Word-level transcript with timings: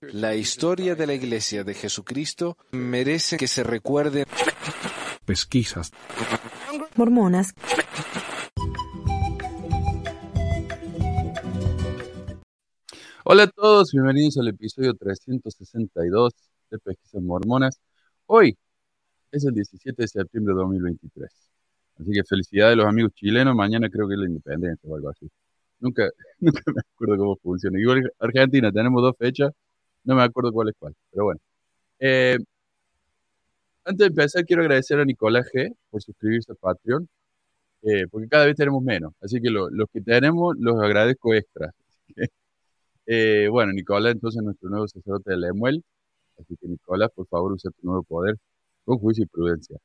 La 0.00 0.34
historia 0.34 0.94
de 0.94 1.06
la 1.06 1.14
Iglesia 1.14 1.64
de 1.64 1.74
Jesucristo 1.74 2.56
merece 2.72 3.36
que 3.36 3.46
se 3.46 3.62
recuerde. 3.62 4.26
Pesquisas. 5.24 5.92
Mormonas. 6.96 7.54
Hola 13.24 13.44
a 13.44 13.46
todos, 13.46 13.92
bienvenidos 13.92 14.36
al 14.38 14.48
episodio 14.48 14.94
362 14.94 16.32
de 16.70 16.78
Pesquisas 16.78 17.22
Mormonas. 17.22 17.80
Hoy 18.26 18.56
es 19.32 19.44
el 19.44 19.54
17 19.54 20.02
de 20.02 20.08
septiembre 20.08 20.54
de 20.54 20.60
2023. 20.60 21.30
Así 22.00 22.10
que 22.12 22.24
felicidades 22.24 22.74
a 22.74 22.76
los 22.76 22.86
amigos 22.86 23.12
chilenos. 23.14 23.54
Mañana 23.54 23.88
creo 23.88 24.06
que 24.08 24.14
es 24.14 24.20
la 24.20 24.26
independencia 24.26 24.90
o 24.90 24.96
algo 24.96 25.10
así. 25.10 25.30
Nunca, 25.80 26.08
nunca 26.40 26.62
me 26.66 26.80
acuerdo 26.80 27.16
cómo 27.16 27.36
funciona. 27.36 27.78
Igual 27.78 28.12
Argentina, 28.18 28.70
tenemos 28.72 29.02
dos 29.02 29.16
fechas. 29.18 29.52
No 30.04 30.14
me 30.14 30.22
acuerdo 30.22 30.52
cuál 30.52 30.68
es 30.70 30.74
cuál. 30.78 30.94
Pero 31.10 31.24
bueno. 31.24 31.40
Eh, 32.00 32.38
antes 33.84 33.98
de 33.98 34.06
empezar, 34.06 34.44
quiero 34.44 34.62
agradecer 34.62 34.98
a 35.00 35.04
Nicolás 35.04 35.46
G 35.52 35.74
por 35.90 36.02
suscribirse 36.02 36.52
a 36.52 36.54
Patreon. 36.56 37.08
eh, 37.84 38.06
porque 38.10 38.28
cada 38.28 38.46
vez 38.46 38.56
tenemos 38.56 38.82
menos. 38.82 39.12
Así 39.22 39.40
que 39.42 39.50
lo- 39.50 39.70
los 39.70 39.88
que 39.92 40.00
tenemos 40.02 40.56
los 40.58 40.80
agradezco 40.82 41.34
extra. 41.34 41.72
Eh, 43.06 43.48
bueno, 43.50 43.72
Nicolás, 43.72 44.12
entonces 44.14 44.42
nuestro 44.42 44.70
nuevo 44.70 44.88
sacerdote 44.88 45.32
de 45.32 45.38
Lemuel. 45.38 45.84
Así 46.38 46.56
que 46.60 46.68
Nicolás, 46.68 47.10
por 47.14 47.26
favor, 47.28 47.52
usa 47.52 47.70
tu 47.72 47.86
nuevo 47.86 48.02
poder 48.04 48.36
con 48.84 48.98
juicio 48.98 49.24
y 49.24 49.28
prudencia. 49.28 49.78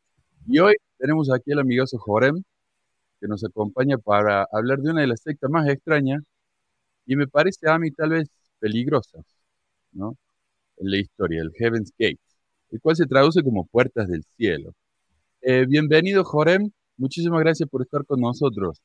Y 0.48 0.60
hoy 0.60 0.76
tenemos 1.00 1.32
aquí 1.34 1.52
al 1.54 1.60
amigoso 1.60 1.98
Jorem, 2.00 2.44
que 3.22 3.28
nos 3.30 3.44
acompaña 3.46 3.98
para 4.00 4.48
hablar 4.52 4.80
de 4.80 4.92
una 4.92 5.02
de 5.02 5.08
las 5.08 5.22
sectas 5.22 5.50
más 5.52 5.68
extrañas 5.70 6.24
y 7.08 7.16
me 7.18 7.28
parece 7.28 7.70
a 7.70 7.80
mí 7.80 7.92
tal 7.92 8.12
vez 8.12 8.30
peligrosas, 8.60 9.24
¿no? 9.92 10.16
En 10.78 10.92
la 10.92 10.98
historia, 10.98 11.42
el 11.42 11.52
Heaven's 11.58 11.92
Gate, 11.98 12.20
el 12.72 12.82
cual 12.82 12.96
se 12.96 13.06
traduce 13.06 13.44
como 13.44 13.66
puertas 13.68 14.08
del 14.10 14.24
cielo. 14.38 14.74
Eh, 15.42 15.66
bienvenido, 15.68 16.24
Jorem. 16.24 16.72
Muchísimas 16.98 17.40
gracias 17.42 17.70
por 17.70 17.82
estar 17.82 18.06
con 18.06 18.20
nosotros. 18.22 18.82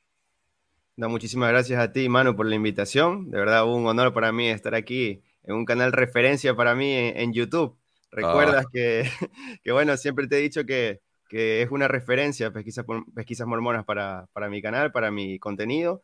No, 0.97 1.09
muchísimas 1.09 1.49
gracias 1.49 1.79
a 1.79 1.91
ti, 1.91 2.07
Manu, 2.07 2.35
por 2.35 2.45
la 2.45 2.55
invitación. 2.55 3.29
De 3.29 3.37
verdad, 3.37 3.65
un 3.65 3.85
honor 3.85 4.13
para 4.13 4.31
mí 4.31 4.47
estar 4.47 4.75
aquí 4.75 5.21
en 5.43 5.55
un 5.55 5.65
canal 5.65 5.91
referencia 5.91 6.55
para 6.55 6.75
mí 6.75 6.91
en, 6.93 7.17
en 7.17 7.33
YouTube. 7.33 7.77
Recuerdas 8.11 8.65
que, 8.71 9.03
que, 9.63 9.71
bueno, 9.73 9.97
siempre 9.97 10.27
te 10.27 10.37
he 10.37 10.41
dicho 10.41 10.65
que, 10.65 11.01
que 11.27 11.61
es 11.61 11.71
una 11.71 11.87
referencia, 11.89 12.51
pesquisas, 12.53 12.85
pesquisas 13.13 13.45
mormonas 13.47 13.83
para, 13.85 14.27
para 14.31 14.49
mi 14.49 14.61
canal, 14.61 14.91
para 14.93 15.11
mi 15.11 15.37
contenido. 15.39 16.03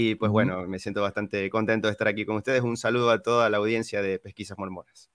Y 0.00 0.14
pues 0.14 0.30
bueno, 0.30 0.64
me 0.68 0.78
siento 0.78 1.02
bastante 1.02 1.50
contento 1.50 1.88
de 1.88 1.92
estar 1.92 2.06
aquí 2.06 2.24
con 2.24 2.36
ustedes. 2.36 2.62
Un 2.62 2.76
saludo 2.76 3.10
a 3.10 3.20
toda 3.20 3.50
la 3.50 3.56
audiencia 3.56 4.00
de 4.00 4.20
Pesquisas 4.20 4.56
Mormonas. 4.56 5.10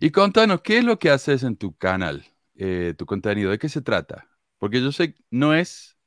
Y 0.00 0.08
contanos, 0.08 0.62
¿qué 0.62 0.78
es 0.78 0.84
lo 0.84 0.98
que 0.98 1.10
haces 1.10 1.42
en 1.42 1.54
tu 1.54 1.76
canal, 1.76 2.24
eh, 2.54 2.94
tu 2.96 3.04
contenido? 3.04 3.50
¿De 3.50 3.58
qué 3.58 3.68
se 3.68 3.82
trata? 3.82 4.26
Porque 4.56 4.80
yo 4.80 4.90
sé 4.90 5.12
que 5.12 5.22
no 5.30 5.52
es 5.52 5.98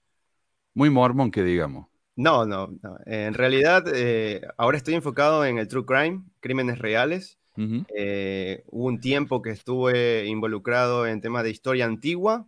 muy 0.74 0.90
mormón 0.90 1.30
que 1.30 1.44
digamos. 1.44 1.86
No, 2.16 2.48
no, 2.48 2.74
no. 2.82 2.98
En 3.06 3.36
realidad, 3.36 3.84
eh, 3.94 4.42
ahora 4.58 4.78
estoy 4.78 4.96
enfocado 4.96 5.46
en 5.46 5.60
el 5.60 5.68
true 5.68 5.86
crime, 5.86 6.24
crímenes 6.40 6.80
reales. 6.80 7.38
Eh, 7.96 8.64
hubo 8.72 8.88
un 8.88 9.00
tiempo 9.00 9.44
que 9.44 9.52
estuve 9.52 10.26
involucrado 10.26 11.06
en 11.06 11.22
temas 11.22 11.44
de 11.44 11.52
historia 11.52 11.86
antigua, 11.86 12.48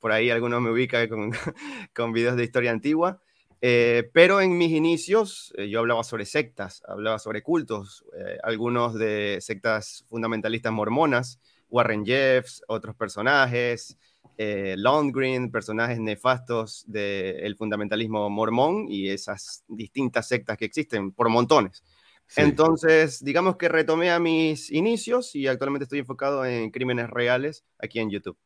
por 0.00 0.10
ahí 0.10 0.30
algunos 0.30 0.60
me 0.60 0.72
ubican 0.72 1.06
con, 1.08 1.30
con 1.94 2.12
videos 2.12 2.34
de 2.34 2.42
historia 2.42 2.72
antigua, 2.72 3.22
eh, 3.64 4.10
pero 4.12 4.40
en 4.40 4.58
mis 4.58 4.72
inicios 4.72 5.54
eh, 5.56 5.68
yo 5.68 5.78
hablaba 5.78 6.02
sobre 6.02 6.26
sectas, 6.26 6.82
hablaba 6.84 7.20
sobre 7.20 7.42
cultos, 7.42 8.04
eh, 8.18 8.36
algunos 8.42 8.94
de 8.94 9.38
sectas 9.40 10.04
fundamentalistas 10.08 10.72
mormonas, 10.72 11.40
Warren 11.70 12.04
Jeffs, 12.04 12.62
otros 12.66 12.96
personajes, 12.96 13.96
Lundgren, 14.36 15.52
personajes 15.52 16.00
nefastos 16.00 16.84
del 16.88 17.54
fundamentalismo 17.56 18.28
mormón 18.28 18.86
y 18.88 19.08
esas 19.08 19.62
distintas 19.68 20.26
sectas 20.26 20.58
que 20.58 20.64
existen 20.64 21.12
por 21.12 21.28
montones. 21.28 21.84
Sí. 22.26 22.40
Entonces, 22.40 23.22
digamos 23.22 23.56
que 23.56 23.68
retomé 23.68 24.10
a 24.10 24.18
mis 24.18 24.72
inicios 24.72 25.36
y 25.36 25.46
actualmente 25.46 25.84
estoy 25.84 26.00
enfocado 26.00 26.44
en 26.44 26.72
crímenes 26.72 27.08
reales 27.08 27.64
aquí 27.78 28.00
en 28.00 28.10
YouTube. 28.10 28.36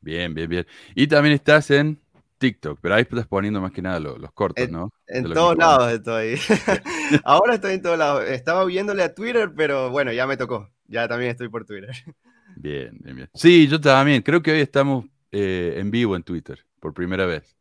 Bien, 0.00 0.32
bien, 0.32 0.48
bien. 0.48 0.66
Y 0.94 1.06
también 1.06 1.34
estás 1.34 1.70
en 1.70 2.00
TikTok, 2.44 2.78
pero 2.82 2.94
ahí 2.94 3.02
estás 3.02 3.26
poniendo 3.26 3.60
más 3.60 3.72
que 3.72 3.82
nada 3.82 3.98
lo- 4.00 4.18
los, 4.18 4.32
cortos, 4.32 4.68
¿no? 4.70 4.92
En 5.06 5.24
todos 5.32 5.56
lados 5.56 5.92
estoy. 5.92 6.38
Ahora 7.24 7.54
estoy 7.54 7.74
en 7.74 7.82
todos 7.82 7.98
lados. 7.98 8.24
Estaba 8.24 8.64
viéndole 8.64 9.02
a 9.02 9.14
Twitter, 9.14 9.50
pero 9.56 9.90
bueno, 9.90 10.12
ya 10.12 10.26
me 10.26 10.36
tocó. 10.36 10.70
Ya 10.86 11.08
también 11.08 11.30
estoy 11.30 11.48
por 11.48 11.64
Twitter. 11.64 11.90
Bien, 12.56 12.96
bien, 13.00 13.16
bien. 13.16 13.30
Sí, 13.34 13.66
yo 13.66 13.80
también. 13.80 14.22
Creo 14.22 14.40
que 14.40 14.52
hoy 14.52 14.60
estamos 14.60 15.06
eh, 15.32 15.74
en 15.76 15.90
vivo 15.90 16.14
en 16.14 16.22
Twitter, 16.22 16.64
por 16.78 16.94
primera 16.94 17.26
vez. 17.26 17.56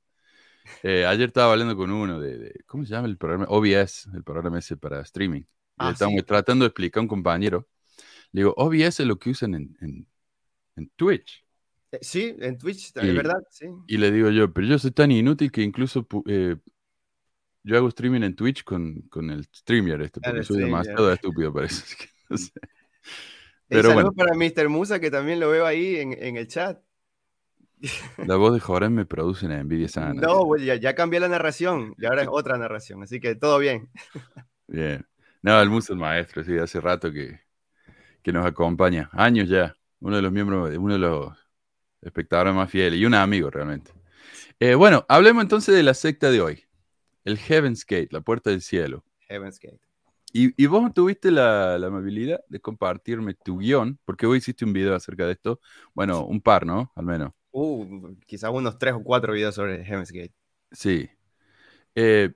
Eh, 0.83 1.05
ayer 1.05 1.27
estaba 1.29 1.51
hablando 1.53 1.75
con 1.75 1.89
uno 1.91 2.19
de, 2.19 2.37
de- 2.37 2.63
¿cómo 2.67 2.85
se 2.85 2.91
llama 2.91 3.07
el 3.07 3.17
programa? 3.17 3.45
OBS, 3.49 4.09
el 4.13 4.23
programa 4.23 4.59
ese 4.59 4.77
para 4.77 5.01
streaming. 5.01 5.43
Ah, 5.77 5.95
sí. 5.95 6.05
tratando 6.25 6.63
de 6.65 6.67
explicar 6.67 6.99
a 6.99 7.03
un 7.03 7.07
compañero. 7.07 7.67
Le 8.31 8.41
digo, 8.41 8.53
OBS 8.57 8.99
es 9.01 9.07
lo 9.07 9.17
que 9.17 9.31
usan 9.31 9.55
en, 9.55 9.77
en- 9.81 10.07
en 10.75 10.89
Twitch. 10.95 11.42
Eh, 11.93 11.99
Sí, 12.01 12.35
en 12.39 12.57
Twitch, 12.57 12.91
Y- 12.95 13.09
es 13.09 13.15
verdad, 13.15 13.43
sí. 13.49 13.67
Y 13.87 13.97
le 13.97 14.11
digo 14.11 14.29
yo, 14.29 14.51
pero 14.51 14.67
yo 14.67 14.79
soy 14.79 14.91
tan 14.91 15.11
inútil 15.11 15.51
que 15.51 15.61
incluso 15.61 16.07
eh, 16.27 16.55
yo 17.63 17.77
hago 17.77 17.87
streaming 17.87 18.23
en 18.23 18.35
Twitch 18.35 18.63
con, 18.63 19.01
con 19.03 19.29
el 19.29 19.45
StreamYard 19.45 20.01
este, 20.01 20.19
el 20.19 20.25
porque 20.25 20.43
soy 20.43 20.57
demasiado 20.63 21.11
estúpido 21.11 21.53
para 21.53 21.67
eso. 21.67 21.83
no 22.29 22.37
sé. 22.37 22.51
Pero 23.69 23.93
bueno, 23.93 24.11
para 24.11 24.33
Mr. 24.35 24.69
Musa, 24.69 24.99
que 24.99 25.09
también 25.09 25.39
lo 25.39 25.49
veo 25.49 25.65
ahí 25.65 25.95
en, 25.95 26.13
en 26.13 26.37
el 26.37 26.47
chat. 26.47 26.79
la 28.27 28.35
voz 28.35 28.53
de 28.53 28.59
Jorge 28.59 28.89
me 28.89 29.05
produce 29.05 29.45
una 29.45 29.59
envidia 29.59 29.87
sana. 29.87 30.21
No, 30.21 30.45
pues 30.45 30.63
ya, 30.63 30.75
ya 30.75 30.95
cambié 30.95 31.19
la 31.19 31.27
narración 31.27 31.95
y 31.97 32.05
ahora 32.05 32.23
es 32.23 32.27
otra 32.31 32.57
narración, 32.57 33.03
así 33.03 33.19
que 33.19 33.35
todo 33.35 33.59
bien. 33.59 33.89
Bien. 34.67 35.05
No, 35.41 35.59
el 35.61 35.69
Musa 35.69 35.93
es 35.93 35.99
maestro, 35.99 36.43
sí, 36.43 36.57
hace 36.57 36.79
rato 36.79 37.11
que, 37.11 37.39
que 38.21 38.31
nos 38.31 38.45
acompaña. 38.45 39.09
Años 39.13 39.49
ya. 39.49 39.75
Uno 39.99 40.17
de 40.17 40.21
los 40.21 40.31
miembros, 40.31 40.75
uno 40.77 40.93
de 40.93 40.99
los 40.99 41.42
espectadores 42.03 42.53
más 42.53 42.69
fieles 42.69 42.99
y 42.99 43.05
un 43.05 43.13
amigo 43.13 43.49
realmente. 43.49 43.91
Eh, 44.59 44.75
bueno, 44.75 45.05
hablemos 45.09 45.43
entonces 45.43 45.75
de 45.75 45.83
la 45.83 45.93
secta 45.93 46.31
de 46.31 46.41
hoy. 46.41 46.63
El 47.25 47.37
Heaven's 47.37 47.85
Gate, 47.85 48.09
la 48.11 48.21
puerta 48.21 48.49
del 48.49 48.61
cielo. 48.61 49.03
Heaven's 49.27 49.59
Gate. 49.59 49.79
Y, 50.31 50.61
y 50.61 50.65
vos 50.65 50.93
tuviste 50.93 51.31
la, 51.31 51.77
la 51.77 51.87
amabilidad 51.87 52.39
de 52.49 52.59
compartirme 52.59 53.35
tu 53.35 53.59
guion, 53.59 53.99
porque 54.03 54.25
vos 54.25 54.35
hiciste 54.35 54.65
un 54.65 54.73
video 54.73 54.95
acerca 54.95 55.25
de 55.25 55.33
esto. 55.33 55.59
Bueno, 55.93 56.25
un 56.25 56.41
par, 56.41 56.65
¿no? 56.65 56.91
Al 56.95 57.05
menos. 57.05 57.31
Uh, 57.51 58.15
quizás 58.25 58.49
unos 58.51 58.79
tres 58.79 58.95
o 58.95 59.03
cuatro 59.03 59.33
videos 59.33 59.53
sobre 59.53 59.85
Heaven's 59.85 60.11
Gate. 60.11 60.33
Sí. 60.71 61.09
Eh, 61.93 62.33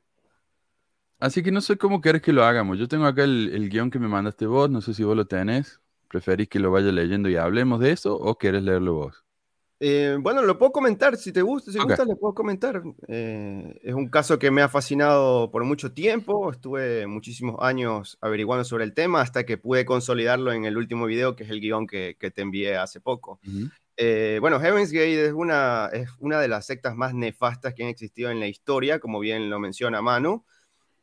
así 1.19 1.41
que 1.41 1.51
no 1.51 1.59
sé 1.59 1.77
cómo 1.77 2.01
querés 2.01 2.21
que 2.21 2.33
lo 2.33 2.43
hagamos. 2.43 2.77
Yo 2.77 2.87
tengo 2.87 3.05
acá 3.05 3.23
el, 3.23 3.49
el 3.51 3.69
guion 3.69 3.89
que 3.89 3.99
me 3.99 4.07
mandaste 4.07 4.45
vos, 4.45 4.69
no 4.69 4.81
sé 4.81 4.93
si 4.93 5.03
vos 5.03 5.15
lo 5.15 5.25
tenés. 5.25 5.81
¿Preferís 6.07 6.47
que 6.47 6.59
lo 6.59 6.71
vaya 6.71 6.91
leyendo 6.91 7.29
y 7.29 7.35
hablemos 7.35 7.79
de 7.79 7.91
eso 7.91 8.15
o 8.15 8.37
querés 8.37 8.63
leerlo 8.63 8.93
vos? 8.93 9.25
Eh, 9.79 10.17
bueno, 10.19 10.41
lo 10.41 10.57
puedo 10.57 10.71
comentar, 10.71 11.17
si 11.17 11.31
te 11.31 11.41
gusta, 11.43 11.71
si 11.71 11.77
Ok. 11.77 11.85
gusta, 11.85 12.03
le 12.05 12.15
puedo 12.15 12.33
comentar. 12.33 12.81
Eh, 13.07 13.79
es 13.83 13.93
un 13.93 14.09
caso 14.09 14.39
que 14.39 14.49
me 14.49 14.63
ha 14.63 14.69
fascinado 14.69 15.51
por 15.51 15.63
mucho 15.65 15.91
tiempo, 15.93 16.51
estuve 16.51 17.05
muchísimos 17.05 17.57
años 17.59 18.17
averiguando 18.21 18.63
sobre 18.63 18.85
el 18.85 18.93
tema 18.93 19.21
hasta 19.21 19.45
que 19.45 19.57
pude 19.57 19.85
consolidarlo 19.85 20.51
en 20.51 20.65
el 20.65 20.77
último 20.77 21.05
video, 21.05 21.35
que 21.35 21.43
es 21.43 21.51
el 21.51 21.61
guion 21.61 21.85
que, 21.85 22.17
que 22.19 22.31
te 22.31 22.41
envié 22.41 22.75
hace 22.75 23.01
poco. 23.01 23.39
Eh, 23.97 24.39
bueno, 24.41 24.59
Heaven's 24.59 24.91
Gate 24.91 25.27
es 25.27 25.33
una, 25.33 25.89
es 25.93 26.09
una 26.19 26.39
de 26.39 26.47
las 26.47 26.65
sectas 26.65 26.95
más 26.95 27.13
nefastas 27.13 27.73
que 27.73 27.83
han 27.83 27.89
existido 27.89 28.31
en 28.31 28.39
la 28.39 28.47
historia, 28.47 28.99
como 28.99 29.19
bien 29.19 29.49
lo 29.49 29.59
menciona 29.59 30.01
Manu. 30.01 30.43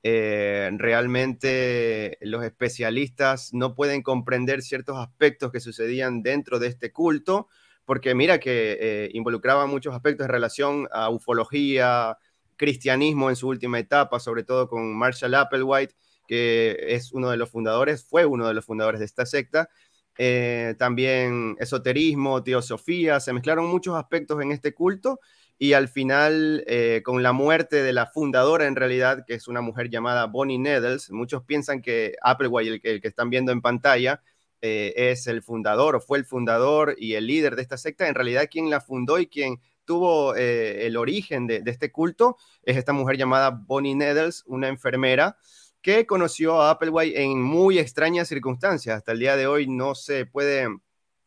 Eh, 0.03 0.71
realmente 0.77 2.19
los 2.21 2.45
especialistas 2.45 3.55
no 3.55 3.75
pueden 3.75 4.03
comprender 4.03 4.63
ciertos 4.63 4.99
aspectos 4.99 5.51
que 5.51 5.61
sucedían 5.61 6.23
dentro 6.23 6.59
de 6.59 6.67
este 6.67 6.93
culto, 6.93 7.49
porque 7.85 8.15
mira 8.15 8.39
que 8.39 8.79
eh, 8.81 9.11
involucraba 9.13 9.67
muchos 9.67 9.95
aspectos 9.95 10.27
en 10.27 10.33
relación 10.33 10.89
a 10.93 11.11
ufología, 11.11 12.17
cristianismo 12.57 13.31
en 13.31 13.37
su 13.37 13.49
última 13.49 13.79
etapa, 13.79 14.21
sobre 14.21 14.45
todo 14.45 14.69
con 14.69 14.97
Marshall 14.97 15.35
Applewhite, 15.35 15.95
que 16.27 16.77
es 16.81 17.13
uno 17.13 17.31
de 17.31 17.37
los 17.37 17.51
fundadores, 17.51 18.05
fue 18.05 18.25
uno 18.25 18.47
de 18.49 18.55
los 18.55 18.65
fundadores 18.65 19.01
de 19.01 19.07
esta 19.07 19.27
secta. 19.27 19.69
Eh, 20.17 20.75
también 20.79 21.57
esoterismo, 21.59 22.43
teosofía, 22.43 23.19
se 23.21 23.33
mezclaron 23.33 23.67
muchos 23.67 23.97
aspectos 23.97 24.41
en 24.41 24.53
este 24.53 24.73
culto 24.73 25.19
y 25.59 25.73
al 25.73 25.89
final, 25.89 26.65
eh, 26.67 27.03
con 27.05 27.23
la 27.23 27.33
muerte 27.33 27.83
de 27.83 27.93
la 27.93 28.07
fundadora 28.07 28.67
en 28.67 28.77
realidad, 28.77 29.25
que 29.27 29.35
es 29.35 29.49
una 29.49 29.61
mujer 29.61 29.91
llamada 29.91 30.27
Bonnie 30.27 30.59
Needles, 30.59 31.11
muchos 31.11 31.45
piensan 31.45 31.83
que 31.83 32.15
Applewhite, 32.23 32.81
el 32.91 33.01
que 33.01 33.09
están 33.09 33.31
viendo 33.31 33.53
en 33.53 33.61
pantalla, 33.61 34.21
eh, 34.67 35.11
es 35.11 35.27
el 35.27 35.43
fundador 35.43 35.95
o 35.95 36.01
fue 36.01 36.17
el 36.17 36.25
fundador 36.25 36.95
y 36.97 37.17
el 37.17 37.27
líder 37.27 37.55
de 37.55 37.61
esta 37.61 37.77
secta. 37.77 38.09
En 38.09 38.15
realidad, 38.15 38.49
quien 38.51 38.71
la 38.71 38.81
fundó 38.81 39.19
y 39.19 39.27
quien 39.27 39.61
tuvo 39.85 40.35
eh, 40.37 40.87
el 40.87 40.97
origen 40.97 41.47
de, 41.47 41.63
este 41.67 41.93
culto 41.93 42.39
es 42.63 42.79
esta 42.79 42.95
mujer 42.95 43.19
llamada 43.19 43.51
Bonnie 43.51 43.95
Needles, 43.95 44.43
una 44.47 44.69
enfermera 44.69 45.37
que 45.83 46.07
conoció 46.07 46.63
a 46.63 46.71
Applewhite 46.71 47.21
en 47.25 47.43
muy 47.43 47.79
extrañas 47.79 48.29
circunstancias. 48.29 48.97
Hasta 48.97 49.13
el 49.13 49.19
día 49.19 49.37
de 49.37 49.47
hoy 49.47 49.67
no 49.67 49.95
se 49.95 50.25
puede 50.25 50.67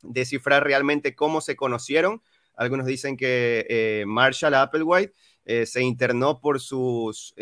descifrar 0.01 0.63
realmente 0.63 1.13
cómo 1.13 1.39
se 1.39 1.56
conocieron. 1.56 2.24
Algunos 2.56 2.88
dicen 2.88 3.18
que 3.18 3.68
eh, 3.69 4.06
Marshall 4.07 4.56
Applewhite 4.56 5.13
se 5.66 5.81
internó 5.81 6.42
por 6.42 6.60
sus 6.60 7.34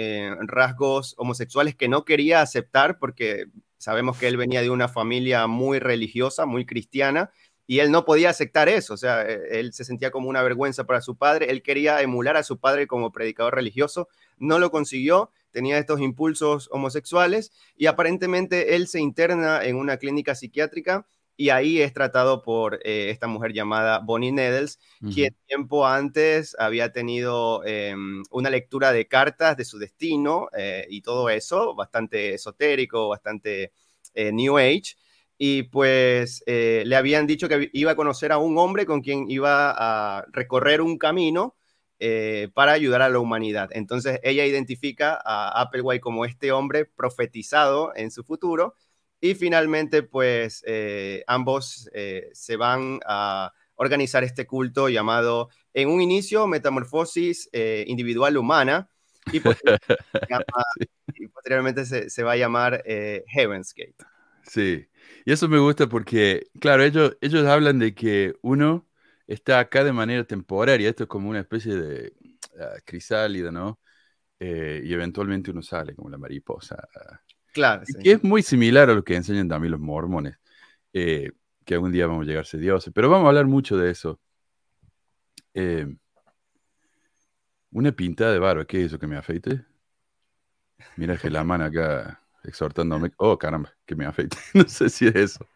rasgos 0.42 1.16
homosexuales 1.18 1.74
que 1.74 1.88
no 1.88 2.06
quería 2.06 2.42
aceptar 2.42 3.00
porque 3.00 3.48
sabemos 3.86 4.18
que 4.18 4.28
él 4.28 4.36
venía 4.36 4.64
de 4.64 4.72
una 4.72 4.88
familia 4.88 5.46
muy 5.46 5.78
religiosa, 5.78 6.48
muy 6.48 6.66
cristiana, 6.66 7.30
y 7.68 7.80
él 7.82 7.92
no 7.92 8.04
podía 8.04 8.32
aceptar 8.32 8.68
eso, 8.68 8.96
o 8.96 8.98
sea, 8.98 9.22
e, 9.22 9.60
él 9.60 9.74
se 9.74 9.84
sentía 9.84 10.10
como 10.10 10.28
una 10.28 10.42
vergüenza 10.42 10.86
para 10.86 11.02
su 11.02 11.18
padre, 11.18 11.52
él 11.52 11.62
quería 11.62 12.02
emular 12.02 12.36
a 12.36 12.42
su 12.42 12.58
padre 12.58 12.88
como 12.88 13.12
predicador 13.12 13.54
religioso, 13.54 14.08
no 14.40 14.58
lo 14.58 14.72
consiguió, 14.72 15.30
tenía 15.52 15.78
estos 15.78 16.02
impulsos 16.02 16.68
homosexuales 16.72 17.52
y 17.78 17.86
aparentemente 17.86 18.76
él 18.76 18.88
se 18.88 19.02
interna 19.02 19.64
en 19.64 19.76
una 19.76 19.98
clínica 19.98 20.34
psiquiátrica 20.34 21.06
y 21.38 21.50
ahí 21.50 21.82
es 21.82 21.94
tratado 21.94 22.42
por 22.42 22.80
eh, 22.84 23.10
esta 23.10 23.28
mujer 23.28 23.54
llamada 23.54 24.00
Bonnie 24.00 24.32
Needles, 24.32 24.80
quien 25.14 25.36
tiempo 25.48 25.86
antes 25.86 26.56
había 26.58 26.92
tenido 26.92 27.64
em, 27.66 28.24
una 28.32 28.50
lectura 28.50 28.92
de 28.92 29.08
cartas 29.08 29.58
de 29.58 29.66
su 29.66 29.78
destino 29.78 30.48
eh, 30.58 30.86
y 30.90 31.02
todo 31.02 31.30
eso, 31.30 31.76
bastante 31.76 32.34
esotérico, 32.34 33.10
bastante 33.10 33.74
eh, 34.14 34.32
New 34.32 34.58
Age. 34.58 34.96
Y 35.38 35.64
pues 35.64 36.44
le 36.48 36.96
habían 36.96 37.28
dicho 37.28 37.50
que 37.50 37.70
iba 37.74 37.92
a 37.92 37.96
conocer 37.98 38.32
a 38.32 38.38
un 38.38 38.58
hombre 38.58 38.86
con 38.86 39.02
quien 39.02 39.30
iba 39.30 39.74
a 39.78 40.26
recorrer 40.32 40.80
un 40.82 40.98
camino 40.98 41.58
para 42.54 42.72
ayudar 42.72 43.02
a 43.02 43.10
la 43.10 43.20
humanidad. 43.20 43.70
Entonces 43.74 44.22
ella 44.24 44.46
identifica 44.46 45.20
a 45.26 45.62
Applewhite 45.62 46.00
como 46.00 46.24
este 46.24 46.54
hombre 46.54 46.86
profetizado 46.86 47.92
en 47.96 48.12
su 48.12 48.24
futuro 48.24 48.76
y 49.26 49.34
finalmente, 49.34 50.04
pues 50.04 50.64
eh, 50.68 51.24
ambos 51.26 51.90
eh, 51.94 52.30
se 52.34 52.58
van 52.58 53.00
a 53.08 53.52
organizar 53.74 54.24
este 54.24 54.46
culto 54.46 54.88
llamado, 54.88 55.50
en 55.74 55.90
un 55.90 56.00
inicio, 56.00 56.46
Metamorfosis 56.46 57.50
eh, 57.52 57.86
Individual 57.88 58.38
Humana, 58.38 58.88
y, 59.32 59.40
posteriormente 59.40 61.86
se, 62.10 62.24
va 62.24 62.34
a 62.34 62.38
llamar 62.38 62.84
Heaven's 62.86 63.74
Gate. 63.76 63.96
Sí, 64.44 64.88
y 65.26 65.32
eso 65.32 65.50
me 65.50 65.58
gusta 65.58 65.90
porque, 65.90 66.46
claro, 66.60 66.84
ellos, 66.84 67.18
ellos 67.20 67.48
hablan 67.48 67.80
de 67.80 67.96
que 67.96 68.36
uno 68.44 68.88
está 69.26 69.58
acá 69.58 69.84
de 69.84 69.92
manera 69.92 70.24
temporaria, 70.24 70.88
esto 70.88 71.06
es 71.06 71.10
como 71.10 71.32
una 71.32 71.40
especie 71.40 71.74
de 71.74 72.14
uh, 72.54 72.78
crisálida, 72.86 73.52
¿no? 73.52 73.80
y 74.38 74.94
eventualmente 74.94 75.50
uno 75.50 75.64
sale 75.64 75.96
como 75.96 76.10
la 76.10 76.18
mariposa 76.20 76.76
Claro. 77.56 77.84
Que 78.04 78.12
es 78.12 78.22
muy 78.22 78.44
similar 78.44 78.90
a 78.90 78.94
lo 78.94 79.06
que 79.06 79.16
enseñan 79.16 79.48
también 79.48 79.72
los 79.72 79.80
mormones, 79.80 80.38
eh, 80.92 81.32
que 81.64 81.76
algún 81.76 81.94
día 81.94 82.06
vamos 82.06 82.24
a 82.24 82.28
llegar 82.28 82.42
a 82.42 82.46
ser 82.46 82.60
dioses. 82.60 82.92
Pero 82.94 83.10
vamos 83.10 83.28
a 83.28 83.30
hablar 83.30 83.46
mucho 83.46 83.78
de 83.78 83.92
eso. 83.92 84.20
Eh, 85.54 85.88
una 87.72 87.94
pintada 87.94 88.34
de 88.34 88.40
barba, 88.40 88.66
¿qué 88.66 88.82
es 88.82 88.88
eso 88.88 89.00
que 89.00 89.08
me 89.08 89.16
afeite? 89.16 89.64
Mira 90.98 91.16
que 91.16 91.30
la 91.30 91.46
mano 91.46 91.64
acá 91.64 92.22
exhortándome. 92.44 93.14
Oh, 93.16 93.38
caramba, 93.38 93.74
que 93.86 93.96
me 93.96 94.06
afeite. 94.06 94.36
no 94.54 94.68
sé 94.68 94.90
si 94.90 95.08
es 95.08 95.16
eso. 95.16 95.48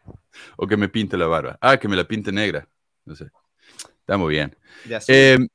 O 0.55 0.67
que 0.67 0.77
me 0.77 0.87
pinte 0.87 1.17
la 1.17 1.27
barba. 1.27 1.57
Ah, 1.59 1.75
que 1.75 1.89
me 1.89 1.97
la 1.97 2.07
pinte 2.07 2.31
negra. 2.31 2.65
No 3.03 3.13
sé. 3.13 3.29
Estamos 3.99 4.29
bien. 4.29 4.55
De 4.85 4.95
azul. 4.95 5.15
Eh, 5.15 5.47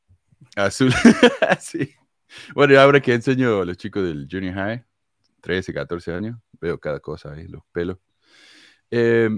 azul. 0.57 0.93
sí. 1.59 1.95
Bueno, 2.55 2.79
ahora 2.79 3.01
que 3.01 3.15
enseño 3.15 3.63
a 3.63 3.65
los 3.65 3.79
chicos 3.79 4.03
del 4.05 4.29
Junior 4.31 4.55
High, 4.55 4.85
13, 5.45 5.75
14 5.75 6.11
años, 6.15 6.39
veo 6.59 6.81
cada 6.81 7.01
cosa 7.01 7.35
ahí, 7.35 7.47
los 7.47 7.63
pelos. 7.71 7.99
Eh, 8.91 9.29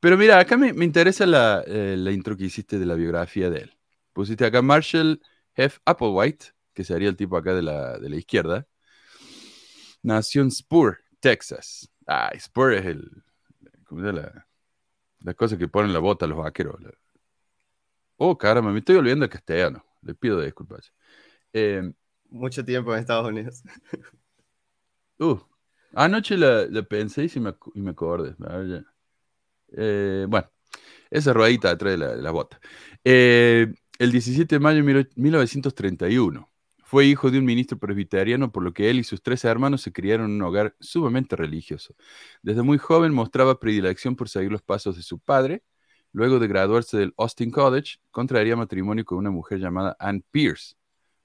pero 0.00 0.16
mira, 0.16 0.38
acá 0.38 0.56
me, 0.56 0.68
interesa 0.82 1.26
la, 1.26 1.62
eh, 1.66 1.94
la, 1.98 2.10
intro 2.10 2.38
que 2.38 2.44
hiciste 2.44 2.78
de 2.78 2.86
la 2.86 2.94
biografía 2.94 3.50
de 3.50 3.58
él. 3.60 3.78
Pusiste 4.14 4.46
acá 4.46 4.62
Marshall 4.62 5.20
F. 5.54 5.78
Applewhite, 5.84 6.46
que 6.72 6.84
sería 6.84 7.10
el 7.10 7.16
tipo 7.16 7.36
acá 7.36 7.52
de 7.52 7.60
la, 7.60 7.98
de 7.98 8.08
la 8.08 8.16
izquierda. 8.16 8.66
Nació 10.02 10.40
en 10.40 10.50
Spur, 10.50 11.00
Texas. 11.20 11.90
Ah, 12.06 12.32
Spur 12.38 12.72
es 12.72 12.86
el. 12.86 13.22
¿Cómo 13.84 14.00
se 14.00 14.14
la, 14.14 14.46
la 15.18 15.34
cosa 15.34 15.58
que 15.58 15.68
ponen 15.68 15.92
la 15.92 15.98
bota 15.98 16.24
a 16.24 16.28
los 16.28 16.38
vaqueros? 16.38 16.80
Oh, 18.16 18.38
caramba, 18.38 18.72
me 18.72 18.78
estoy 18.78 18.96
olvidando 18.96 19.26
el 19.26 19.30
castellano. 19.30 19.84
Le 20.00 20.14
pido 20.14 20.40
disculpas. 20.40 20.94
Eh, 21.52 21.92
Mucho 22.30 22.64
tiempo 22.64 22.94
en 22.94 23.00
Estados 23.00 23.28
Unidos. 23.28 23.62
Uh, 25.20 25.38
anoche 25.94 26.36
la, 26.36 26.66
pensé 26.88 27.30
y, 27.34 27.40
me, 27.40 27.54
y 27.74 27.80
me 27.82 27.90
acordé. 27.90 28.34
Eh, 29.76 30.26
bueno, 30.28 30.50
esa 31.10 31.32
ruedita 31.32 31.68
detrás 31.68 31.98
de 31.98 32.22
la, 32.22 32.30
bota. 32.30 32.58
Eh, 33.04 33.72
el 33.98 34.12
17 34.12 34.54
de 34.56 34.60
mayo 34.60 34.82
de 34.82 35.08
1931. 35.14 36.48
Fue 36.84 37.06
hijo 37.06 37.30
de 37.30 37.38
un 37.38 37.44
ministro 37.44 37.78
presbiteriano, 37.78 38.50
por 38.50 38.64
lo 38.64 38.72
que 38.72 38.90
él 38.90 38.98
y 38.98 39.04
sus 39.04 39.22
tres 39.22 39.44
hermanos 39.44 39.82
se 39.82 39.92
criaron 39.92 40.26
en 40.26 40.32
un 40.36 40.42
hogar 40.42 40.74
sumamente 40.80 41.36
religioso. 41.36 41.94
Desde 42.42 42.62
muy 42.62 42.78
joven 42.78 43.12
mostraba 43.14 43.60
predilección 43.60 44.16
por 44.16 44.28
seguir 44.28 44.50
los 44.50 44.62
pasos 44.62 44.96
de 44.96 45.02
su 45.02 45.20
padre. 45.20 45.62
Luego 46.12 46.40
de 46.40 46.48
graduarse 46.48 46.96
del 46.98 47.14
Austin 47.16 47.52
College, 47.52 47.98
contraería 48.10 48.56
matrimonio 48.56 49.04
con 49.04 49.18
una 49.18 49.30
mujer 49.30 49.60
llamada 49.60 49.96
Anne 50.00 50.24
Pierce, 50.32 50.74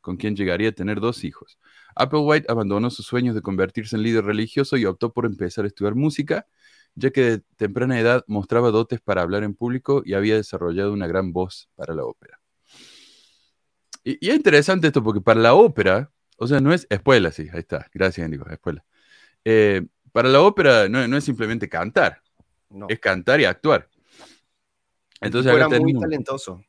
con 0.06 0.18
quien 0.18 0.36
llegaría 0.36 0.70
a 0.70 0.72
tener 0.72 1.00
dos 1.00 1.24
hijos. 1.24 1.58
Applewhite 1.96 2.46
abandonó 2.48 2.92
sus 2.92 3.08
sueños 3.08 3.34
de 3.34 3.42
convertirse 3.42 3.96
en 3.96 4.04
líder 4.04 4.24
religioso 4.24 4.78
y 4.78 4.86
optó 4.86 5.12
por 5.12 5.26
empezar 5.26 5.66
a 5.66 5.68
estudiar 5.68 5.96
música, 5.96 6.46
ya 6.94 7.10
que 7.10 7.22
de 7.24 7.40
temprana 7.56 8.00
edad 8.00 8.24
mostraba 8.28 8.70
dotes 8.70 9.02
para 9.02 9.24
hablar 9.24 9.42
en 9.42 9.56
público 9.56 10.04
y 10.06 10.14
había 10.14 10.36
desarrollado 10.36 10.94
una 10.94 11.08
gran 11.08 11.34
voz 11.34 11.70
para 11.76 11.96
la 11.96 12.04
ópera. 12.04 12.40
Y, 14.04 14.30
es 14.30 14.36
interesante 14.36 14.86
esto 14.86 15.04
porque 15.04 15.22
para 15.22 15.40
la 15.40 15.56
ópera, 15.56 16.12
o 16.38 16.46
sea, 16.46 16.62
no 16.62 16.72
es 16.72 16.86
escuela, 16.92 17.32
sí, 17.32 17.50
ahí 17.52 17.62
está, 17.62 17.90
gracias, 17.92 18.26
Indigo, 18.26 18.46
escuela. 18.48 18.86
Eh, 19.44 19.88
para 20.12 20.30
la 20.30 20.42
ópera 20.42 20.88
no, 20.88 21.18
es 21.18 21.24
simplemente 21.24 21.68
cantar, 21.68 22.22
es 22.90 23.00
cantar 23.00 23.42
y 23.42 23.46
actuar. 23.46 23.90
Entonces, 25.20 25.52
era 25.52 25.68
muy 25.68 26.00
talentoso. 26.00 26.64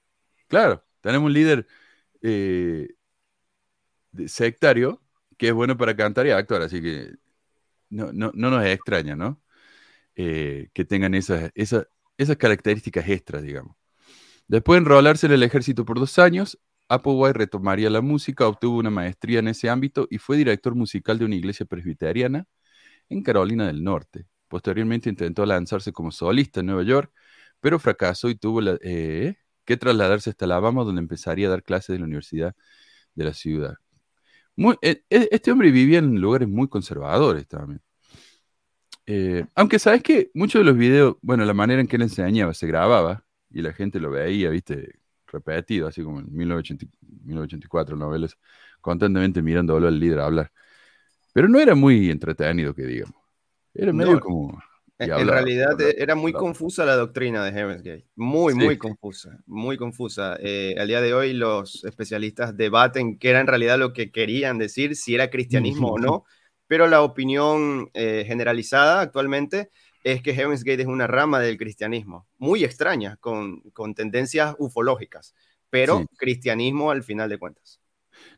Claro, 0.49 0.83
tenemos 1.03 1.27
un 1.27 1.35
líder 1.35 1.67
eh, 2.23 2.96
sectario 4.29 5.03
que 5.37 5.49
es 5.49 5.55
bueno 5.55 5.77
para 5.77 5.97
cantar 5.97 6.27
y 6.27 6.31
actuar, 6.31 6.63
así 6.63 6.81
que 6.81 7.15
no, 7.91 8.13
no, 8.13 8.33
no 8.35 8.51
nos 8.51 8.65
extraña, 8.65 9.17
¿no? 9.17 9.41
Eh, 10.17 10.69
que 10.73 10.85
tengan 10.85 11.15
esas, 11.15 11.51
esas, 11.55 11.87
esas 12.17 12.37
características 12.37 13.09
extras, 13.09 13.43
digamos. 13.43 13.77
Después 14.49 14.77
de 14.77 14.83
enrolarse 14.83 15.27
en 15.27 15.33
el 15.33 15.43
ejército 15.43 15.85
por 15.85 15.99
dos 15.99 16.19
años, 16.19 16.59
Applewhite 16.89 17.35
retomaría 17.39 17.91
la 17.91 18.01
música, 18.01 18.47
obtuvo 18.47 18.79
una 18.79 18.91
maestría 18.91 19.41
en 19.41 19.49
ese 19.49 19.69
ámbito 19.69 20.07
y 20.11 20.19
fue 20.19 20.37
director 20.37 20.75
musical 20.75 21.19
de 21.19 21.25
una 21.25 21.35
iglesia 21.35 21.67
presbiteriana 21.67 22.47
en 23.09 23.23
Carolina 23.23 23.67
del 23.67 23.83
Norte. 23.85 24.27
Posteriormente 24.49 25.09
intentó 25.11 25.45
lanzarse 25.47 25.93
como 25.93 26.13
solista 26.13 26.61
en 26.61 26.67
Nueva 26.67 26.85
York, 26.85 27.13
pero 27.61 27.79
fracasó 27.79 28.31
y 28.31 28.37
tuvo 28.37 28.61
eh, 28.83 29.37
que 29.65 29.77
trasladarse 29.77 30.31
hasta 30.31 30.45
Alabama, 30.45 30.85
donde 30.85 31.01
empezaría 31.01 31.49
a 31.49 31.51
dar 31.51 31.63
clases 31.65 31.91
en 31.91 32.03
la 32.03 32.07
Universidad 32.07 32.55
de 33.15 33.25
la 33.25 33.35
ciudad. 33.35 33.75
E, 34.83 35.03
e, 35.11 35.29
este 35.31 35.51
hombre 35.51 35.71
vivía 35.71 35.99
en 35.99 36.21
lugares 36.21 36.49
muy 36.49 36.69
conservadores 36.69 37.47
también. 37.47 37.81
Eh, 39.07 39.45
aunque 39.55 39.79
sabes 39.79 40.03
que 40.03 40.31
muchos 40.35 40.61
de 40.61 40.65
los 40.65 40.77
videos, 40.77 41.17
bueno, 41.23 41.45
la 41.45 41.55
manera 41.55 41.81
en 41.81 41.87
que 41.87 41.97
él 41.97 42.03
enseñaba 42.03 42.55
se 42.55 42.67
grababa 42.67 43.25
y 43.51 43.63
la 43.63 43.73
gente 43.73 44.01
lo 44.01 44.11
veía, 44.11 44.51
viste, 44.51 44.99
repetido, 45.27 45.87
así 45.87 46.03
como 46.03 46.21
en 46.21 46.35
1984 46.35 47.97
novelas, 47.97 48.37
constantemente 48.81 49.43
mirándolo 49.43 49.87
al 49.89 50.01
líder 50.01 50.21
hablar. 50.21 50.53
Pero 51.33 51.49
no 51.49 51.61
era 51.61 51.75
muy 51.75 52.11
entretenido, 52.11 52.75
que 52.75 52.85
digamos. 52.85 53.17
Era 53.75 53.93
medio 53.93 54.19
como 54.21 54.59
en 54.99 55.29
realidad 55.29 55.79
era 55.81 56.15
muy 56.15 56.33
confusa 56.33 56.85
la 56.87 56.97
doctrina 56.97 57.45
de 57.45 57.53
Heaven's 57.53 57.83
Gate, 57.83 58.07
muy, 58.15 58.55
muy 58.55 58.79
confusa, 58.79 59.39
muy 59.47 59.77
confusa. 59.77 60.37
Eh, 60.41 60.75
al 60.79 60.89
día 60.89 61.01
de 61.01 61.13
hoy 61.13 61.33
los 61.35 61.85
especialistas 61.85 62.57
debaten 62.57 63.19
qué 63.19 63.31
era 63.31 63.41
en 63.41 63.47
realidad 63.47 63.79
lo 63.79 63.93
que 63.93 64.11
querían 64.11 64.59
decir, 64.59 64.97
si 64.97 65.15
era 65.15 65.29
cristianismo 65.29 65.89
o 65.89 65.99
no, 65.99 66.25
pero 66.67 66.87
la 66.87 67.03
opinión 67.03 67.91
eh, 67.93 68.25
generalizada 68.27 69.01
actualmente 69.01 69.71
es 70.03 70.23
que 70.23 70.35
Heaven's 70.35 70.65
Gate 70.65 70.83
es 70.83 70.89
una 70.89 71.07
rama 71.07 71.41
del 71.41 71.59
cristianismo, 71.59 72.27
muy 72.39 72.65
extraña, 72.65 73.17
con, 73.17 73.61
con 73.73 73.95
tendencias 73.95 74.55
ufológicas, 74.59 75.35
pero 75.69 76.07
cristianismo 76.17 76.91
al 76.91 77.03
final 77.03 77.29
de 77.29 77.39
cuentas. 77.39 77.81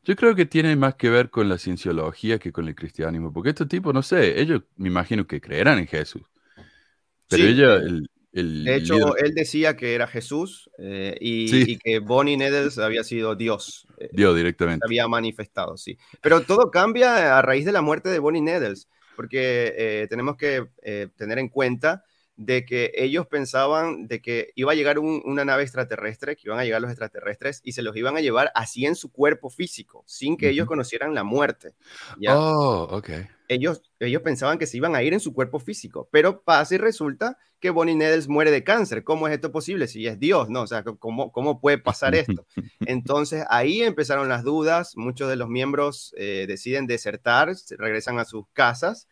Yo 0.03 0.17
creo 0.17 0.35
que 0.35 0.45
tiene 0.45 0.75
más 0.75 0.97
que 0.97 1.09
ver 1.09 1.31
con 1.31 1.49
la 1.49 1.57
cienciología 1.57 2.41
que 2.41 2.51
con 2.51 2.67
el 2.67 2.75
cristianismo, 2.75 3.33
porque 3.33 3.51
estos 3.51 3.69
tipos, 3.69 3.95
no 3.95 4.03
sé, 4.03 4.41
ellos 4.41 4.63
me 4.77 4.89
imagino 4.89 5.25
que 5.27 5.41
creerán 5.41 5.79
en 5.79 5.87
Jesús 5.87 6.23
pero 7.29 7.45
ella, 7.45 7.77
el, 7.77 8.09
de 8.65 8.77
hecho, 8.77 9.17
él 9.17 9.35
decía 9.35 9.77
que 9.77 9.95
era 9.95 10.07
Jesús 10.07 10.71
eh, 10.79 11.17
y, 11.21 11.77
que 11.79 11.99
Bonnie 11.99 12.37
Needles 12.37 12.79
había 12.79 13.03
sido 13.03 13.35
Dios. 13.35 13.87
Eh, 13.99 14.11
Dios 14.13 14.37
directamente. 14.37 14.85
Había 14.87 15.09
manifestado, 15.09 15.77
sí. 15.77 15.99
Pero 16.21 16.43
todo 16.43 16.71
cambia 16.71 17.39
a 17.39 17.43
raíz 17.43 17.65
de 17.65 17.73
la 17.73 17.83
muerte 17.83 18.11
de 18.11 18.19
Bonnie 18.19 18.43
Needles. 18.43 18.89
porque 19.17 19.75
eh, 19.77 20.07
tenemos 20.09 20.37
que 20.37 20.69
eh, 20.83 21.09
tener 21.17 21.39
en 21.39 21.49
cuenta 21.49 22.05
de 22.37 22.65
que 22.65 22.93
ellos 22.95 23.27
pensaban 23.27 24.07
de 24.07 24.23
que 24.23 24.53
iba 24.55 24.71
a 24.71 24.77
llegar 24.77 25.01
una 25.01 25.45
nave 25.45 25.65
extraterrestre, 25.65 26.37
que 26.37 26.43
iban 26.45 26.61
a 26.61 26.65
llegar 26.65 26.81
los 26.81 26.91
extraterrestres 26.91 27.61
y 27.65 27.73
se 27.73 27.83
los 27.83 27.97
iban 27.97 28.17
a 28.17 28.21
llevar 28.21 28.53
así 28.55 28.87
en 28.87 28.95
su 28.95 29.11
cuerpo 29.11 29.51
físico, 29.51 30.05
sin 30.07 30.37
que 30.37 30.51
ellos 30.51 30.69
conocieran 30.69 31.15
la 31.15 31.25
muerte. 31.25 31.75
Oh, 32.29 32.87
ok. 32.93 33.11
Ellos, 33.49 33.83
ellos 33.99 34.23
pensaban 34.23 34.59
que 34.59 34.67
se 34.67 34.77
iban 34.77 34.95
a 34.95 35.03
ir 35.03 35.15
en 35.15 35.21
su 35.21 35.33
cuerpo 35.33 35.59
físico, 35.59 36.09
pero 36.13 36.43
pasa 36.43 36.75
y 36.75 36.79
resulta 36.79 37.39
que 37.61 37.71
Bonnie 37.71 37.97
Needles 37.97 38.29
muere 38.29 38.51
de 38.51 38.63
cáncer. 38.63 39.05
¿Cómo 39.05 39.27
es 39.27 39.35
esto 39.35 39.51
posible? 39.51 39.89
Si 39.89 40.07
es 40.07 40.19
Dios, 40.19 40.49
¿no? 40.49 40.63
O 40.63 40.67
sea, 40.67 40.85
¿cómo, 40.85 41.33
cómo 41.33 41.61
puede 41.61 41.79
pasar 41.79 42.15
esto? 42.15 42.47
Entonces 42.81 43.45
ahí 43.51 43.83
empezaron 43.83 44.29
las 44.29 44.45
dudas, 44.45 44.97
muchos 44.97 45.29
de 45.29 45.37
los 45.37 45.49
miembros 45.49 46.15
eh, 46.17 46.45
deciden 46.47 46.87
desertar, 46.87 47.53
regresan 47.79 48.19
a 48.19 48.25
sus 48.25 48.45
casas. 48.53 49.09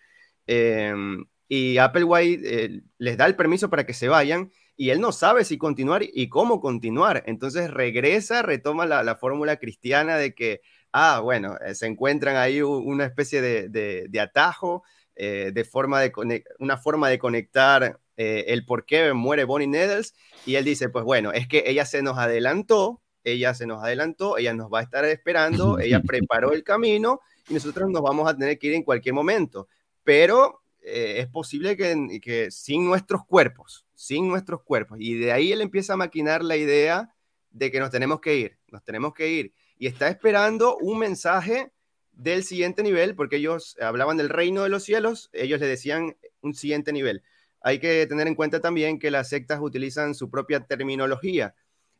Em, 0.46 1.24
y 1.48 1.78
Applewhite 1.78 2.64
eh, 2.64 2.82
les 2.98 3.16
da 3.16 3.26
el 3.26 3.36
permiso 3.36 3.70
para 3.70 3.84
que 3.86 3.94
se 3.94 4.08
vayan 4.08 4.50
y 4.76 4.90
él 4.90 5.00
no 5.00 5.10
sabe 5.12 5.44
si 5.44 5.58
continuar 5.58 6.02
y 6.04 6.28
cómo 6.28 6.60
continuar. 6.60 7.22
Entonces 7.26 7.70
regresa, 7.70 8.42
retoma 8.42 8.84
la, 8.86 9.16
fórmula 9.16 9.56
cristiana 9.56 10.16
de 10.16 10.34
que, 10.34 10.60
ah, 10.96 11.20
bueno, 11.20 11.56
eh, 11.64 11.74
se 11.74 11.86
encuentran 11.86 12.36
ahí 12.36 12.62
una 12.62 13.04
especie 13.04 13.40
de, 13.42 14.20
atajo, 14.20 14.82
eh, 15.14 15.50
de 15.52 15.64
forma 15.64 16.00
de 16.00 16.44
una 16.58 16.76
forma 16.76 17.08
de 17.08 17.18
conectar 17.18 18.00
el 18.16 18.64
por 18.64 18.86
qué 18.86 19.12
muere 19.12 19.44
Bonnie 19.44 19.66
Needles. 19.66 20.14
Y 20.46 20.54
él 20.54 20.64
dice, 20.64 20.88
pues 20.88 21.04
bueno, 21.04 21.32
es 21.32 21.46
que 21.46 21.64
ella 21.66 21.84
se 21.84 22.02
nos 22.02 22.16
adelantó, 22.16 23.02
ella 23.24 23.52
se 23.54 23.66
nos 23.66 23.82
adelantó, 23.82 24.38
ella 24.38 24.54
nos 24.54 24.72
va 24.72 24.80
a 24.80 24.82
estar 24.82 25.04
esperando, 25.04 25.78
ella 25.80 26.00
preparó 26.00 26.52
el 26.52 26.62
camino 26.62 27.20
y 27.48 27.54
nosotros 27.54 27.90
nos 27.90 28.00
vamos 28.00 28.28
a 28.28 28.36
tener 28.36 28.58
que 28.58 28.68
ir 28.68 28.74
en 28.74 28.82
cualquier 28.82 29.14
momento. 29.14 29.68
Pero 30.04 30.62
eh, 30.80 31.16
es 31.18 31.26
posible 31.26 31.76
que, 31.76 32.20
que, 32.22 32.50
sin 32.50 32.86
nuestros 32.86 33.26
cuerpos, 33.26 33.84
sin 33.94 34.28
nuestros 34.28 34.62
cuerpos, 34.62 34.98
y 35.00 35.14
de 35.14 35.32
ahí 35.32 35.52
él 35.52 35.60
empieza 35.60 35.94
a 35.94 35.96
maquinar 35.96 36.44
la 36.44 36.56
idea 36.56 37.12
de 37.50 37.72
que 37.72 37.80
nos 37.80 37.90
tenemos 37.90 38.20
que 38.20 38.36
ir, 38.36 38.58
nos 38.68 38.84
tenemos 38.84 39.12
que 39.12 39.28
ir, 39.28 39.52
y 39.78 39.86
está 39.86 40.08
esperando 40.08 40.76
un 40.76 40.98
mensaje 40.98 41.72
del 42.12 42.44
siguiente 42.44 42.82
nivel, 42.82 43.14
porque 43.14 43.36
ellos 43.36 43.76
hablaban 43.80 44.16
del 44.16 44.28
reino 44.28 44.62
de 44.62 44.70
los 44.70 44.84
cielos, 44.84 45.28
ellos 45.32 45.60
le 45.60 45.66
decían 45.66 46.16
un 46.40 46.54
siguiente 46.54 46.92
nivel. 46.92 47.22
Hay 47.60 47.78
que 47.78 48.06
tener 48.06 48.26
en 48.26 48.34
cuenta 48.34 48.60
también 48.60 48.98
que 48.98 49.10
las 49.10 49.28
sectas 49.28 49.60
utilizan 49.60 50.14
su 50.14 50.30
propia 50.30 50.60
terminología. 50.60 51.54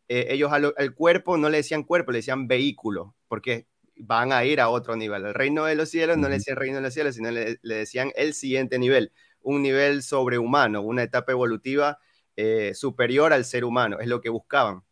Eh, 0.09 0.28
ellos 0.30 0.52
al, 0.52 0.73
al, 0.76 0.95
cuerpo 0.95 1.37
no 1.37 1.49
le 1.50 1.59
decían 1.59 1.83
cuerpo, 1.83 2.12
le 2.12 2.18
decían 2.18 2.47
vehículo, 2.47 3.14
porque 3.28 3.66
van 3.97 4.33
a 4.33 4.45
ir 4.45 4.61
a 4.61 4.68
otro 4.68 4.97
nivel. 4.97 5.25
El 5.25 5.35
reino 5.35 5.64
de 5.64 5.75
los 5.75 5.90
cielos 5.90 6.16
no 6.16 6.28
le 6.28 6.37
decían 6.37 6.56
reino 6.56 6.76
de 6.76 6.83
los 6.83 6.95
cielos, 6.95 7.14
sino 7.14 7.30
le, 7.30 7.59
decían 7.62 8.12
el 8.14 8.35
siguiente 8.35 8.78
nivel, 8.78 9.12
un 9.42 9.62
nivel 9.62 10.02
sobrehumano, 10.02 10.83
una 10.83 11.02
etapa 11.02 11.33
evolutiva 11.33 11.99
eh, 12.37 12.73
superior 12.75 13.33
al 13.33 13.45
ser 13.45 13.64
humano, 13.64 13.99
es 14.00 14.06
lo 14.06 14.21
que 14.21 14.28
buscaban. 14.28 14.83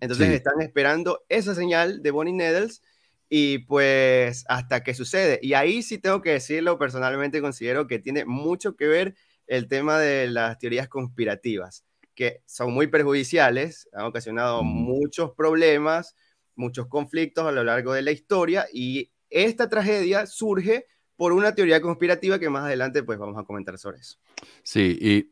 Entonces 0.00 0.30
están 0.30 0.60
esperando 0.60 1.24
esa 1.28 1.54
señal 1.54 2.02
de 2.02 2.10
Bonnie 2.10 2.32
Needles 2.32 2.82
y 3.28 3.58
pues 3.58 4.44
hasta 4.48 4.82
que 4.82 4.94
sucede. 4.94 5.38
Y 5.42 5.54
ahí 5.54 5.82
sí 5.82 5.98
tengo 5.98 6.20
que 6.20 6.32
decirlo, 6.32 6.78
personalmente 6.78 7.40
considero 7.40 7.86
que 7.86 7.98
tiene 7.98 8.24
mucho 8.24 8.76
que 8.76 8.88
ver 8.88 9.14
el 9.46 9.68
tema 9.68 9.98
de 9.98 10.28
las 10.28 10.58
teorías 10.58 10.88
conspirativas, 10.88 11.84
que 12.14 12.42
son 12.46 12.72
muy 12.72 12.86
perjudiciales, 12.86 13.88
han 13.92 14.06
ocasionado 14.06 14.62
muchos 14.62 15.32
problemas, 15.32 16.16
muchos 16.54 16.86
conflictos 16.88 17.46
a 17.46 17.52
lo 17.52 17.64
largo 17.64 17.92
de 17.92 18.02
la 18.02 18.10
historia 18.10 18.66
y 18.72 19.10
esta 19.28 19.68
tragedia 19.68 20.26
surge 20.26 20.86
por 21.16 21.32
una 21.32 21.54
teoría 21.54 21.80
conspirativa 21.80 22.38
que 22.38 22.48
más 22.48 22.64
adelante 22.64 23.02
pues 23.02 23.18
vamos 23.18 23.38
a 23.38 23.44
comentar 23.44 23.78
sobre 23.78 23.98
eso. 23.98 24.18
Sí, 24.62 24.98
y, 25.00 25.30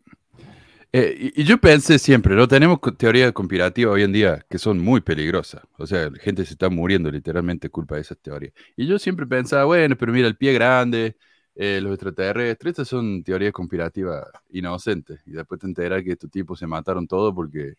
eh, 0.93 1.33
y 1.35 1.45
yo 1.45 1.59
pensé 1.59 1.99
siempre, 1.99 2.35
¿no? 2.35 2.49
Tenemos 2.49 2.79
teorías 2.97 3.33
conspirativas 3.33 3.95
hoy 3.95 4.03
en 4.03 4.13
día 4.13 4.45
que 4.49 4.59
son 4.59 4.79
muy 4.79 5.01
peligrosas. 5.01 5.63
O 5.77 5.87
sea, 5.87 6.11
la 6.11 6.19
gente 6.19 6.45
se 6.47 6.55
está 6.55 6.71
muriendo 6.71 7.11
literalmente 7.11 7.69
culpa 7.69 7.97
de 7.97 8.03
esas 8.03 8.19
teorías. 8.19 8.55
Y 8.77 8.87
yo 8.87 8.99
siempre 8.99 9.27
pensaba, 9.27 9.65
bueno, 9.65 9.97
pero 9.97 10.13
mira, 10.13 10.29
el 10.29 10.37
pie 10.37 10.53
grande, 10.55 11.17
eh, 11.55 11.81
los 11.83 11.93
extraterrestres, 11.93 12.71
estas 12.71 12.89
son 12.89 13.23
teorías 13.23 13.53
conspirativas 13.53 14.27
inocentes. 14.51 15.21
Y 15.27 15.33
después 15.33 15.61
te 15.61 15.67
enteras 15.67 16.03
que 16.03 16.13
estos 16.13 16.31
tipos 16.31 16.59
se 16.59 16.67
mataron 16.67 17.07
todos 17.07 17.35
porque 17.35 17.75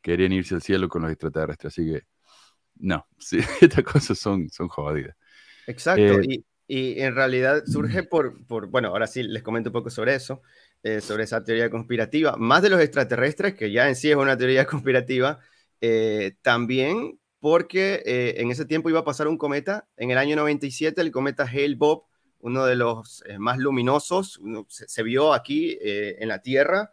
querían 0.00 0.32
irse 0.32 0.54
al 0.54 0.62
cielo 0.62 0.88
con 0.88 1.02
los 1.02 1.10
extraterrestres. 1.10 1.72
Así 1.72 1.90
que 1.90 2.02
no, 2.76 3.06
sí, 3.18 3.38
estas 3.60 3.84
cosas 3.84 4.18
son, 4.18 4.48
son 4.50 4.68
jodidas. 4.68 5.16
Exacto, 5.66 6.20
eh, 6.20 6.26
y, 6.28 6.44
y, 6.66 7.00
en 7.00 7.14
realidad 7.14 7.64
surge 7.66 8.02
por, 8.02 8.46
por, 8.46 8.68
bueno, 8.68 8.88
ahora 8.88 9.06
sí 9.06 9.22
les 9.22 9.42
comento 9.42 9.70
un 9.70 9.72
poco 9.72 9.90
sobre 9.90 10.14
eso, 10.14 10.42
eh, 10.84 11.00
sobre 11.00 11.24
esa 11.24 11.42
teoría 11.42 11.68
conspirativa, 11.68 12.36
más 12.36 12.62
de 12.62 12.70
los 12.70 12.80
extraterrestres, 12.80 13.54
que 13.54 13.72
ya 13.72 13.88
en 13.88 13.96
sí 13.96 14.10
es 14.10 14.16
una 14.16 14.36
teoría 14.38 14.64
conspirativa, 14.66 15.40
eh, 15.80 16.36
también 16.42 17.18
porque 17.40 18.02
en 18.38 18.50
ese 18.50 18.64
tiempo 18.64 18.88
iba 18.88 19.00
a 19.00 19.04
pasar 19.04 19.28
un 19.28 19.36
cometa, 19.36 19.86
en 19.98 20.10
el 20.10 20.16
año 20.16 20.34
97 20.34 20.98
el 21.02 21.10
cometa 21.10 21.44
Hale-Bopp, 21.44 22.06
uno 22.38 22.64
de 22.64 22.74
los 22.74 23.22
más 23.38 23.58
luminosos, 23.58 24.40
se, 24.68 25.02
vio 25.02 25.34
aquí 25.34 25.76
en 25.82 26.26
la 26.28 26.40
Tierra 26.40 26.90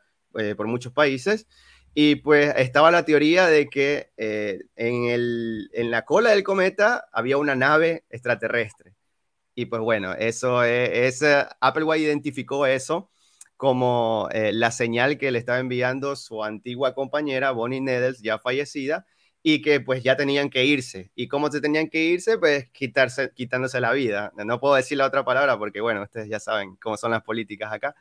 por 0.57 0.67
muchos 0.67 0.91
países, 0.91 1.48
y 1.93 2.15
pues 2.15 2.53
estaba 2.57 2.91
la 2.91 3.03
teoría 3.05 3.48
de 3.48 3.69
que 3.69 4.12
eh, 4.17 4.62
en, 4.75 5.05
el, 5.05 5.69
en, 5.74 5.91
la 5.91 6.05
cola 6.05 6.31
del 6.31 6.43
cometa 6.43 7.05
había 7.12 7.38
una 7.38 7.55
nave 7.55 8.05
extraterrestre. 8.10 8.93
Y 9.55 9.65
pues 9.65 9.81
bueno, 9.81 10.13
eso 10.13 10.63
es, 10.63 11.24
Applewhite 11.60 12.05
identificó 12.05 12.65
eso 12.65 13.12
como 13.62 14.27
eh, 14.32 14.51
la 14.53 14.72
señal 14.72 15.20
que 15.20 15.30
le 15.30 15.38
estaba 15.38 15.60
enviando 15.60 16.15
su 16.15 16.44
antigua 16.44 16.96
compañera 16.96 17.51
Bonnie 17.51 17.80
Needles, 17.80 18.20
ya 18.24 18.39
fallecida, 18.39 19.06
y 19.44 19.62
que 19.62 19.80
pues 19.80 20.01
ya 20.01 20.18
tenían 20.18 20.50
que 20.50 20.65
irse. 20.65 21.12
¿Y 21.13 21.27
cómo 21.27 21.51
se 21.51 21.62
tenían 21.62 21.88
que 21.88 22.00
irse? 22.06 22.39
Pues 22.39 22.72
quitarse, 22.72 23.32
quitándose 23.36 23.80
la 23.80 23.94
vida. 23.94 24.34
No 24.36 24.60
puedo 24.60 24.74
decir 24.74 24.98
la 24.98 25.06
otra 25.06 25.24
palabra 25.24 25.60
porque 25.60 25.80
bueno, 25.80 26.01
ustedes 26.01 26.27
ya 26.27 26.39
saben 26.39 26.75
cómo 26.77 26.98
son 26.98 27.12
las 27.12 27.22
políticas 27.22 27.72
acá 27.72 27.94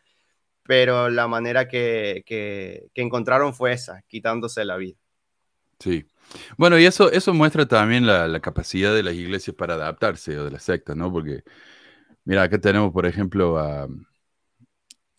pero 0.62 1.10
la 1.10 1.26
manera 1.28 1.68
que, 1.68 2.22
que, 2.24 2.90
encontraron 2.94 3.52
fue 3.52 3.72
esa, 3.72 4.02
quitándose 4.08 4.64
la 4.64 4.76
vida. 4.76 4.96
Sí. 5.78 6.06
Bueno, 6.56 6.78
y 6.78 6.86
eso, 6.86 7.10
eso 7.10 7.34
muestra 7.34 7.66
también 7.66 8.06
la, 8.06 8.28
la, 8.28 8.40
capacidad 8.40 8.94
de 8.94 9.02
las 9.02 9.14
iglesias 9.14 9.56
para 9.56 9.74
adaptarse 9.74 10.38
o 10.38 10.44
de 10.44 10.52
las 10.52 10.62
sectas, 10.62 10.96
¿no? 10.96 11.12
Porque, 11.12 11.42
mira, 12.24 12.44
acá 12.44 12.58
tenemos, 12.58 12.92
por 12.92 13.04
ejemplo, 13.04 13.58
a, 13.58 13.88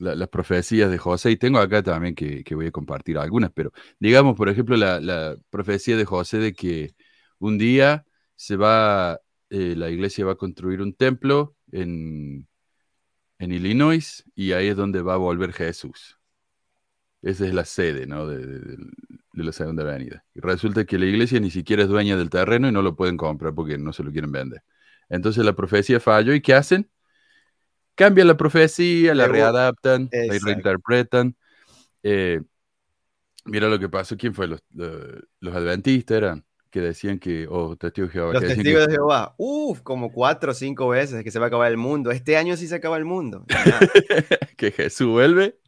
las 0.01 0.29
profecías 0.29 0.89
de 0.91 0.98
José, 0.98 1.31
y 1.31 1.38
tengo 1.38 1.60
acá 1.60 1.84
también 1.84 2.15
que, 2.15 2.43
que 2.43 2.55
voy 2.55 2.67
a 2.67 2.72
compartir 2.72 3.17
algunas, 3.17 3.51
pero 3.51 3.72
digamos, 4.00 4.36
por 4.36 4.50
ejemplo, 4.50 4.75
la, 4.77 5.00
la, 5.00 5.38
profecía 5.50 5.98
de 5.98 6.05
José 6.05 6.39
de 6.39 6.53
que 6.53 6.96
un 7.39 7.58
día 7.58 8.05
se 8.36 8.55
va, 8.58 9.20
eh, 9.50 9.75
la 9.77 9.89
iglesia 9.89 10.25
va 10.25 10.34
a 10.34 10.36
construir 10.36 10.81
un 10.81 10.93
templo 10.96 11.55
en, 11.72 12.48
en 13.39 13.51
Illinois 13.51 14.24
y 14.36 14.53
ahí 14.53 14.67
es 14.67 14.77
donde 14.77 15.01
va 15.01 15.15
a 15.15 15.17
volver 15.17 15.53
Jesús. 15.53 16.20
Esa 17.22 17.46
es 17.48 17.53
la 17.53 17.65
sede 17.65 18.08
¿no? 18.08 18.27
de, 18.27 18.77
la 19.34 19.51
Segunda 19.51 19.84
Avenida. 19.84 20.24
Y 20.34 20.39
resulta 20.41 20.86
que 20.86 20.98
la 21.00 21.05
iglesia 21.05 21.39
ni 21.39 21.51
siquiera 21.51 21.84
es 21.84 21.89
dueña 21.89 22.17
del 22.17 22.29
terreno 22.29 22.67
y 22.67 22.72
no 22.72 22.81
lo 22.81 22.96
pueden 22.96 23.17
comprar 23.17 23.53
porque 23.53 23.77
no 23.77 23.93
se 23.93 24.03
lo 24.03 24.12
quieren 24.12 24.31
vender. 24.31 24.63
Entonces 25.10 25.43
la 25.46 25.53
profecía 25.53 26.00
falló 26.00 26.34
y 26.34 26.41
¿qué 26.41 26.53
hacen? 26.53 26.89
Cambian 27.95 28.27
la 28.27 28.38
profecía, 28.38 29.13
la 29.13 29.27
readaptan, 29.27 30.10
la 30.12 30.39
reinterpretan. 30.41 31.36
Eh, 32.03 32.41
mira 33.45 33.67
lo 33.67 33.79
que 33.79 33.89
pasó. 33.89 34.17
¿Quién 34.17 34.33
fue? 34.33 34.48
Los, 34.48 34.63
los 34.71 35.55
adventistas 35.55 36.17
eran 36.17 36.45
que 36.71 36.79
decían 36.79 37.19
que, 37.19 37.48
oh, 37.50 37.75
testigos 37.75 38.10
de 38.10 38.13
Jehová. 38.13 38.33
Los 38.33 38.43
testigos 38.43 38.88
de 38.88 38.93
Jehová, 38.93 39.36
uff, 39.38 39.81
como 39.81 40.12
cuatro 40.12 40.51
o 40.51 40.55
cinco 40.55 40.88
veces 40.88 41.24
que 41.24 41.29
se 41.29 41.38
va 41.38 41.45
a 41.45 41.48
acabar 41.48 41.69
el 41.69 41.77
mundo. 41.77 42.12
Este 42.12 42.38
año 42.38 42.55
sí 42.55 42.67
se 42.67 42.75
acaba 42.75 42.98
el 42.98 43.05
mundo. 43.05 43.45
que 44.57 44.71
Jesús 44.71 45.07
vuelve. 45.07 45.60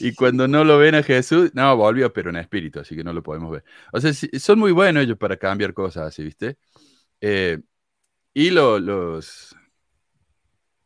Y 0.00 0.14
cuando 0.14 0.46
no 0.48 0.64
lo 0.64 0.76
ven 0.76 0.94
a 0.94 1.02
Jesús, 1.02 1.52
no, 1.54 1.76
volvió, 1.76 2.12
pero 2.12 2.30
en 2.30 2.36
espíritu, 2.36 2.80
así 2.80 2.94
que 2.94 3.04
no 3.04 3.12
lo 3.12 3.22
podemos 3.22 3.50
ver. 3.50 3.64
O 3.92 4.00
sea, 4.00 4.12
son 4.12 4.58
muy 4.58 4.72
buenos 4.72 5.04
ellos 5.04 5.16
para 5.16 5.36
cambiar 5.36 5.72
cosas 5.72 6.08
así, 6.08 6.24
¿viste? 6.24 6.58
Eh, 7.20 7.58
y 8.34 8.50
los, 8.50 9.56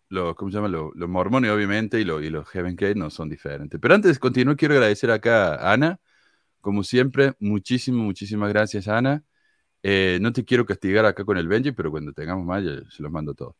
los, 0.09 0.35
¿cómo 0.37 0.51
se 0.51 0.57
llama? 0.57 0.69
Los, 0.69 1.09
mormones, 1.09 1.51
obviamente, 1.51 1.99
y, 2.01 2.03
y 2.03 2.31
los 2.31 2.49
Heaven 2.49 2.77
Gate 2.77 2.95
no 2.95 3.11
son 3.11 3.29
diferentes. 3.29 3.81
Pero 3.81 3.95
antes 3.95 4.15
de 4.15 4.19
continuar, 4.21 4.57
quiero 4.57 4.75
agradecer 4.75 5.11
acá 5.11 5.55
a 5.55 5.73
Ana. 5.73 6.01
Como 6.61 6.83
siempre, 6.85 7.35
muchísimas, 7.41 8.05
muchísimas 8.05 8.49
gracias, 8.51 8.89
Ana. 8.89 9.25
Eh, 9.83 10.19
no 10.21 10.33
te 10.33 10.45
quiero 10.45 10.67
castigar 10.67 11.07
acá 11.07 11.25
con 11.25 11.39
el 11.39 11.49
Benji, 11.49 11.73
pero 11.73 11.91
cuando 11.91 12.13
tengamos 12.13 12.45
más, 12.45 12.65
se 12.65 13.03
los 13.03 13.13
mando 13.13 13.35
todos. 13.35 13.55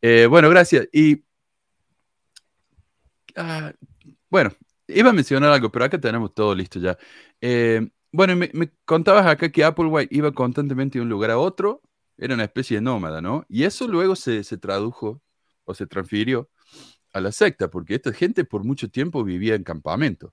Eh, 0.00 0.26
bueno, 0.26 0.48
gracias. 0.50 0.88
Y 0.92 1.24
ah, 3.36 3.72
bueno, 4.30 4.50
iba 4.88 5.10
a 5.10 5.12
mencionar 5.12 5.52
algo, 5.52 5.70
pero 5.70 5.84
acá 5.84 6.00
tenemos 6.00 6.34
todo 6.34 6.54
listo 6.54 6.78
ya. 6.80 6.96
Eh, 7.40 7.88
bueno, 8.12 8.36
me, 8.36 8.50
contabas 8.84 9.26
acá 9.26 9.50
que 9.50 9.64
Applewhite 9.64 10.14
iba 10.14 10.32
constantemente 10.32 10.98
de 10.98 11.02
un 11.02 11.08
lugar 11.10 11.30
a 11.30 11.38
otro, 11.38 11.82
era 12.16 12.34
una 12.34 12.44
especie 12.44 12.78
de 12.78 12.80
nómada, 12.82 13.20
¿no? 13.20 13.44
Y 13.48 13.64
eso 13.64 13.86
luego 13.88 14.16
se, 14.16 14.44
se 14.44 14.56
tradujo 14.58 15.20
o 15.66 15.74
se 15.74 15.86
transfirió 15.86 16.48
a 17.12 17.20
la 17.20 17.32
secta, 17.32 17.68
porque 17.68 17.96
esta 17.96 18.12
gente 18.12 18.44
por 18.44 18.64
mucho 18.64 18.88
tiempo 18.88 19.22
vivía 19.22 19.54
en 19.54 19.64
campamento. 19.64 20.32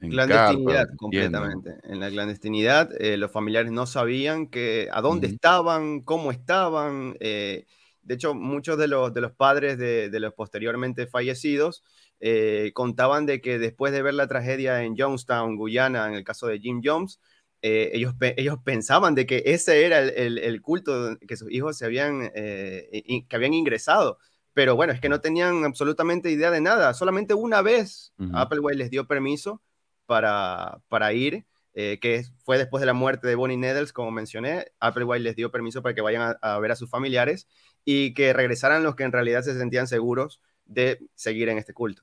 En 0.00 0.10
clandestinidad, 0.10 0.88
completamente. 0.96 1.76
En 1.84 2.00
la 2.00 2.10
clandestinidad, 2.10 2.90
eh, 3.00 3.16
los 3.16 3.30
familiares 3.30 3.72
no 3.72 3.86
sabían 3.86 4.46
que, 4.48 4.88
a 4.92 5.00
dónde 5.00 5.28
estaban, 5.28 6.00
cómo 6.00 6.30
estaban. 6.30 7.16
Eh, 7.20 7.66
de 8.02 8.14
hecho, 8.14 8.34
muchos 8.34 8.76
de 8.78 8.88
los, 8.88 9.14
de 9.14 9.20
los 9.20 9.32
padres 9.32 9.78
de, 9.78 10.10
de 10.10 10.20
los 10.20 10.34
posteriormente 10.34 11.06
fallecidos 11.06 11.82
eh, 12.20 12.72
contaban 12.74 13.26
de 13.26 13.40
que 13.40 13.58
después 13.58 13.92
de 13.92 14.02
ver 14.02 14.14
la 14.14 14.28
tragedia 14.28 14.82
en 14.82 14.96
Jonestown, 14.96 15.56
Guyana, 15.56 16.08
en 16.08 16.14
el 16.14 16.24
caso 16.24 16.46
de 16.46 16.58
Jim 16.58 16.80
Jones, 16.84 17.20
ellos, 17.66 18.14
ellos 18.20 18.58
pensaban 18.62 19.14
de 19.14 19.26
que 19.26 19.42
ese 19.46 19.86
era 19.86 19.98
el, 20.00 20.38
el, 20.38 20.60
culto 20.60 21.16
que 21.26 21.36
sus 21.36 21.50
hijos 21.50 21.78
se 21.78 21.86
habían, 21.86 22.30
que 22.30 23.26
habían 23.30 23.54
ingresado 23.54 24.18
pero 24.54 24.76
bueno, 24.76 24.92
es 24.92 25.00
que 25.00 25.08
no 25.08 25.20
tenían 25.20 25.64
absolutamente 25.64 26.30
idea 26.30 26.50
de 26.50 26.60
nada. 26.60 26.94
Solamente 26.94 27.34
una 27.34 27.60
vez 27.60 28.14
Applewhite 28.32 28.78
les 28.78 28.90
dio 28.90 29.06
permiso 29.06 29.60
para, 30.06 30.80
para 30.88 31.12
ir, 31.12 31.44
eh, 31.74 31.98
que 32.00 32.24
fue 32.44 32.56
después 32.56 32.80
de 32.80 32.86
la 32.86 32.92
muerte 32.92 33.26
de 33.26 33.34
Bonnie 33.34 33.56
Needles, 33.56 33.92
como 33.92 34.12
mencioné. 34.12 34.66
Applewhite 34.78 35.24
les 35.24 35.34
dio 35.34 35.50
permiso 35.50 35.82
para 35.82 35.94
que 35.94 36.00
vayan 36.00 36.36
a, 36.40 36.58
ver 36.60 36.70
a 36.70 36.76
sus 36.76 36.88
familiares 36.88 37.48
y 37.84 38.14
que 38.14 38.32
regresaran 38.32 38.84
los 38.84 38.94
que 38.94 39.02
en 39.02 39.12
realidad 39.12 39.42
se 39.42 39.58
sentían 39.58 39.88
seguros 39.88 40.40
de 40.64 41.00
seguir 41.14 41.48
en 41.48 41.58
este 41.58 41.74
culto. 41.74 42.02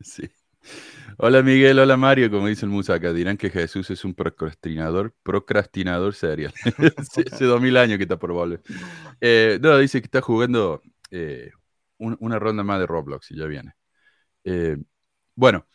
Sí. 0.00 0.30
Hola 1.18 1.42
Miguel, 1.42 1.78
hola 1.78 1.96
Mario, 1.96 2.30
como 2.30 2.46
dice 2.46 2.64
el 2.64 2.70
Musaka, 2.70 3.12
dirán 3.12 3.36
que 3.36 3.50
Jesús 3.50 3.90
es 3.90 4.04
un 4.04 4.14
procrastinador, 4.14 5.14
procrastinador 5.22 6.14
serial. 6.14 6.52
Hace 7.32 7.44
dos 7.44 7.60
mil 7.60 7.76
años 7.76 7.98
que 7.98 8.04
está 8.04 8.16
volver. 8.16 8.62
Eh, 9.20 9.58
no, 9.60 9.76
dice 9.78 10.00
que 10.00 10.06
está 10.06 10.20
jugando 10.20 10.80
eh, 11.10 11.50
una 11.98 12.38
ronda 12.38 12.62
más 12.64 12.80
de 12.80 12.86
Roblox 12.86 13.30
y 13.30 13.36
ya 13.36 13.46
viene. 13.46 13.74
Eh, 14.44 14.76
bueno, 15.34 15.66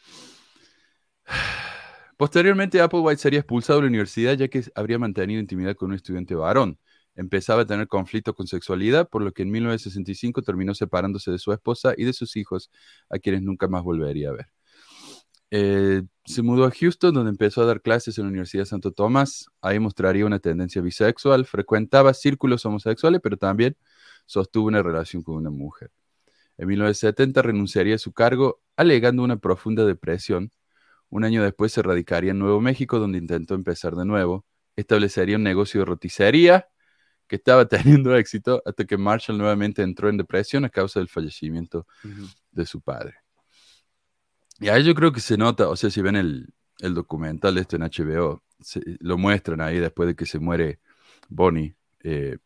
posteriormente 2.17 2.81
Applewhite 2.81 3.21
sería 3.21 3.39
expulsado 3.39 3.79
de 3.79 3.83
la 3.83 3.89
universidad 3.89 4.33
ya 4.35 4.47
que 4.47 4.63
habría 4.75 4.99
mantenido 4.99 5.39
intimidad 5.39 5.75
con 5.75 5.89
un 5.89 5.95
estudiante 5.95 6.35
varón. 6.35 6.79
Empezaba 7.15 7.63
a 7.63 7.65
tener 7.65 7.87
conflictos 7.87 8.35
con 8.35 8.47
sexualidad, 8.47 9.09
por 9.09 9.23
lo 9.23 9.31
que 9.33 9.43
en 9.43 9.51
1965 9.51 10.41
terminó 10.43 10.75
separándose 10.75 11.31
de 11.31 11.39
su 11.39 11.51
esposa 11.51 11.93
y 11.97 12.05
de 12.05 12.13
sus 12.13 12.35
hijos, 12.35 12.69
a 13.09 13.17
quienes 13.19 13.41
nunca 13.41 13.67
más 13.67 13.83
volvería 13.83 14.29
a 14.29 14.33
ver. 14.33 14.56
Eh, 15.51 16.03
se 16.25 16.41
mudó 16.41 16.65
a 16.65 16.71
Houston, 16.71 17.13
donde 17.13 17.29
empezó 17.31 17.61
a 17.61 17.65
dar 17.65 17.81
clases 17.81 18.17
en 18.17 18.25
la 18.25 18.29
Universidad 18.29 18.63
de 18.63 18.67
Santo 18.67 18.91
Tomás. 18.91 19.47
Ahí 19.61 19.79
mostraría 19.79 20.25
una 20.25 20.39
tendencia 20.39 20.81
bisexual. 20.81 21.45
Frecuentaba 21.45 22.13
círculos 22.13 22.65
homosexuales, 22.65 23.21
pero 23.23 23.37
también 23.37 23.77
sostuvo 24.25 24.67
una 24.67 24.83
relación 24.83 25.23
con 25.23 25.35
una 25.35 25.49
mujer. 25.49 25.91
En 26.57 26.67
1970 26.67 27.41
renunciaría 27.41 27.95
a 27.95 27.99
su 27.99 28.13
cargo 28.13 28.61
alegando 28.75 29.23
una 29.23 29.37
profunda 29.37 29.85
depresión. 29.85 30.51
Un 31.09 31.23
año 31.23 31.43
después 31.43 31.71
se 31.71 31.81
radicaría 31.81 32.31
en 32.31 32.39
Nuevo 32.39 32.59
México, 32.61 32.99
donde 32.99 33.17
intentó 33.19 33.55
empezar 33.55 33.95
de 33.95 34.05
nuevo. 34.05 34.45
Establecería 34.75 35.37
un 35.37 35.43
negocio 35.43 35.81
de 35.81 35.85
roticería 35.85 36.67
que 37.27 37.37
estaba 37.37 37.65
teniendo 37.69 38.15
éxito 38.15 38.61
hasta 38.65 38.85
que 38.85 38.97
Marshall 38.97 39.37
nuevamente 39.37 39.81
entró 39.81 40.09
en 40.09 40.17
depresión 40.17 40.65
a 40.65 40.69
causa 40.69 40.99
del 40.99 41.09
fallecimiento 41.09 41.87
de 42.51 42.65
su 42.65 42.81
padre. 42.81 43.26
Y 44.59 44.69
ahí 44.69 44.83
yo 44.83 44.95
creo 44.95 45.11
que 45.11 45.19
se 45.19 45.37
nota, 45.37 45.69
o 45.69 45.75
sea, 45.75 45.89
si 45.89 46.01
ven 46.01 46.15
el, 46.15 46.53
documental 46.79 47.55
de 47.55 47.61
esto 47.61 47.75
en 47.75 47.83
HBO, 47.83 48.43
lo 48.99 49.17
muestran 49.17 49.61
ahí 49.61 49.79
después 49.79 50.07
de 50.07 50.15
que 50.15 50.25
se 50.25 50.39
muere 50.39 50.79
Bonnie. 51.29 51.75
Eh, 52.03 52.37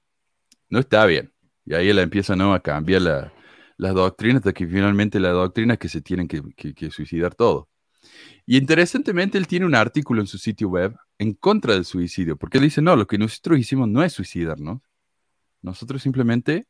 no 0.69 0.79
está 0.79 1.05
bien. 1.05 1.33
Y 1.65 1.73
ahí 1.73 1.89
él 1.89 1.99
empieza 1.99 2.33
a 2.33 2.59
cambiar 2.59 3.01
la, 3.01 3.33
las 3.81 3.95
doctrinas 3.95 4.41
hasta 4.41 4.53
que 4.53 4.67
finalmente 4.67 5.19
la 5.19 5.31
doctrina 5.31 5.73
es 5.73 5.79
que 5.79 5.89
se 5.89 6.01
tienen 6.01 6.27
que, 6.27 6.91
suicidar 6.91 7.33
todo. 7.33 7.67
Y 8.45 8.57
interesantemente, 8.57 9.39
él 9.39 9.47
tiene 9.47 9.65
un 9.65 9.73
artículo 9.73 10.21
en 10.21 10.27
su 10.27 10.37
sitio 10.37 10.69
web 10.69 10.95
en 11.17 11.33
contra 11.33 11.73
del 11.73 11.85
suicidio, 11.85 12.37
porque 12.37 12.59
él 12.59 12.65
dice, 12.65 12.83
no, 12.83 12.95
lo 12.95 13.07
que 13.07 13.17
nosotros 13.17 13.57
hicimos 13.57 13.87
no 13.87 14.03
es 14.03 14.13
suicidarnos. 14.13 14.81
Nosotros 15.63 16.03
simplemente 16.03 16.67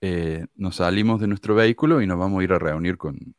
eh, 0.00 0.46
nos 0.56 0.76
salimos 0.76 1.20
de 1.20 1.28
nuestro 1.28 1.54
vehículo 1.54 2.02
y 2.02 2.08
nos 2.08 2.18
vamos 2.18 2.40
a 2.40 2.44
ir 2.44 2.52
a 2.52 2.58
reunir 2.58 2.96
con, 2.96 3.36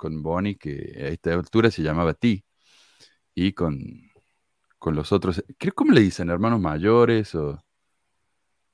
con 0.00 0.22
Bonnie, 0.22 0.56
que 0.56 0.94
a 0.96 1.08
esta 1.08 1.34
altura 1.34 1.70
se 1.70 1.82
llamaba 1.82 2.14
Ti, 2.14 2.42
y 3.34 3.52
con, 3.52 3.76
con 4.78 4.96
los 4.96 5.12
otros, 5.12 5.44
¿qué, 5.58 5.72
¿cómo 5.72 5.92
le 5.92 6.00
dicen? 6.00 6.30
¿Hermanos 6.30 6.58
mayores 6.58 7.34
o...? 7.34 7.62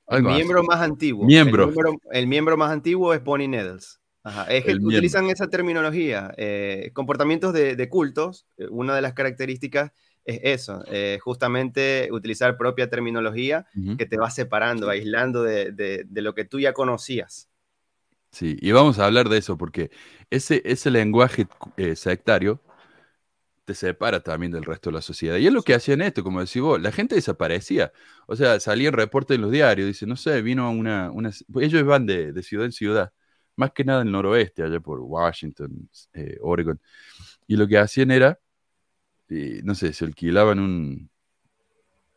el 0.09 0.23
miembro 0.23 0.63
más 0.63 0.79
antiguo. 0.79 1.25
Miembro. 1.25 1.69
El, 2.13 2.27
miembro. 2.27 2.55
más 2.55 2.71
antiguo 2.71 3.13
es 3.13 3.21
Bonnie 3.21 3.49
Needles. 3.49 3.99
Es 4.47 4.63
que 4.63 4.75
utilizan 4.75 5.29
esa 5.29 5.49
terminología. 5.49 6.33
Eh, 6.37 6.91
comportamientos 6.93 7.51
de, 7.51 7.89
cultos, 7.89 8.47
eh, 8.55 8.67
una 8.69 8.95
de 8.95 9.01
las 9.01 9.11
características 9.11 9.91
es 10.23 10.39
eso, 10.43 10.81
eh, 10.89 11.19
justamente 11.21 12.07
utilizar 12.11 12.57
propia 12.57 12.89
terminología 12.89 13.65
que 13.97 14.05
te 14.05 14.17
va 14.17 14.29
separando, 14.29 14.89
aislando 14.89 15.43
de, 15.43 15.73
de, 15.73 16.21
lo 16.21 16.33
que 16.33 16.45
tú 16.45 16.61
ya 16.61 16.71
conocías. 16.71 17.49
Sí, 18.31 18.57
y 18.61 18.71
vamos 18.71 18.99
a 18.99 19.05
hablar 19.05 19.29
de 19.29 19.37
eso, 19.37 19.57
porque 19.57 19.89
ese, 20.29 20.61
ese 20.65 20.91
lenguaje 20.91 21.47
sectario 21.95 22.61
te 23.67 23.73
separa 23.75 24.21
también 24.21 24.53
del 24.53 24.63
resto 24.63 24.89
de 24.89 24.93
la 24.93 25.01
sociedad. 25.01 25.35
Y 25.35 25.45
es 25.45 25.51
lo 25.51 25.61
que 25.61 25.73
hacían 25.73 26.01
esto, 26.01 26.23
como 26.23 26.39
decís 26.39 26.61
vos, 26.61 26.81
la 26.81 26.93
gente 26.93 27.15
desaparecía. 27.15 27.91
O 28.25 28.37
sea, 28.37 28.61
salían 28.61 28.93
reportes 28.93 29.35
en 29.35 29.41
los 29.41 29.51
diarios, 29.51 29.87
dice, 29.87 30.05
no 30.07 30.15
sé, 30.15 30.41
vino 30.41 30.71
una... 30.71 31.11
una 31.11 31.31
ellos 31.59 31.83
van 31.83 32.05
de, 32.05 32.41
ciudad 32.43 32.65
en 32.65 32.71
ciudad, 32.71 33.11
más 33.57 33.73
que 33.73 33.83
nada 33.83 34.03
en 34.03 34.07
el 34.07 34.13
noroeste, 34.13 34.63
allá 34.63 34.79
por 34.79 35.01
Washington, 35.01 35.89
eh, 36.13 36.37
Oregon. 36.39 36.79
Y 37.45 37.57
lo 37.57 37.67
que 37.67 37.77
hacían 37.77 38.09
era, 38.09 38.39
eh, 39.27 39.59
no 39.65 39.75
sé, 39.75 39.91
se 39.91 40.05
alquilaban 40.05 40.59
un, 40.59 41.09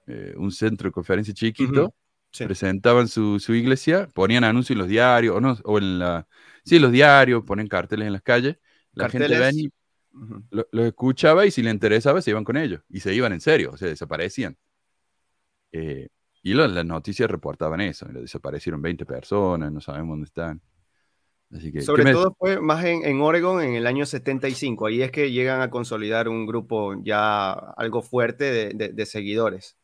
eh, 0.06 0.34
un 0.36 0.52
centro 0.52 0.88
de 0.88 0.92
conferencia 0.92 1.34
chiquito, 1.34 1.92
presentaban 2.38 3.08
su, 3.08 3.38
iglesia, 3.48 4.08
ponían 4.14 4.44
anuncios 4.44 4.74
en 4.74 4.78
los 4.78 4.88
diarios, 4.88 5.36
o, 5.36 5.40
no, 5.40 5.56
o 5.64 5.78
en 5.78 5.98
la... 5.98 6.26
Sí, 6.64 6.78
los 6.78 6.92
diarios, 6.92 7.44
ponen 7.44 7.66
carteles 7.66 8.06
en 8.06 8.12
las 8.12 8.22
calles, 8.22 8.58
la 8.92 9.08
gente 9.08 9.38
venía 9.38 9.70
lo, 10.50 10.84
escuchaba 10.84 11.46
y 11.46 11.50
si 11.50 11.62
le 11.62 11.70
interesaba 11.70 12.20
se 12.22 12.30
iban 12.30 12.44
con 12.44 12.56
ellos. 12.56 12.82
Y 12.88 13.00
se 13.00 13.14
iban 13.14 13.32
en 13.32 13.40
serio, 13.40 13.70
o 13.72 13.76
sea, 13.76 13.88
desaparecían. 13.88 14.56
Eh, 15.72 16.08
y 16.42 16.54
las 16.54 16.84
noticias 16.84 17.30
reportaban 17.30 17.80
eso. 17.80 18.06
Desaparecieron 18.06 18.80
20 18.82 19.04
personas, 19.06 19.70
no 19.70 19.80
sabemos 19.80 20.14
dónde 20.14 20.26
están. 20.26 20.60
Sobre 21.80 22.12
todo 22.12 22.34
fue 22.38 22.60
más 22.60 22.84
en, 22.84 23.04
en, 23.04 23.20
Oregon 23.20 23.60
en 23.60 23.74
el 23.74 23.86
año 23.86 24.06
75. 24.06 24.86
Ahí 24.86 25.02
es 25.02 25.10
que 25.10 25.32
llegan 25.32 25.60
a 25.60 25.70
consolidar 25.70 26.28
un 26.28 26.46
grupo 26.46 26.94
ya 27.02 27.50
algo 27.52 28.02
fuerte 28.02 28.72
de, 28.72 29.06
seguidores. 29.06 29.76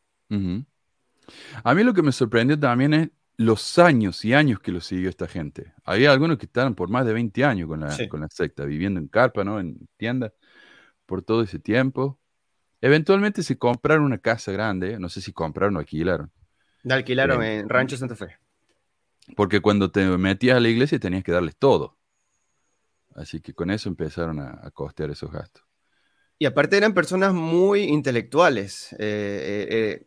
A 1.63 1.73
mí 1.73 1.83
lo 1.83 1.93
que 1.93 2.01
me 2.01 2.11
sorprendió 2.11 2.59
también 2.59 2.93
es 2.93 3.09
los 3.37 3.77
años 3.77 4.25
y 4.25 4.33
años 4.33 4.59
que 4.59 4.71
lo 4.71 4.81
siguió 4.81 5.09
esta 5.09 5.27
gente. 5.27 5.73
Había 5.83 6.11
algunos 6.11 6.37
que 6.37 6.47
estaban 6.47 6.75
por 6.75 6.89
más 6.89 7.05
de 7.05 7.13
20 7.13 7.45
años 7.45 7.67
con 7.67 7.81
la, 7.81 7.95
con 8.09 8.21
la 8.21 8.27
secta, 8.29 8.65
viviendo 8.65 8.99
en 8.99 9.07
carpa, 9.07 9.43
¿no? 9.43 9.59
En 9.59 9.87
tiendas, 9.95 10.33
por 11.05 11.21
todo 11.21 11.43
ese 11.43 11.59
tiempo. 11.59 12.19
Eventualmente 12.81 13.43
se 13.43 13.57
compraron 13.57 14.05
una 14.05 14.17
casa 14.17 14.51
grande, 14.51 14.99
no 14.99 15.09
sé 15.09 15.21
si 15.21 15.33
compraron 15.33 15.77
o 15.77 15.79
alquilaron. 15.79 16.31
La 16.83 16.95
alquilaron 16.95 17.43
eh, 17.43 17.59
en 17.59 17.69
Rancho 17.69 17.97
Santa 17.97 18.15
Fe. 18.15 18.37
Porque 19.35 19.61
cuando 19.61 19.91
te 19.91 20.05
metías 20.17 20.57
a 20.57 20.59
la 20.59 20.69
iglesia 20.69 20.99
tenías 20.99 21.23
que 21.23 21.31
darles 21.31 21.57
todo. 21.57 21.97
Así 23.15 23.41
que 23.41 23.53
con 23.53 23.71
eso 23.71 23.89
empezaron 23.89 24.39
a, 24.39 24.69
costear 24.71 25.09
esos 25.09 25.31
gastos. 25.31 25.63
Y 26.39 26.45
aparte 26.45 26.77
eran 26.77 26.93
personas 26.93 27.33
muy 27.33 27.81
intelectuales. 27.81 28.93
Eh, 28.93 29.67
eh, 29.69 30.06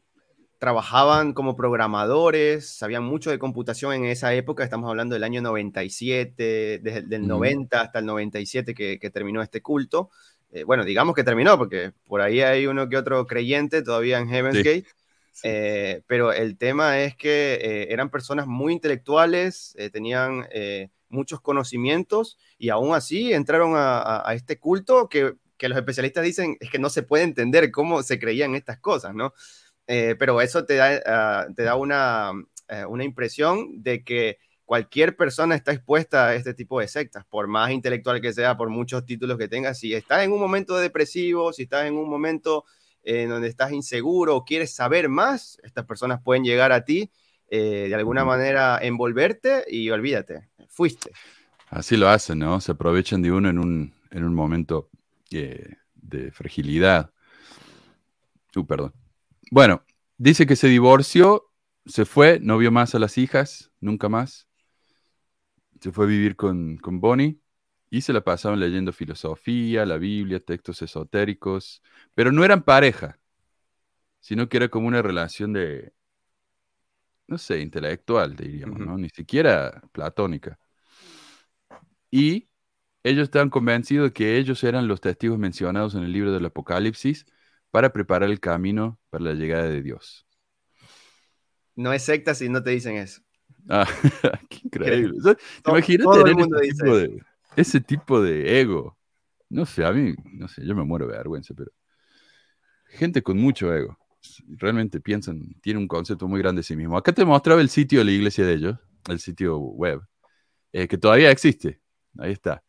trabajaban 0.60 1.32
como 1.32 1.56
programadores, 1.56 2.68
sabían 2.68 3.02
mucho 3.02 3.30
de 3.30 3.38
computación 3.38 3.94
en 3.94 4.04
esa 4.04 4.34
época, 4.34 4.62
estamos 4.62 4.90
hablando 4.90 5.14
del 5.14 5.24
año 5.24 5.40
97, 5.40 6.80
desde 6.82 7.16
el 7.16 7.26
90 7.26 7.80
hasta 7.80 8.00
el 8.00 8.04
97 8.04 8.74
que, 8.74 9.10
terminó 9.10 9.40
este 9.40 9.62
culto. 9.62 10.10
Eh, 10.52 10.64
bueno, 10.64 10.84
digamos 10.84 11.14
que 11.14 11.24
terminó, 11.24 11.56
porque 11.56 11.92
por 12.06 12.20
ahí 12.20 12.42
hay 12.42 12.66
uno 12.66 12.90
que 12.90 12.98
otro 12.98 13.26
creyente 13.26 13.82
todavía 13.82 14.18
en 14.18 14.28
Heaven's 14.28 14.58
Gate, 14.58 14.84
eh, 15.44 16.02
pero 16.06 16.30
el 16.30 16.58
tema 16.58 17.00
es 17.00 17.16
que 17.16 17.54
eh, 17.54 17.86
eran 17.90 18.10
personas 18.10 18.46
muy 18.46 18.74
intelectuales, 18.74 19.74
tenían 19.94 20.46
muchos 21.08 21.40
conocimientos 21.40 22.36
y 22.58 22.68
aún 22.68 22.94
así 22.94 23.32
entraron 23.32 23.76
a, 23.76 24.28
a 24.28 24.34
este 24.34 24.58
culto 24.58 25.08
que, 25.08 25.36
que 25.60 25.68
los 25.68 25.78
especialistas 25.78 26.24
dicen 26.24 26.56
es 26.58 26.70
que 26.70 26.78
no 26.78 26.88
se 26.88 27.02
puede 27.02 27.22
entender 27.22 27.70
cómo 27.70 28.02
se 28.02 28.18
creían 28.18 28.54
estas 28.54 28.78
cosas, 28.78 29.14
¿no? 29.14 29.34
Eh, 29.92 30.14
pero 30.16 30.40
eso 30.40 30.64
te 30.64 30.76
da, 30.76 31.02
ah, 31.04 31.46
te 31.56 31.64
da 31.64 31.74
una, 31.74 32.30
eh, 32.68 32.84
una 32.84 33.02
impresión 33.02 33.82
de 33.82 34.04
que 34.04 34.38
cualquier 34.64 35.16
persona 35.16 35.56
está 35.56 35.72
expuesta 35.72 36.28
a 36.28 36.34
este 36.36 36.54
tipo 36.54 36.78
de 36.78 36.86
sectas, 36.86 37.24
por 37.28 37.48
más 37.48 37.72
intelectual 37.72 38.20
que 38.20 38.32
sea, 38.32 38.56
por 38.56 38.70
muchos 38.70 39.04
títulos 39.04 39.36
que 39.36 39.48
tengas. 39.48 39.80
Si 39.80 39.92
estás 39.92 40.22
en 40.22 40.30
un 40.30 40.38
momento 40.38 40.76
depresivo, 40.76 41.52
si 41.52 41.64
estás 41.64 41.86
en 41.86 41.94
un 41.94 42.08
momento 42.08 42.66
en 43.02 43.30
donde 43.30 43.48
estás 43.48 43.72
inseguro 43.72 44.36
o 44.36 44.44
quieres 44.44 44.72
saber 44.72 45.08
más, 45.08 45.58
estas 45.64 45.86
personas 45.86 46.22
pueden 46.22 46.44
llegar 46.44 46.70
a 46.70 46.84
ti, 46.84 47.10
eh, 47.48 47.86
de 47.88 47.94
alguna 47.96 48.24
manera 48.24 48.78
envolverte 48.80 49.64
y 49.68 49.90
olvídate, 49.90 50.50
fuiste. 50.68 51.10
Así 51.66 51.96
lo 51.96 52.08
hacen, 52.08 52.38
¿no? 52.38 52.60
Se 52.60 52.70
aprovechan 52.70 53.22
de 53.22 53.32
uno 53.32 53.50
en 53.50 53.58
un, 53.58 53.92
en 54.12 54.22
un 54.22 54.34
momento 54.36 54.88
eh, 55.32 55.78
de 55.96 56.30
fragilidad. 56.30 57.10
Uh, 58.54 58.64
perdón. 58.64 58.92
Bueno, 59.50 59.84
dice 60.16 60.46
que 60.46 60.54
se 60.54 60.68
divorció, 60.68 61.50
se 61.84 62.04
fue, 62.04 62.38
no 62.40 62.56
vio 62.56 62.70
más 62.70 62.94
a 62.94 63.00
las 63.00 63.18
hijas, 63.18 63.72
nunca 63.80 64.08
más. 64.08 64.48
Se 65.80 65.90
fue 65.90 66.04
a 66.04 66.08
vivir 66.08 66.36
con, 66.36 66.76
con 66.76 67.00
Bonnie 67.00 67.40
y 67.90 68.02
se 68.02 68.12
la 68.12 68.22
pasaban 68.22 68.60
leyendo 68.60 68.92
filosofía, 68.92 69.84
la 69.86 69.98
Biblia, 69.98 70.38
textos 70.38 70.82
esotéricos, 70.82 71.82
pero 72.14 72.30
no 72.30 72.44
eran 72.44 72.62
pareja, 72.62 73.18
sino 74.20 74.48
que 74.48 74.58
era 74.58 74.68
como 74.68 74.86
una 74.86 75.02
relación 75.02 75.52
de, 75.52 75.92
no 77.26 77.36
sé, 77.36 77.60
intelectual, 77.60 78.36
diríamos, 78.36 78.78
¿no? 78.78 78.96
Ni 78.98 79.08
siquiera 79.08 79.82
platónica. 79.92 80.58
Y 82.10 82.48
ellos 83.02 83.24
estaban 83.24 83.50
convencidos 83.50 84.10
de 84.10 84.12
que 84.12 84.36
ellos 84.38 84.62
eran 84.62 84.86
los 84.86 85.00
testigos 85.00 85.38
mencionados 85.38 85.94
en 85.96 86.04
el 86.04 86.12
libro 86.12 86.32
del 86.32 86.46
Apocalipsis 86.46 87.26
para 87.70 87.92
preparar 87.92 88.30
el 88.30 88.40
camino 88.40 88.98
para 89.10 89.24
la 89.24 89.34
llegada 89.34 89.68
de 89.68 89.82
Dios. 89.82 90.26
No 91.76 91.92
es 91.92 92.02
secta 92.02 92.34
si 92.34 92.48
no 92.48 92.62
te 92.62 92.70
dicen 92.70 92.96
eso. 92.96 93.22
Ah, 93.68 93.86
qué 94.50 94.60
increíble. 94.64 95.18
¿Te 95.62 95.70
imaginas 95.70 96.06
tener 96.12 96.36
ese 96.62 96.72
tipo, 96.72 96.96
de, 96.96 97.22
ese 97.56 97.80
tipo 97.80 98.22
de 98.22 98.60
ego? 98.60 98.98
No 99.48 99.66
sé, 99.66 99.84
a 99.84 99.92
mí, 99.92 100.14
no 100.32 100.48
sé, 100.48 100.64
yo 100.64 100.74
me 100.74 100.84
muero 100.84 101.06
de 101.06 101.16
vergüenza, 101.16 101.54
pero 101.54 101.70
gente 102.86 103.22
con 103.22 103.38
mucho 103.38 103.72
ego. 103.74 103.98
Realmente 104.48 105.00
piensan, 105.00 105.54
tienen 105.62 105.82
un 105.82 105.88
concepto 105.88 106.28
muy 106.28 106.40
grande 106.40 106.60
de 106.60 106.64
sí 106.64 106.76
mismo. 106.76 106.96
Acá 106.96 107.12
te 107.12 107.24
mostraba 107.24 107.60
el 107.60 107.70
sitio 107.70 108.00
de 108.00 108.04
la 108.04 108.10
iglesia 108.12 108.44
de 108.44 108.54
ellos, 108.54 108.78
el 109.08 109.18
sitio 109.18 109.58
web, 109.58 110.02
eh, 110.72 110.86
que 110.86 110.98
todavía 110.98 111.30
existe. 111.30 111.80
Ahí 112.18 112.32
está. 112.32 112.62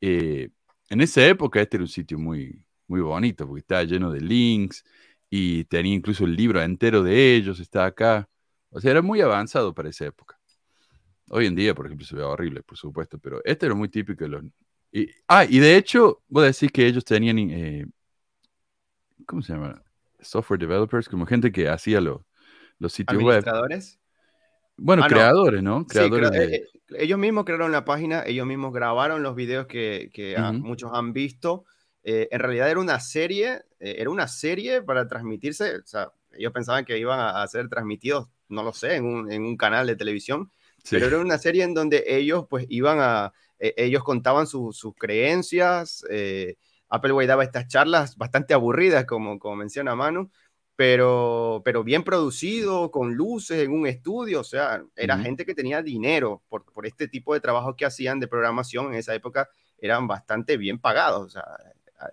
Eh, 0.00 0.50
en 0.88 1.00
esa 1.00 1.24
época 1.26 1.60
este 1.60 1.76
era 1.76 1.84
un 1.84 1.88
sitio 1.88 2.18
muy, 2.18 2.62
muy 2.90 3.00
bonito, 3.00 3.46
porque 3.46 3.60
estaba 3.60 3.84
lleno 3.84 4.10
de 4.10 4.20
links 4.20 4.84
y 5.30 5.64
tenía 5.66 5.94
incluso 5.94 6.24
el 6.24 6.34
libro 6.34 6.60
entero 6.60 7.04
de 7.04 7.36
ellos, 7.36 7.60
está 7.60 7.86
acá. 7.86 8.28
O 8.70 8.80
sea, 8.80 8.90
era 8.90 9.00
muy 9.00 9.20
avanzado 9.20 9.72
para 9.72 9.88
esa 9.88 10.06
época. 10.06 10.38
Hoy 11.28 11.46
en 11.46 11.54
día, 11.54 11.72
por 11.72 11.86
ejemplo, 11.86 12.04
se 12.04 12.16
ve 12.16 12.22
horrible, 12.22 12.62
por 12.64 12.76
supuesto, 12.76 13.16
pero 13.18 13.40
este 13.44 13.66
era 13.66 13.76
muy 13.76 13.88
típico 13.88 14.24
de 14.24 14.28
los... 14.28 14.44
ah, 15.28 15.44
y 15.48 15.60
de 15.60 15.76
hecho, 15.76 16.22
voy 16.28 16.42
a 16.42 16.46
decir 16.46 16.72
que 16.72 16.84
ellos 16.84 17.04
tenían... 17.04 17.38
Eh, 17.38 17.86
¿Cómo 19.24 19.40
se 19.40 19.52
llama? 19.52 19.80
Software 20.18 20.58
developers, 20.58 21.08
como 21.08 21.26
gente 21.26 21.52
que 21.52 21.68
hacía 21.68 22.00
los 22.00 22.92
sitios 22.92 23.22
web. 23.22 23.44
Bueno, 24.76 25.04
ah, 25.04 25.08
creadores, 25.08 25.62
¿no? 25.62 25.86
Creadores 25.86 26.32
eh, 26.32 26.54
eh, 26.54 26.66
ellos 26.98 27.18
mismos 27.18 27.44
crearon 27.44 27.70
la 27.70 27.84
página, 27.84 28.24
ellos 28.26 28.46
mismos 28.46 28.72
grabaron 28.72 29.22
los 29.22 29.36
videos 29.36 29.66
que, 29.66 30.10
muchos 30.54 30.90
han 30.92 31.12
visto. 31.12 31.66
En 32.02 32.38
realidad 32.38 32.70
era 32.70 32.80
una 32.80 32.98
serie, 33.00 33.62
era 33.78 34.10
una 34.10 34.26
serie 34.26 34.82
para 34.82 35.06
transmitirse, 35.06 35.76
o 35.76 35.86
sea, 35.86 36.12
ellos 36.32 36.52
pensaban 36.52 36.84
que 36.84 36.98
iban 36.98 37.20
a, 37.20 37.46
ser 37.46 37.68
transmitidos, 37.68 38.28
no 38.48 38.62
lo 38.62 38.72
sé, 38.72 38.96
en 38.96 39.04
un, 39.04 39.30
en 39.30 39.42
un 39.42 39.56
canal 39.56 39.86
de 39.86 39.96
televisión, 39.96 40.50
pero 40.88 41.06
era 41.06 41.18
una 41.18 41.38
serie 41.38 41.64
en 41.64 41.74
donde 41.74 42.04
ellos 42.06 42.46
pues 42.48 42.66
iban 42.68 42.98
a, 43.00 43.32
e, 43.58 43.74
ellos 43.76 44.02
contaban 44.02 44.46
sus 44.46 44.94
creencias, 44.98 46.04
eh, 46.10 46.56
Appleway 46.88 47.26
daba 47.26 47.44
estas 47.44 47.68
charlas 47.68 48.16
bastante 48.16 48.54
aburridas, 48.54 49.04
como, 49.04 49.38
como 49.38 49.56
menciona 49.56 49.94
Manu, 49.94 50.30
pero, 50.74 51.62
pero 51.64 51.84
bien 51.84 52.02
producido, 52.02 52.90
con 52.90 53.14
luces 53.14 53.62
en 53.62 53.72
un 53.72 53.86
estudio, 53.86 54.40
o 54.40 54.44
sea, 54.44 54.82
era 54.96 55.18
gente 55.18 55.44
que 55.44 55.54
tenía 55.54 55.82
dinero 55.82 56.42
por, 56.48 56.64
por 56.64 56.86
este 56.86 57.06
tipo 57.06 57.34
de 57.34 57.40
trabajo 57.40 57.76
que 57.76 57.84
hacían 57.84 58.18
de 58.18 58.28
programación 58.28 58.86
en 58.86 58.94
esa 58.94 59.14
época, 59.14 59.48
eran 59.78 60.08
bastante 60.08 60.56
bien 60.56 60.78
pagados, 60.78 61.26
o 61.26 61.30
sea, 61.30 61.44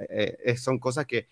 eh, 0.09 0.37
eh, 0.43 0.57
son 0.57 0.79
cosas 0.79 1.05
que, 1.05 1.27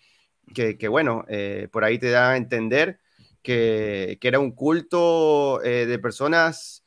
que, 0.54 0.76
que 0.78 0.88
bueno, 0.88 1.24
eh, 1.28 1.68
por 1.70 1.84
ahí 1.84 1.98
te 1.98 2.10
da 2.10 2.32
a 2.32 2.36
entender 2.36 3.00
que, 3.42 4.18
que 4.20 4.28
era 4.28 4.38
un 4.38 4.52
culto 4.52 5.60
de 5.60 5.98
personas 5.98 6.82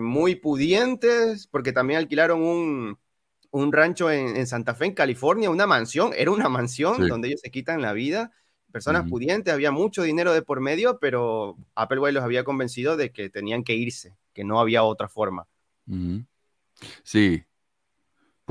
muy 0.00 0.36
pudientes, 0.36 1.46
porque 1.48 1.72
también 1.72 1.98
alquilaron 1.98 2.42
un, 2.42 2.98
un 3.50 3.72
rancho 3.72 4.10
en, 4.10 4.46
Santa 4.46 4.74
Fe, 4.74 4.86
en 4.86 4.94
California, 4.94 5.50
una 5.50 5.66
mansión, 5.66 6.12
era 6.16 6.30
una 6.30 6.48
mansión 6.48 7.06
donde 7.06 7.28
ellos 7.28 7.40
se 7.40 7.50
quitan 7.50 7.82
la 7.82 7.92
vida. 7.92 8.32
Personas 8.72 9.06
pudientes, 9.06 9.52
había 9.52 9.70
mucho 9.70 10.02
dinero 10.02 10.32
de 10.32 10.40
por 10.40 10.60
medio, 10.60 10.98
pero 10.98 11.58
Applewhite 11.74 12.14
los 12.14 12.24
había 12.24 12.44
convencido 12.44 12.96
de 12.96 13.12
que 13.12 13.28
tenían 13.28 13.62
que 13.64 13.74
irse, 13.74 14.16
que 14.32 14.44
no 14.44 14.58
había 14.58 14.82
otra 14.84 15.08
forma. 15.08 15.46
Sí. 17.02 17.44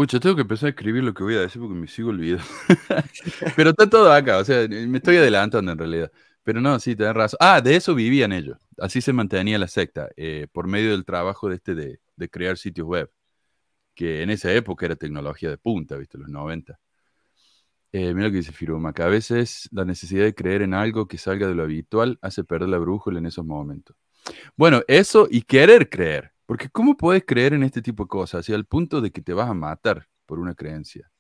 Pucha, 0.02 0.20
tengo 0.20 0.36
que 0.36 0.42
empezar 0.42 0.66
a 0.66 0.70
escribir 0.72 1.04
lo 1.04 1.14
que 1.14 1.22
voy 1.22 1.36
a 1.36 1.42
decir 1.42 1.62
porque 1.62 1.76
me 1.76 1.86
sigo 1.86 2.10
olvidando. 2.10 2.44
pero 3.56 3.70
está 3.70 3.88
todo 3.88 4.12
acá, 4.12 4.40
o 4.40 4.44
sea, 4.44 4.68
me 4.68 4.98
estoy 4.98 5.18
adelantando 5.18 5.72
en 5.72 5.78
realidad. 5.78 6.12
Pero 6.42 6.60
no, 6.60 6.80
sí, 6.80 6.96
tenés 6.96 7.14
razón. 7.14 7.38
Ah, 7.40 7.62
de 7.62 7.76
eso 7.76 7.94
vivían 7.94 8.32
ellos. 8.32 8.58
Así 8.80 9.00
se 9.00 9.14
mantenía 9.14 9.60
la 9.60 9.68
secta, 9.68 10.10
eh, 10.18 10.48
por 10.52 10.66
medio 10.66 10.90
del 10.90 11.06
trabajo 11.06 11.50
de 11.50 11.56
este 11.58 11.76
de, 11.76 12.00
crear 12.32 12.58
sitios 12.58 12.88
web, 12.88 13.12
que 13.94 14.24
en 14.24 14.32
esa 14.32 14.52
época 14.52 14.88
era 14.88 14.96
tecnología 14.96 15.52
de 15.52 15.60
punta, 15.60 15.98
¿viste? 15.98 16.18
Los 16.18 16.30
90. 16.30 16.80
Eh, 17.92 18.16
mira 18.16 18.26
lo 18.26 18.32
que 18.32 18.38
dice 18.38 18.54
Firuma, 18.54 18.94
que 18.94 19.04
a 19.04 19.08
veces 19.08 19.70
la 19.72 19.86
necesidad 19.86 20.24
de 20.24 20.34
creer 20.34 20.64
en 20.64 20.74
algo 20.74 21.08
que 21.08 21.20
salga 21.20 21.48
de 21.48 21.54
lo 21.54 21.62
habitual 21.62 22.18
hace 22.24 22.44
perder 22.44 22.70
la 22.70 22.80
brújula 22.80 23.20
en 23.20 23.28
esos 23.28 23.46
momentos. 23.46 23.96
Bueno, 24.56 24.82
eso 24.88 25.28
y 25.30 25.44
querer 25.44 25.90
creer, 25.90 26.32
porque 26.46 26.70
¿cómo 26.70 26.98
puedes 26.98 27.24
creer 27.26 27.54
en 27.54 27.64
este 27.64 27.82
tipo 27.82 28.04
de 28.04 28.10
cosas? 28.10 28.42
Hacia 28.42 28.56
el 28.56 28.66
punto 28.66 29.02
de 29.02 29.12
que 29.12 29.22
te 29.22 29.34
vas 29.34 29.50
a 29.50 29.54
matar 29.54 30.08
por 30.26 30.40
una 30.40 30.56
creencia. 30.56 31.12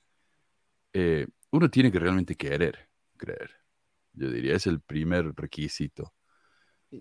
Eh, 0.93 1.27
uno 1.51 1.69
tiene 1.69 1.91
que 1.91 1.99
realmente 1.99 2.35
querer 2.35 2.89
creer. 3.17 3.51
Yo 4.13 4.29
diría, 4.29 4.55
es 4.55 4.67
el 4.67 4.81
primer 4.81 5.33
requisito. 5.35 6.13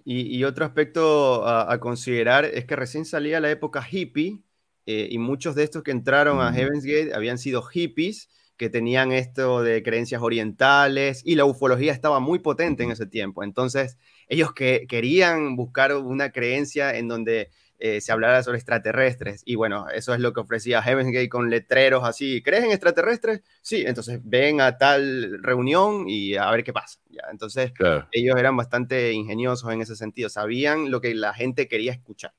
Y, 0.05 0.45
otro 0.45 0.65
aspecto 0.65 1.45
a, 1.49 1.81
considerar 1.81 2.45
es 2.45 2.65
que 2.65 2.77
recién 2.77 3.05
salía 3.05 3.41
la 3.41 3.51
época 3.51 3.85
hippie 3.91 4.41
eh, 4.87 5.09
y 5.11 5.19
muchos 5.19 5.57
de 5.57 5.65
estos 5.65 5.83
que 5.83 5.91
entraron 5.91 6.41
a 6.41 6.53
Heaven's 6.53 6.85
Gate 6.85 7.13
habían 7.13 7.39
sido 7.39 7.61
hippies 7.63 8.29
que 8.57 8.69
tenían 8.71 9.11
esto 9.11 9.63
de 9.63 9.83
creencias 9.83 10.23
orientales 10.23 11.23
y 11.25 11.35
la 11.35 11.45
ufología 11.45 11.93
estaba 11.93 12.21
muy 12.21 12.39
potente 12.39 12.85
en 12.85 12.93
ese 12.93 13.07
tiempo. 13.07 13.43
Entonces, 13.43 13.97
ellos 14.29 14.53
que 14.53 14.87
querían 14.87 15.57
buscar 15.57 15.97
una 15.97 16.31
creencia 16.31 16.95
en 16.97 17.09
donde 17.09 17.51
eh, 17.83 18.03
se 18.03 18.13
hablara 18.13 18.43
sobre 18.43 18.59
extraterrestres. 18.59 19.43
Y 19.47 19.55
bueno, 19.55 19.89
eso 19.89 20.13
es 20.13 20.21
lo 20.21 20.35
que 20.35 20.41
ofrecía 20.41 20.83
Heaven's 20.83 21.13
Gate 21.13 21.31
con 21.31 21.49
letreros 21.49 22.05
así. 22.05 22.43
¿Crees 22.43 22.65
en 22.65 22.73
extraterrestres? 22.73 23.43
Sí, 23.63 23.85
entonces 23.87 24.21
ven 24.23 24.61
a 24.61 24.77
tal 24.77 25.43
reunión 25.43 26.05
y 26.07 26.37
a 26.37 26.51
ver 26.51 26.63
qué 26.63 26.75
pasa. 26.75 27.01
¿ya? 27.09 27.23
Entonces, 27.31 27.73
ellos 28.13 28.37
eran 28.39 28.55
bastante 28.55 29.13
ingeniosos 29.13 29.73
en 29.73 29.81
ese 29.81 29.97
sentido. 29.97 30.29
Sabían 30.29 30.91
lo 30.91 31.01
que 31.01 31.15
la 31.15 31.33
gente 31.33 31.69
quería 31.69 31.93
escuchar. 31.93 32.35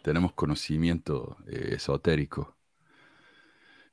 Tenemos 0.00 0.32
conocimiento 0.32 1.36
eh, 1.46 1.74
esotérico. 1.74 2.56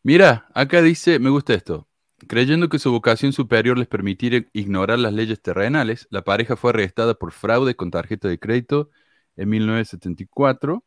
Mira, 0.03 0.47
acá 0.53 0.81
dice, 0.81 1.19
me 1.19 1.31
gusta 1.31 1.53
esto. 1.53 1.89
Creyendo 2.29 2.69
que 2.69 2.79
su 2.79 2.93
vocación 2.93 3.33
superior 3.33 3.77
les 3.77 3.89
permitiera 3.89 4.45
ignorar 4.53 4.99
las 4.99 5.11
leyes 5.11 5.41
terrenales, 5.41 6.07
la 6.11 6.23
pareja 6.23 6.55
fue 6.55 6.69
arrestada 6.69 7.15
por 7.15 7.33
fraude 7.33 7.75
con 7.75 7.91
tarjeta 7.91 8.29
de 8.29 8.39
crédito 8.39 8.89
en 9.35 9.49
1974. 9.49 10.83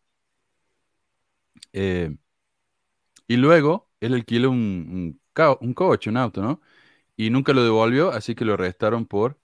Eh, 1.73 2.17
y 3.27 3.37
luego 3.37 3.91
él 4.01 4.15
alquiló 4.15 4.51
un, 4.51 5.21
un, 5.61 5.75
coche, 5.75 6.11
un 6.11 6.17
auto, 6.17 6.43
¿no? 6.43 6.61
Y 7.17 7.31
nunca 7.31 7.53
lo 7.53 7.63
devolvió, 7.65 8.11
así 8.11 8.35
que 8.35 8.45
lo 8.45 8.55
arrestaron 8.55 9.07
por 9.07 9.39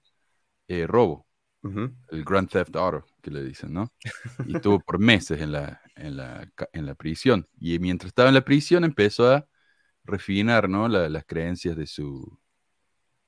eh, 0.68 0.86
robo. 0.86 1.26
El 2.10 2.24
Grand 2.24 2.48
Theft 2.48 2.76
Auto, 2.76 3.06
que 3.22 3.30
le 3.30 3.42
dicen, 3.42 3.72
¿no? 3.72 3.90
Y 4.46 4.56
estuvo 4.56 4.80
por 4.80 4.98
meses 4.98 5.40
en 5.40 5.52
la, 5.52 5.80
en 5.96 6.16
la, 6.16 6.94
prisión. 6.94 7.48
Y 7.58 7.78
mientras 7.78 8.08
estaba 8.08 8.28
en 8.28 8.34
la 8.34 8.44
prisión 8.44 8.84
empezó 8.84 9.32
a 9.32 9.48
refinar, 10.04 10.68
¿no? 10.68 10.88
las 10.88 11.24
creencias 11.24 11.74
de 11.74 11.86
su, 11.86 12.38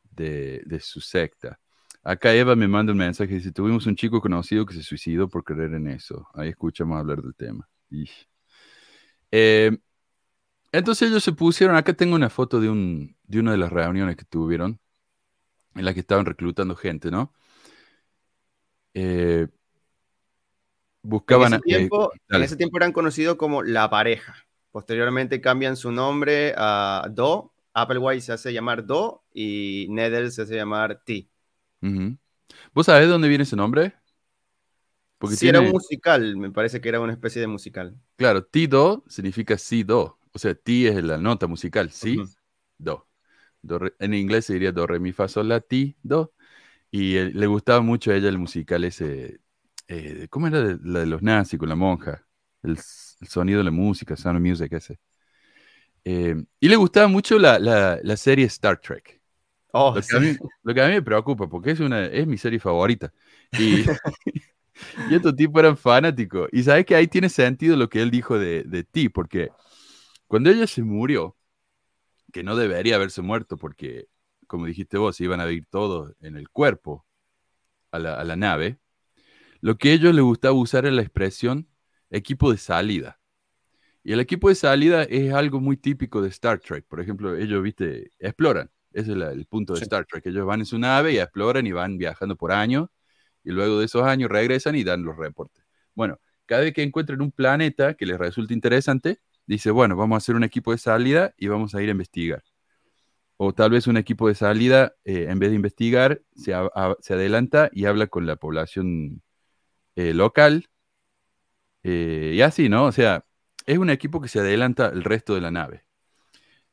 de, 0.03 0.63
de 0.67 0.81
su 0.81 1.01
secta. 1.01 1.59
Acá 2.07 2.33
Eva 2.33 2.55
me 2.55 2.69
manda 2.69 2.93
un 2.93 2.99
mensaje 2.99 3.33
y 3.33 3.37
dice, 3.39 3.51
tuvimos 3.51 3.85
un 3.85 3.97
chico 3.97 4.21
conocido 4.21 4.65
que 4.65 4.75
se 4.75 4.85
suicidó 4.85 5.29
por 5.29 5.43
creer 5.43 5.75
en 5.75 5.89
eso. 5.89 6.29
Ahí 6.35 6.51
escuchamos 6.51 7.01
hablar 7.01 7.21
del 7.21 7.35
tema. 7.35 7.69
Eh, 9.33 9.77
entonces 10.71 11.11
ellos 11.11 11.25
se 11.25 11.33
pusieron, 11.33 11.75
acá 11.75 11.95
tengo 11.95 12.15
una 12.15 12.31
foto 12.31 12.61
de, 12.61 12.71
un, 12.71 13.17
de 13.25 13.41
una 13.41 13.51
de 13.51 13.57
las 13.57 13.73
reuniones 13.73 14.15
que 14.15 14.25
tuvieron, 14.25 14.79
en 15.75 15.85
la 15.85 15.93
que 15.95 15.99
estaban 15.99 16.27
reclutando 16.27 16.77
gente, 16.77 17.11
¿no? 17.11 17.33
Eh, 18.95 19.49
buscaban... 21.03 21.55
En 21.55 21.59
ese, 21.59 21.63
tiempo, 21.65 22.13
en 22.29 22.43
ese 22.45 22.57
tiempo 22.57 22.77
eran 22.77 22.93
conocidos 22.93 23.35
como 23.35 23.65
la 23.65 23.91
pareja. 23.91 24.37
Posteriormente 24.71 25.41
cambian 25.41 25.75
su 25.77 25.91
nombre 25.91 26.55
a 26.57 27.09
Do. 27.11 27.53
Applewhite 27.73 28.21
se 28.21 28.33
hace 28.33 28.53
llamar 28.53 28.87
Do 28.87 29.25
y 29.35 29.89
Nedel 29.91 30.31
se 30.31 30.43
hace 30.43 30.55
llamar 30.55 31.03
T. 31.05 31.29
¿Vos 32.75 32.87
sabés 32.87 33.03
de 33.07 33.13
dónde 33.13 33.29
viene 33.29 33.45
ese 33.45 33.57
nombre? 33.57 33.95
Porque 35.19 35.37
Sí, 35.37 35.49
era 35.49 35.61
un 35.61 35.69
musical, 35.71 36.37
me 36.39 36.51
parece 36.51 36.81
que 36.81 36.89
era 36.89 37.01
una 37.01 37.13
especie 37.13 37.41
de 37.41 37.47
musical. 37.49 37.99
Claro, 38.17 38.45
ti-do 38.47 39.05
significa 39.09 39.59
si-do. 39.59 40.19
O 40.33 40.39
sea, 40.39 40.55
ti 40.55 40.87
es 40.87 41.03
la 41.05 41.19
nota 41.19 41.47
musical, 41.47 41.91
si, 41.91 42.23
Ujú. 42.23 42.33
do. 42.79 43.07
Do, 43.63 43.79
re- 43.79 43.95
en 44.01 44.15
inglés 44.15 44.47
se 44.47 44.55
diría 44.55 44.73
do, 44.73 44.87
re, 44.87 45.01
mi, 45.01 45.13
fa, 45.13 45.29
sol, 45.29 45.49
la, 45.49 45.61
ti, 45.61 45.97
do. 46.03 46.35
Y 46.91 47.17
eh, 47.17 47.33
le 47.35 47.47
gustaba 47.49 47.81
mucho 47.83 48.11
a 48.13 48.17
ella 48.17 48.29
el 48.31 48.39
musical 48.39 48.85
ese. 48.85 49.41
eh, 49.89 50.29
¿Cómo 50.31 50.49
era 50.49 50.61
de- 50.63 50.79
la 50.83 51.01
de 51.01 51.07
los 51.07 51.23
nazis 51.23 51.59
con 51.61 51.69
la 51.71 51.77
monja? 51.77 52.27
El, 52.63 52.79
sonido 53.29 53.59
de 53.61 53.65
la 53.65 53.71
música, 53.73 54.17
Sound 54.17 54.41
Music 54.47 54.73
ese. 54.75 55.01
Eh, 56.05 56.37
y 56.61 56.69
le 56.69 56.77
gustaba 56.77 57.09
mucho 57.09 57.39
la, 57.39 57.59
la- 57.59 57.99
la 58.03 58.17
serie 58.17 58.47
Star 58.47 58.81
Trek. 58.81 59.16
Oh, 59.79 60.01
Lo 60.01 60.05
que, 60.05 60.09
sí. 60.11 60.17
a 60.17 60.21
mí, 60.21 60.37
lo 60.63 60.75
que 60.75 60.83
a 60.83 60.87
mí 60.89 60.95
me 60.95 61.03
preocupa, 61.03 61.49
porque 61.49 61.73
es, 61.73 61.81
una, 61.81 62.07
es 62.07 62.27
mi 62.27 62.39
serie 62.39 62.61
favorita. 62.61 63.13
Y, 63.57 63.93
y 65.05 65.15
estos 65.15 65.35
tipos 65.37 65.61
eran 65.61 65.77
fanáticos. 65.77 66.49
Y 66.53 66.63
sabes 66.63 66.87
que 66.87 66.95
ahí 66.97 67.07
tiene 67.09 67.29
sentido 67.29 67.77
lo 67.77 67.89
que 67.89 68.03
él 68.03 68.11
dijo 68.11 68.39
de, 68.39 68.65
de 68.65 68.85
ti, 68.85 69.09
porque 69.09 69.55
cuando 70.29 70.51
ella 70.51 70.67
se 70.67 70.83
murió, 70.83 71.37
que 72.33 72.43
no 72.43 72.57
debería 72.57 72.97
haberse 72.97 73.23
muerto, 73.23 73.57
porque, 73.57 74.09
como 74.47 74.67
dijiste 74.67 74.99
vos, 74.99 75.21
iban 75.21 75.41
a 75.41 75.51
ir 75.51 75.67
todos 75.67 76.15
en 76.21 76.37
el 76.37 76.51
cuerpo 76.51 77.07
a 77.93 77.99
la, 77.99 78.15
a 78.17 78.25
la 78.25 78.37
nave, 78.37 78.81
lo 79.61 79.79
que 79.79 79.91
a 79.91 79.95
ellos 79.95 80.15
les 80.15 80.25
gustaba 80.25 80.55
usar 80.55 80.87
era 80.87 80.95
la 80.95 81.03
expresión 81.03 81.69
equipo 82.11 82.53
de 82.53 82.59
salida. 82.59 83.21
Y 84.05 84.13
el 84.13 84.21
equipo 84.21 84.49
de 84.51 84.57
salida 84.57 85.05
es 85.05 85.33
algo 85.35 85.61
muy 85.61 85.77
típico 85.79 86.23
de 86.23 86.29
Star 86.31 86.61
Trek. 86.61 86.87
Por 86.87 87.01
ejemplo, 87.01 87.37
ellos, 87.37 87.63
viste, 87.63 88.13
exploran. 88.21 88.71
Ese 88.97 89.13
es 89.13 89.19
el 89.19 89.47
punto 89.47 89.75
de 89.75 89.81
Sí. 89.81 89.85
Star 89.85 90.07
Trek. 90.07 90.25
Ellos 90.27 90.47
van 90.47 90.61
en 90.61 90.67
su 90.67 90.79
nave 90.79 91.13
y 91.13 91.19
exploran 91.19 91.67
y 91.67 91.73
van 91.73 91.99
viajando 91.99 92.35
por 92.37 92.51
años. 92.53 92.89
Y 93.45 93.51
luego 93.51 93.79
de 93.79 93.85
esos 93.85 94.03
años 94.05 94.31
regresan 94.31 94.75
y 94.75 94.85
dan 94.85 95.05
los 95.05 95.17
reportes. 95.17 95.65
Bueno, 95.95 96.19
cada 96.47 96.63
vez 96.63 96.73
que 96.73 96.83
encuentran 96.83 97.21
un 97.21 97.31
planeta 97.31 97.95
que 97.95 98.07
les 98.07 98.19
resulte 98.19 98.55
interesante, 98.55 99.21
dice, 99.47 99.71
bueno, 99.71 99.97
vamos 99.97 100.17
a 100.17 100.19
hacer 100.19 100.35
un 100.35 100.45
equipo 100.45 100.73
de 100.73 100.79
salida 100.79 101.35
y 101.37 101.49
vamos 101.49 101.75
a 101.75 101.83
ir 101.83 101.89
a 101.89 101.93
investigar. 101.93 102.43
O 103.37 103.53
tal 103.53 103.71
vez 103.71 103.87
un 103.87 103.99
equipo 103.99 104.29
de 104.29 104.35
salida, 104.35 104.95
eh, 105.05 105.27
en 105.29 105.39
vez 105.39 105.51
de 105.51 105.57
investigar, 105.57 106.23
se, 106.35 106.55
a- 106.55 106.71
a- 106.75 106.97
se 107.01 107.15
adelanta 107.15 107.69
y 107.73 107.85
habla 107.85 108.07
con 108.07 108.27
la 108.27 108.37
población 108.37 109.23
eh, 109.95 110.15
local. 110.15 110.69
eh, 111.83 112.33
y 112.35 112.41
así, 112.43 112.69
¿no? 112.69 112.87
O 112.87 112.93
sea, 112.93 113.25
es 113.67 113.79
un 113.79 113.91
equipo 113.91 114.21
que 114.21 114.29
se 114.29 114.41
adelanta 114.41 114.87
al 114.87 115.05
resto 115.05 115.35
de 115.35 115.41
la 115.41 115.51
nave. 115.51 115.86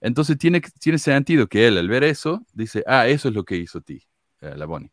Entonces 0.03 0.37
tiene, 0.37 0.61
tiene 0.81 0.99
sentido 0.99 1.47
que 1.47 1.65
él, 1.65 1.77
al 1.77 1.87
ver 1.87 2.03
eso, 2.03 2.45
dice, 2.53 2.83
ah, 2.85 3.07
eso 3.07 3.29
es 3.29 3.33
lo 3.33 3.45
que 3.45 3.55
hizo 3.55 3.79
ti, 3.79 4.03
eh, 4.41 4.53
la 4.57 4.65
Bonnie. 4.65 4.91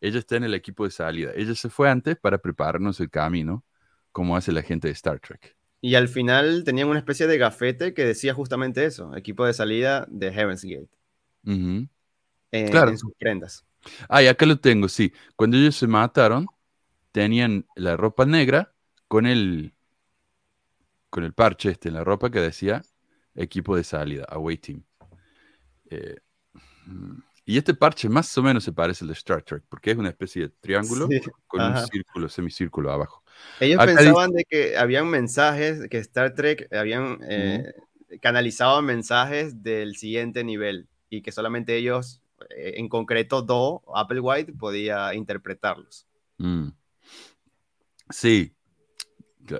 Ella 0.00 0.20
está 0.20 0.36
en 0.36 0.44
el 0.44 0.54
equipo 0.54 0.84
de 0.84 0.92
salida. 0.92 1.32
Ella 1.34 1.54
se 1.56 1.68
fue 1.68 1.90
antes 1.90 2.16
para 2.16 2.38
prepararnos 2.38 3.00
el 3.00 3.10
camino, 3.10 3.64
como 4.12 4.36
hace 4.36 4.52
la 4.52 4.62
gente 4.62 4.86
de 4.86 4.92
Star 4.92 5.18
Trek. 5.18 5.56
Y 5.80 5.96
al 5.96 6.06
final 6.06 6.62
tenían 6.64 6.88
una 6.88 7.00
especie 7.00 7.26
de 7.26 7.38
gafete 7.38 7.92
que 7.92 8.04
decía 8.04 8.34
justamente 8.34 8.84
eso, 8.84 9.16
equipo 9.16 9.44
de 9.44 9.52
salida 9.52 10.06
de 10.08 10.32
Heaven's 10.32 10.62
Gate, 10.62 10.88
en, 11.44 11.90
Claro. 12.70 12.90
en 12.90 12.98
sus 12.98 13.12
prendas. 13.18 13.64
Ah, 14.08 14.22
y 14.22 14.28
acá 14.28 14.46
lo 14.46 14.60
tengo, 14.60 14.88
sí. 14.88 15.12
Cuando 15.34 15.56
ellos 15.56 15.74
se 15.76 15.88
mataron, 15.88 16.46
tenían 17.10 17.66
la 17.74 17.96
ropa 17.96 18.26
negra 18.26 18.72
con 19.08 19.26
el, 19.26 19.74
con 21.10 21.24
el 21.24 21.32
parche 21.32 21.70
este 21.70 21.88
en 21.88 21.94
la 21.94 22.04
ropa 22.04 22.30
que 22.30 22.40
decía 22.40 22.82
equipo 23.36 23.76
de 23.76 23.84
salida, 23.84 24.24
away 24.28 24.56
team. 24.56 24.82
Eh, 25.90 26.16
y 27.44 27.58
este 27.58 27.74
parche 27.74 28.08
más 28.08 28.36
o 28.36 28.42
menos 28.42 28.64
se 28.64 28.72
parece 28.72 29.04
al 29.04 29.08
de 29.08 29.14
Star 29.14 29.42
Trek, 29.42 29.62
porque 29.68 29.92
es 29.92 29.96
una 29.96 30.08
especie 30.08 30.42
de 30.42 30.48
triángulo 30.48 31.06
Sí, 31.08 31.20
con 31.46 31.62
un 31.62 31.76
círculo, 31.86 32.28
semicírculo 32.28 32.90
abajo. 32.90 33.22
Ellos 33.60 33.78
Acá 33.78 33.94
pensaban 33.94 34.32
de 34.32 34.44
que 34.44 34.76
habían 34.76 35.08
mensajes, 35.08 35.88
que 35.88 35.98
Star 35.98 36.34
Trek 36.34 36.68
habían 36.72 37.20
eh, 37.22 37.72
canalizado 38.20 38.82
mensajes 38.82 39.62
del 39.62 39.96
siguiente 39.96 40.42
nivel 40.42 40.88
y 41.08 41.22
que 41.22 41.30
solamente 41.30 41.76
ellos, 41.76 42.20
eh, 42.50 42.74
en 42.78 42.88
concreto 42.88 43.42
Do, 43.42 43.82
Applewhite, 43.94 44.52
podía 44.52 45.14
interpretarlos. 45.14 46.06
Mm. 46.38 46.70
Sí. 48.10 48.54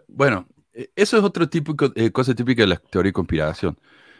Bueno, 0.09 0.49
eso 0.95 1.17
es 1.19 1.23
otro 1.25 1.49
típico, 1.49 1.91
eh, 1.95 2.11
cosa 2.13 2.35
típica 2.35 2.63
de 2.63 2.69
la 2.69 2.77
teoría 2.77 3.11
de 3.11 3.13
conspiración. 3.15 3.79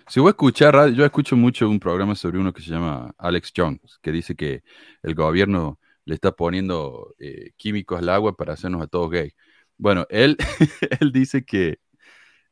Si 0.09 0.21
voy 0.21 0.29
a 0.29 0.31
escuchar, 0.31 0.91
yo 0.93 1.05
escucho 1.05 1.37
mucho 1.37 1.69
un 1.69 1.81
programa 1.81 2.15
sobre 2.15 2.39
uno 2.39 2.53
que 2.53 2.63
se 2.63 2.71
llama 2.71 3.13
Alex 3.19 3.53
Jones, 3.57 3.99
que 4.03 4.13
dice 4.13 4.37
que 4.37 4.63
el 5.03 5.15
gobierno 5.15 5.81
le 6.05 6.15
está 6.15 6.33
poniendo 6.33 7.15
eh, 7.19 7.51
químicos 7.57 7.99
al 7.99 8.09
agua 8.09 8.37
para 8.37 8.53
hacernos 8.55 8.83
a 8.83 8.87
todos 8.87 9.11
gay. 9.11 9.33
Bueno, 9.77 10.07
él, 10.11 10.37
él 11.01 11.13
dice 11.13 11.45
que 11.45 11.79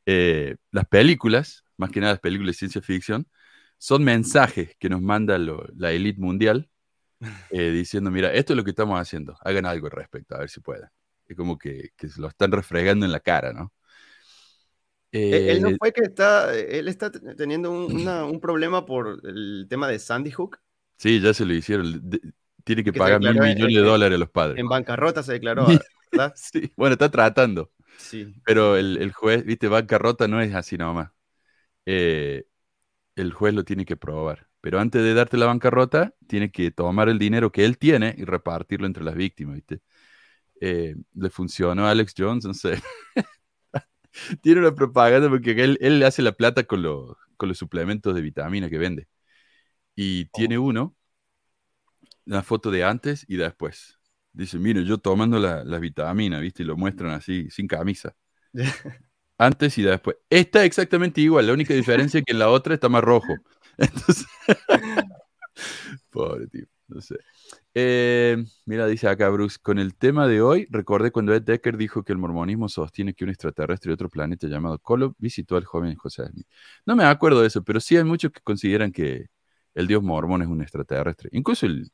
eh, 0.06 0.56
las 0.72 0.86
películas, 0.88 1.64
más 1.76 1.90
que 1.90 2.00
nada 2.00 2.14
las 2.14 2.20
películas 2.20 2.54
de 2.54 2.58
ciencia 2.58 2.82
ficción, 2.82 3.28
son 3.78 4.04
mensajes 4.04 4.76
que 4.78 4.88
nos 4.88 5.02
manda 5.02 5.38
lo- 5.38 5.66
la 5.76 5.92
élite 5.92 6.20
mundial 6.20 6.70
eh, 7.50 7.70
diciendo, 7.72 8.10
mira, 8.10 8.32
esto 8.32 8.52
es 8.52 8.56
lo 8.56 8.64
que 8.64 8.70
estamos 8.70 8.98
haciendo, 9.00 9.36
hagan 9.42 9.66
algo 9.66 9.86
al 9.86 9.92
respecto, 9.92 10.34
a 10.34 10.40
ver 10.40 10.50
si 10.50 10.60
pueden. 10.60 10.88
Es 11.26 11.36
como 11.36 11.58
que, 11.58 11.90
que 11.96 12.08
se 12.08 12.20
lo 12.20 12.28
están 12.28 12.52
refregando 12.52 13.06
en 13.06 13.12
la 13.12 13.20
cara, 13.20 13.52
¿no? 13.52 13.72
Eh, 15.30 15.42
Él 15.46 15.60
no 15.62 15.72
Eh, 15.72 15.78
fue 15.78 15.92
que 15.92 16.02
está, 16.02 16.54
él 16.54 16.88
está 16.88 17.10
teniendo 17.10 17.70
un, 17.70 17.92
una- 18.00 18.24
un 18.24 18.40
problema 18.40 18.84
por 18.86 19.20
el 19.24 19.66
tema 19.68 19.88
de 19.88 19.98
Sandy 19.98 20.30
Hook. 20.32 20.58
sí, 20.98 21.20
ya 21.20 21.34
se 21.34 21.44
lo 21.44 21.54
hicieron. 21.54 22.00
de- 22.10 22.20
tiene 22.64 22.82
que 22.84 22.92
pagar 22.92 23.20
mil 23.20 23.36
en- 23.36 23.40
millones 23.40 23.74
de 23.76 23.82
dólares 23.82 24.16
a 24.16 24.18
los 24.20 24.30
padres. 24.30 24.56
En 24.60 24.68
bancarrota 24.68 25.22
se 25.22 25.32
declaró, 25.32 25.66
¿verdad? 26.12 26.34
Sí, 26.34 26.72
bueno, 26.76 26.94
está 26.94 27.10
tratando. 27.10 27.70
Sí. 27.96 28.34
Pero 28.44 28.76
el, 28.76 28.98
el 28.98 29.12
juez, 29.12 29.44
viste, 29.44 29.68
bancarrota 29.68 30.28
no 30.28 30.40
es 30.40 30.54
así 30.54 30.78
nomás. 30.78 31.10
Eh, 31.86 32.46
el 33.16 33.32
juez 33.32 33.54
lo 33.54 33.64
tiene 33.64 33.84
que 33.86 33.96
probar. 33.96 34.48
Pero 34.60 34.80
antes 34.80 35.02
de 35.02 35.14
darte 35.14 35.36
la 35.38 35.46
bancarrota, 35.46 36.14
tiene 36.28 36.52
que 36.52 36.70
tomar 36.72 37.08
el 37.08 37.18
dinero 37.18 37.52
que 37.52 37.64
él 37.64 37.78
tiene 37.78 38.14
y 38.18 38.24
repartirlo 38.24 38.86
entre 38.86 39.04
las 39.04 39.14
víctimas, 39.16 39.56
¿viste? 39.56 39.80
Eh, 40.60 40.96
le 41.14 41.30
funcionó 41.30 41.86
a 41.86 41.92
Alex 41.92 42.14
Jones, 42.18 42.44
no 42.46 42.54
sé. 42.54 42.82
tiene 44.42 44.60
una 44.60 44.74
propaganda 44.74 45.28
porque 45.28 45.52
él, 45.52 45.78
él 45.80 46.02
hace 46.02 46.22
la 46.22 46.32
plata 46.32 46.64
con, 46.64 46.82
los- 46.82 47.16
con 47.36 47.48
los 47.48 47.58
suplementos 47.58 48.14
de 48.14 48.20
vitamina 48.22 48.70
que 48.70 48.78
vende. 48.78 49.08
Y 49.96 50.26
tiene 50.26 50.58
uno, 50.58 50.96
una 52.26 52.42
foto 52.42 52.70
de 52.70 52.84
antes 52.84 53.24
y 53.28 53.36
después. 53.36 53.98
Dice, 54.32 54.58
mire, 54.58 54.84
yo 54.84 54.98
tomando 54.98 55.38
la, 55.38 55.62
la 55.64 55.78
vitamina, 55.78 56.40
¿viste? 56.40 56.62
Y 56.62 56.66
lo 56.66 56.76
muestran 56.76 57.12
así, 57.12 57.48
sin 57.50 57.66
camisa. 57.68 58.14
Antes 59.38 59.78
y 59.78 59.82
después. 59.82 60.16
Está 60.30 60.64
exactamente 60.64 61.20
igual, 61.20 61.46
la 61.46 61.52
única 61.52 61.74
diferencia 61.74 62.18
es 62.20 62.24
que 62.24 62.32
en 62.32 62.38
la 62.38 62.50
otra 62.50 62.74
está 62.74 62.88
más 62.88 63.02
rojo. 63.04 63.42
Entonces, 63.78 64.26
pobre 66.10 66.46
tío, 66.48 66.66
no 66.88 67.00
sé. 67.00 67.16
Eh, 67.76 68.44
mira, 68.66 68.86
dice 68.86 69.08
acá 69.08 69.28
Bruce, 69.30 69.58
con 69.60 69.80
el 69.80 69.96
tema 69.96 70.28
de 70.28 70.40
hoy, 70.40 70.66
recordé 70.70 71.10
cuando 71.10 71.34
Ed 71.34 71.42
Decker 71.42 71.76
dijo 71.76 72.04
que 72.04 72.12
el 72.12 72.18
mormonismo 72.18 72.68
sostiene 72.68 73.14
que 73.14 73.24
un 73.24 73.30
extraterrestre 73.30 73.90
de 73.90 73.94
otro 73.94 74.08
planeta 74.08 74.46
llamado 74.46 74.78
Kolo 74.78 75.16
visitó 75.18 75.56
al 75.56 75.64
joven 75.64 75.96
José 75.96 76.26
Smith. 76.28 76.46
No 76.86 76.94
me 76.94 77.04
acuerdo 77.04 77.40
de 77.40 77.48
eso, 77.48 77.64
pero 77.64 77.80
sí 77.80 77.96
hay 77.96 78.04
muchos 78.04 78.30
que 78.30 78.40
consideran 78.42 78.92
que 78.92 79.26
el 79.74 79.88
dios 79.88 80.02
mormón 80.04 80.42
es 80.42 80.48
un 80.48 80.62
extraterrestre. 80.62 81.30
Incluso 81.32 81.66
el, 81.66 81.90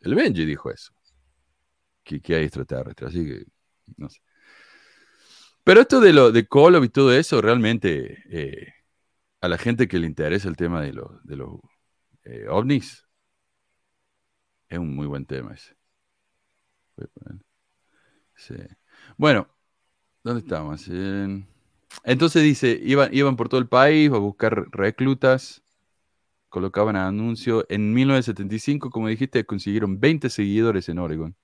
el 0.00 0.14
Benji 0.14 0.44
dijo 0.44 0.70
eso, 0.70 0.92
que, 2.04 2.20
hay 2.36 2.44
extraterrestres, 2.44 3.10
así 3.10 3.24
que 3.26 3.44
no 3.96 4.08
sé. 4.08 4.20
Pero 5.64 5.80
esto 5.80 6.00
de 6.00 6.12
lo 6.12 6.30
de 6.30 6.40
y 6.40 6.88
todo 6.90 7.12
eso, 7.12 7.40
realmente 7.40 8.22
eh, 8.30 8.68
a 9.40 9.48
la 9.48 9.58
gente 9.58 9.88
que 9.88 9.98
le 9.98 10.06
interesa 10.06 10.48
el 10.48 10.56
tema 10.56 10.82
de, 10.82 10.92
de 11.24 11.36
los 11.36 11.58
eh, 12.24 12.46
ovnis, 12.48 13.03
es 14.74 14.80
un 14.80 14.94
muy 14.94 15.06
buen 15.06 15.24
tema 15.26 15.54
ese. 15.54 15.74
Sí. 18.36 18.54
Bueno, 19.16 19.48
¿dónde 20.22 20.40
estamos? 20.40 20.88
En- 20.88 21.46
Entonces 22.04 22.42
dice, 22.42 22.78
iban, 22.82 23.14
iban 23.14 23.36
por 23.36 23.48
todo 23.48 23.60
el 23.60 23.68
país 23.68 24.10
a 24.10 24.18
buscar 24.18 24.66
reclutas, 24.72 25.62
colocaban 26.48 26.96
anuncios. 26.96 27.64
En 27.68 27.92
1975, 27.94 28.90
como 28.90 29.08
dijiste, 29.08 29.44
consiguieron 29.46 30.00
20 30.00 30.28
seguidores 30.30 30.88
en 30.88 30.98
Oregon. 30.98 31.36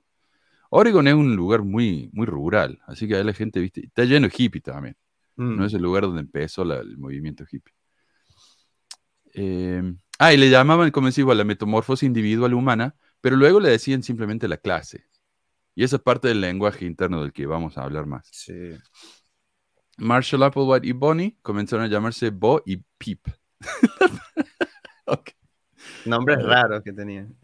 Oregon 0.71 1.07
es 1.09 1.15
un 1.15 1.35
lugar 1.37 1.63
muy, 1.63 2.11
muy 2.13 2.27
rural, 2.27 2.81
así 2.87 3.09
que 3.09 3.17
ahí 3.17 3.25
la 3.25 3.33
gente, 3.33 3.61
viste, 3.61 3.87
está 3.87 4.05
lleno 4.05 4.29
de 4.29 4.35
hippie 4.37 4.61
también. 4.61 4.97
Mm. 5.37 5.57
No 5.57 5.65
es 5.67 5.75
el 5.75 5.83
lugar 5.83 6.05
donde 6.05 6.21
empezó 6.21 6.65
la- 6.65 6.79
el 6.79 6.97
movimiento 6.99 7.45
hippie. 7.51 7.75
Eh, 9.35 9.95
ah, 10.19 10.33
y 10.33 10.37
le 10.37 10.51
llamaban, 10.51 10.91
como 10.91 11.09
igual, 11.09 11.39
la 11.39 11.45
metamorfosis 11.45 12.07
individual 12.07 12.55
humana, 12.55 12.95
pero 13.21 13.37
luego 13.37 13.61
le 13.61 13.71
decían 13.71 14.03
simplemente 14.03 14.49
la 14.49 14.57
clase. 14.57 15.05
Y 15.75 15.85
esa 15.85 15.97
es 15.97 16.03
parte 16.03 16.29
del 16.29 16.41
lenguaje 16.41 16.85
interno 16.85 17.23
del 17.23 17.33
que 17.33 17.47
vamos 17.47 17.79
a 17.79 17.85
hablar 17.85 18.07
más. 18.07 18.29
Sí. 18.33 18.77
Marshall 19.99 20.43
Applewhite 20.43 20.87
y 20.87 20.93
Bonnie 20.93 21.39
comenzaron 21.43 21.85
a 21.85 21.89
llamarse 21.89 22.31
Bo 22.31 22.63
y 22.65 22.79
Peep. 22.99 23.21
Ok. 25.07 25.31
Nombres 26.07 26.41
raros 26.41 26.83
que 26.85 26.93
tenían. 26.93 27.37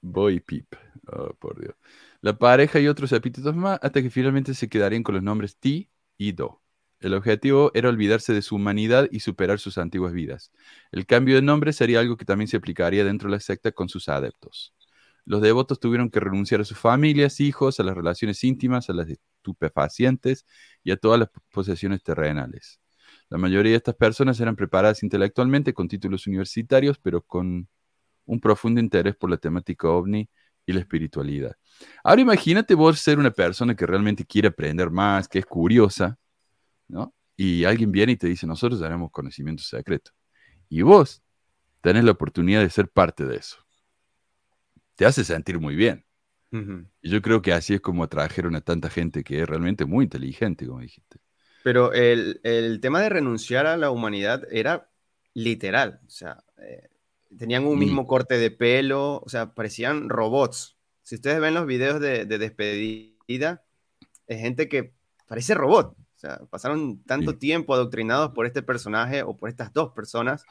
Bo 0.00 0.28
y 0.28 0.40
Peep. 0.40 0.66
Oh, 1.06 1.32
por 1.34 1.60
Dios. 1.60 1.74
La 2.20 2.36
pareja 2.36 2.80
y 2.80 2.88
otros 2.88 3.12
epítetos 3.12 3.54
más, 3.54 3.78
hasta 3.80 4.02
que 4.02 4.10
finalmente 4.10 4.54
se 4.54 4.68
quedarían 4.68 5.04
con 5.04 5.14
los 5.14 5.22
nombres 5.22 5.56
Ti 5.56 5.88
y 6.18 6.32
Do. 6.32 6.60
El 7.00 7.14
objetivo 7.14 7.70
era 7.74 7.88
olvidarse 7.88 8.32
de 8.32 8.42
su 8.42 8.56
humanidad 8.56 9.08
y 9.10 9.20
superar 9.20 9.58
sus 9.58 9.78
antiguas 9.78 10.12
vidas. 10.12 10.52
El 10.92 11.06
cambio 11.06 11.34
de 11.34 11.42
nombre 11.42 11.72
sería 11.72 12.00
algo 12.00 12.16
que 12.16 12.24
también 12.24 12.48
se 12.48 12.56
aplicaría 12.56 13.04
dentro 13.04 13.28
de 13.28 13.36
la 13.36 13.40
secta 13.40 13.72
con 13.72 13.88
sus 13.88 14.08
adeptos. 14.08 14.72
Los 15.24 15.40
devotos 15.40 15.78
tuvieron 15.78 16.10
que 16.10 16.20
renunciar 16.20 16.60
a 16.60 16.64
sus 16.64 16.78
familias, 16.78 17.40
hijos, 17.40 17.78
a 17.78 17.84
las 17.84 17.96
relaciones 17.96 18.42
íntimas, 18.44 18.90
a 18.90 18.92
las 18.92 19.08
estupefacientes 19.08 20.46
y 20.82 20.90
a 20.90 20.96
todas 20.96 21.20
las 21.20 21.28
posesiones 21.52 22.02
terrenales. 22.02 22.80
La 23.28 23.38
mayoría 23.38 23.72
de 23.72 23.76
estas 23.76 23.94
personas 23.94 24.40
eran 24.40 24.56
preparadas 24.56 25.02
intelectualmente 25.02 25.72
con 25.72 25.88
títulos 25.88 26.26
universitarios, 26.26 26.98
pero 26.98 27.22
con 27.22 27.68
un 28.26 28.40
profundo 28.40 28.80
interés 28.80 29.16
por 29.16 29.30
la 29.30 29.36
temática 29.36 29.88
ovni 29.88 30.28
y 30.66 30.72
la 30.72 30.80
espiritualidad. 30.80 31.56
Ahora 32.04 32.20
imagínate 32.20 32.74
vos 32.74 32.98
ser 32.98 33.18
una 33.18 33.30
persona 33.30 33.74
que 33.74 33.86
realmente 33.86 34.24
quiere 34.24 34.48
aprender 34.48 34.90
más, 34.90 35.28
que 35.28 35.40
es 35.40 35.46
curiosa, 35.46 36.18
¿no? 36.88 37.14
Y 37.36 37.64
alguien 37.64 37.90
viene 37.90 38.12
y 38.12 38.16
te 38.16 38.28
dice, 38.28 38.46
nosotros 38.46 38.80
tenemos 38.80 39.10
conocimiento 39.10 39.62
secreto. 39.62 40.12
Y 40.68 40.82
vos 40.82 41.22
tenés 41.80 42.04
la 42.04 42.12
oportunidad 42.12 42.60
de 42.60 42.70
ser 42.70 42.88
parte 42.88 43.24
de 43.24 43.36
eso. 43.36 43.58
Te 44.96 45.06
hace 45.06 45.24
sentir 45.24 45.58
muy 45.58 45.76
bien. 45.76 46.04
Y 47.00 47.08
yo 47.08 47.22
creo 47.22 47.40
que 47.40 47.54
así 47.54 47.72
es 47.74 47.80
como 47.80 48.04
atrajeron 48.04 48.54
a 48.56 48.60
tanta 48.60 48.90
gente 48.90 49.24
que 49.24 49.40
es 49.40 49.48
realmente 49.48 49.86
muy 49.86 50.04
inteligente, 50.04 50.66
como 50.66 50.80
dijiste. 50.80 51.18
Pero 51.62 51.92
el, 51.94 52.78
tema 52.82 53.00
de 53.00 53.08
renunciar 53.08 53.66
a 53.66 53.78
la 53.78 53.90
humanidad 53.90 54.42
era 54.50 54.90
literal. 55.32 56.00
O 56.06 56.10
sea, 56.10 56.44
eh, 56.58 56.88
tenían 57.38 57.64
un 57.64 57.78
mismo 57.78 58.06
corte 58.06 58.36
de 58.36 58.50
pelo, 58.50 59.22
o 59.24 59.28
sea, 59.28 59.54
parecían 59.54 60.10
robots. 60.10 60.76
Si 61.02 61.14
ustedes 61.14 61.40
ven 61.40 61.54
los 61.54 61.66
videos 61.66 62.00
de, 62.00 62.26
despedida, 62.26 63.64
es 64.26 64.40
gente 64.40 64.68
que 64.68 64.92
parece 65.26 65.54
robot. 65.54 65.96
O 65.96 66.18
sea, 66.18 66.38
pasaron 66.50 67.02
tanto 67.04 67.38
tiempo 67.38 67.74
adoctrinados 67.74 68.32
por 68.32 68.46
este 68.46 68.62
personaje 68.62 69.22
o 69.22 69.36
por 69.36 69.48
estas 69.48 69.72
dos 69.72 69.92
personas 69.92 70.44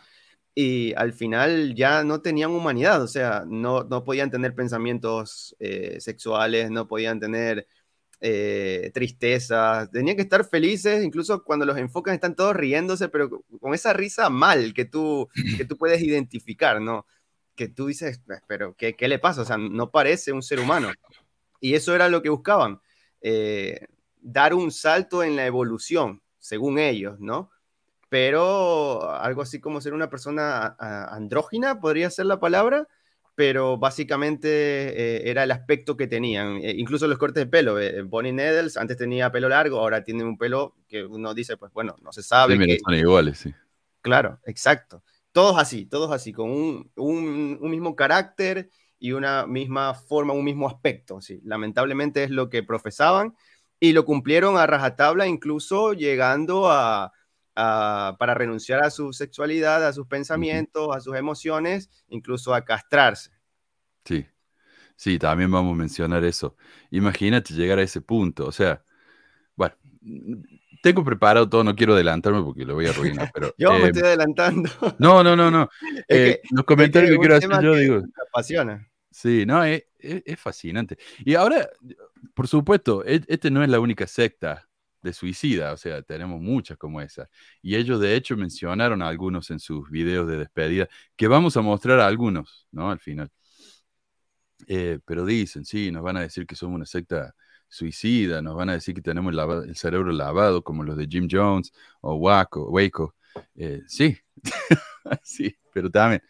y 0.53 0.93
al 0.95 1.13
final 1.13 1.75
ya 1.75 2.03
no 2.03 2.21
tenían 2.21 2.51
humanidad, 2.51 3.01
o 3.01 3.07
sea, 3.07 3.45
no, 3.47 3.83
no 3.83 4.03
podían 4.03 4.29
tener 4.29 4.53
pensamientos 4.53 5.55
eh, 5.59 5.97
sexuales, 5.99 6.69
no 6.71 6.87
podían 6.87 7.19
tener 7.19 7.67
eh, 8.19 8.91
tristeza, 8.93 9.89
tenían 9.91 10.15
que 10.15 10.23
estar 10.23 10.45
felices, 10.45 11.03
incluso 11.03 11.43
cuando 11.43 11.65
los 11.65 11.77
enfocan 11.77 12.13
están 12.13 12.35
todos 12.35 12.55
riéndose, 12.55 13.09
pero 13.09 13.43
con 13.59 13.73
esa 13.73 13.93
risa 13.93 14.29
mal 14.29 14.73
que 14.73 14.85
tú, 14.85 15.29
que 15.57 15.65
tú 15.65 15.77
puedes 15.77 16.01
identificar, 16.01 16.81
¿no? 16.81 17.05
Que 17.55 17.67
tú 17.67 17.87
dices, 17.87 18.21
pero 18.47 18.75
¿qué, 18.75 18.95
¿qué, 18.95 19.07
le 19.07 19.19
pasa? 19.19 19.41
O 19.41 19.45
sea, 19.45 19.57
no 19.57 19.89
parece 19.89 20.31
un 20.31 20.43
ser 20.43 20.59
humano. 20.59 20.91
Y 21.59 21.75
eso 21.75 21.95
era 21.95 22.09
lo 22.09 22.21
que 22.21 22.29
buscaban, 22.29 22.79
eh, 23.21 23.87
dar 24.19 24.53
un 24.53 24.71
salto 24.71 25.23
en 25.23 25.35
la 25.35 25.45
evolución, 25.45 26.21
según 26.39 26.77
ellos, 26.79 27.19
¿no? 27.19 27.51
Pero 28.11 29.09
algo 29.09 29.41
así 29.41 29.61
como 29.61 29.79
ser 29.79 29.93
una 29.93 30.09
persona 30.09 30.75
andrógina, 30.77 31.79
podría 31.79 32.09
ser 32.09 32.25
la 32.25 32.41
palabra, 32.41 32.89
pero 33.35 33.77
básicamente 33.77 34.49
eh, 34.49 35.29
era 35.29 35.43
el 35.45 35.51
aspecto 35.51 35.95
que 35.95 36.07
tenían. 36.07 36.57
Eh, 36.57 36.73
incluso 36.75 37.07
los 37.07 37.17
cortes 37.17 37.45
de 37.45 37.49
pelo. 37.49 37.79
Eh, 37.79 38.01
Bonnie 38.01 38.33
Needles 38.33 38.75
antes 38.75 38.97
tenía 38.97 39.31
pelo 39.31 39.47
largo, 39.47 39.79
ahora 39.79 40.03
tiene 40.03 40.25
un 40.25 40.37
pelo 40.37 40.75
que 40.89 41.05
uno 41.05 41.33
dice, 41.33 41.55
pues 41.55 41.71
bueno, 41.71 41.95
no 42.01 42.11
se 42.11 42.21
sabe. 42.21 42.57
Sí, 42.57 42.79
son 42.83 42.95
iguales, 42.95 43.37
sí. 43.37 43.53
Claro, 44.01 44.41
exacto. 44.43 45.03
Todos 45.31 45.57
así, 45.57 45.85
todos 45.85 46.11
así, 46.11 46.33
con 46.33 46.51
un, 46.51 46.91
un, 46.97 47.59
un, 47.61 47.71
mismo 47.71 47.95
carácter 47.95 48.69
y 48.99 49.13
una 49.13 49.47
misma 49.47 49.93
forma, 49.93 50.33
un 50.33 50.43
mismo 50.43 50.67
aspecto. 50.67 51.21
Sí. 51.21 51.39
Lamentablemente 51.45 52.25
es 52.25 52.29
lo 52.29 52.49
que 52.49 52.61
profesaban 52.61 53.37
y 53.79 53.93
lo 53.93 54.03
cumplieron 54.03 54.57
a 54.57 54.67
rajatabla, 54.67 55.27
incluso 55.27 55.93
llegando 55.93 56.69
a, 56.69 57.13
para 57.53 58.33
renunciar 58.33 58.83
a 58.83 58.89
su 58.89 59.13
sexualidad, 59.13 59.85
a 59.85 59.93
sus 59.93 60.07
pensamientos, 60.07 60.95
a 60.95 60.99
sus 60.99 61.15
emociones, 61.15 61.89
incluso 62.09 62.53
a 62.53 62.63
castrarse. 62.63 63.31
Sí, 64.05 64.25
sí, 64.95 65.19
también 65.19 65.51
vamos 65.51 65.73
a 65.73 65.77
mencionar 65.77 66.23
eso. 66.23 66.55
Imagínate 66.89 67.53
llegar 67.53 67.79
a 67.79 67.83
ese 67.83 68.01
punto, 68.01 68.47
o 68.47 68.51
sea, 68.51 68.83
bueno, 69.55 69.75
tengo 70.81 71.03
preparado 71.03 71.47
todo, 71.47 71.63
no 71.63 71.75
quiero 71.75 71.93
adelantarme 71.93 72.41
porque 72.41 72.65
lo 72.65 72.73
voy 72.73 72.87
a 72.87 72.89
arruinar, 72.89 73.29
pero... 73.33 73.53
yo 73.57 73.73
me 73.73 73.85
eh, 73.85 73.87
estoy 73.87 74.03
adelantando. 74.03 74.69
No, 74.99 75.23
no, 75.23 75.35
no, 75.35 75.51
no. 75.51 75.69
Eh, 76.07 76.41
los 76.51 76.65
comentarios 76.65 77.11
que, 77.11 77.17
quiero 77.17 77.35
hacer 77.35 77.49
yo, 77.61 77.75
digo... 77.75 78.01
Me 78.01 78.23
apasiona. 78.27 78.87
Sí, 79.11 79.45
no, 79.45 79.63
es, 79.63 79.83
fascinante. 80.37 80.97
Y 81.19 81.35
ahora, 81.35 81.69
por 82.33 82.47
supuesto, 82.47 83.03
e, 83.05 83.21
este 83.27 83.51
no 83.51 83.61
es 83.61 83.69
la 83.69 83.79
única 83.79 84.07
secta 84.07 84.69
de 85.01 85.13
suicida, 85.13 85.73
o 85.73 85.77
sea, 85.77 86.01
tenemos 86.01 86.39
muchas 86.41 86.77
como 86.77 87.01
esa. 87.01 87.29
Y 87.61 87.75
ellos 87.75 87.99
de 87.99 88.15
hecho 88.15 88.37
mencionaron 88.37 89.01
a 89.01 89.07
algunos 89.07 89.49
en 89.51 89.59
sus 89.59 89.89
videos 89.89 90.27
de 90.27 90.37
despedida, 90.37 90.87
que 91.15 91.27
vamos 91.27 91.57
a 91.57 91.61
mostrar 91.61 91.99
a 91.99 92.07
algunos, 92.07 92.67
¿no? 92.71 92.91
Al 92.91 92.99
final. 92.99 93.31
Eh, 94.67 94.99
pero 95.05 95.25
dicen, 95.25 95.65
sí, 95.65 95.91
nos 95.91 96.03
van 96.03 96.17
a 96.17 96.21
decir 96.21 96.45
que 96.45 96.55
somos 96.55 96.75
una 96.75 96.85
secta 96.85 97.33
suicida, 97.67 98.41
nos 98.41 98.55
van 98.55 98.69
a 98.69 98.73
decir 98.73 98.93
que 98.93 99.01
tenemos 99.01 99.33
el, 99.67 99.75
cerebro 99.75 100.11
lavado 100.11 100.63
como 100.63 100.83
los 100.83 100.97
de 100.97 101.07
Jim 101.07 101.27
Jones 101.29 101.71
o 102.01 102.15
Waco. 102.15 102.69
Waco. 102.69 103.15
Eh, 103.55 103.81
sí, 103.87 104.17
sí, 105.23 105.55
pero 105.73 105.89
también 105.89 106.21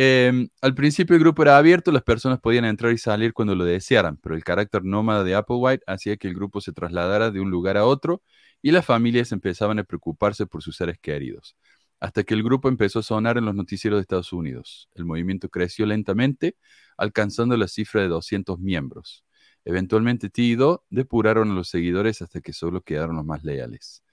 Em, 0.00 0.48
al 0.60 0.76
principio 0.76 1.16
el 1.16 1.20
grupo 1.20 1.42
era 1.42 1.58
abierto, 1.58 1.90
las 1.90 2.04
personas 2.04 2.38
podían 2.38 2.64
entrar 2.64 2.92
y 2.92 2.98
salir 2.98 3.32
cuando 3.32 3.56
lo 3.56 3.64
desearan, 3.64 4.16
pero 4.18 4.36
el 4.36 4.44
carácter 4.44 4.84
nómada 4.84 5.24
de 5.24 5.34
Applewhite 5.34 5.82
hacía 5.88 6.16
que 6.16 6.28
el 6.28 6.34
grupo 6.36 6.60
se 6.60 6.72
trasladara 6.72 7.32
de 7.32 7.40
un 7.40 7.50
lugar 7.50 7.76
a 7.76 7.84
otro 7.84 8.22
y 8.62 8.70
las 8.70 8.86
familias 8.86 9.32
empezaban 9.32 9.80
a 9.80 9.82
preocuparse 9.82 10.46
por 10.46 10.62
sus 10.62 10.76
seres 10.76 11.00
queridos, 11.00 11.56
hasta 11.98 12.22
que 12.22 12.34
el 12.34 12.44
grupo 12.44 12.68
empezó 12.68 13.00
a 13.00 13.02
sonar 13.02 13.38
en 13.38 13.46
los 13.46 13.56
noticieros 13.56 13.98
de 13.98 14.02
Estados 14.02 14.32
Unidos. 14.32 14.88
El 14.94 15.04
movimiento 15.04 15.48
creció 15.48 15.84
lentamente, 15.84 16.56
alcanzando 16.96 17.56
la 17.56 17.66
cifra 17.66 18.00
de 18.00 18.06
200 18.06 18.60
miembros. 18.60 19.24
Eventualmente 19.64 20.30
Tido 20.30 20.84
depuraron 20.90 21.50
a 21.50 21.54
los 21.54 21.70
seguidores 21.70 22.22
hasta 22.22 22.40
que 22.40 22.52
solo 22.52 22.82
quedaron 22.82 23.16
los 23.16 23.24
más 23.24 23.42
leales. 23.42 24.04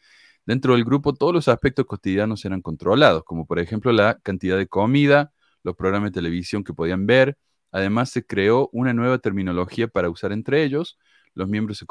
Dentro 0.47 0.73
del 0.73 0.83
grupo 0.83 1.13
todos 1.13 1.31
los 1.31 1.47
aspectos 1.47 1.85
cotidianos 1.85 2.43
eran 2.43 2.63
controlados, 2.63 3.23
como 3.23 3.45
por 3.45 3.59
ejemplo 3.59 3.91
la 3.91 4.19
cantidad 4.23 4.57
de 4.57 4.65
comida, 4.67 5.31
los 5.65 5.75
programas 5.75 6.11
de 6.11 6.15
televisión 6.21 6.63
que 6.63 6.73
podían 6.73 7.07
ver. 7.07 7.37
Además, 7.71 8.11
se 8.11 8.25
creó 8.25 8.69
una 8.71 8.93
nueva 8.93 9.17
terminología 9.19 9.87
para 9.87 10.09
usar 10.09 10.31
entre 10.31 10.63
ellos. 10.63 10.97
Los 11.33 11.49
miembros 11.49 11.79
se 11.79 11.85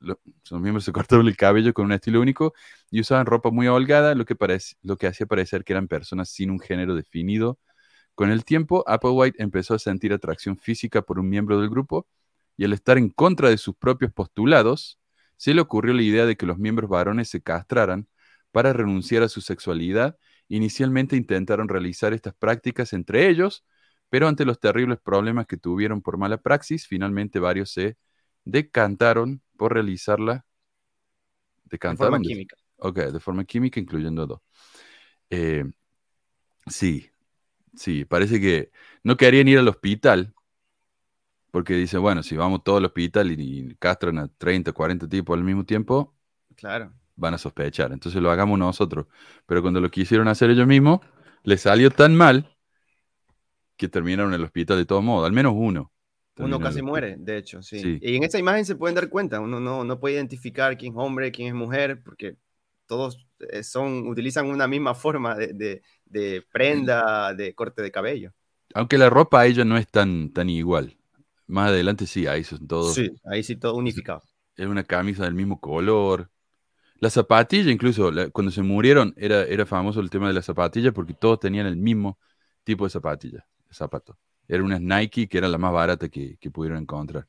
los 0.00 0.60
miembros 0.60 0.84
se 0.84 0.92
cortaban 0.92 1.26
el 1.26 1.36
cabello 1.36 1.72
con 1.72 1.86
un 1.86 1.92
estilo 1.92 2.20
único 2.20 2.52
y 2.90 3.00
usaban 3.00 3.26
ropa 3.26 3.50
muy 3.50 3.68
holgada, 3.68 4.14
lo 4.14 4.24
que, 4.24 4.36
lo 4.82 4.96
que 4.96 5.06
hacía 5.06 5.26
parecer 5.26 5.64
que 5.64 5.72
eran 5.72 5.88
personas 5.88 6.30
sin 6.30 6.50
un 6.50 6.58
género 6.60 6.94
definido. 6.94 7.58
Con 8.14 8.30
el 8.30 8.44
tiempo, 8.44 8.84
Applewhite 8.86 9.42
empezó 9.42 9.74
a 9.74 9.78
sentir 9.78 10.12
atracción 10.12 10.58
física 10.58 11.02
por 11.02 11.18
un 11.18 11.28
miembro 11.28 11.60
del 11.60 11.70
grupo 11.70 12.06
y 12.56 12.64
al 12.64 12.72
estar 12.72 12.98
en 12.98 13.10
contra 13.10 13.48
de 13.50 13.56
sus 13.58 13.76
propios 13.76 14.12
postulados, 14.12 14.98
se 15.36 15.54
le 15.54 15.60
ocurrió 15.62 15.94
la 15.94 16.02
idea 16.02 16.26
de 16.26 16.36
que 16.36 16.44
los 16.46 16.58
miembros 16.58 16.90
varones 16.90 17.30
se 17.30 17.40
castraran 17.40 18.08
para 18.52 18.72
renunciar 18.72 19.22
a 19.22 19.28
su 19.28 19.40
sexualidad 19.40 20.18
Inicialmente 20.50 21.16
intentaron 21.16 21.68
realizar 21.68 22.12
estas 22.12 22.34
prácticas 22.34 22.92
entre 22.92 23.28
ellos, 23.28 23.64
pero 24.10 24.28
ante 24.28 24.44
los 24.44 24.60
terribles 24.60 24.98
problemas 25.00 25.46
que 25.46 25.56
tuvieron 25.56 26.02
por 26.02 26.18
mala 26.18 26.38
praxis, 26.38 26.86
finalmente 26.88 27.38
varios 27.38 27.72
se 27.72 27.96
decantaron 28.44 29.42
por 29.56 29.74
realizarla. 29.74 30.44
Decantaron, 31.64 32.12
de 32.12 32.18
forma 32.18 32.28
química. 32.28 32.56
Ok, 32.78 32.98
de 32.98 33.20
forma 33.20 33.44
química, 33.44 33.78
incluyendo 33.80 34.26
dos. 34.26 34.40
Eh, 35.30 35.64
sí, 36.66 37.10
sí, 37.74 38.04
parece 38.04 38.40
que 38.40 38.72
no 39.04 39.16
querían 39.16 39.48
ir 39.48 39.58
al 39.58 39.68
hospital, 39.68 40.34
porque 41.50 41.74
dice, 41.74 41.98
bueno, 41.98 42.22
si 42.22 42.36
vamos 42.36 42.62
todos 42.64 42.78
al 42.78 42.86
hospital 42.86 43.30
y, 43.32 43.70
y 43.70 43.74
castran 43.76 44.18
a 44.18 44.28
30, 44.28 44.72
40 44.72 45.08
tipos 45.08 45.36
al 45.36 45.44
mismo 45.44 45.64
tiempo, 45.64 46.14
claro 46.56 46.92
van 47.20 47.34
a 47.34 47.38
sospechar. 47.38 47.92
Entonces 47.92 48.20
lo 48.20 48.30
hagamos 48.30 48.58
nosotros. 48.58 49.06
Pero 49.46 49.62
cuando 49.62 49.80
lo 49.80 49.90
quisieron 49.90 50.26
hacer 50.28 50.50
ellos 50.50 50.66
mismos, 50.66 51.00
les 51.44 51.60
salió 51.60 51.90
tan 51.90 52.16
mal 52.16 52.56
que 53.76 53.88
terminaron 53.88 54.32
en 54.32 54.40
el 54.40 54.44
hospital 54.44 54.78
de 54.78 54.84
todo 54.84 55.00
modo, 55.02 55.24
al 55.24 55.32
menos 55.32 55.54
uno. 55.56 55.92
Uno 56.36 56.58
casi 56.58 56.80
muere, 56.80 57.16
de 57.18 57.36
hecho, 57.36 57.62
sí. 57.62 57.98
Y 58.00 58.16
en 58.16 58.22
esta 58.22 58.38
imagen 58.38 58.64
se 58.64 58.76
pueden 58.76 58.94
dar 58.94 59.10
cuenta, 59.10 59.40
uno 59.40 59.60
no, 59.60 59.84
no 59.84 60.00
puede 60.00 60.14
identificar 60.14 60.76
quién 60.78 60.92
es 60.92 60.98
hombre, 60.98 61.30
quién 61.32 61.48
es 61.48 61.54
mujer, 61.54 62.02
porque 62.02 62.36
todos 62.86 63.26
eh, 63.50 63.62
son, 63.62 64.08
utilizan 64.08 64.46
una 64.46 64.66
misma 64.66 64.94
forma 64.94 65.34
de, 65.34 65.82
de, 66.06 66.44
prenda, 66.50 67.34
de 67.34 67.54
corte 67.54 67.82
de 67.82 67.90
cabello. 67.90 68.32
Aunque 68.74 68.98
la 68.98 69.10
ropa 69.10 69.40
a 69.40 69.46
ella 69.46 69.64
no 69.64 69.76
es 69.76 69.86
tan, 69.88 70.32
tan 70.32 70.48
igual. 70.48 70.96
Más 71.46 71.70
adelante 71.70 72.06
sí, 72.06 72.26
ahí 72.26 72.44
son 72.44 72.66
todos. 72.66 72.94
Sí, 72.94 73.10
ahí 73.24 73.42
sí 73.42 73.56
todo 73.56 73.76
unificado. 73.76 74.22
Es 74.56 74.66
una 74.66 74.84
camisa 74.84 75.24
del 75.24 75.34
mismo 75.34 75.60
color, 75.60 76.30
la 77.00 77.10
zapatilla, 77.10 77.70
incluso 77.70 78.10
cuando 78.32 78.52
se 78.52 78.62
murieron, 78.62 79.14
era, 79.16 79.44
era 79.44 79.66
famoso 79.66 80.00
el 80.00 80.10
tema 80.10 80.28
de 80.28 80.34
la 80.34 80.42
zapatilla 80.42 80.92
porque 80.92 81.14
todos 81.14 81.40
tenían 81.40 81.66
el 81.66 81.76
mismo 81.76 82.18
tipo 82.64 82.84
de 82.84 82.90
zapatilla, 82.90 83.46
de 83.68 83.74
zapato. 83.74 84.18
Era 84.48 84.62
una 84.64 84.78
Nike 84.78 85.28
que 85.28 85.38
era 85.38 85.48
la 85.48 85.58
más 85.58 85.72
barata 85.72 86.08
que, 86.08 86.38
pudieron 86.52 86.78
encontrar. 86.82 87.26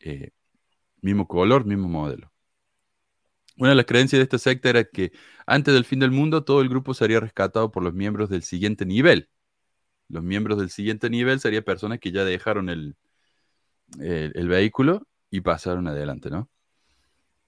eh, 0.00 0.30
mismo 1.02 1.28
color, 1.28 1.66
mismo 1.66 1.88
modelo. 1.88 2.32
Una 3.56 3.70
de 3.70 3.76
las 3.76 3.86
creencias 3.86 4.18
de 4.18 4.24
esta 4.24 4.38
secta 4.38 4.70
era 4.70 4.84
que 4.84 5.12
antes 5.46 5.74
del 5.74 5.84
fin 5.84 6.00
del 6.00 6.10
mundo 6.10 6.44
todo 6.44 6.60
el 6.60 6.68
grupo 6.68 6.92
sería 6.94 7.20
rescatado 7.20 7.70
por 7.70 7.84
los 7.84 7.94
miembros 7.94 8.28
del 8.30 8.42
siguiente 8.42 8.84
nivel. 8.84 9.28
Los 10.08 10.22
miembros 10.24 10.58
del 10.58 10.70
siguiente 10.70 11.10
nivel 11.10 11.40
serían 11.40 11.64
personas 11.64 12.00
que 12.00 12.12
ya 12.12 12.24
dejaron 12.24 12.68
el, 12.68 12.96
el, 13.98 14.48
vehículo 14.48 15.06
y 15.30 15.40
pasaron 15.40 15.88
adelante, 15.88 16.30
¿no? 16.30 16.48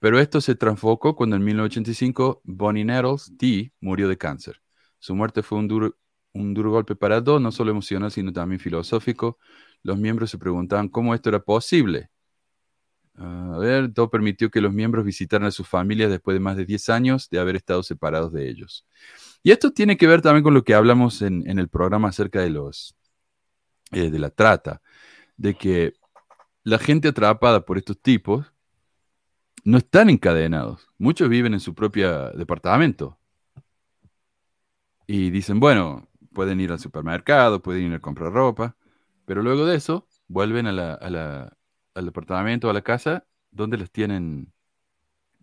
Pero 0.07 0.21
esto 0.21 0.39
se 0.39 0.55
transfocó 0.55 1.17
cuando 1.17 1.35
en 1.35 1.43
1985 1.43 2.39
Bonnie 2.45 2.85
Nettles, 2.85 3.29
T, 3.37 3.73
murió 3.81 4.07
de 4.07 4.17
cáncer. 4.17 4.61
Su 4.99 5.13
muerte 5.13 5.43
fue 5.43 5.57
un 5.57 5.67
duro, 5.67 5.97
un 6.31 6.53
duro 6.53 6.71
golpe 6.71 6.95
para 6.95 7.19
dos, 7.19 7.41
no 7.41 7.51
solo 7.51 7.71
emocional, 7.71 8.09
sino 8.09 8.31
también 8.31 8.61
filosófico. 8.61 9.37
Los 9.83 9.97
miembros 9.97 10.31
se 10.31 10.37
preguntaban 10.37 10.87
cómo 10.87 11.13
esto 11.13 11.27
era 11.27 11.41
posible. 11.41 12.09
Ah, 13.15 13.55
a 13.55 13.57
ver, 13.57 13.93
todo 13.93 14.09
permitió 14.09 14.49
que 14.49 14.61
los 14.61 14.71
miembros 14.71 15.03
visitaran 15.03 15.45
a 15.45 15.51
sus 15.51 15.67
familias 15.67 16.09
después 16.09 16.35
de 16.35 16.39
más 16.39 16.55
de 16.55 16.65
10 16.65 16.87
años 16.87 17.29
de 17.29 17.39
haber 17.39 17.57
estado 17.57 17.83
separados 17.83 18.31
de 18.31 18.49
ellos. 18.49 18.85
Y 19.43 19.51
esto 19.51 19.73
tiene 19.73 19.97
que 19.97 20.07
ver 20.07 20.21
también 20.21 20.45
con 20.45 20.53
lo 20.53 20.63
que 20.63 20.73
hablamos 20.73 21.21
en, 21.21 21.59
el 21.59 21.67
programa 21.67 22.07
acerca 22.07 22.39
de 22.39 22.51
los 22.51 22.95
eh, 23.91 24.09
de 24.09 24.19
la 24.19 24.29
trata, 24.29 24.81
de 25.35 25.55
que 25.55 25.95
la 26.63 26.79
gente 26.79 27.09
atrapada 27.09 27.65
por 27.65 27.77
estos 27.77 28.01
tipos 28.01 28.53
no 29.67 29.79
están 29.79 30.09
encadenados. 30.09 30.87
Muchos 30.97 31.27
viven 31.27 31.53
en 31.53 31.59
su 31.59 31.75
propio 31.75 32.31
departamento. 32.31 33.19
Y 35.05 35.29
dicen, 35.29 35.59
bueno, 35.59 36.07
pueden 36.31 36.61
ir 36.61 36.71
al 36.71 36.79
supermercado, 36.79 37.61
pueden 37.61 37.87
ir 37.87 37.93
a 37.93 37.99
comprar 37.99 38.31
ropa, 38.31 38.77
pero 39.25 39.43
luego 39.43 39.65
de 39.65 39.75
eso 39.75 40.07
vuelven 40.29 40.67
a 40.67 40.71
la, 40.71 41.53
al 41.93 42.05
departamento, 42.05 42.69
a 42.69 42.73
la 42.73 42.81
casa, 42.81 43.27
donde 43.51 43.77
los 43.77 43.91
tienen 43.91 44.53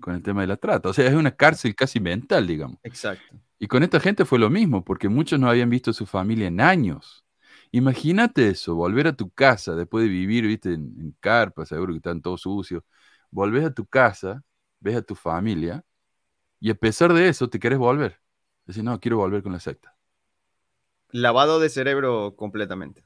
con 0.01 0.15
el 0.15 0.23
tema 0.23 0.41
de 0.41 0.47
la 0.47 0.57
trata. 0.57 0.89
O 0.89 0.95
sea, 0.95 1.07
es 1.07 1.15
una 1.15 1.37
cárcel 1.37 1.75
casi 1.75 2.01
mental, 2.01 2.47
digamos. 2.47 2.79
Exacto. 2.83 3.37
Y 3.59 3.67
con 3.67 3.83
esta 3.83 4.01
gente 4.01 4.25
fue 4.25 4.39
lo 4.39 4.49
mismo, 4.49 4.87
porque 4.87 5.11
muchos 5.11 5.39
no 5.39 5.51
habían 5.51 5.69
visto 5.69 5.91
a 5.91 5.95
su 5.95 6.07
familia 6.07 6.47
en 6.47 6.63
años. 6.63 7.27
Imagínate 7.73 8.49
eso, 8.49 8.75
volver 8.75 9.07
a 9.07 9.13
tu 9.13 9.29
casa 9.29 9.75
después 9.75 10.05
de 10.05 10.09
vivir, 10.09 10.47
viste, 10.47 10.73
en, 10.73 10.95
en 10.99 11.15
carpa, 11.21 11.67
seguro 11.67 11.93
que 11.93 11.99
están 11.99 12.23
todos 12.23 12.41
sucios. 12.41 12.83
Volvés 13.35 13.65
a 13.65 13.75
tu 13.75 13.85
casa, 13.85 14.45
ves 14.79 14.95
a 14.95 15.03
tu 15.03 15.17
familia, 15.17 15.85
y 16.61 16.71
a 16.71 16.75
pesar 16.77 17.13
de 17.13 17.29
eso 17.29 17.51
te 17.51 17.59
quieres 17.59 17.81
volver. 17.81 18.21
Decís, 18.65 18.85
no, 18.85 19.01
quiero 19.01 19.17
volver 19.17 19.43
con 19.43 19.53
la 19.53 19.59
secta. 19.59 19.97
Lavado 21.11 21.59
de 21.59 21.69
cerebro 21.69 22.37
completamente. 22.37 23.05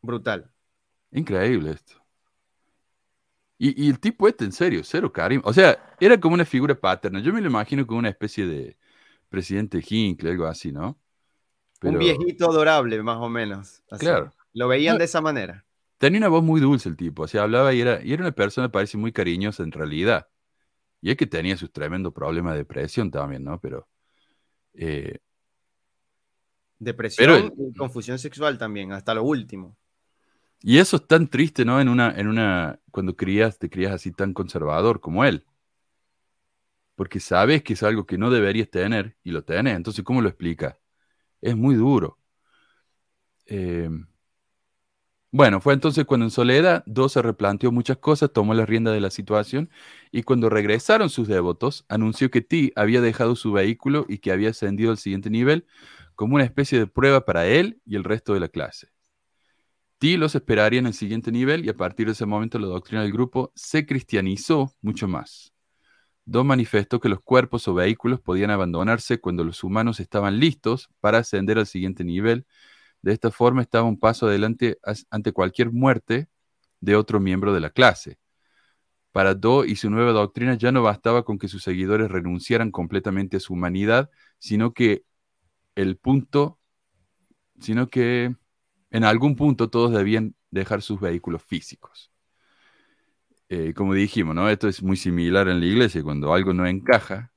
Brutal. 0.00 0.48
Increíble 1.10 1.72
esto. 1.72 2.00
Y, 3.58 3.90
el 3.90 3.98
tipo 3.98 4.28
este, 4.28 4.44
en 4.44 4.52
serio, 4.52 4.82
cero 4.84 5.12
carisma. 5.12 5.42
O 5.44 5.52
sea, 5.52 5.96
era 5.98 6.20
como 6.20 6.34
una 6.34 6.44
figura 6.44 6.76
paterna. 6.76 7.18
Yo 7.18 7.32
me 7.32 7.40
lo 7.40 7.48
imagino 7.48 7.84
como 7.84 7.98
una 7.98 8.10
especie 8.10 8.46
de 8.46 8.78
presidente 9.28 9.82
Hinckley, 9.84 10.30
algo 10.30 10.46
así, 10.46 10.70
¿no? 10.70 11.00
Un 11.82 11.98
viejito 11.98 12.48
adorable, 12.48 13.02
más 13.02 13.16
o 13.16 13.28
menos. 13.28 13.82
Claro. 13.98 14.32
Lo 14.52 14.68
veían 14.68 14.98
de 14.98 15.04
esa 15.04 15.20
manera. 15.20 15.64
Tenía 15.98 16.18
una 16.18 16.28
voz 16.28 16.44
muy 16.44 16.60
dulce 16.60 16.88
el 16.88 16.96
tipo. 16.96 17.24
O 17.24 17.28
sea, 17.28 17.42
hablaba 17.42 17.74
y 17.74 17.80
era, 17.80 18.02
y 18.02 18.12
era 18.12 18.22
una 18.22 18.32
persona, 18.32 18.70
parece 18.70 18.96
muy 18.96 19.12
cariñosa 19.12 19.64
en 19.64 19.72
realidad. 19.72 20.28
Y 21.00 21.10
es 21.10 21.16
que 21.16 21.26
tenía 21.26 21.56
sus 21.56 21.72
tremendos 21.72 22.12
problemas 22.12 22.54
de 22.54 22.60
depresión 22.60 23.10
también, 23.10 23.44
¿no? 23.44 23.60
Pero. 23.60 23.88
Eh, 24.74 25.18
depresión 26.78 27.52
y 27.58 27.74
confusión 27.74 28.18
sexual 28.18 28.58
también, 28.58 28.92
hasta 28.92 29.14
lo 29.14 29.24
último. 29.24 29.76
Y 30.60 30.78
eso 30.78 30.96
es 30.96 31.06
tan 31.06 31.28
triste, 31.28 31.64
¿no? 31.64 31.80
En 31.80 31.88
una, 31.88 32.10
en 32.16 32.28
una, 32.28 32.80
cuando 32.90 33.16
crías, 33.16 33.58
te 33.58 33.70
crías 33.70 33.92
así 33.92 34.12
tan 34.12 34.32
conservador 34.32 35.00
como 35.00 35.24
él. 35.24 35.44
Porque 36.94 37.20
sabes 37.20 37.62
que 37.62 37.74
es 37.74 37.82
algo 37.84 38.06
que 38.06 38.18
no 38.18 38.30
deberías 38.30 38.70
tener 38.70 39.16
y 39.22 39.30
lo 39.30 39.44
tenés. 39.44 39.76
Entonces, 39.76 40.04
¿cómo 40.04 40.20
lo 40.20 40.28
explica? 40.28 40.78
Es 41.40 41.56
muy 41.56 41.76
duro. 41.76 42.18
Eh, 43.46 43.88
bueno, 45.30 45.60
fue 45.60 45.74
entonces 45.74 46.04
cuando 46.06 46.26
en 46.26 46.30
Soledad 46.30 46.82
Do 46.86 47.08
se 47.08 47.20
replanteó 47.22 47.70
muchas 47.70 47.98
cosas, 47.98 48.32
tomó 48.32 48.54
la 48.54 48.66
rienda 48.66 48.92
de 48.92 49.00
la 49.00 49.10
situación 49.10 49.70
y 50.10 50.22
cuando 50.22 50.48
regresaron 50.48 51.10
sus 51.10 51.28
devotos, 51.28 51.84
anunció 51.88 52.30
que 52.30 52.40
Ti 52.40 52.72
había 52.76 53.00
dejado 53.00 53.36
su 53.36 53.52
vehículo 53.52 54.06
y 54.08 54.18
que 54.18 54.32
había 54.32 54.50
ascendido 54.50 54.90
al 54.90 54.98
siguiente 54.98 55.30
nivel 55.30 55.66
como 56.14 56.34
una 56.36 56.44
especie 56.44 56.78
de 56.78 56.86
prueba 56.86 57.24
para 57.24 57.46
él 57.46 57.80
y 57.84 57.96
el 57.96 58.04
resto 58.04 58.34
de 58.34 58.40
la 58.40 58.48
clase. 58.48 58.88
Ti 59.98 60.16
los 60.16 60.34
esperaría 60.34 60.78
en 60.78 60.86
el 60.86 60.94
siguiente 60.94 61.32
nivel 61.32 61.64
y 61.64 61.68
a 61.68 61.76
partir 61.76 62.06
de 62.06 62.12
ese 62.12 62.24
momento 62.24 62.58
la 62.58 62.68
doctrina 62.68 63.02
del 63.02 63.12
grupo 63.12 63.52
se 63.54 63.84
cristianizó 63.84 64.74
mucho 64.80 65.08
más. 65.08 65.52
Do 66.24 66.44
manifestó 66.44 67.00
que 67.00 67.08
los 67.08 67.20
cuerpos 67.20 67.66
o 67.68 67.74
vehículos 67.74 68.20
podían 68.20 68.50
abandonarse 68.50 69.20
cuando 69.20 69.44
los 69.44 69.64
humanos 69.64 69.98
estaban 69.98 70.38
listos 70.38 70.88
para 71.00 71.18
ascender 71.18 71.58
al 71.58 71.66
siguiente 71.66 72.04
nivel. 72.04 72.46
De 73.02 73.12
esta 73.12 73.30
forma 73.30 73.62
estaba 73.62 73.84
un 73.84 73.98
paso 73.98 74.26
adelante 74.26 74.78
ante 75.10 75.32
cualquier 75.32 75.70
muerte 75.72 76.28
de 76.80 76.96
otro 76.96 77.20
miembro 77.20 77.52
de 77.54 77.60
la 77.60 77.70
clase. 77.70 78.18
Para 79.12 79.34
Do 79.34 79.64
y 79.64 79.76
su 79.76 79.90
nueva 79.90 80.12
doctrina 80.12 80.54
ya 80.54 80.72
no 80.72 80.82
bastaba 80.82 81.24
con 81.24 81.38
que 81.38 81.48
sus 81.48 81.62
seguidores 81.62 82.10
renunciaran 82.10 82.70
completamente 82.70 83.38
a 83.38 83.40
su 83.40 83.54
humanidad, 83.54 84.10
sino 84.38 84.74
que 84.74 85.04
el 85.74 85.96
punto, 85.96 86.58
sino 87.60 87.88
que 87.88 88.34
en 88.90 89.04
algún 89.04 89.36
punto 89.36 89.70
todos 89.70 89.92
debían 89.92 90.34
dejar 90.50 90.82
sus 90.82 91.00
vehículos 91.00 91.42
físicos. 91.42 92.12
Eh, 93.48 93.72
como 93.74 93.94
dijimos, 93.94 94.34
¿no? 94.34 94.48
Esto 94.48 94.68
es 94.68 94.82
muy 94.82 94.96
similar 94.96 95.48
en 95.48 95.60
la 95.60 95.66
iglesia. 95.66 96.02
Cuando 96.02 96.34
algo 96.34 96.52
no 96.52 96.66
encaja, 96.66 97.32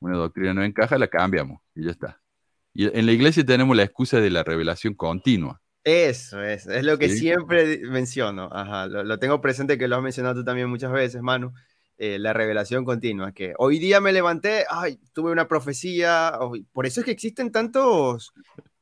una 0.00 0.16
doctrina 0.16 0.54
no 0.54 0.64
encaja, 0.64 0.98
la 0.98 1.08
cambiamos 1.08 1.60
y 1.74 1.84
ya 1.84 1.90
está. 1.90 2.20
Y 2.72 2.86
en 2.96 3.06
la 3.06 3.12
iglesia 3.12 3.44
tenemos 3.44 3.76
la 3.76 3.82
excusa 3.82 4.20
de 4.20 4.30
la 4.30 4.42
revelación 4.42 4.94
continua. 4.94 5.60
Eso 5.82 6.42
es, 6.42 6.66
es 6.66 6.84
lo 6.84 6.98
que 6.98 7.08
siempre 7.08 7.78
menciono. 7.88 8.48
Ajá, 8.52 8.86
lo, 8.86 9.18
tengo 9.18 9.40
presente 9.40 9.78
que 9.78 9.88
lo 9.88 9.96
has 9.96 10.02
mencionado 10.02 10.36
tú 10.36 10.44
también 10.44 10.68
muchas 10.68 10.92
veces, 10.92 11.22
Manu. 11.22 11.52
Eh, 11.96 12.18
la 12.18 12.32
revelación 12.32 12.84
continua, 12.84 13.32
que 13.32 13.52
hoy 13.58 13.78
día 13.78 14.00
me 14.00 14.12
levanté, 14.12 14.64
ay, 14.70 14.98
tuve 15.12 15.32
una 15.32 15.48
profecía, 15.48 16.32
por 16.72 16.86
eso 16.86 17.00
es 17.00 17.04
que 17.04 17.12
existen 17.12 17.52
tantos 17.52 18.32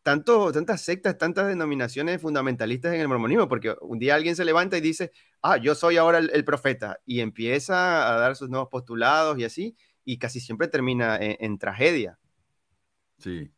tanto, 0.09 0.53
tantas 0.53 0.81
sectas, 0.81 1.19
tantas 1.19 1.49
denominaciones 1.49 2.23
fundamentalistas 2.23 2.95
en 2.95 3.01
el 3.03 3.09
mormonismo, 3.09 3.47
porque 3.47 3.75
un 3.83 3.99
día 3.99 4.15
alguien 4.15 4.37
se 4.37 4.45
levanta 4.47 4.79
y 4.79 4.81
dice, 4.81 5.13
ah, 5.43 5.59
yo 5.59 5.75
soy 5.75 5.99
ahora 5.99 6.17
el, 6.17 6.45
profeta, 6.47 6.99
y 7.05 7.21
empieza 7.21 8.09
a 8.09 8.19
dar 8.19 8.35
sus 8.35 8.49
nuevos 8.49 8.69
postulados 8.71 9.39
y 9.39 9.45
así, 9.45 9.77
y 10.07 10.17
casi 10.17 10.41
siempre 10.41 10.67
termina 10.67 11.19
en, 11.21 11.59
tragedia. 11.59 12.19
Sí. 13.19 13.51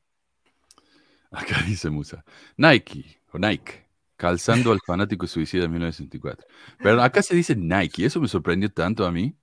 Acá 1.30 1.62
dice 1.66 1.90
Musa, 1.90 2.24
Nike, 2.56 3.20
o 3.32 3.38
Nike, 3.38 3.86
calzando 4.16 4.72
al 4.72 4.80
fanático 4.84 5.26
suicida 5.26 5.62
de 5.62 5.68
1964. 5.68 6.46
Pero 6.82 7.02
acá 7.02 7.22
se 7.22 7.34
dice 7.34 7.54
Nike, 7.56 8.04
eso 8.04 8.20
me 8.20 8.28
sorprendió 8.28 8.70
tanto 8.70 9.04
a 9.06 9.12
mí. 9.12 9.36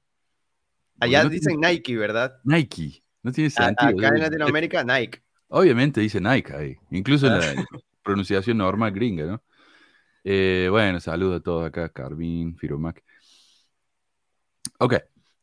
Allá 1.00 1.26
dicen 1.26 1.60
Nike, 1.60 1.96
¿verdad? 1.96 2.40
Nike, 2.44 3.04
no 3.22 3.32
tiene 3.32 3.50
sentido. 3.50 3.90
Acá 3.90 4.08
en 4.16 4.22
Latinoamérica, 4.22 4.84
Nike. 4.84 5.22
Obviamente 5.50 6.02
dice 6.02 6.20
Nike 6.20 6.54
ahí, 6.54 6.76
incluso 6.92 7.28
en 7.28 7.40
la 7.40 7.40
pronunciación 8.04 8.58
normal 8.58 8.92
gringa, 8.92 9.26
¿no? 9.26 9.44
Eh, 10.24 10.68
bueno, 10.70 11.00
saludo 11.00 11.36
a 11.36 11.40
todos 11.40 11.66
acá, 11.66 11.88
Carvin, 11.90 12.58
Firomac. 12.58 13.02
Ok, 14.80 14.96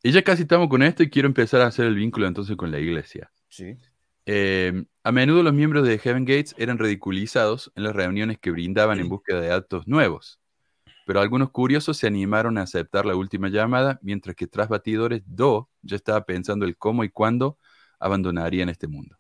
y 0.03 0.13
ya 0.13 0.23
casi 0.23 0.43
estamos 0.43 0.69
con 0.69 0.83
esto 0.83 1.03
y 1.03 1.09
quiero 1.09 1.27
empezar 1.27 1.63
a 1.63 1.67
hacer 1.69 1.87
el 1.87 1.95
vínculo 1.95 2.27
entonces 2.27 2.57
con 2.57 2.71
la 2.71 2.79
iglesia. 2.79 3.31
Sí. 3.49 3.79
Eh, 4.27 4.85
a 5.03 5.13
menudo 5.13 5.43
los 5.43 5.53
miembros 5.53 5.87
de 5.87 5.99
Heaven 5.99 6.25
Gates 6.25 6.55
eran 6.57 6.79
ridiculizados 6.79 7.71
en 7.75 7.85
las 7.85 7.95
reuniones 7.95 8.39
que 8.39 8.51
brindaban 8.51 8.99
en 8.99 9.09
búsqueda 9.09 9.41
de 9.41 9.49
datos 9.49 9.87
nuevos, 9.87 10.41
pero 11.07 11.21
algunos 11.21 11.51
curiosos 11.51 11.99
se 11.99 12.07
animaron 12.07 12.57
a 12.57 12.63
aceptar 12.63 13.05
la 13.05 13.17
última 13.17 13.49
llamada, 13.49 13.99
mientras 14.03 14.35
que 14.35 14.47
tras 14.47 14.69
batidores 14.69 15.23
Do 15.27 15.69
ya 15.83 15.97
estaba 15.97 16.25
pensando 16.25 16.65
el 16.65 16.77
cómo 16.79 17.05
y 17.05 17.11
cuándo 17.11 17.59
abandonarían 17.99 18.71
este 18.71 18.89
mundo. 18.89 19.19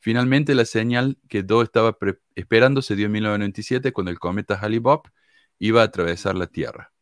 Finalmente, 0.00 0.56
la 0.56 0.64
señal 0.64 1.16
que 1.28 1.44
Do 1.44 1.62
estaba 1.62 1.96
esperando 2.34 2.82
se 2.82 2.96
dio 2.96 3.06
en 3.06 3.12
1997 3.12 3.92
cuando 3.92 4.10
el 4.10 4.18
cometa 4.18 4.58
Halley-Bopp 4.60 5.06
iba 5.60 5.82
a 5.82 5.84
atravesar 5.84 6.34
la 6.34 6.48
Tierra. 6.48 6.92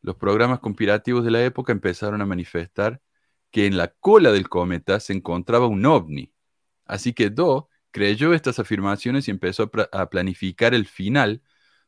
Los 0.00 0.16
programas 0.16 0.60
conspirativos 0.60 1.24
de 1.24 1.30
la 1.30 1.44
época 1.44 1.72
empezaron 1.72 2.22
a 2.22 2.26
manifestar 2.26 3.02
que 3.50 3.66
en 3.66 3.76
la 3.76 3.88
cola 3.88 4.32
del 4.32 4.48
cometa 4.48 4.98
se 4.98 5.12
encontraba 5.12 5.66
un 5.66 5.84
ovni. 5.84 6.32
Así 6.84 7.12
que 7.12 7.30
Do 7.30 7.68
creyó 7.90 8.34
estas 8.34 8.58
afirmaciones 8.58 9.28
y 9.28 9.30
empezó 9.30 9.70
a 9.92 10.10
planificar 10.10 10.74
el 10.74 10.86
final, 10.86 11.42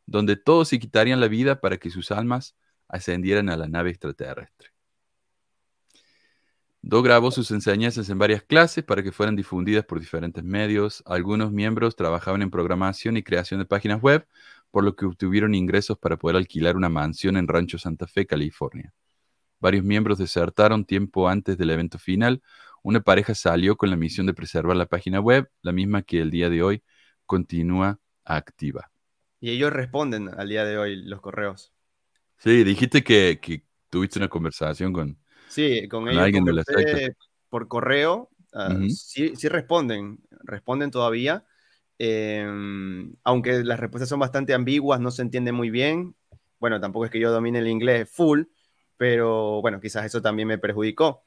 donde 0.07 0.37
todos 0.37 0.69
se 0.69 0.79
quitarían 0.79 1.21
la 1.21 1.29
vida 1.29 1.61
para 1.61 1.79
que 1.79 1.91
sus 1.91 2.11
almas 2.11 2.57
ascendieran 2.89 3.49
a 3.49 3.57
la 3.57 3.69
nave 3.69 3.91
extraterrestre. 3.91 4.75
Do 6.87 7.01
grabó 7.03 7.31
sus 7.31 7.51
enseñanzas 7.51 8.11
en 8.11 8.19
varias 8.19 8.43
clases 8.43 8.85
para 8.85 9.03
que 9.03 9.11
fueran 9.11 9.37
difundidas 9.37 9.87
por 9.87 10.01
diferentes 10.01 10.45
medios. 10.45 11.03
Algunos 11.07 11.51
miembros 11.51 11.97
trabajaban 11.97 12.43
en 12.43 12.51
programación 12.51 13.17
y 13.17 13.23
creación 13.23 13.59
de 13.59 13.65
páginas 13.65 14.03
web, 14.03 14.27
por 14.71 14.85
lo 14.85 14.95
que 14.95 15.07
obtuvieron 15.07 15.55
ingresos 15.55 15.97
para 15.97 16.19
poder 16.19 16.37
alquilar 16.37 16.77
una 16.77 16.91
mansión 16.91 17.39
en 17.39 17.49
Rancho 17.49 17.79
Santa 17.79 18.07
Fe, 18.07 18.27
California. 18.27 18.93
Varios 19.61 19.83
miembros 19.83 20.19
desertaron 20.19 20.85
tiempo 20.85 21.27
antes 21.27 21.57
del 21.57 21.71
evento 21.71 21.99
final. 21.99 22.43
Una 22.85 23.01
pareja 23.01 23.35
salió 23.35 23.77
con 23.77 23.89
la 23.89 23.97
misión 23.97 24.27
de 24.27 24.35
preservar 24.35 24.77
la 24.77 24.85
página 24.85 25.19
web, 25.19 25.49
la 25.63 25.73
misma 25.73 26.03
que 26.03 26.21
el 26.21 26.31
día 26.31 26.51
de 26.51 26.63
hoy 26.63 26.83
continúa 27.25 27.99
activa. 28.27 28.91
Y 29.41 29.51
ellos 29.53 29.73
responden 29.73 30.29
al 30.29 30.51
día 30.51 30.67
de 30.67 30.77
hoy 30.77 30.97
los 30.97 31.23
correos. 31.23 31.73
Sí, 32.37 32.63
dijiste 32.63 33.03
que, 33.03 33.41
que 33.41 33.65
tuviste 33.89 34.19
una 34.19 34.29
conversación 34.29 34.93
con, 34.93 35.19
sí, 35.49 35.89
con, 35.89 36.11
ellos 36.11 36.23
alguien 36.23 36.45
de 36.45 36.53
la 36.53 36.65
por 37.49 37.69
correo. 37.69 38.29
Ah, 38.53 38.69
sí, 38.91 39.35
sí 39.35 39.49
responden, 39.49 40.19
responden 40.43 40.91
todavía. 40.91 41.47
Em, 41.99 43.15
aunque 43.25 43.65
las 43.65 43.81
respuestas 43.81 44.11
son 44.11 44.21
bastante 44.21 44.53
ambiguas, 44.53 45.01
no 45.01 45.11
se 45.11 45.23
entiende 45.23 45.53
muy 45.53 45.71
bien. 45.71 46.15
Bueno, 46.61 46.81
tampoco 46.81 47.07
es 47.07 47.11
que 47.11 47.19
yo 47.21 47.33
domine 47.33 47.61
el 47.61 47.69
inglés 47.69 48.11
full, 48.11 48.43
pero 48.99 49.63
bueno, 49.63 49.81
quizás 49.81 50.05
eso 50.05 50.21
también 50.21 50.49
me 50.49 50.59
perjudicó. 50.59 51.25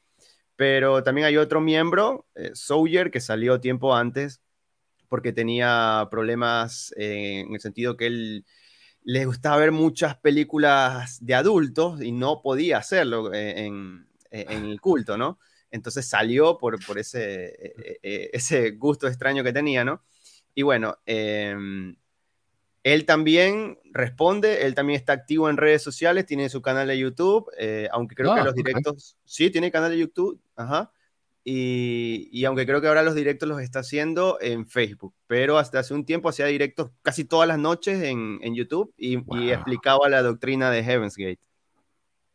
Pero 0.57 1.03
también 1.03 1.27
hay 1.27 1.37
otro 1.37 1.61
miembro, 1.61 2.25
eh, 2.35 2.51
Sawyer, 2.53 3.11
que 3.11 3.21
salió 3.21 3.61
tiempo 3.61 3.95
antes 3.95 4.41
porque 5.07 5.31
tenía 5.31 6.05
problemas 6.11 6.93
eh, 6.97 7.43
en 7.47 7.53
el 7.53 7.61
sentido 7.61 7.95
que 7.95 8.07
él 8.07 8.45
le 9.03 9.25
gustaba 9.25 9.57
ver 9.57 9.71
muchas 9.71 10.17
películas 10.17 11.23
de 11.23 11.35
adultos 11.35 12.01
y 12.01 12.11
no 12.11 12.41
podía 12.41 12.79
hacerlo 12.79 13.33
eh, 13.33 13.67
en, 13.67 14.05
el 14.31 14.81
culto, 14.81 15.17
¿no? 15.17 15.39
Entonces 15.71 16.05
salió 16.07 16.57
por, 16.57 16.77
ese, 16.97 17.73
ese 18.01 18.71
gusto 18.71 19.07
extraño 19.07 19.43
que 19.43 19.53
tenía, 19.53 19.85
¿no? 19.85 20.03
Y 20.53 20.63
bueno, 20.63 20.97
em, 21.05 21.95
él 22.93 23.05
también 23.05 23.79
responde, 23.91 24.65
él 24.65 24.75
también 24.75 24.97
está 24.97 25.13
activo 25.13 25.49
en 25.49 25.57
redes 25.57 25.81
sociales, 25.81 26.25
tiene 26.25 26.47
su 26.49 26.61
canal 26.61 26.87
de 26.87 26.97
YouTube, 26.97 27.49
eh, 27.57 27.89
aunque 27.91 28.15
creo 28.15 28.33
que 28.33 28.41
ah, 28.41 28.45
los 28.45 28.55
directos, 28.55 29.17
sí, 29.25 29.49
tiene 29.49 29.71
canal 29.71 29.91
de 29.91 29.99
YouTube, 29.99 30.39
ajá. 30.55 30.91
Y, 31.43 32.29
y, 32.31 32.45
aunque 32.45 32.65
creo 32.65 32.81
que 32.81 32.87
ahora 32.87 33.03
los 33.03 33.15
directos 33.15 33.47
los 33.47 33.61
está 33.61 33.79
haciendo 33.79 34.37
en 34.41 34.67
Facebook, 34.67 35.13
pero 35.27 35.57
hasta 35.57 35.79
hace 35.79 35.93
un 35.93 36.05
tiempo 36.05 36.29
hacía 36.29 36.45
directos 36.45 36.91
casi 37.01 37.23
todas 37.23 37.47
las 37.47 37.57
noches 37.57 38.03
en, 38.03 38.39
en 38.41 38.53
YouTube 38.53 38.93
y, 38.97 39.17
y, 39.37 39.51
explicaba 39.51 40.09
la 40.09 40.21
doctrina 40.21 40.71
de 40.71 40.83
Heaven's 40.83 41.15
Gate. 41.15 41.39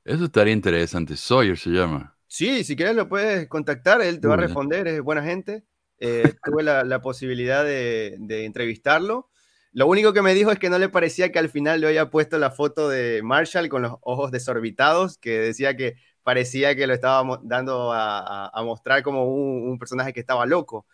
Eso 0.04 0.24
estaría 0.24 0.52
interesante. 0.52 1.16
Sawyer 1.16 1.58
se 1.58 1.70
llama. 1.70 2.16
Sí, 2.26 2.64
si 2.64 2.76
quieres 2.76 2.96
lo 2.96 3.08
puedes 3.08 3.48
contactar, 3.48 4.00
él 4.00 4.20
te 4.20 4.28
va 4.28 4.34
a 4.34 4.38
responder, 4.38 4.86
es 4.88 5.02
buena 5.02 5.22
gente. 5.22 5.64
Eh, 5.98 6.22
tuve 6.44 6.62
la, 6.62 7.00
posibilidad 7.00 7.64
de, 7.64 8.16
entrevistarlo. 8.44 9.30
Lo 9.72 9.86
único 9.86 10.12
que 10.12 10.20
me 10.20 10.34
dijo 10.34 10.50
es 10.52 10.58
que 10.58 10.68
no 10.68 10.78
le 10.78 10.90
parecía 10.90 11.32
que 11.32 11.38
al 11.38 11.48
final 11.48 11.80
le 11.80 11.86
había 11.86 12.10
puesto 12.10 12.38
la 12.38 12.50
foto 12.50 12.88
de 12.88 13.22
Marshall 13.22 13.70
con 13.70 13.82
los 13.82 13.94
ojos 14.02 14.30
desorbitados, 14.30 15.16
que 15.16 15.38
decía 15.38 15.76
que 15.76 15.96
parecía 16.22 16.76
que 16.76 16.86
lo 16.86 16.92
estaba 16.92 17.40
dando 17.42 17.90
a, 17.92 18.52
mostrar 18.64 19.02
como 19.02 19.24
un, 19.24 19.78
personaje 19.78 20.12
que 20.12 20.20
estaba 20.20 20.44
loco. 20.44 20.86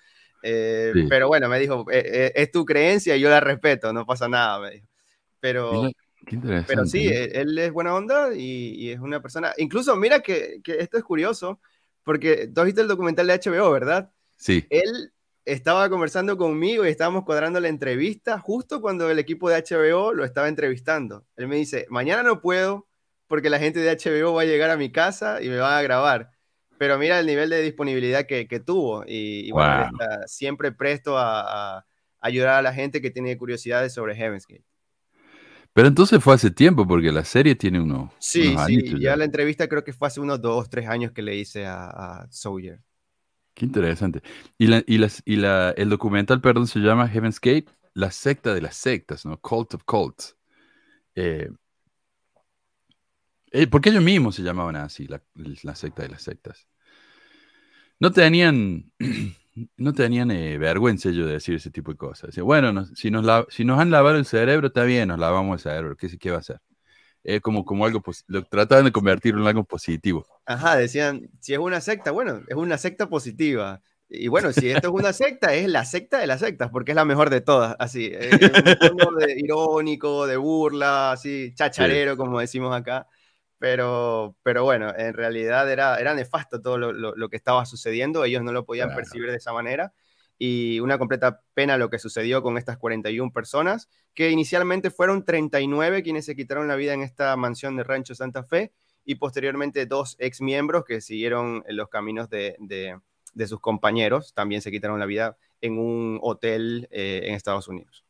Eh, 0.44 0.92
pero 1.08 1.26
bueno, 1.26 1.48
me 1.48 1.58
dijo, 1.58 1.86
eh, 1.90 2.32
es 2.36 2.52
tu 2.52 2.64
creencia 2.64 3.16
y 3.16 3.20
yo 3.20 3.28
la 3.28 3.40
respeto, 3.40 3.92
no 3.92 4.06
pasa 4.06 4.28
nada, 4.28 4.60
me 4.60 4.70
dijo. 4.70 4.86
Pero, 5.40 5.90
pero 6.66 6.86
sí, 6.86 7.08
él 7.08 7.58
es 7.58 7.72
buena 7.72 7.94
onda 7.94 8.32
y, 8.34 8.90
es 8.90 9.00
una 9.00 9.20
persona. 9.20 9.52
Incluso, 9.56 9.96
mira 9.96 10.20
que, 10.20 10.60
que, 10.62 10.78
esto 10.78 10.98
es 10.98 11.02
curioso, 11.02 11.60
porque 12.04 12.48
tú 12.54 12.60
has 12.60 12.66
visto 12.66 12.80
el 12.80 12.88
documental 12.88 13.26
de 13.26 13.40
HBO, 13.40 13.72
¿verdad? 13.72 14.10
Sí. 14.36 14.64
Él 14.70 15.12
estaba 15.48 15.88
conversando 15.88 16.36
conmigo 16.36 16.84
y 16.84 16.90
estábamos 16.90 17.24
cuadrando 17.24 17.58
la 17.58 17.68
entrevista 17.68 18.38
justo 18.38 18.80
cuando 18.80 19.10
el 19.10 19.18
equipo 19.18 19.48
de 19.48 19.56
HBO 19.56 20.12
lo 20.12 20.24
estaba 20.24 20.48
entrevistando. 20.48 21.24
Él 21.36 21.48
me 21.48 21.56
dice, 21.56 21.86
mañana 21.88 22.22
no 22.22 22.40
puedo 22.40 22.86
porque 23.26 23.50
la 23.50 23.58
gente 23.58 23.80
de 23.80 23.96
HBO 23.96 24.34
va 24.34 24.42
a 24.42 24.46
llegar 24.46 24.70
a 24.70 24.76
mi 24.76 24.92
casa 24.92 25.42
y 25.42 25.48
me 25.48 25.56
va 25.56 25.78
a 25.78 25.82
grabar. 25.82 26.30
Pero 26.76 26.98
mira 26.98 27.18
el 27.18 27.26
nivel 27.26 27.50
de 27.50 27.62
disponibilidad 27.62 28.26
que, 28.26 28.62
tuvo 28.64 29.04
y, 29.06 29.50
bueno, 29.50 29.86
está 29.86 30.28
siempre 30.28 30.70
presto 30.70 31.16
a, 31.18 31.84
ayudar 32.20 32.54
a 32.54 32.62
la 32.62 32.74
gente 32.74 33.00
que 33.00 33.10
tiene 33.10 33.36
curiosidades 33.36 33.94
sobre 33.94 34.14
Heaven's 34.14 34.46
Gate. 34.46 34.64
Pero 35.72 35.88
entonces 35.88 36.22
fue 36.22 36.34
hace 36.34 36.50
tiempo, 36.50 36.86
porque 36.86 37.12
la 37.12 37.24
serie 37.24 37.54
tiene 37.54 37.80
uno. 37.80 38.12
Sí, 38.18 38.56
sí, 38.66 38.98
ya. 39.00 39.16
la 39.16 39.24
entrevista 39.24 39.68
creo 39.68 39.84
que 39.84 39.92
fue 39.92 40.08
hace 40.08 40.20
unos 40.20 40.40
dos, 40.40 40.68
tres 40.68 40.88
años 40.88 41.12
que 41.12 41.22
le 41.22 41.36
hice 41.36 41.66
a, 41.66 41.86
a 41.86 42.26
Sawyer. 42.30 42.80
Qué 43.58 43.64
interesante. 43.64 44.22
Y, 44.56 44.68
la, 44.68 44.84
y, 44.86 44.98
las, 44.98 45.20
y 45.24 45.34
la, 45.34 45.70
el 45.72 45.88
documental, 45.88 46.40
perdón, 46.40 46.68
se 46.68 46.78
llama 46.78 47.08
Heaven's 47.08 47.40
Gate, 47.40 47.66
la 47.92 48.12
secta 48.12 48.54
de 48.54 48.62
las 48.62 48.76
sectas, 48.76 49.26
¿no? 49.26 49.36
Cult 49.40 49.74
of 49.74 49.82
Cults. 49.82 50.36
Eh, 51.16 51.50
eh, 53.50 53.66
porque 53.66 53.90
ellos 53.90 54.04
mismos 54.04 54.36
se 54.36 54.42
llamaban 54.44 54.76
así, 54.76 55.08
la, 55.08 55.74
secta 55.74 56.04
de 56.04 56.08
las 56.08 56.22
sectas. 56.22 56.68
No 57.98 58.12
tenían, 58.12 58.92
no 59.76 59.92
tenían 59.92 60.30
eh, 60.30 60.56
vergüenza 60.56 61.08
ellos 61.08 61.26
de 61.26 61.32
decir 61.32 61.56
ese 61.56 61.72
tipo 61.72 61.90
de 61.90 61.98
cosas. 61.98 62.36
bueno, 62.38 62.86
si, 62.94 63.10
nos 63.10 63.46
si 63.48 63.64
nos 63.64 63.80
han 63.80 63.90
lavado 63.90 64.18
el 64.18 64.24
cerebro, 64.24 64.68
está 64.68 64.84
bien, 64.84 65.08
nos 65.08 65.18
lavamos 65.18 65.54
el 65.54 65.60
cerebro. 65.72 65.96
¿Qué, 65.96 66.16
qué 66.16 66.30
va 66.30 66.36
a 66.36 66.40
hacer? 66.40 66.60
Es 67.28 67.42
como, 67.42 67.62
como 67.62 67.84
algo, 67.84 68.02
lo 68.28 68.42
trataban 68.44 68.86
de 68.86 68.90
convertirlo 68.90 69.42
en 69.42 69.48
algo 69.48 69.62
positivo. 69.62 70.24
Ajá, 70.46 70.76
decían, 70.76 71.28
si 71.40 71.52
es 71.52 71.58
una 71.58 71.82
secta, 71.82 72.10
bueno, 72.10 72.40
es 72.48 72.56
una 72.56 72.78
secta 72.78 73.10
positiva. 73.10 73.82
Y 74.08 74.28
bueno, 74.28 74.50
si 74.50 74.70
esto 74.70 74.88
es 74.88 74.94
una 74.94 75.12
secta, 75.12 75.52
es 75.52 75.68
la 75.68 75.84
secta 75.84 76.20
de 76.20 76.26
las 76.26 76.40
sectas, 76.40 76.70
porque 76.70 76.92
es 76.92 76.96
la 76.96 77.04
mejor 77.04 77.28
de 77.28 77.42
todas, 77.42 77.76
así, 77.78 78.10
un 78.14 79.16
de 79.18 79.34
irónico, 79.36 80.26
de 80.26 80.38
burla, 80.38 81.12
así, 81.12 81.52
chacharero, 81.54 82.16
como 82.16 82.40
decimos 82.40 82.74
acá. 82.74 83.06
Pero, 83.58 84.34
pero 84.42 84.64
bueno, 84.64 84.90
en 84.96 85.12
realidad 85.12 85.70
era, 85.70 85.96
era 85.96 86.14
nefasto 86.14 86.62
todo 86.62 86.78
lo, 86.78 86.92
lo, 86.92 87.28
que 87.28 87.36
estaba 87.36 87.66
sucediendo, 87.66 88.24
ellos 88.24 88.42
no 88.42 88.52
lo 88.52 88.64
podían 88.64 88.94
percibir 88.94 89.30
de 89.30 89.36
esa 89.36 89.52
manera 89.52 89.92
y 90.38 90.80
una 90.80 90.98
completa 90.98 91.42
pena 91.54 91.76
lo 91.76 91.90
que 91.90 91.98
sucedió 91.98 92.42
con 92.42 92.56
estas 92.56 92.78
41 92.78 93.32
personas, 93.32 93.88
que 94.14 94.30
inicialmente 94.30 94.90
fueron 94.90 95.24
39 95.24 96.02
quienes 96.02 96.24
se 96.24 96.36
quitaron 96.36 96.68
la 96.68 96.76
vida 96.76 96.94
en 96.94 97.02
esta 97.02 97.36
mansión 97.36 97.76
de 97.76 97.84
Rancho 97.84 98.14
Santa 98.14 98.44
Fe 98.44 98.72
y 99.04 99.16
posteriormente 99.16 99.86
dos 99.86 100.16
ex 100.18 100.40
miembros 100.40 100.84
que 100.84 101.00
siguieron 101.00 101.64
los 101.68 101.88
caminos 101.88 102.28
de, 102.30 102.56
sus 103.46 103.60
compañeros, 103.60 104.32
también 104.34 104.62
se 104.62 104.70
quitaron 104.70 105.00
la 105.00 105.06
vida 105.06 105.36
en 105.60 105.78
un 105.78 106.18
hotel 106.22 106.88
eh, 106.90 107.22
en 107.24 107.34
Estados 107.34 107.68
Unidos. 107.68 108.04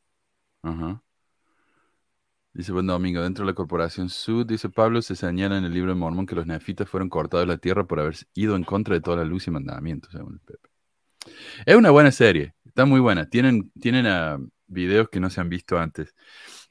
Dice 2.52 2.72
buen 2.72 2.88
domingo, 2.88 3.22
dentro 3.22 3.44
de 3.44 3.52
la 3.52 3.54
corporación 3.54 4.08
Sud, 4.08 4.44
dice 4.46 4.68
Pablo, 4.68 5.00
se 5.00 5.14
señala 5.14 5.56
en 5.58 5.64
el 5.64 5.72
libro 5.72 5.92
de 5.92 5.94
Mormón 5.94 6.26
que 6.26 6.34
los 6.34 6.46
nefitas 6.46 6.88
fueron 6.88 7.08
cortados 7.08 7.46
de 7.46 7.52
la 7.54 7.58
tierra 7.58 7.86
por 7.86 8.00
haber 8.00 8.16
ido 8.34 8.56
en 8.56 8.64
contra 8.64 8.94
de 8.94 9.00
toda 9.00 9.18
la 9.18 9.24
luz 9.24 9.46
y 9.46 9.52
mandamiento, 9.52 10.10
según 10.10 10.34
el 10.34 10.40
Pepe. 10.40 10.67
Es 11.66 11.76
una 11.76 11.90
buena 11.90 12.12
serie, 12.12 12.54
está 12.64 12.84
muy 12.84 13.00
buena. 13.00 13.28
Tienen, 13.28 13.70
tienen 13.80 14.06
uh, 14.06 14.48
videos 14.66 15.08
que 15.08 15.20
no 15.20 15.30
se 15.30 15.40
han 15.40 15.48
visto 15.48 15.78
antes. 15.78 16.14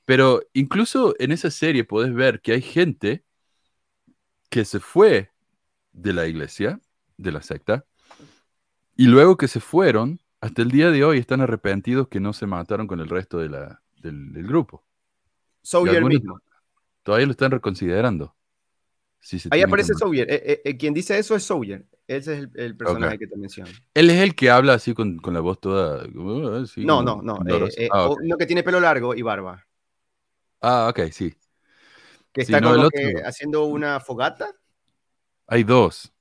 Pero 0.05 0.41
incluso 0.53 1.15
en 1.19 1.31
esa 1.31 1.51
serie 1.51 1.83
podés 1.83 2.13
ver 2.13 2.41
que 2.41 2.53
hay 2.53 2.61
gente 2.61 3.23
que 4.49 4.63
se 4.63 4.79
fue 4.79 5.31
de 5.91 6.13
la 6.13 6.27
iglesia, 6.27 6.79
de 7.17 7.31
la 7.31 7.41
secta, 7.41 7.85
y 8.95 9.07
luego 9.07 9.37
que 9.37 9.47
se 9.47 9.59
fueron, 9.59 10.21
hasta 10.39 10.61
el 10.61 10.71
día 10.71 10.91
de 10.91 11.03
hoy 11.03 11.17
están 11.17 11.41
arrepentidos 11.41 12.07
que 12.07 12.19
no 12.19 12.33
se 12.33 12.47
mataron 12.47 12.87
con 12.87 12.99
el 12.99 13.09
resto 13.09 13.39
de 13.39 13.49
la, 13.49 13.81
del, 13.97 14.47
grupo. 14.47 14.83
Sawyer 15.61 16.03
mismo. 16.05 16.39
Todavía 17.03 17.25
lo 17.25 17.31
están 17.31 17.51
reconsiderando. 17.51 18.35
Ahí 19.49 19.61
aparece 19.61 19.93
Sawyer. 19.93 20.29
Eh, 20.29 20.43
eh, 20.45 20.61
eh, 20.63 20.77
quien 20.77 20.93
dice 20.93 21.17
eso 21.17 21.35
es 21.35 21.43
Sawyer. 21.43 21.85
Ese 22.07 22.37
es 22.37 22.47
el, 22.55 22.77
personaje 22.77 23.19
que 23.19 23.27
te 23.27 23.35
menciono. 23.35 23.69
Él 23.93 24.09
es 24.09 24.21
el 24.21 24.33
que 24.33 24.49
habla 24.49 24.75
así 24.75 24.93
con, 24.93 25.19
la 25.25 25.41
voz 25.41 25.59
toda. 25.59 26.07
no, 26.07 27.03
no, 27.03 27.21
no. 27.21 27.39
Ah, 27.91 28.09
uno 28.09 28.37
que 28.37 28.45
tiene 28.45 28.63
pelo 28.63 28.79
largo 28.79 29.13
y 29.13 29.21
barba. 29.21 29.65
Ah, 30.61 30.87
ok, 30.89 31.11
sí. 31.11 31.35
Que 32.31 32.41
está 32.41 32.61
como 32.61 32.87
haciendo 33.25 33.65
una 33.65 33.99
fogata. 33.99 34.51
Hay 35.47 35.63
dos. 35.63 36.13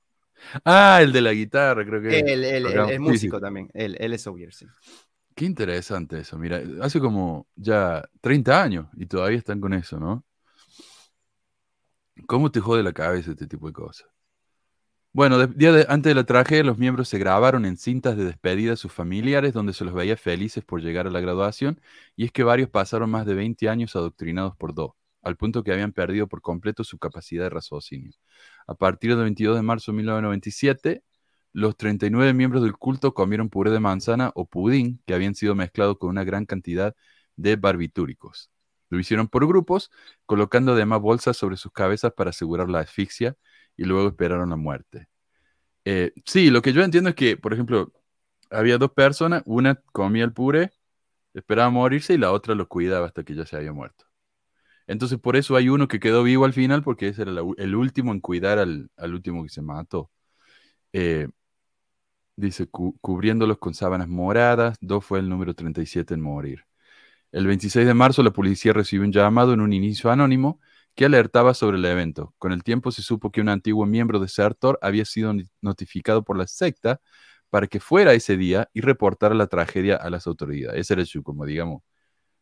Ah, 0.63 0.99
el 1.01 1.13
de 1.13 1.21
la 1.21 1.31
guitarra, 1.31 1.85
creo 1.85 2.01
que. 2.01 2.19
Él, 2.19 2.43
es 2.43 2.99
músico 2.99 3.39
también. 3.39 3.69
Él, 3.73 3.95
él 3.99 4.13
es 4.13 4.21
Sawyer, 4.21 4.53
sí. 4.53 4.65
Qué 5.33 5.45
interesante 5.45 6.19
eso. 6.19 6.37
Mira, 6.37 6.61
hace 6.81 6.99
como 6.99 7.47
ya 7.55 8.03
30 8.21 8.61
años 8.61 8.87
y 8.97 9.05
todavía 9.05 9.37
están 9.37 9.61
con 9.61 9.73
eso, 9.73 9.99
¿no? 9.99 10.25
¿Cómo 12.25 12.51
te 12.51 12.59
jode 12.59 12.83
la 12.83 12.91
cabeza 12.91 13.31
este 13.31 13.47
tipo 13.47 13.67
de 13.67 13.73
cosas? 13.73 14.07
Bueno, 15.13 15.47
día 15.47 15.85
antes 15.89 16.11
de 16.11 16.15
la 16.15 16.25
tragedia, 16.25 16.63
los 16.63 16.77
miembros 16.77 17.09
se 17.09 17.17
grabaron 17.17 17.65
en 17.65 17.77
cintas 17.77 18.15
de 18.17 18.25
despedida 18.25 18.73
a 18.73 18.75
sus 18.75 18.91
familiares, 18.91 19.53
donde 19.53 19.73
se 19.73 19.83
los 19.83 19.93
veía 19.95 20.15
felices 20.15 20.63
por 20.63 20.81
llegar 20.81 21.07
a 21.07 21.09
la 21.09 21.19
graduación, 21.19 21.81
y 22.15 22.25
es 22.25 22.31
que 22.31 22.43
varios 22.43 22.69
pasaron 22.69 23.09
más 23.09 23.25
de 23.25 23.33
20 23.33 23.67
años 23.67 23.95
adoctrinados 23.95 24.55
por 24.57 24.75
Do, 24.75 24.95
al 25.23 25.35
punto 25.35 25.63
que 25.63 25.71
habían 25.71 25.91
perdido 25.91 26.27
por 26.27 26.41
completo 26.41 26.83
su 26.83 26.99
capacidad 26.99 27.45
de 27.45 27.49
raciocinio. 27.49 28.11
A 28.67 28.75
partir 28.75 29.15
del 29.15 29.23
22 29.23 29.55
de 29.55 29.63
marzo 29.63 29.91
de 29.91 29.97
1997, 29.97 31.03
los 31.51 31.75
39 31.77 32.33
miembros 32.35 32.61
del 32.61 32.73
culto 32.77 33.13
comieron 33.15 33.49
puré 33.49 33.71
de 33.71 33.79
manzana 33.79 34.31
o 34.35 34.45
pudín 34.45 35.01
que 35.07 35.15
habían 35.15 35.33
sido 35.33 35.55
mezclados 35.55 35.97
con 35.97 36.09
una 36.11 36.23
gran 36.23 36.45
cantidad 36.45 36.95
de 37.35 37.55
barbitúricos. 37.55 38.51
Lo 38.89 38.99
hicieron 38.99 39.27
por 39.27 39.47
grupos, 39.47 39.89
colocando 40.27 40.73
además 40.73 41.01
bolsas 41.01 41.37
sobre 41.37 41.57
sus 41.57 41.71
cabezas 41.71 42.13
para 42.13 42.29
asegurar 42.29 42.69
la 42.69 42.79
asfixia 42.81 43.35
y 43.77 43.85
luego 43.85 44.09
esperaron 44.09 44.49
la 44.49 44.55
muerte. 44.57 45.07
Eh, 45.85 46.13
sí, 46.25 46.49
lo 46.49 46.61
que 46.61 46.73
yo 46.73 46.83
entiendo 46.83 47.09
es 47.11 47.15
que, 47.15 47.37
por 47.37 47.53
ejemplo, 47.53 47.93
había 48.51 48.77
dos 48.77 48.91
personas, 48.91 49.43
una 49.45 49.75
comía 49.93 50.25
el 50.25 50.33
puré, 50.33 50.73
esperaba 51.33 51.69
morirse 51.69 52.13
y 52.15 52.17
la 52.17 52.31
otra 52.31 52.55
lo 52.55 52.67
cuidaba 52.67 53.07
hasta 53.07 53.23
que 53.23 53.35
ya 53.35 53.45
se 53.45 53.57
había 53.57 53.73
muerto. 53.73 54.05
Entonces, 54.87 55.19
por 55.19 55.35
eso 55.37 55.55
hay 55.55 55.69
uno 55.69 55.87
que 55.87 55.99
quedó 55.99 56.23
vivo 56.23 56.45
al 56.45 56.53
final, 56.53 56.83
porque 56.83 57.09
ese 57.09 57.23
era 57.23 57.31
el 57.57 57.75
último 57.75 58.13
en 58.13 58.21
cuidar 58.21 58.59
al, 58.59 58.89
último 58.97 59.43
que 59.43 59.49
se 59.49 59.61
mató. 59.61 60.11
Eh, 60.93 61.27
dice, 62.35 62.67
cubriéndolos 62.67 63.57
con 63.57 63.73
sábanas 63.73 64.07
moradas, 64.07 64.77
dos 64.81 65.05
fue 65.05 65.19
el 65.19 65.29
número 65.29 65.53
37 65.55 66.13
en 66.13 66.21
morir. 66.21 66.65
El 67.31 67.47
26 67.47 67.87
de 67.87 67.93
marzo 67.93 68.23
la 68.23 68.31
policía 68.31 68.73
recibió 68.73 69.05
un 69.05 69.11
llamado 69.13 69.53
en 69.53 69.61
un 69.61 69.73
inicio 69.73 70.11
anónimo 70.11 70.59
que 70.97 71.05
alertaba 71.05 71.53
sobre 71.53 71.77
el 71.77 71.85
evento. 71.85 72.33
Con 72.39 72.51
el 72.51 72.63
tiempo 72.63 72.91
se 72.91 73.03
supo 73.03 73.31
que 73.31 73.39
un 73.39 73.49
antiguo 73.49 73.85
miembro 73.85 74.19
de 74.19 74.27
Sertor 74.27 74.79
había 74.81 75.05
sido 75.05 75.31
notificado 75.61 76.23
por 76.23 76.39
la 76.39 76.47
secta 76.47 76.99
para 77.51 77.67
que 77.67 77.79
fuera 77.79 78.13
ese 78.13 78.35
día 78.35 78.67
y 78.73 78.81
reportara 78.81 79.35
la 79.35 79.45
tragedia 79.45 79.95
a 79.95 80.09
las 80.09 80.25
autoridades. 80.25 80.81
Ese 80.81 80.95
era 80.95 81.05
su, 81.05 81.21
como 81.21 81.45
digamos, 81.45 81.83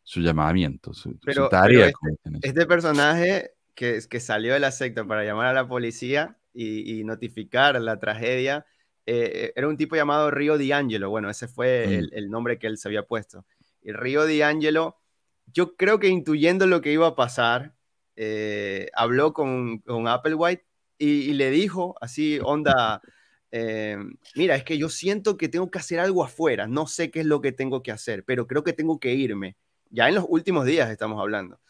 su 0.02 0.22
llamamiento, 0.22 0.94
su, 0.94 1.18
tarea. 1.50 1.88
este, 1.88 2.48
este, 2.48 2.66
personaje 2.66 3.50
que, 3.74 4.00
que 4.08 4.20
salió 4.20 4.54
de 4.54 4.60
la 4.60 4.72
secta 4.72 5.04
para 5.04 5.22
llamar 5.22 5.48
a 5.48 5.52
la 5.52 5.68
policía 5.68 6.38
y, 6.54 7.04
notificar 7.04 7.78
la 7.78 8.00
tragedia, 8.00 8.64
eh, 9.04 9.52
era 9.54 9.68
un 9.68 9.76
tipo 9.76 9.96
llamado 9.96 10.30
Río 10.30 10.56
D'Angelo. 10.56 11.10
Bueno, 11.10 11.28
ese 11.28 11.46
fue 11.46 11.86
mm. 11.86 12.14
el, 12.16 12.30
nombre 12.30 12.58
que 12.58 12.68
él 12.68 12.78
se 12.78 12.88
había 12.88 13.02
puesto. 13.02 13.44
Y 13.82 13.92
Río 13.92 14.26
D'Angelo, 14.26 14.96
yo 15.44 15.76
creo 15.76 15.98
que 15.98 16.08
intuyendo 16.08 16.66
lo 16.66 16.80
que 16.80 16.90
iba 16.90 17.06
a 17.06 17.16
pasar, 17.16 17.75
eh, 18.16 18.88
habló 18.94 19.32
con, 19.32 19.78
con 19.78 20.08
Applewhite 20.08 20.64
y, 20.98 21.30
y, 21.30 21.34
le 21.34 21.50
dijo 21.50 21.94
así, 22.00 22.38
onda, 22.42 23.02
eh, 23.50 23.98
mira, 24.34 24.56
es 24.56 24.64
que 24.64 24.78
yo 24.78 24.88
siento 24.88 25.36
que 25.36 25.48
tengo 25.48 25.70
que 25.70 25.78
hacer 25.78 26.00
algo 26.00 26.24
afuera, 26.24 26.66
no 26.66 26.86
sé 26.86 27.10
qué 27.10 27.20
es 27.20 27.26
lo 27.26 27.40
que 27.40 27.52
tengo 27.52 27.82
que 27.82 27.92
hacer, 27.92 28.24
pero 28.24 28.46
creo 28.46 28.64
que 28.64 28.72
tengo 28.72 28.98
que 28.98 29.14
irme 29.14 29.56
ya 29.90 30.08
en 30.08 30.14
los 30.16 30.26
últimos 30.28 30.66
días 30.66 30.90
estamos 30.90 31.20
hablando. 31.20 31.60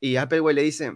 Y 0.00 0.16
Applewhite 0.16 0.54
le 0.54 0.62
dice, 0.62 0.92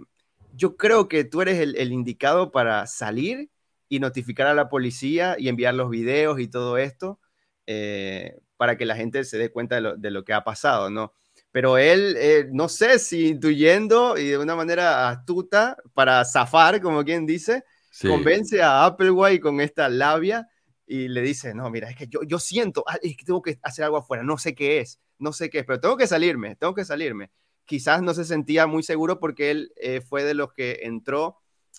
yo 0.54 0.76
creo 0.76 1.08
que 1.08 1.24
tú 1.24 1.42
eres 1.42 1.58
el, 1.60 1.92
indicado 1.92 2.50
para 2.50 2.86
salir 2.86 3.50
y 3.88 4.00
notificar 4.00 4.46
a 4.46 4.54
la 4.54 4.68
policía 4.68 5.36
y 5.38 5.48
enviar 5.48 5.74
los 5.74 5.90
videos 5.90 6.40
y 6.40 6.48
todo 6.48 6.78
esto 6.78 7.20
eh, 7.66 8.38
para 8.56 8.76
que 8.76 8.84
la 8.86 8.96
gente 8.96 9.24
se 9.24 9.38
dé 9.38 9.50
cuenta 9.50 9.80
de 9.80 10.10
lo, 10.10 10.24
que 10.24 10.32
ha 10.32 10.44
pasado, 10.44 10.90
¿no? 10.90 11.12
Pero 11.58 11.76
él, 11.76 12.14
eh, 12.16 12.46
no 12.52 12.68
sé 12.68 13.00
si 13.00 13.26
intuyendo 13.26 14.16
y 14.16 14.28
de 14.28 14.38
una 14.38 14.54
manera 14.54 15.08
astuta 15.08 15.76
para 15.92 16.24
zafar, 16.24 16.80
como 16.80 17.04
quien 17.04 17.26
dice, 17.26 17.64
convence 18.00 18.62
a 18.62 18.84
Applewhite 18.84 19.40
con 19.40 19.60
esta 19.60 19.88
labia 19.88 20.46
y 20.86 21.08
le 21.08 21.20
dice, 21.20 21.54
no, 21.54 21.68
mira, 21.68 21.90
es 21.90 21.96
que 21.96 22.06
yo, 22.06 22.22
yo 22.22 22.38
siento, 22.38 22.84
ah, 22.86 22.98
es 23.02 23.16
que 23.16 23.24
tengo 23.24 23.42
que 23.42 23.58
hacer 23.62 23.84
algo 23.84 23.96
afuera, 23.96 24.22
no 24.22 24.38
sé 24.38 24.54
qué 24.54 24.78
es 24.78 25.00
no 25.18 25.32
sé 25.32 25.50
qué, 25.50 25.64
pero 25.64 25.80
tengo 25.80 25.96
que 25.96 26.06
salirme, 26.06 26.56
tengo 26.56 26.74
que 26.74 26.84
salirme. 26.84 27.30
Quizás 27.64 28.02
no 28.02 28.14
se 28.14 28.24
sentía 28.24 28.66
muy 28.66 28.82
seguro 28.82 29.18
porque 29.18 29.50
él 29.50 29.72
eh, 29.76 30.00
fue 30.00 30.24
de 30.24 30.34
los 30.34 30.52
que 30.52 30.80
entró 30.82 31.38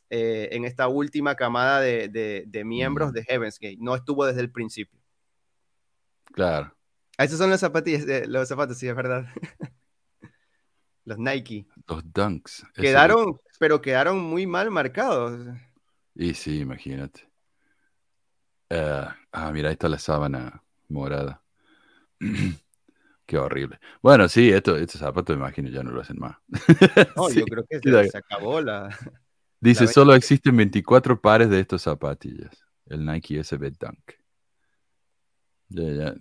eh, 0.10 0.50
en 0.52 0.66
esta 0.66 0.88
última 0.88 1.36
camada 1.36 1.80
de, 1.80 2.62
miembros 2.66 3.14
de 3.14 3.24
Heaven's 3.24 3.60
Gate, 3.60 3.78
no 3.80 3.96
estuvo 3.96 4.26
desde 4.26 4.42
el 4.42 4.52
principio. 4.52 5.00
Claro. 6.26 6.76
Ah, 7.20 7.26
esos 7.26 7.38
son 7.38 7.50
los 7.50 7.60
zapatillas, 7.60 8.06
los 8.30 8.48
zapatos, 8.48 8.78
sí, 8.78 8.88
es 8.88 8.96
verdad. 8.96 9.28
los 11.04 11.18
Nike. 11.18 11.68
Los 11.86 12.14
Dunks. 12.14 12.66
Quedaron, 12.74 13.38
pero 13.60 13.82
quedaron 13.82 14.22
muy 14.22 14.48
mal 14.48 14.72
marcados. 14.72 15.54
Y 16.16 16.34
sí, 16.34 16.62
imagínate. 16.62 17.30
Eh, 18.70 19.06
ah, 19.34 19.52
mira, 19.52 19.68
ahí 19.68 19.74
está 19.74 19.90
la 19.90 20.00
sábana 20.00 20.64
morada. 20.88 21.44
Qué 23.26 23.38
horrible. 23.38 23.82
Bueno, 24.02 24.30
sí, 24.30 24.50
esto, 24.50 24.78
estos 24.78 25.02
zapatos, 25.02 25.36
me 25.36 25.42
imagino, 25.42 25.68
ya 25.68 25.84
no 25.84 25.92
lo 25.92 26.00
hacen 26.00 26.20
más. 26.20 26.38
No, 27.18 27.30
yo 27.30 27.44
creo 27.44 27.66
que 27.70 27.82
se, 27.82 28.18
acabó 28.18 28.62
la. 28.62 28.98
Dice, 29.60 29.88
solo 29.88 30.16
existen 30.16 30.56
24 30.56 31.20
pares 31.20 31.50
de 31.50 31.60
estos 31.60 31.82
zapatillas. 31.82 32.66
El 32.86 33.06
Nike 33.06 33.44
SB 33.44 33.72
Dunk. 33.78 34.14
Ya, 35.68 35.84
ya, 35.84 36.16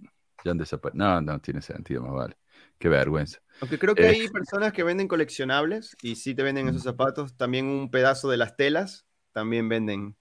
ya 0.44 0.50
han 0.52 0.58
desaparecido. 0.58 1.04
No, 1.04 1.20
no 1.20 1.40
tiene 1.40 1.62
sentido, 1.62 2.02
más 2.02 2.12
vale. 2.12 2.36
Qué 2.78 2.88
vergüenza. 2.88 3.40
Aunque 3.60 3.78
creo 3.78 3.94
que 3.94 4.04
eh, 4.04 4.08
hay 4.08 4.28
personas 4.28 4.72
que 4.72 4.84
venden 4.84 5.08
coleccionables 5.08 5.96
y 6.02 6.16
sí 6.16 6.34
te 6.34 6.42
venden 6.42 6.68
esos 6.68 6.82
zapatos. 6.82 7.36
También 7.36 7.66
un 7.66 7.90
pedazo 7.90 8.30
de 8.30 8.36
las 8.36 8.56
telas 8.56 9.06
también 9.32 9.68
venden. 9.68 10.16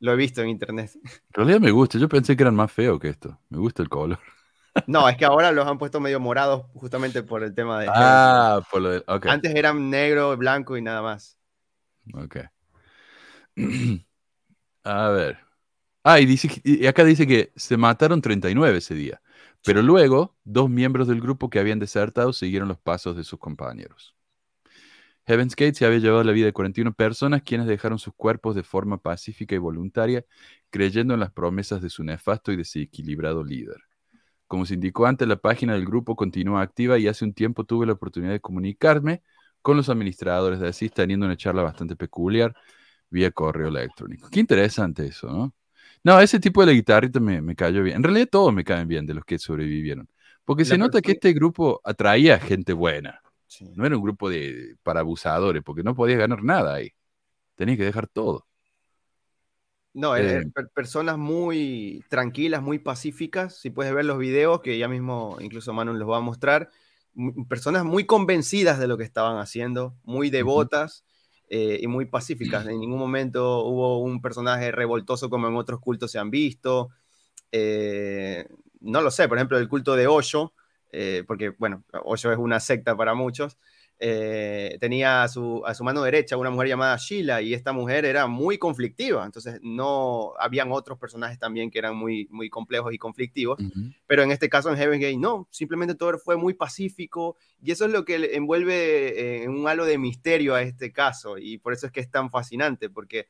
Lo 0.00 0.12
he 0.12 0.16
visto 0.16 0.42
en 0.42 0.48
internet. 0.48 0.92
En 0.94 1.10
realidad 1.32 1.60
me 1.60 1.72
gusta. 1.72 1.98
Yo 1.98 2.08
pensé 2.08 2.36
que 2.36 2.44
eran 2.44 2.54
más 2.54 2.70
feos 2.70 3.00
que 3.00 3.08
esto. 3.08 3.40
Me 3.48 3.58
gusta 3.58 3.82
el 3.82 3.88
color. 3.88 4.18
No, 4.86 5.08
es 5.08 5.16
que 5.16 5.24
ahora 5.24 5.50
los 5.50 5.66
han 5.66 5.76
puesto 5.76 5.98
medio 5.98 6.20
morados 6.20 6.66
justamente 6.74 7.24
por 7.24 7.42
el 7.42 7.52
tema 7.52 7.80
de... 7.80 7.88
Ah, 7.92 8.60
por 8.70 8.80
lo 8.80 8.90
de... 8.90 9.04
Antes 9.22 9.52
eran 9.52 9.90
negro, 9.90 10.36
blanco 10.36 10.76
y 10.76 10.82
nada 10.82 11.02
más. 11.02 11.36
Ok. 12.14 12.36
A 14.84 15.08
ver. 15.08 15.38
Ah, 16.04 16.20
y, 16.20 16.26
dice, 16.26 16.48
y 16.64 16.86
acá 16.86 17.04
dice 17.04 17.26
que 17.26 17.52
se 17.56 17.76
mataron 17.76 18.22
39 18.22 18.78
ese 18.78 18.94
día, 18.94 19.20
pero 19.64 19.82
luego 19.82 20.36
dos 20.44 20.70
miembros 20.70 21.08
del 21.08 21.20
grupo 21.20 21.50
que 21.50 21.58
habían 21.58 21.78
desertado 21.78 22.32
siguieron 22.32 22.68
los 22.68 22.78
pasos 22.78 23.16
de 23.16 23.24
sus 23.24 23.38
compañeros. 23.38 24.14
Heaven's 25.26 25.54
Gate 25.56 25.74
se 25.74 25.84
había 25.84 25.98
llevado 25.98 26.24
la 26.24 26.32
vida 26.32 26.46
de 26.46 26.54
41 26.54 26.94
personas 26.94 27.42
quienes 27.42 27.66
dejaron 27.66 27.98
sus 27.98 28.14
cuerpos 28.14 28.54
de 28.54 28.62
forma 28.62 28.96
pacífica 28.96 29.54
y 29.54 29.58
voluntaria, 29.58 30.24
creyendo 30.70 31.12
en 31.12 31.20
las 31.20 31.32
promesas 31.32 31.82
de 31.82 31.90
su 31.90 32.02
nefasto 32.02 32.50
y 32.50 32.56
desequilibrado 32.56 33.44
líder. 33.44 33.76
Como 34.46 34.64
se 34.64 34.74
indicó 34.74 35.04
antes, 35.04 35.28
la 35.28 35.36
página 35.36 35.74
del 35.74 35.84
grupo 35.84 36.16
continúa 36.16 36.62
activa 36.62 36.98
y 36.98 37.08
hace 37.08 37.26
un 37.26 37.34
tiempo 37.34 37.64
tuve 37.64 37.84
la 37.84 37.92
oportunidad 37.92 38.32
de 38.32 38.40
comunicarme 38.40 39.22
con 39.60 39.76
los 39.76 39.90
administradores 39.90 40.60
de 40.60 40.68
ASIS 40.68 40.92
teniendo 40.92 41.26
una 41.26 41.36
charla 41.36 41.62
bastante 41.62 41.94
peculiar 41.96 42.54
vía 43.10 43.30
correo 43.30 43.68
electrónico. 43.68 44.28
Qué 44.30 44.40
interesante 44.40 45.06
eso, 45.06 45.30
¿no? 45.30 45.54
No, 46.04 46.20
ese 46.20 46.40
tipo 46.40 46.64
de 46.64 46.72
guitarrita 46.72 47.20
me, 47.20 47.40
me 47.40 47.54
cayó 47.54 47.82
bien. 47.82 47.96
En 47.96 48.02
realidad 48.02 48.28
todos 48.30 48.52
me 48.52 48.64
caen 48.64 48.88
bien 48.88 49.06
de 49.06 49.14
los 49.14 49.24
que 49.24 49.38
sobrevivieron. 49.38 50.08
Porque 50.44 50.64
se 50.64 50.78
nota 50.78 51.02
que 51.02 51.12
este 51.12 51.34
grupo 51.34 51.80
atraía 51.84 52.38
gente 52.38 52.72
buena. 52.72 53.20
No 53.74 53.84
era 53.84 53.96
un 53.96 54.02
grupo 54.02 54.30
de, 54.30 54.76
para 54.82 55.00
abusadores, 55.00 55.62
porque 55.62 55.82
no 55.82 55.94
podías 55.94 56.18
ganar 56.18 56.42
nada 56.42 56.74
ahí. 56.74 56.92
Tenías 57.54 57.76
que 57.76 57.84
dejar 57.84 58.06
todo. 58.06 58.46
No, 59.92 60.16
eh, 60.16 60.50
personas 60.74 61.18
muy 61.18 62.04
tranquilas, 62.08 62.62
muy 62.62 62.78
pacíficas. 62.78 63.58
Si 63.58 63.70
puedes 63.70 63.92
ver 63.92 64.04
los 64.04 64.18
videos, 64.18 64.60
que 64.62 64.78
ya 64.78 64.88
mismo 64.88 65.36
incluso 65.40 65.72
Manu 65.72 65.92
los 65.92 66.08
va 66.08 66.18
a 66.18 66.20
mostrar, 66.20 66.70
personas 67.48 67.84
muy 67.84 68.06
convencidas 68.06 68.78
de 68.78 68.86
lo 68.86 68.96
que 68.96 69.04
estaban 69.04 69.38
haciendo, 69.38 69.96
muy 70.04 70.30
devotas 70.30 71.04
eh, 71.48 71.78
y 71.80 71.86
muy 71.86 72.06
pacíficas. 72.06 72.66
En 72.66 72.80
ningún 72.80 72.98
momento 72.98 73.64
hubo 73.64 74.00
un 74.00 74.20
personaje 74.20 74.70
revoltoso 74.70 75.30
como 75.30 75.48
en 75.48 75.56
otros 75.56 75.80
cultos 75.80 76.10
se 76.10 76.18
han 76.18 76.30
visto. 76.30 76.90
Eh, 77.52 78.46
no 78.80 79.00
lo 79.00 79.10
sé, 79.10 79.28
por 79.28 79.38
ejemplo, 79.38 79.58
el 79.58 79.68
culto 79.68 79.96
de 79.96 80.06
Osho, 80.06 80.52
porque, 81.26 81.50
bueno, 81.58 81.84
Osho 82.04 82.32
es 82.32 82.38
una 82.38 82.60
secta 82.60 82.96
para 82.96 83.14
muchos. 83.14 83.58
Eh, 84.00 84.76
tenía 84.78 85.24
a 85.24 85.28
su, 85.28 85.60
a 85.66 85.74
su, 85.74 85.82
mano 85.82 86.02
derecha 86.02 86.36
una 86.36 86.50
mujer 86.50 86.68
llamada 86.68 86.96
Sheila 86.96 87.42
y 87.42 87.52
esta 87.52 87.72
mujer 87.72 88.04
era 88.04 88.28
muy 88.28 88.56
conflictiva, 88.56 89.26
entonces 89.26 89.58
no 89.60 90.34
habían 90.38 90.70
otros 90.70 90.98
personajes 91.00 91.36
también 91.36 91.68
que 91.68 91.80
eran 91.80 91.96
muy, 91.96 92.28
muy 92.30 92.48
complejos 92.48 92.94
y 92.94 92.98
conflictivos, 92.98 93.58
pero 94.06 94.22
en 94.22 94.30
este 94.30 94.48
caso 94.48 94.70
en 94.70 94.76
Heaven 94.76 95.00
Gate 95.00 95.16
no, 95.16 95.48
simplemente 95.50 95.96
todo 95.96 96.16
fue 96.20 96.36
muy 96.36 96.54
pacífico 96.54 97.36
y 97.60 97.72
eso 97.72 97.86
es 97.86 97.90
lo 97.90 98.04
que 98.04 98.36
envuelve 98.36 99.42
en 99.42 99.50
un 99.50 99.66
halo 99.66 99.84
de 99.84 99.98
misterio 99.98 100.54
a 100.54 100.62
este 100.62 100.92
caso 100.92 101.36
y 101.36 101.58
por 101.58 101.72
eso 101.72 101.86
es 101.86 101.92
que 101.92 102.00
es 102.00 102.08
tan 102.08 102.30
fascinante 102.30 102.90
porque 102.90 103.26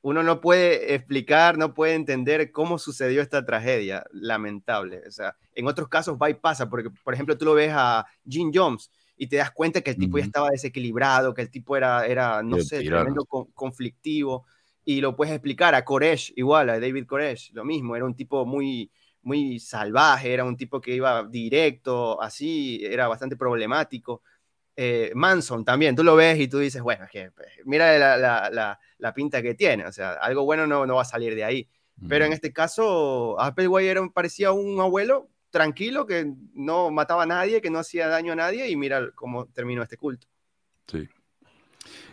uno 0.00 0.24
no 0.24 0.40
puede 0.40 0.94
explicar, 0.94 1.56
no 1.58 1.74
puede 1.74 1.94
entender 1.94 2.50
cómo 2.50 2.78
sucedió 2.78 3.22
esta 3.22 3.46
tragedia 3.46 4.04
lamentable, 4.10 5.02
o 5.06 5.10
sea, 5.12 5.36
en 5.54 5.68
otros 5.68 5.88
casos 5.88 6.18
va 6.20 6.28
y 6.28 6.34
pasa, 6.34 6.68
porque 6.68 6.90
por 6.90 7.14
ejemplo 7.14 7.38
tú 7.38 7.44
lo 7.44 7.54
ves 7.54 7.70
a 7.72 8.04
Jim 8.28 8.50
Jones, 8.52 8.90
y 9.22 9.28
te 9.28 9.36
das 9.36 9.52
cuenta 9.52 9.82
que 9.82 9.90
el 9.92 9.96
tipo 9.96 10.18
ya 10.18 10.24
estaba 10.24 10.50
desequilibrado, 10.50 11.32
que 11.32 11.42
el 11.42 11.48
tipo 11.48 11.76
era, 11.76 12.04
era 12.06 12.42
no 12.42 12.58
sé, 12.58 12.82
tremendo 12.82 13.24
conflictivo, 13.54 14.46
y 14.84 15.00
lo 15.00 15.14
puedes 15.14 15.32
explicar 15.32 15.76
a 15.76 15.84
Koresh, 15.84 16.32
igual, 16.34 16.70
a 16.70 16.80
David 16.80 17.06
Koresh, 17.06 17.52
lo 17.52 17.64
mismo, 17.64 17.94
era 17.94 18.04
un 18.04 18.16
tipo 18.16 18.44
muy, 18.44 18.90
muy 19.22 19.60
salvaje, 19.60 20.34
era 20.34 20.42
un 20.42 20.56
tipo 20.56 20.80
que 20.80 20.96
iba 20.96 21.22
directo, 21.22 22.20
así, 22.20 22.84
era 22.84 23.06
bastante 23.06 23.36
problemático. 23.36 24.22
Eh, 24.74 25.12
Manson 25.14 25.64
también, 25.64 25.94
tú 25.94 26.02
lo 26.02 26.16
ves 26.16 26.40
y 26.40 26.48
tú 26.48 26.58
dices, 26.58 26.82
bueno, 26.82 27.06
que, 27.08 27.30
pues, 27.30 27.46
mira 27.64 27.96
la, 27.96 28.16
la, 28.16 28.80
la, 28.98 29.14
pinta 29.14 29.40
que 29.40 29.54
tiene, 29.54 29.86
o 29.86 29.92
sea, 29.92 30.14
algo 30.14 30.44
bueno 30.44 30.66
no, 30.66 30.84
no 30.84 30.96
va 30.96 31.02
a 31.02 31.04
salir 31.04 31.36
de 31.36 31.44
ahí. 31.44 31.68
Pero 32.08 32.24
en 32.24 32.32
este 32.32 32.52
caso, 32.52 33.38
Applewhite 33.38 33.88
era, 33.88 34.08
parecía 34.12 34.50
un 34.50 34.80
abuelo 34.80 35.28
tranquilo, 35.52 36.06
que 36.06 36.32
no 36.54 36.90
mataba 36.90 37.22
a 37.22 37.26
nadie, 37.26 37.60
que 37.60 37.70
no 37.70 37.78
hacía 37.78 38.08
daño 38.08 38.32
a 38.32 38.36
nadie, 38.36 38.68
y 38.68 38.74
mira 38.74 39.12
cómo 39.14 39.46
terminó 39.46 39.82
este 39.82 39.96
culto. 39.96 40.26
Sí. 40.88 41.08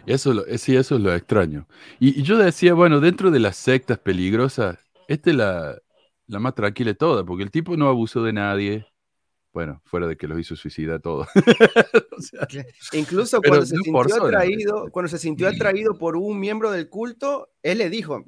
Eso, 0.05 0.45
eh, 0.45 0.57
sí, 0.59 0.75
eso 0.75 0.95
es 0.95 1.01
lo 1.01 1.13
extraño. 1.13 1.67
Y, 1.99 2.19
y 2.19 2.23
yo 2.23 2.37
decía, 2.37 2.75
bueno, 2.75 2.99
dentro 2.99 3.31
de 3.31 3.39
las 3.39 3.55
sectas 3.55 3.97
peligrosas, 3.97 4.77
esta 5.07 5.29
es 5.31 5.35
la, 5.35 5.81
la 6.27 6.39
más 6.39 6.53
tranquila 6.53 6.91
de 6.91 6.95
todas, 6.95 7.25
porque 7.25 7.43
el 7.43 7.51
tipo 7.51 7.75
no 7.75 7.87
abusó 7.87 8.23
de 8.23 8.33
nadie. 8.33 8.85
Bueno, 9.51 9.81
fuera 9.85 10.05
de 10.05 10.15
que 10.15 10.27
los 10.27 10.39
hizo 10.39 10.55
suicida 10.55 10.95
a 10.95 10.99
todos. 10.99 11.27
O 12.19 12.21
sea, 12.21 12.45
Incluso 12.91 13.41
cuando 13.41 13.65
se 13.65 13.75
no 13.77 13.81
sintió 13.81 14.25
atraído, 14.25 14.89
cuando 14.91 15.07
se 15.07 15.17
sintió 15.17 15.47
atraído 15.47 15.97
por 15.97 16.17
un 16.17 16.37
miembro 16.37 16.69
del 16.69 16.89
culto, 16.89 17.49
él 17.63 17.77
le 17.77 17.89
dijo, 17.89 18.25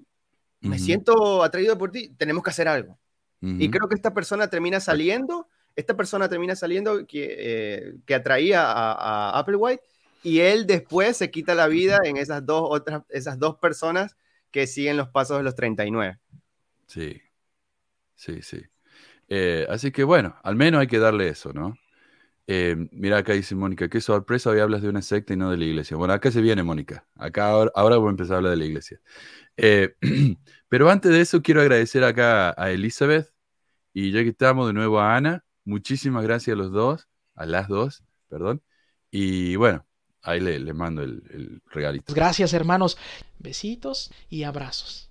me 0.61 0.79
siento 0.79 1.43
atraído 1.43 1.77
por 1.77 1.91
ti, 1.91 2.15
tenemos 2.15 2.41
que 2.41 2.51
hacer 2.51 2.69
algo. 2.69 2.97
Y 3.43 3.71
creo 3.71 3.89
que 3.89 3.95
esta 3.95 4.13
persona 4.13 4.49
termina 4.49 4.79
saliendo, 4.79 5.47
esta 5.75 5.97
persona 5.97 6.29
termina 6.29 6.55
saliendo 6.55 7.07
que, 7.07 7.35
eh, 7.39 7.93
que 8.05 8.13
atraía 8.13 8.71
a, 8.71 9.31
a 9.31 9.39
Applewhite 9.39 9.81
y 10.23 10.39
él 10.39 10.67
después 10.67 11.17
se 11.17 11.31
quita 11.31 11.55
la 11.55 11.67
vida 11.67 11.99
en 12.03 12.17
esas 12.17 12.45
dos 12.45 12.63
otras, 12.69 13.01
esas 13.09 13.39
dos 13.39 13.57
personas 13.57 14.15
que 14.51 14.67
siguen 14.67 14.97
los 14.97 15.09
pasos 15.09 15.37
de 15.37 15.43
los 15.43 15.55
39. 15.55 16.19
Sí, 16.85 17.21
sí, 18.15 18.41
sí. 18.41 18.61
Eh, 19.29 19.65
así 19.69 19.91
que 19.91 20.03
bueno, 20.03 20.35
al 20.43 20.55
menos 20.55 20.81
hay 20.81 20.87
que 20.87 20.99
darle 20.99 21.29
eso, 21.29 21.53
¿no? 21.53 21.77
Eh, 22.47 22.75
mira, 22.91 23.19
acá 23.19 23.33
dice 23.33 23.55
Mónica, 23.55 23.87
qué 23.87 24.01
sorpresa, 24.01 24.49
hoy 24.49 24.59
hablas 24.59 24.81
de 24.81 24.89
una 24.89 25.01
secta 25.01 25.33
y 25.33 25.37
no 25.37 25.49
de 25.49 25.57
la 25.57 25.63
iglesia. 25.63 25.95
Bueno, 25.95 26.13
acá 26.13 26.31
se 26.31 26.41
viene 26.41 26.63
Mónica, 26.63 27.07
acá 27.15 27.49
ahora, 27.49 27.71
ahora 27.75 27.97
voy 27.97 28.07
a 28.07 28.11
empezar 28.11 28.33
a 28.33 28.37
hablar 28.37 28.51
de 28.51 28.57
la 28.57 28.65
iglesia. 28.65 28.99
Eh, 29.55 29.95
pero 30.69 30.89
antes 30.89 31.11
de 31.11 31.21
eso, 31.21 31.41
quiero 31.41 31.61
agradecer 31.61 32.03
acá 32.03 32.53
a 32.57 32.71
Elizabeth 32.71 33.30
y 33.93 34.11
ya 34.11 34.23
que 34.23 34.29
estamos 34.29 34.67
de 34.67 34.73
nuevo 34.73 34.99
a 34.99 35.15
Ana, 35.15 35.43
muchísimas 35.65 36.23
gracias 36.23 36.55
a 36.55 36.57
los 36.57 36.71
dos, 36.71 37.07
a 37.35 37.45
las 37.45 37.67
dos, 37.67 38.03
perdón. 38.29 38.61
Y 39.11 39.55
bueno, 39.57 39.85
ahí 40.21 40.39
le, 40.39 40.59
le 40.59 40.73
mando 40.73 41.03
el, 41.03 41.23
el 41.31 41.61
regalito. 41.67 42.13
Gracias 42.13 42.53
hermanos. 42.53 42.97
Besitos 43.39 44.11
y 44.29 44.43
abrazos. 44.43 45.09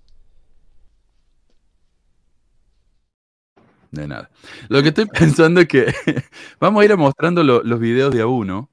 De 3.91 4.07
nada. 4.07 4.29
Lo 4.69 4.81
que 4.81 4.89
estoy 4.89 5.05
pensando 5.07 5.59
es 5.61 5.67
que 5.67 5.85
vamos 6.59 6.81
a 6.81 6.85
ir 6.85 6.95
mostrando 6.97 7.43
lo- 7.43 7.61
los 7.63 7.79
videos 7.79 8.13
de 8.13 8.21
a 8.21 8.27
uno, 8.27 8.69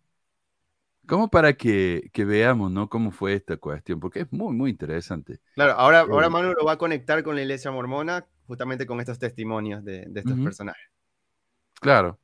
como 1.06 1.28
para 1.30 1.54
que, 1.56 2.10
que 2.12 2.24
veamos, 2.24 2.70
¿no? 2.70 2.88
Cómo 2.88 3.10
fue 3.12 3.34
esta 3.34 3.56
cuestión, 3.56 3.98
porque 4.00 4.20
es 4.20 4.32
muy, 4.32 4.54
muy 4.54 4.70
interesante. 4.70 5.40
Claro, 5.54 5.72
ahora, 5.72 6.00
ahora 6.00 6.30
Manu 6.30 6.52
lo 6.52 6.64
va 6.64 6.72
a 6.72 6.78
conectar 6.78 7.22
con 7.24 7.34
la 7.34 7.42
iglesia 7.42 7.70
mormona 7.72 8.26
justamente 8.48 8.86
con 8.86 9.00
estos 9.00 9.20
testimonios 9.20 9.84
de, 9.84 10.06
de 10.08 10.20
estos 10.20 10.34
Ujú. 10.34 10.44
personajes. 10.44 10.84
Claro. 11.80 12.18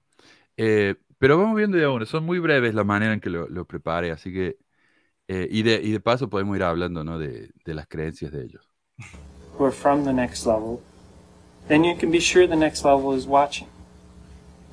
Eh, 0.57 0.97
pero 1.19 1.39
vamos 1.39 1.57
viendo 1.57 1.77
de 1.79 1.85
a 1.85 1.91
uno. 1.91 2.07
Son 2.07 2.25
muy 2.25 2.39
breves 2.41 2.75
la 2.75 2.85
manera 2.85 3.15
en 3.15 3.21
que 3.21 3.31
lo, 3.31 3.49
lo 3.49 3.67
preparé, 3.67 4.13
así 4.13 4.33
que... 4.33 4.59
eh, 5.29 5.49
y, 5.51 5.63
de, 5.63 5.81
y 5.83 5.93
de 5.93 6.01
paso 6.01 6.31
podemos 6.31 6.57
ir 6.57 6.65
hablando, 6.65 7.05
¿no? 7.05 7.19
De, 7.19 7.51
de 7.65 7.75
las 7.75 7.87
creencias 7.89 8.33
de 8.33 8.45
ellos. 8.45 8.71
who 9.57 9.65
are 9.65 9.73
from 9.73 10.05
the 10.05 10.13
next 10.13 10.47
level, 10.47 10.83
then 11.69 11.85
you 11.85 11.95
can 11.95 12.11
be 12.11 12.21
sure 12.21 12.47
the 12.47 12.57
next 12.57 12.85
level 12.85 13.13
is 13.13 13.27
watching. 13.27 13.69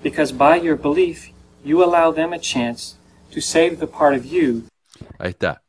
Because 0.04 0.32
by 0.32 0.56
your 0.58 0.76
belief, 0.76 1.32
you 1.64 1.84
allow 1.84 2.12
them 2.12 2.34
a 2.34 2.40
chance 2.40 2.96
to 3.32 3.42
save 3.42 3.80
the 3.80 3.88
part 3.88 4.16
of 4.16 4.26
you 4.26 4.66
Ahí 5.20 5.30
está. 5.32 5.64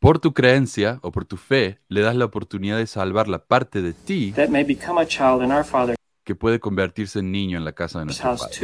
Por 0.00 0.20
tu 0.20 0.32
creencia 0.32 1.00
o 1.02 1.10
por 1.10 1.24
tu 1.24 1.36
fe, 1.36 1.80
le 1.88 2.00
das 2.02 2.14
la 2.14 2.24
oportunidad 2.24 2.78
de 2.78 2.86
salvar 2.86 3.28
la 3.28 3.44
parte 3.46 3.82
de 3.82 3.92
ti 3.92 4.32
que 6.24 6.34
puede 6.34 6.60
convertirse 6.60 7.20
en 7.20 7.32
niño 7.32 7.58
en 7.58 7.64
la 7.64 7.72
casa 7.72 7.98
de 8.00 8.04
nuestro 8.04 8.36
Padre. 8.36 8.54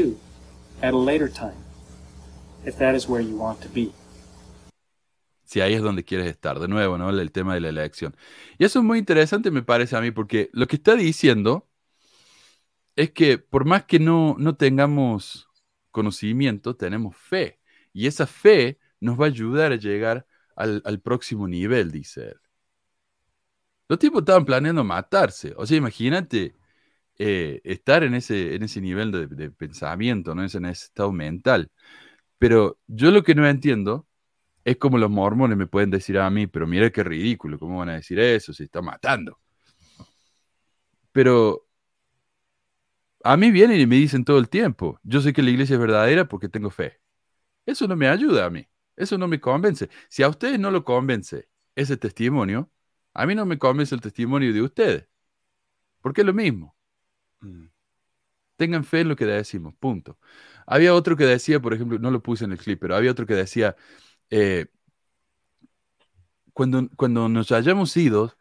si 5.55 5.61
ahí 5.61 5.75
es 5.75 5.83
donde 5.83 6.05
quieres 6.05 6.27
estar. 6.27 6.59
De 6.59 6.69
nuevo, 6.69 6.99
¿no? 6.99 7.11
El 7.11 7.31
tema 7.31 7.55
de 7.55 7.61
la 7.61 7.69
elección. 7.69 8.17
Y 8.59 8.65
eso 8.65 8.81
es 8.81 8.85
muy 8.85 8.99
interesante, 8.99 9.51
me 9.51 9.63
parece 9.63 9.97
a 9.97 10.01
mí, 10.01 10.11
porque 10.11 10.51
lo 10.53 10.67
que 10.67 10.77
está 10.77 10.97
diciendo 10.97 11.69
es 12.97 13.11
que 13.11 13.39
por 13.39 13.65
más 13.65 13.85
que 13.85 13.99
no, 13.99 14.37
no 14.39 14.57
tengamos 14.57 15.49
conocimiento, 15.91 16.75
tenemos 16.77 17.17
fe. 17.17 17.61
Y 17.93 18.07
esa 18.07 18.27
fe 18.27 18.79
nos 19.01 19.21
va 19.21 19.27
a 19.27 19.29
ayudar 19.29 19.73
a 19.73 19.77
llegar 19.77 20.27
al, 20.57 20.83
al 20.85 21.01
próximo 21.01 21.49
nivel, 21.49 21.91
dice 21.91 22.29
él. 22.29 22.41
Los 23.89 23.99
tipos 23.99 24.21
estaban 24.23 24.45
planeando 24.45 24.83
matarse. 24.85 25.55
O 25.57 25.67
sea, 25.67 25.77
imagínate 25.77 26.55
eh, 27.19 27.61
estar 27.65 28.03
en 28.05 28.15
ese, 28.15 28.55
en 28.57 28.63
ese 28.65 28.81
nivel 28.81 29.13
de, 29.13 29.51
pensamiento, 29.51 30.35
¿no? 30.35 30.43
En 30.43 30.47
ese, 30.47 30.59
en 30.59 30.67
ese 30.67 30.87
estado 30.87 31.13
mental. 31.13 31.71
Pero 32.39 32.79
yo 32.89 33.11
lo 33.11 33.23
que 33.25 33.35
no 33.35 33.47
entiendo 33.49 34.07
es 34.65 34.79
como 34.79 34.99
los 34.99 35.11
mormones 35.11 35.59
me 35.59 35.67
pueden 35.67 35.91
decir 35.91 36.19
a 36.19 36.31
mí, 36.31 36.47
pero 36.47 36.67
mira 36.67 36.91
qué 36.91 37.05
ridículo, 37.05 37.59
¿cómo 37.59 37.79
van 37.79 37.91
a 37.91 37.95
decir 37.95 38.19
eso? 38.21 38.53
Se 38.55 38.65
está 38.65 38.83
matando. 38.83 39.39
Pero 41.13 41.67
a 43.23 43.37
mí 43.37 43.51
vienen 43.51 43.81
y 43.81 43.87
me 43.87 43.97
dicen 43.97 44.25
todo 44.25 44.39
el 44.39 44.49
tiempo, 44.49 45.01
yo 45.03 45.21
sé 45.21 45.33
que 45.33 45.43
la 45.43 45.51
iglesia 45.51 45.75
es 45.75 45.81
verdadera 45.81 46.27
porque 46.27 46.49
tengo 46.49 46.71
fe. 46.71 47.01
Eso 47.67 47.89
no 47.89 47.97
me 47.97 48.09
ayuda 48.09 48.47
a 48.47 48.51
mí, 48.51 48.67
eso 48.97 49.19
no 49.19 49.29
me 49.29 49.41
convence. 49.41 49.89
Si 50.09 50.23
a 50.23 50.29
ustedes 50.29 50.59
no 50.61 50.71
lo 50.71 50.85
convence 50.85 51.49
ese 51.75 51.97
testimonio, 51.97 52.71
a 53.15 53.27
mí 53.27 53.35
no 53.35 53.47
me 53.47 53.59
convence 53.59 53.95
el 53.95 54.01
testimonio 54.01 54.53
de 54.53 54.63
ustedes, 54.63 55.09
porque 56.03 56.23
es 56.23 56.27
lo 56.27 56.35
mismo. 56.35 56.77
Tengan 58.57 58.85
fe 58.85 59.01
en 59.01 59.09
lo 59.09 59.17
que 59.17 59.27
decimos, 59.27 59.75
punto. 59.77 60.19
Había 60.67 60.95
otro 60.95 61.17
que 61.17 61.25
decía, 61.25 61.61
por 61.61 61.75
ejemplo, 61.75 61.99
no 61.99 62.11
lo 62.11 62.23
puse 62.23 62.45
en 62.45 62.53
el 62.53 62.59
clip, 62.59 62.79
pero 62.81 62.95
había 62.97 63.11
otro 63.11 63.27
que 63.27 63.35
decía, 63.35 63.75
eh, 64.31 64.67
cuando, 66.53 66.89
cuando 66.97 67.29
nos 67.29 67.53
hayamos 67.53 67.97
ido, 67.97 68.35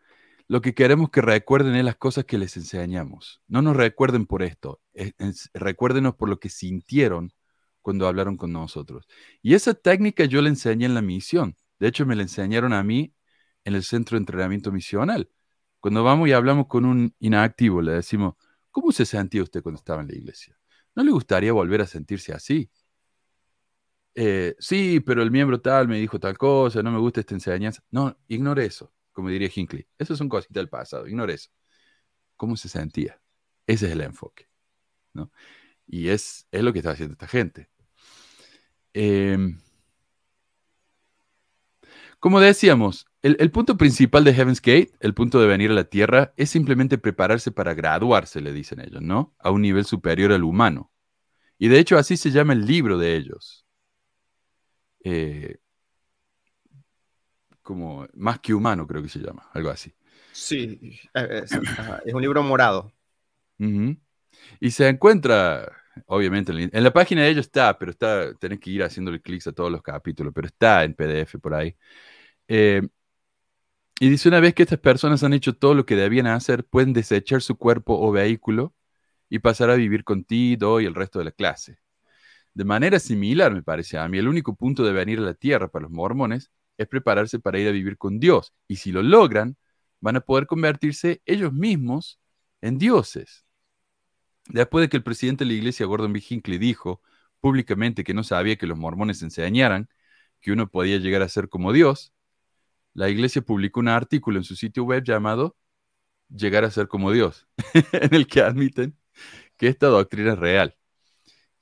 lo 0.47 0.61
que 0.61 0.73
queremos 0.75 1.09
que 1.09 1.21
recuerden 1.21 1.75
es 1.75 1.85
las 1.85 1.95
cosas 1.97 2.25
que 2.25 2.37
les 2.37 2.57
enseñamos. 2.57 3.41
No 3.47 3.61
nos 3.61 3.75
recuerden 3.77 4.25
por 4.25 4.43
esto, 4.43 4.81
es- 4.93 5.13
es- 5.19 5.49
recuérdenos 5.53 6.15
por 6.15 6.29
lo 6.29 6.39
que 6.39 6.49
sintieron 6.49 7.33
cuando 7.83 8.07
hablaron 8.07 8.37
con 8.37 8.51
nosotros. 8.51 9.07
Y 9.43 9.53
esa 9.53 9.75
técnica 9.75 10.25
yo 10.25 10.41
la 10.41 10.49
enseñé 10.49 10.87
en 10.87 10.95
la 10.95 11.03
misión. 11.03 11.55
De 11.79 11.87
hecho, 11.89 12.05
me 12.07 12.15
la 12.15 12.23
enseñaron 12.23 12.73
a 12.73 12.83
mí 12.83 13.13
en 13.65 13.75
el 13.75 13.83
centro 13.83 14.15
de 14.17 14.21
entrenamiento 14.21 14.71
misional. 14.71 15.29
Cuando 15.79 16.03
vamos 16.03 16.29
y 16.29 16.33
hablamos 16.33 16.67
con 16.67 16.85
un 16.85 17.13
inactivo, 17.19 17.81
le 17.81 17.93
decimos, 17.93 18.35
¿cómo 18.71 18.91
se 18.91 19.05
sentía 19.05 19.43
usted 19.43 19.61
cuando 19.61 19.77
estaba 19.79 20.01
en 20.01 20.07
la 20.07 20.15
iglesia? 20.15 20.57
¿No 20.95 21.03
le 21.03 21.11
gustaría 21.11 21.53
volver 21.53 21.81
a 21.81 21.87
sentirse 21.87 22.33
así? 22.33 22.71
Eh, 24.15 24.55
sí, 24.59 24.99
pero 24.99 25.23
el 25.23 25.31
miembro 25.31 25.59
tal 25.59 25.87
me 25.87 25.99
dijo 25.99 26.19
tal 26.19 26.37
cosa, 26.37 26.83
no 26.83 26.91
me 26.91 26.99
gusta 26.99 27.19
esta 27.21 27.33
enseñanza. 27.35 27.83
No, 27.91 28.17
ignore 28.27 28.65
eso, 28.65 28.93
como 29.11 29.29
diría 29.29 29.49
Hinckley. 29.53 29.87
Eso 29.97 30.15
son 30.15 30.29
cositas 30.29 30.55
del 30.55 30.69
pasado, 30.69 31.07
ignore 31.07 31.33
eso. 31.33 31.49
¿Cómo 32.37 32.55
se 32.57 32.69
sentía? 32.69 33.21
Ese 33.67 33.87
es 33.87 33.91
el 33.93 34.01
enfoque. 34.01 34.47
¿no? 35.13 35.31
Y 35.87 36.09
es, 36.09 36.47
es 36.51 36.63
lo 36.63 36.73
que 36.73 36.79
está 36.79 36.91
haciendo 36.91 37.13
esta 37.13 37.27
gente. 37.27 37.69
Em, 38.93 39.59
como 42.19 42.39
decíamos, 42.39 43.05
el, 43.21 43.35
el 43.39 43.51
punto 43.51 43.77
principal 43.77 44.23
de 44.23 44.33
Heaven's 44.33 44.61
Gate, 44.61 44.91
el 44.99 45.13
punto 45.13 45.39
de 45.41 45.47
venir 45.47 45.71
a 45.71 45.73
la 45.73 45.85
Tierra, 45.85 46.33
es 46.37 46.49
simplemente 46.49 46.97
prepararse 46.97 47.51
para 47.51 47.73
graduarse, 47.73 48.41
le 48.41 48.53
dicen 48.53 48.79
ellos, 48.79 49.01
¿no? 49.01 49.35
A 49.39 49.51
un 49.51 49.61
nivel 49.61 49.85
superior 49.85 50.31
al 50.31 50.43
humano. 50.43 50.91
Y 51.57 51.67
de 51.67 51.79
hecho 51.79 51.97
así 51.97 52.17
se 52.17 52.31
llama 52.31 52.53
el 52.53 52.65
libro 52.65 52.97
de 52.97 53.15
ellos. 53.15 53.65
Eh, 55.03 55.57
como 57.61 58.07
más 58.13 58.39
que 58.39 58.53
humano, 58.53 58.85
creo 58.85 59.01
que 59.01 59.09
se 59.09 59.19
llama, 59.19 59.49
algo 59.53 59.69
así. 59.69 59.93
Sí, 60.31 60.99
eh, 61.13 61.43
es, 61.43 62.13
un 62.13 62.21
libro 62.21 62.43
morado. 62.43 62.91
Y 64.59 64.71
se 64.71 64.87
encuentra, 64.89 65.71
obviamente, 66.07 66.51
en 66.51 66.83
la- 66.83 66.93
página 66.93 67.21
de 67.23 67.29
ellos 67.29 67.45
está, 67.47 67.77
pero 67.77 67.91
está, 67.91 68.33
tenés 68.35 68.59
que 68.59 68.69
ir 68.71 68.83
haciéndole 68.83 69.21
clics 69.21 69.47
a 69.47 69.51
todos 69.53 69.71
los 69.71 69.81
capítulos, 69.81 70.33
pero 70.35 70.47
está 70.47 70.83
en 70.83 70.93
PDF 70.93 71.39
por 71.39 71.53
ahí. 71.53 71.75
Eh, 72.47 72.83
y 73.99 74.09
dice, 74.09 74.27
una 74.29 74.39
vez 74.39 74.53
que 74.53 74.63
estas 74.63 74.79
personas 74.79 75.23
han 75.23 75.33
hecho 75.33 75.53
todo 75.55 75.73
lo 75.75 75.85
que 75.85 75.95
debían 75.95 76.27
hacer, 76.27 76.65
pueden 76.65 76.93
desechar 76.93 77.41
su 77.41 77.57
cuerpo 77.57 77.99
o 77.99 78.11
vehículo 78.11 78.73
y 79.29 79.39
pasar 79.39 79.69
a 79.69 79.75
vivir 79.75 80.03
con 80.03 80.23
ti, 80.25 80.55
Do 80.57 80.81
y 80.81 80.85
el 80.85 80.95
resto 80.95 81.19
de 81.19 81.25
la 81.25 81.31
clase. 81.31 81.79
De 82.53 82.65
manera 82.65 82.99
similar, 82.99 83.53
me 83.53 83.63
parece 83.63 83.97
a 83.99 84.07
mí, 84.09 84.17
el 84.19 84.27
único 84.29 84.55
punto 84.55 84.83
de 84.83 84.93
venir 84.93 85.19
a 85.19 85.23
la 85.23 85.33
tierra 85.35 85.69
para 85.69 85.83
los 85.83 85.91
mormones 85.91 86.51
es 86.77 86.87
prepararse 86.87 87.39
para 87.39 87.59
ir 87.59 87.67
a 87.69 87.71
vivir 87.71 87.97
con 87.97 88.19
Dios. 88.19 88.53
Y 88.67 88.77
si 88.77 88.91
lo 88.91 89.03
logran, 89.03 89.57
van 90.01 90.17
a 90.17 90.21
poder 90.21 90.47
convertirse 90.47 91.21
ellos 91.25 91.53
mismos 91.53 92.19
en 92.61 92.77
dioses. 92.79 93.45
Después 94.47 94.83
de 94.83 94.89
que 94.89 94.97
el 94.97 95.03
presidente 95.03 95.45
de 95.45 95.49
la 95.51 95.57
iglesia, 95.57 95.85
Gordon 95.85 96.13
B. 96.13 96.23
Hinckley, 96.27 96.57
dijo 96.57 97.01
públicamente 97.39 98.03
que 98.03 98.13
no 98.13 98.23
sabía 98.23 98.55
que 98.57 98.67
los 98.67 98.77
mormones 98.77 99.21
enseñaran 99.21 99.89
que 100.41 100.51
uno 100.51 100.69
podía 100.69 100.97
llegar 100.97 101.21
a 101.21 101.29
ser 101.29 101.49
como 101.49 101.73
Dios, 101.73 102.13
la 102.93 103.09
iglesia 103.09 103.41
publicó 103.41 103.79
un 103.79 103.87
artículo 103.89 104.37
en 104.37 104.43
su 104.43 104.55
sitio 104.55 104.83
web 104.83 105.03
llamado 105.03 105.55
Llegar 106.29 106.63
a 106.63 106.71
ser 106.71 106.87
como 106.87 107.11
Dios, 107.11 107.47
en 107.93 108.15
el 108.15 108.27
que 108.27 108.41
admiten 108.41 108.97
que 109.57 109.67
esta 109.67 109.87
doctrina 109.87 110.33
es 110.33 110.39
real 110.39 110.75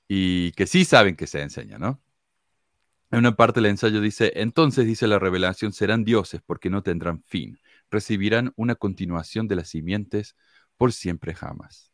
y 0.07 0.51
que 0.53 0.67
sí 0.67 0.85
saben 0.85 1.15
que 1.15 1.27
se 1.27 1.41
enseña, 1.41 1.77
¿no? 1.77 2.01
En 3.11 3.19
una 3.19 3.35
parte 3.35 3.59
del 3.59 3.71
ensayo 3.71 3.99
dice, 3.99 4.31
entonces 4.35 4.85
dice 4.85 5.07
la 5.07 5.19
revelación, 5.19 5.73
serán 5.73 6.05
dioses 6.05 6.41
porque 6.45 6.69
no 6.69 6.83
tendrán 6.83 7.23
fin, 7.23 7.59
recibirán 7.89 8.53
una 8.55 8.75
continuación 8.75 9.47
de 9.47 9.57
las 9.57 9.69
simientes 9.69 10.35
por 10.77 10.93
siempre 10.93 11.33
jamás. 11.33 11.90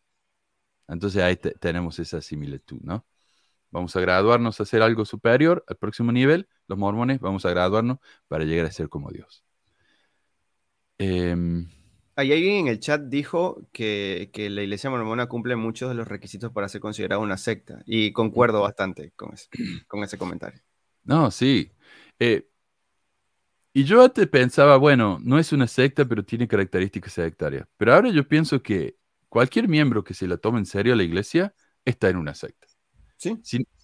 Entonces 0.88 1.21
ahí 1.21 1.35
tenemos 1.35 1.99
esa 1.99 2.21
similitud, 2.21 2.79
¿no? 2.81 3.05
Vamos 3.69 3.95
a 3.95 3.99
graduarnos 3.99 4.59
a 4.61 4.65
ser 4.65 4.81
algo 4.81 5.05
superior 5.05 5.63
al 5.67 5.75
próximo 5.77 6.11
nivel, 6.11 6.47
los 6.67 6.77
mormones, 6.77 7.19
vamos 7.19 7.45
a 7.45 7.49
graduarnos 7.49 7.99
para 8.27 8.45
llegar 8.45 8.65
a 8.65 8.71
ser 8.71 8.88
como 8.89 9.11
Dios. 9.11 9.43
Em, 10.97 11.67
Hay 12.15 12.31
alguien 12.31 12.55
en 12.55 12.67
el 12.67 12.79
chat 12.79 13.01
dijo 13.01 13.67
que, 13.71 14.31
la 14.35 14.63
iglesia 14.63 14.89
mormona 14.89 15.27
cumple 15.27 15.55
muchos 15.55 15.89
de 15.89 15.95
los 15.95 16.07
requisitos 16.07 16.51
para 16.51 16.69
ser 16.69 16.81
considerada 16.81 17.21
una 17.21 17.38
secta 17.38 17.83
y 17.85 18.13
concuerdo 18.13 18.61
bastante 18.61 19.11
con 19.15 19.33
ese, 19.33 19.49
con 19.88 20.03
ese 20.03 20.17
comentario. 20.17 20.61
No, 21.03 21.29
sí. 21.31 21.71
Eh, 22.19 22.47
y 23.73 23.83
yo 23.83 24.03
antes 24.03 24.27
pensaba, 24.27 24.77
bueno, 24.77 25.19
no 25.21 25.38
es 25.38 25.51
una 25.53 25.67
secta, 25.67 26.05
pero 26.05 26.23
tiene 26.25 26.47
características 26.47 27.13
sectarias. 27.13 27.67
Pero 27.77 27.93
ahora 27.93 28.09
yo 28.09 28.27
pienso 28.27 28.63
que 28.63 28.97
cualquier 29.30 29.67
miembro 29.67 30.03
que 30.03 30.13
se 30.13 30.28
la 30.28 30.38
tome 30.38 30.59
en 30.59 30.65
serio 30.65 30.93
a 30.93 30.95
la 30.95 31.03
iglesia 31.03 31.53
está 31.86 32.09
en 32.09 32.17
una 32.17 32.34
secta. 32.36 32.67
¿Sí? 33.17 33.38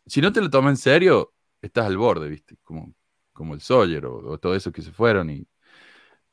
Si, 0.06 0.22
no 0.22 0.32
te 0.32 0.41
la 0.41 0.50
toma 0.50 0.70
en 0.70 0.78
serio, 0.78 1.34
estás 1.62 1.86
al 1.86 1.98
borde, 1.98 2.30
¿viste? 2.30 2.58
Como, 2.64 2.94
como 3.32 3.54
el 3.54 3.62
Sawyer 3.62 4.06
o, 4.06 4.18
o 4.18 4.38
todo 4.38 4.56
eso 4.56 4.72
que 4.72 4.82
se 4.82 4.91
fueron. 4.91 5.30
Y... 5.30 5.48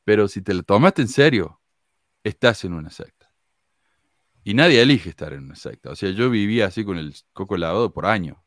Pero 0.05 0.29
si 0.29 0.43
te 0.43 0.55
la 0.55 0.63
tomaste 0.63 1.03
en 1.03 1.09
serio, 1.09 1.61
estás 2.25 2.65
en 2.65 2.75
una 2.75 2.91
secta. 2.91 3.21
Y 4.43 4.55
nadie 4.55 4.83
elige 4.83 5.11
estar 5.11 5.33
en 5.33 5.45
una 5.45 5.57
secta. 5.57 5.91
O 5.91 5.97
sea, 5.97 6.11
yo 6.11 6.31
vivía 6.31 6.67
así 6.67 6.85
con 6.85 6.99
el 6.99 7.15
coco 7.33 7.57
lavado 7.57 7.93
por 7.93 8.07
años. 8.07 8.39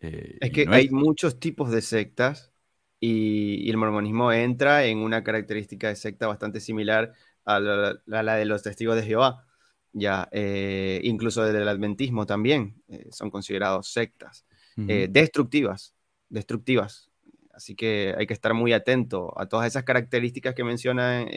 Eh, 0.00 0.38
es 0.40 0.50
que 0.50 0.66
hay 0.68 0.90
muchos 0.90 1.40
tipos 1.40 1.70
de 1.70 1.82
sectas 1.82 2.52
y, 3.00 3.68
el 3.68 3.76
mormonismo 3.76 4.32
entra 4.32 4.84
en 4.84 4.98
una 4.98 5.24
característica 5.24 5.88
de 5.88 5.96
secta 5.96 6.26
bastante 6.26 6.60
similar 6.60 7.12
a 7.56 7.60
la, 7.60 8.34
de 8.36 8.44
los 8.44 8.62
testigos 8.62 8.96
de 8.96 9.02
Jehová. 9.02 9.44
Ya, 9.92 10.28
eh, 10.32 11.00
incluso 11.04 11.42
del 11.44 11.66
adventismo 11.66 12.26
también 12.26 12.82
eh, 12.88 13.06
son 13.10 13.30
considerados 13.30 13.90
sectas 13.92 14.44
destructivas, 14.76 15.92
destructivas. 16.28 17.10
Así 17.52 17.74
que 17.74 18.14
hay 18.16 18.28
que 18.28 18.34
estar 18.34 18.54
muy 18.54 18.72
atento 18.72 19.32
a 19.36 19.46
todas 19.46 19.66
esas 19.66 19.82
características 19.82 20.54
que 20.54 20.62
mencionan 20.62 21.28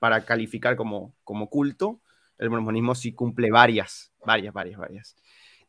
para 0.00 0.24
calificar 0.24 0.74
como, 0.74 1.14
como 1.22 1.48
culto. 1.48 2.00
El 2.36 2.50
mormonismo 2.50 2.96
sí 2.96 3.12
cumple 3.12 3.52
varias, 3.52 4.12
varias, 4.24 4.52
varias, 4.52 4.80
varias 4.80 5.16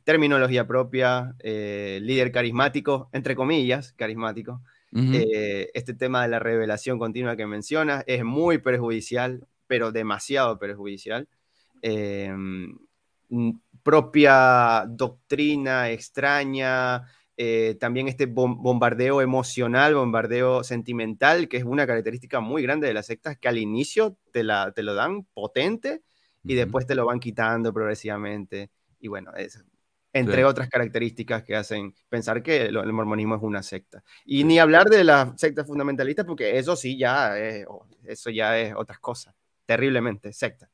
terminología 0.05 0.67
propia, 0.67 1.35
eh, 1.39 1.99
líder 2.01 2.31
carismático, 2.31 3.09
entre 3.11 3.35
comillas, 3.35 3.91
carismático. 3.93 4.61
Eh, 4.97 5.71
este 5.73 5.93
tema 5.93 6.23
de 6.23 6.29
la 6.29 6.39
revelación 6.39 6.97
continua 6.97 7.35
que 7.35 7.45
mencionas 7.45 8.05
es 8.07 8.23
muy 8.23 8.59
perjudicial, 8.59 9.45
pero 9.67 9.91
demasiado 9.91 10.57
perjudicial. 10.57 11.27
Em, 11.81 12.77
propia 13.83 14.85
doctrina 14.87 15.89
extraña, 15.89 17.03
eh, 17.37 17.75
también 17.77 18.07
este 18.07 18.25
bombardeo 18.27 19.21
emocional, 19.21 19.95
bombardeo 19.95 20.63
sentimental, 20.63 21.49
que 21.49 21.57
es 21.57 21.65
una 21.65 21.85
característica 21.85 22.39
muy 22.39 22.63
grande 22.63 22.87
de 22.87 22.93
las 22.93 23.07
sectas, 23.07 23.37
que 23.37 23.49
al 23.49 23.57
inicio 23.57 24.17
te, 24.31 24.43
la, 24.43 24.71
te 24.71 24.83
lo 24.83 24.93
dan 24.93 25.25
potente 25.33 26.03
y 26.43 26.55
después 26.55 26.85
te 26.85 26.95
lo 26.95 27.05
van 27.05 27.19
quitando 27.19 27.73
progresivamente. 27.73 28.69
Y 28.99 29.09
bueno, 29.09 29.33
es, 29.35 29.63
entre 30.15 30.45
otras 30.45 30.69
características 30.69 31.43
que 31.43 31.57
hacen 31.57 31.93
pensar 32.07 32.41
que 32.41 32.67
el, 32.67 32.93
mormonismo 32.93 33.35
es 33.35 33.41
una 33.41 33.61
secta. 33.61 34.01
Y 34.23 34.45
ni 34.45 34.59
hablar 34.59 34.89
de 34.89 35.03
las 35.03 35.37
sectas 35.39 35.67
fundamentalistas, 35.67 36.25
porque 36.25 36.57
eso 36.57 36.77
sí 36.77 36.97
ya 36.97 37.37
es, 37.37 37.65
eso 38.05 38.29
ya 38.29 38.57
es 38.57 38.73
otras 38.77 38.99
cosas, 38.99 39.35
terriblemente, 39.65 40.31
secta. 40.31 40.69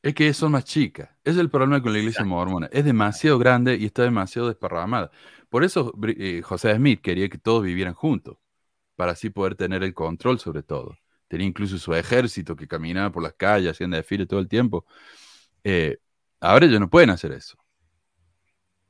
Es 0.00 0.14
que 0.14 0.32
son 0.32 0.52
más 0.52 0.64
chicas. 0.64 1.10
Es 1.24 1.36
el 1.36 1.50
problema 1.50 1.82
con 1.82 1.92
la 1.92 1.98
iglesia 1.98 2.24
mormona. 2.24 2.68
Es 2.70 2.84
demasiado 2.84 3.40
grande 3.40 3.74
y 3.74 3.86
está 3.86 4.04
demasiado 4.04 4.46
desparramada. 4.46 5.10
Por 5.48 5.64
eso 5.64 5.92
eh, 6.06 6.40
José 6.44 6.76
Smith 6.76 7.00
quería 7.00 7.28
que 7.28 7.38
todos 7.38 7.64
vivieran 7.64 7.94
juntos, 7.94 8.38
para 8.94 9.12
así 9.12 9.30
poder 9.30 9.56
tener 9.56 9.82
el 9.82 9.94
control 9.94 10.38
sobre 10.38 10.62
todo. 10.62 10.96
Tenía 11.26 11.46
incluso 11.48 11.76
su 11.76 11.92
ejército 11.92 12.54
que 12.54 12.68
caminaba 12.68 13.10
por 13.10 13.24
las 13.24 13.34
calles, 13.34 13.72
haciendo 13.72 13.96
desfile 13.96 14.26
todo 14.26 14.38
el 14.38 14.48
tiempo. 14.48 14.86
Eh, 15.64 15.98
ahora 16.38 16.66
ellos 16.66 16.78
no 16.78 16.88
pueden 16.88 17.10
hacer 17.10 17.32
eso. 17.32 17.58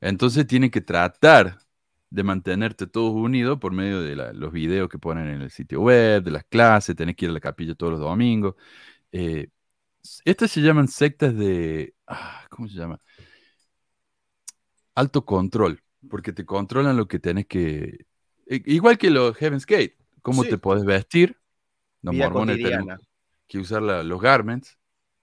Entonces 0.01 0.47
tiene 0.47 0.71
que 0.71 0.81
tratar 0.81 1.59
de 2.09 2.23
mantenerte 2.23 2.87
todos 2.87 3.13
unidos 3.13 3.59
por 3.59 3.71
medio 3.71 4.01
de 4.01 4.15
los 4.33 4.51
videos 4.51 4.89
que 4.89 4.97
ponen 4.97 5.27
en 5.27 5.41
el 5.41 5.51
sitio 5.51 5.81
web, 5.81 6.23
de 6.23 6.31
las 6.31 6.43
clases, 6.45 6.95
tenés 6.95 7.15
que 7.15 7.25
ir 7.25 7.31
a 7.31 7.33
la 7.33 7.39
capilla 7.39 7.75
todos 7.75 7.93
los 7.93 7.99
domingos. 7.99 8.55
Eh, 9.11 9.49
estas 10.25 10.51
se 10.51 10.61
llaman 10.61 10.87
sectas 10.87 11.35
de... 11.35 11.93
Ah, 12.07 12.45
¿Cómo 12.49 12.67
se 12.67 12.75
llama? 12.75 12.99
Alto 14.95 15.23
control, 15.25 15.81
porque 16.09 16.33
te 16.33 16.45
controlan 16.45 16.97
lo 16.97 17.07
que 17.07 17.19
tenés 17.19 17.45
que... 17.45 18.05
Igual 18.47 18.97
que 18.97 19.11
los 19.11 19.35
Heaven's 19.37 19.67
Gate, 19.67 19.95
cómo 20.23 20.43
te 20.43 20.57
puedes 20.57 20.83
vestir. 20.83 21.37
Los 22.01 22.15
mormones 22.15 22.57
tienen 22.57 22.87
que 23.47 23.59
usar 23.59 23.81
los 23.81 24.21
garments 24.21 24.79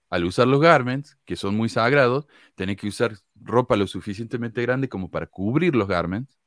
al 0.09 0.25
usar 0.25 0.47
los 0.47 0.61
garments, 0.61 1.17
que 1.25 1.35
son 1.35 1.55
muy 1.55 1.69
sagrados, 1.69 2.27
tenés 2.55 2.77
que 2.77 2.87
usar 2.87 3.17
ropa 3.43 3.75
lo 3.75 3.87
suficientemente 3.87 4.61
grande 4.61 4.89
como 4.89 5.09
para 5.09 5.27
cubrir 5.27 5.75
los 5.75 5.87
garments. 5.87 6.37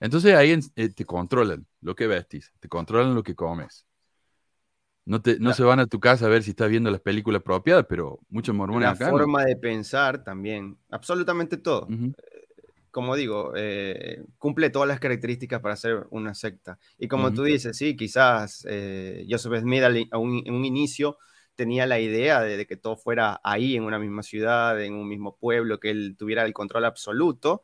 Entonces 0.00 0.34
ahí 0.34 0.58
eh, 0.76 0.88
te 0.90 1.04
controlan 1.04 1.66
lo 1.80 1.94
que 1.94 2.06
vestís, 2.06 2.52
te 2.60 2.68
controlan 2.68 3.14
lo 3.14 3.22
que 3.22 3.34
comes. 3.34 3.86
No, 5.06 5.20
te, 5.20 5.38
no 5.38 5.52
se 5.52 5.62
van 5.62 5.80
a 5.80 5.86
tu 5.86 6.00
casa 6.00 6.26
a 6.26 6.28
ver 6.30 6.42
si 6.42 6.50
estás 6.50 6.70
viendo 6.70 6.90
las 6.90 7.00
películas 7.00 7.40
apropiadas, 7.40 7.84
pero 7.88 8.20
muchos 8.30 8.54
mormones 8.54 8.98
La 8.98 9.10
forma 9.10 9.44
de 9.44 9.56
pensar 9.56 10.24
también, 10.24 10.78
absolutamente 10.90 11.58
todo. 11.58 11.86
Eh, 11.90 12.14
como 12.90 13.14
digo, 13.14 13.52
eh, 13.54 14.22
cumple 14.38 14.70
todas 14.70 14.88
las 14.88 15.00
características 15.00 15.60
para 15.60 15.76
ser 15.76 16.06
una 16.10 16.34
secta. 16.34 16.78
Y 16.98 17.08
como 17.08 17.32
tú 17.34 17.42
dices, 17.42 17.76
sí, 17.76 17.96
quizás 17.96 18.66
Joseph 19.28 19.60
Smith 19.60 19.82
en 19.82 20.54
un 20.54 20.64
inicio 20.64 21.18
tenía 21.54 21.86
la 21.86 22.00
idea 22.00 22.40
de, 22.40 22.66
que 22.66 22.76
todo 22.76 22.96
fuera 22.96 23.40
ahí, 23.44 23.76
en 23.76 23.84
una 23.84 23.98
misma 23.98 24.22
ciudad, 24.22 24.80
en 24.82 24.94
un 24.94 25.08
mismo 25.08 25.36
pueblo, 25.36 25.80
que 25.80 25.90
él 25.90 26.16
tuviera 26.18 26.44
el 26.44 26.52
control 26.52 26.84
absoluto. 26.84 27.62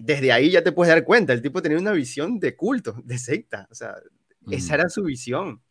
Desde 0.00 0.32
ahí 0.32 0.50
ya 0.50 0.62
te 0.62 0.72
puedes 0.72 0.92
dar 0.92 1.04
cuenta, 1.04 1.32
el 1.32 1.42
tipo 1.42 1.62
tenía 1.62 1.78
una 1.78 1.92
visión 1.92 2.38
de 2.38 2.56
culto, 2.56 3.00
de 3.04 3.18
secta, 3.18 3.66
o 3.70 3.74
sea, 3.74 3.94
esa 4.50 4.74
era 4.74 4.88
su 4.88 5.02
visión. 5.02 5.62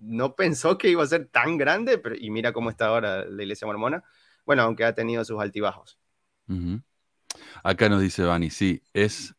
No 0.00 0.34
pensó 0.34 0.78
que 0.78 0.88
iba 0.88 1.02
a 1.02 1.06
ser 1.06 1.26
tan 1.26 1.56
grande, 1.56 1.98
pero, 1.98 2.16
y 2.18 2.30
mira 2.30 2.52
cómo 2.52 2.70
está 2.70 2.86
ahora 2.86 3.24
la 3.24 3.42
iglesia 3.42 3.66
mormona. 3.66 4.02
Bueno, 4.44 4.62
aunque 4.62 4.84
ha 4.84 4.94
tenido 4.94 5.24
sus 5.24 5.40
altibajos. 5.40 5.98
Acá 7.62 7.88
nos 7.88 8.00
dice 8.00 8.24
Vani, 8.24 8.50
sí, 8.50 8.82
es 8.92 9.34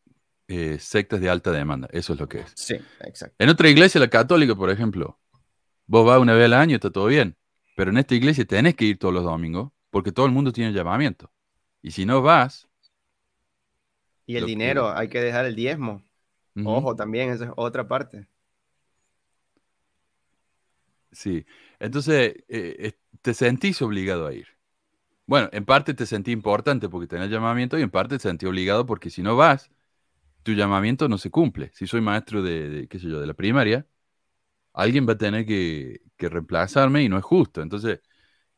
eh, 0.47 0.77
sectas 0.79 1.19
de 1.19 1.29
alta 1.29 1.51
demanda, 1.51 1.89
eso 1.91 2.13
es 2.13 2.19
lo 2.19 2.29
que 2.29 2.39
es. 2.39 2.51
Sí, 2.55 2.75
exacto. 3.01 3.35
En 3.39 3.49
otra 3.49 3.69
iglesia, 3.69 3.99
la 3.99 4.09
católica, 4.09 4.55
por 4.55 4.69
ejemplo, 4.69 5.19
Vos 5.87 6.05
vas 6.05 6.19
una 6.19 6.33
vez 6.33 6.45
al 6.45 6.53
año, 6.53 6.75
está 6.75 6.91
todo 6.91 7.07
bien. 7.07 7.35
Pero 7.75 7.91
en 7.91 7.97
esta 7.97 8.15
iglesia 8.15 8.45
tenés 8.45 8.75
que 8.75 8.85
ir 8.85 8.97
todos 8.99 9.13
los 9.13 9.23
domingos 9.23 9.71
porque 9.89 10.11
todo 10.11 10.25
el 10.25 10.31
mundo 10.31 10.51
tiene 10.51 10.73
llamamiento. 10.73 11.31
Y 11.81 11.91
si 11.91 12.05
no 12.05 12.21
vas... 12.21 12.67
Y 14.25 14.37
el 14.37 14.45
dinero, 14.45 14.89
hay 14.89 15.09
que 15.09 15.21
dejar 15.21 15.45
el 15.45 15.55
diezmo. 15.55 16.03
Ojo, 16.63 16.95
también, 16.95 17.29
esa 17.29 17.45
es 17.45 17.51
otra 17.55 17.87
parte. 17.87 18.27
Sí, 21.11 21.45
entonces 21.79 22.35
eh, 22.47 22.93
te 23.21 23.33
sentís 23.33 23.81
obligado 23.81 24.25
a 24.27 24.33
ir. 24.33 24.47
Bueno, 25.27 25.49
en 25.53 25.65
parte 25.65 25.93
te 25.93 26.05
sentí 26.05 26.31
importante 26.31 26.89
porque 26.89 27.07
tenés 27.07 27.29
llamamiento 27.31 27.79
y 27.79 27.83
en 27.83 27.91
parte 27.91 28.17
te 28.17 28.23
sentí 28.23 28.45
obligado 28.47 28.85
porque 28.85 29.09
si 29.09 29.23
no 29.23 29.35
vas, 29.37 29.71
tu 30.43 30.53
llamamiento 30.53 31.09
no 31.09 31.17
se 31.19 31.31
cumple. 31.31 31.71
Si 31.73 31.87
soy 31.87 32.01
maestro 32.01 32.43
de, 32.43 32.69
de 32.69 32.87
qué 32.89 32.99
sé 32.99 33.07
yo, 33.09 33.21
de 33.21 33.27
la 33.27 33.35
primaria, 33.35 33.87
alguien 34.73 35.07
va 35.07 35.13
a 35.13 35.17
tener 35.17 35.45
que, 35.45 36.01
reemplazarme 36.17 37.03
y 37.03 37.09
no 37.09 37.17
es 37.17 37.23
justo. 37.23 37.61
Entonces, 37.61 37.99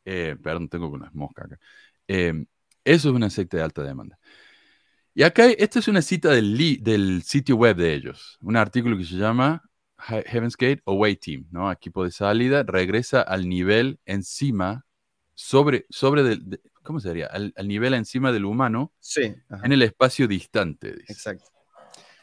eh, 0.06 0.36
perdón, 0.42 0.70
tengo 0.70 0.88
unas 0.88 1.14
moscas 1.16 1.46
acá. 1.48 1.60
Em, 2.08 2.46
eso 2.84 3.10
es 3.10 3.16
una 3.16 3.30
secta 3.32 3.58
de 3.58 3.64
alta 3.64 3.84
demanda. 3.84 4.20
Y 5.16 5.24
acá, 5.24 5.46
esta 5.46 5.80
es 5.80 5.88
una 5.88 6.02
cita 6.02 6.30
del, 6.30 6.58
del 6.84 7.24
sitio 7.24 7.56
web 7.56 7.78
de 7.78 7.94
ellos, 7.94 8.38
un 8.42 8.58
artículo 8.58 8.98
que 8.98 9.06
se 9.06 9.16
llama 9.16 9.64
Heaven's 9.98 10.58
Gate 10.58 10.82
Away 10.86 11.16
Team, 11.16 11.48
¿no? 11.52 11.72
Equipo 11.72 12.04
de 12.04 12.12
salida, 12.12 12.64
regresa 12.64 13.22
al 13.22 13.48
nivel 13.48 14.00
encima, 14.06 14.86
sobre, 15.34 15.86
sobre 15.90 16.38
¿cómo 16.84 17.00
sería? 17.00 17.28
Al, 17.28 17.54
nivel 17.68 17.94
encima 17.94 18.32
del 18.32 18.46
humano, 18.46 18.94
sí, 19.00 19.34
en 19.64 19.72
el 19.72 19.82
espacio 19.82 20.28
distante. 20.28 20.96
Exacto. 21.08 21.50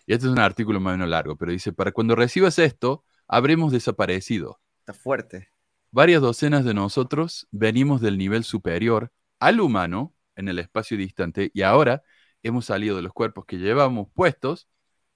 Y 0.07 0.13
este 0.15 0.27
es 0.27 0.33
un 0.33 0.39
artículo 0.39 0.81
más 0.81 0.93
o 0.93 0.97
menos 0.97 1.09
largo, 1.09 1.37
pero 1.37 1.53
dice, 1.53 1.73
para 1.73 1.93
cuando 1.93 2.15
recibas 2.15 2.59
esto, 2.59 3.05
habremos 3.33 3.73
desaparecido. 3.73 4.61
Está 4.81 4.93
fuerte. 4.93 5.49
Varias 5.91 6.21
docenas 6.21 6.67
de 6.67 6.75
nosotros 6.75 7.49
venimos 7.51 8.03
del 8.03 8.19
nivel 8.19 8.45
superior 8.45 9.11
al 9.41 9.61
humano 9.61 10.15
en 10.37 10.49
el 10.49 10.59
espacio 10.59 10.99
distante 10.99 11.51
y 11.55 11.63
ahora 11.63 12.03
hemos 12.43 12.67
salido 12.67 12.95
de 12.95 13.01
los 13.01 13.15
cuerpos 13.15 13.47
que 13.47 13.57
llevamos 13.57 14.09
puestos 14.13 14.69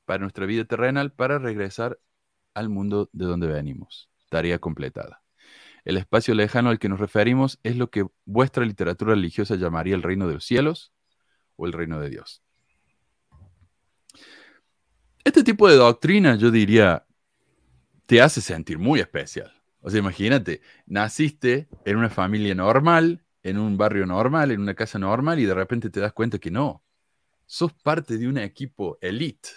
para 0.07 0.21
nuestra 0.21 0.47
vida 0.47 0.65
terrenal 0.65 1.13
para 1.13 1.39
regresar 1.39 2.01
al 2.55 2.71
mundo 2.71 3.11
de 3.13 3.27
donde 3.27 3.49
venimos. 3.49 4.09
Tarea 4.31 4.59
completada. 4.59 5.23
El 5.85 5.99
espacio 5.99 6.35
lejano 6.35 6.71
al 6.71 6.79
que 6.79 6.89
nos 6.89 6.99
referimos 6.99 7.61
es 7.65 7.77
lo 7.77 7.91
que 7.91 8.07
vuestra 8.25 8.65
literatura 8.65 9.13
religiosa 9.13 9.57
llamaría 9.57 9.95
el 9.95 10.03
reino 10.03 10.27
de 10.27 10.35
los 10.35 10.45
cielos 10.47 10.91
o 11.57 11.67
el 11.67 11.75
reino 11.75 12.01
de 12.01 12.09
Dios. 12.09 12.43
Este 15.23 15.45
tipo 15.45 15.69
de 15.69 15.77
doctrina, 15.77 16.37
yo 16.37 16.51
diría, 16.51 17.07
te 18.07 18.23
hace 18.23 18.41
sentir 18.41 18.79
muy 18.79 19.01
especial. 19.01 19.53
O 19.81 19.91
sea, 19.91 20.01
imagínate, 20.01 20.63
naciste 20.87 21.69
en 21.85 21.97
una 21.97 22.11
familia 22.11 22.55
normal, 22.55 23.25
en 23.43 23.59
un 23.59 23.77
barrio 23.77 24.07
normal, 24.07 24.51
en 24.51 24.61
una 24.61 24.75
casa 24.75 24.99
normal, 24.99 25.39
y 25.39 25.45
de 25.45 25.55
repente 25.55 25.91
te 25.91 26.01
das 26.01 26.13
cuenta 26.13 26.39
que 26.39 26.51
no. 26.51 26.83
Sos 27.47 27.73
parte 27.73 28.19
de 28.19 28.27
un 28.29 28.39
equipo 28.39 28.99
elite 29.01 29.51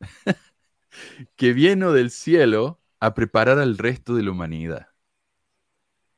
que 1.36 1.52
viene 1.52 1.86
del 1.86 2.10
cielo 2.10 2.80
a 2.98 3.14
preparar 3.14 3.58
al 3.58 3.78
resto 3.78 4.14
de 4.14 4.22
la 4.22 4.30
humanidad. 4.30 4.88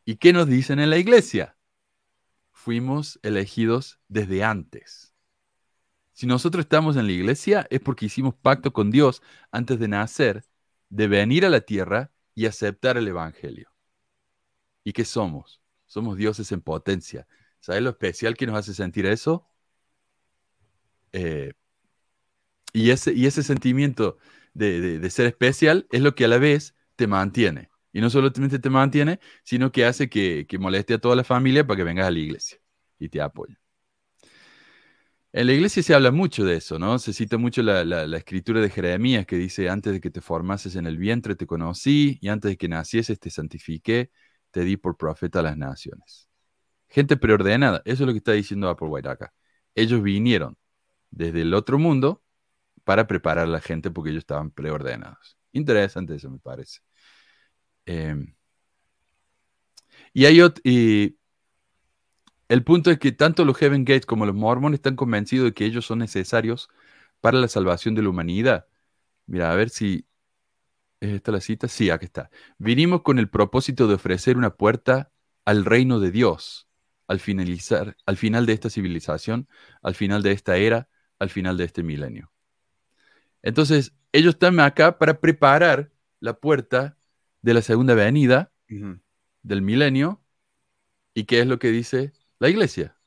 ¿Y 0.04 0.16
qué 0.16 0.32
nos 0.32 0.48
dicen 0.48 0.80
en 0.80 0.90
la 0.90 0.98
iglesia? 0.98 1.56
Fuimos 2.50 3.20
elegidos 3.22 4.00
desde 4.08 4.42
antes. 4.42 5.14
Si 6.12 6.26
nosotros 6.26 6.64
estamos 6.64 6.96
en 6.96 7.06
la 7.06 7.12
iglesia 7.12 7.66
es 7.70 7.80
porque 7.80 8.06
hicimos 8.06 8.34
pacto 8.34 8.72
con 8.72 8.90
Dios 8.90 9.22
antes 9.52 9.78
de 9.78 9.88
nacer, 9.88 10.44
de 10.92 11.08
venir 11.08 11.46
a 11.46 11.50
la 11.50 11.62
tierra 11.62 12.12
y 12.34 12.44
aceptar 12.44 12.98
el 12.98 13.08
Evangelio. 13.08 13.70
¿Y 14.84 14.92
qué 14.92 15.06
somos? 15.06 15.62
Somos 15.86 16.18
dioses 16.18 16.52
en 16.52 16.60
potencia. 16.60 17.26
¿Sabes 17.60 17.82
lo 17.82 17.90
especial 17.90 18.36
que 18.36 18.46
nos 18.46 18.56
hace 18.56 18.74
sentir 18.74 19.06
eso? 19.06 19.48
Eh, 21.12 21.54
y, 22.74 22.90
ese, 22.90 23.14
y 23.14 23.24
ese 23.24 23.42
sentimiento 23.42 24.18
de, 24.52 25.08
ser 25.08 25.26
especial 25.26 25.86
es 25.90 26.02
lo 26.02 26.14
que 26.14 26.26
a 26.26 26.28
la 26.28 26.38
vez 26.38 26.74
te 26.96 27.06
mantiene. 27.06 27.70
Y 27.94 28.02
no 28.02 28.10
solamente 28.10 28.58
te 28.58 28.70
mantiene, 28.70 29.18
sino 29.44 29.72
que 29.72 29.86
hace 29.86 30.10
que, 30.10 30.46
moleste 30.60 30.94
a 30.94 30.98
toda 30.98 31.16
la 31.16 31.24
familia 31.24 31.66
para 31.66 31.78
que 31.78 31.84
vengas 31.84 32.06
a 32.06 32.10
la 32.10 32.18
iglesia 32.18 32.58
y 32.98 33.08
te 33.08 33.22
apoye. 33.22 33.61
En 35.32 35.46
la 35.46 35.54
iglesia 35.54 35.82
se 35.82 35.94
habla 35.94 36.10
mucho 36.10 36.44
de 36.44 36.56
eso, 36.56 36.78
¿no? 36.78 36.98
Se 36.98 37.12
cita 37.14 37.38
mucho 37.38 37.62
la, 37.62 38.04
escritura 38.16 38.60
de 38.60 38.68
Jeremías 38.68 39.24
que 39.26 39.36
dice, 39.36 39.70
antes 39.70 39.94
de 39.94 40.00
que 40.00 40.10
te 40.10 40.20
formases 40.20 40.76
en 40.76 40.86
el 40.86 40.98
vientre 40.98 41.34
te 41.34 41.46
conocí 41.46 42.18
y 42.20 42.28
antes 42.28 42.50
de 42.50 42.56
que 42.58 42.68
nacieses 42.68 43.18
te 43.18 43.30
santifiqué, 43.30 44.10
te 44.50 44.60
di 44.64 44.76
por 44.76 44.96
profeta 44.98 45.40
a 45.40 45.42
las 45.42 45.56
naciones. 45.56 46.28
Gente 46.88 47.16
preordenada, 47.16 47.82
eso 47.86 48.04
es 48.04 48.06
lo 48.06 48.12
que 48.12 48.18
está 48.18 48.32
diciendo 48.32 48.68
Apple 48.68 48.88
White 48.88 49.08
acá. 49.08 49.32
Ellos 49.74 50.02
vinieron 50.02 50.58
desde 51.10 51.42
el 51.42 51.54
otro 51.54 51.78
mundo 51.78 52.22
para 52.84 53.06
preparar 53.06 53.46
a 53.46 53.50
la 53.50 53.60
gente 53.60 53.90
porque 53.90 54.10
ellos 54.10 54.22
estaban 54.22 54.50
preordenados. 54.50 55.38
Interesante 55.52 56.16
eso, 56.16 56.30
me 56.30 56.38
parece. 56.40 56.80
Em, 57.86 58.34
y 60.12 60.26
hay 60.26 60.40
y 60.64 61.16
el 62.52 62.64
punto 62.64 62.90
es 62.90 62.98
que 62.98 63.12
tanto 63.12 63.44
los 63.44 63.56
Heaven 63.58 63.84
Gates 63.84 64.06
como 64.06 64.26
los 64.26 64.34
Mormones 64.34 64.78
están 64.78 64.96
convencidos 64.96 65.46
de 65.46 65.54
que 65.54 65.64
ellos 65.64 65.86
son 65.86 66.00
necesarios 66.00 66.68
para 67.20 67.38
la 67.38 67.48
salvación 67.48 67.94
de 67.94 68.02
la 68.02 68.10
humanidad. 68.10 68.66
Mira, 69.26 69.52
a 69.52 69.56
ver 69.56 69.70
si 69.70 70.06
¿Es 71.00 71.10
esta 71.14 71.32
la 71.32 71.40
cita? 71.40 71.66
Sí, 71.66 71.90
aquí 71.90 72.04
está. 72.04 72.30
Vinimos 72.58 73.02
con 73.02 73.18
el 73.18 73.28
propósito 73.28 73.88
de 73.88 73.94
ofrecer 73.94 74.36
una 74.36 74.54
puerta 74.54 75.10
al 75.44 75.64
reino 75.64 75.98
de 75.98 76.12
Dios 76.12 76.68
al 77.08 77.18
finalizar, 77.18 77.96
al 78.06 78.16
final 78.16 78.46
de 78.46 78.52
esta 78.52 78.70
civilización, 78.70 79.48
al 79.82 79.96
final 79.96 80.22
de 80.22 80.30
esta 80.30 80.56
era, 80.58 80.88
al 81.18 81.28
final 81.28 81.56
de 81.56 81.64
este 81.64 81.82
milenio. 81.82 82.32
Entonces, 83.42 83.94
ellos 84.12 84.34
están 84.34 84.60
acá 84.60 84.98
para 84.98 85.20
preparar 85.20 85.90
la 86.20 86.34
puerta 86.34 86.96
de 87.42 87.54
la 87.54 87.62
segunda 87.62 87.94
venida 87.94 88.52
del 89.42 89.62
milenio. 89.62 90.22
¿Y 91.14 91.24
qué 91.24 91.40
es 91.40 91.46
lo 91.48 91.58
que 91.58 91.70
dice 91.72 92.12
la 92.42 92.48
iglesia? 92.48 92.98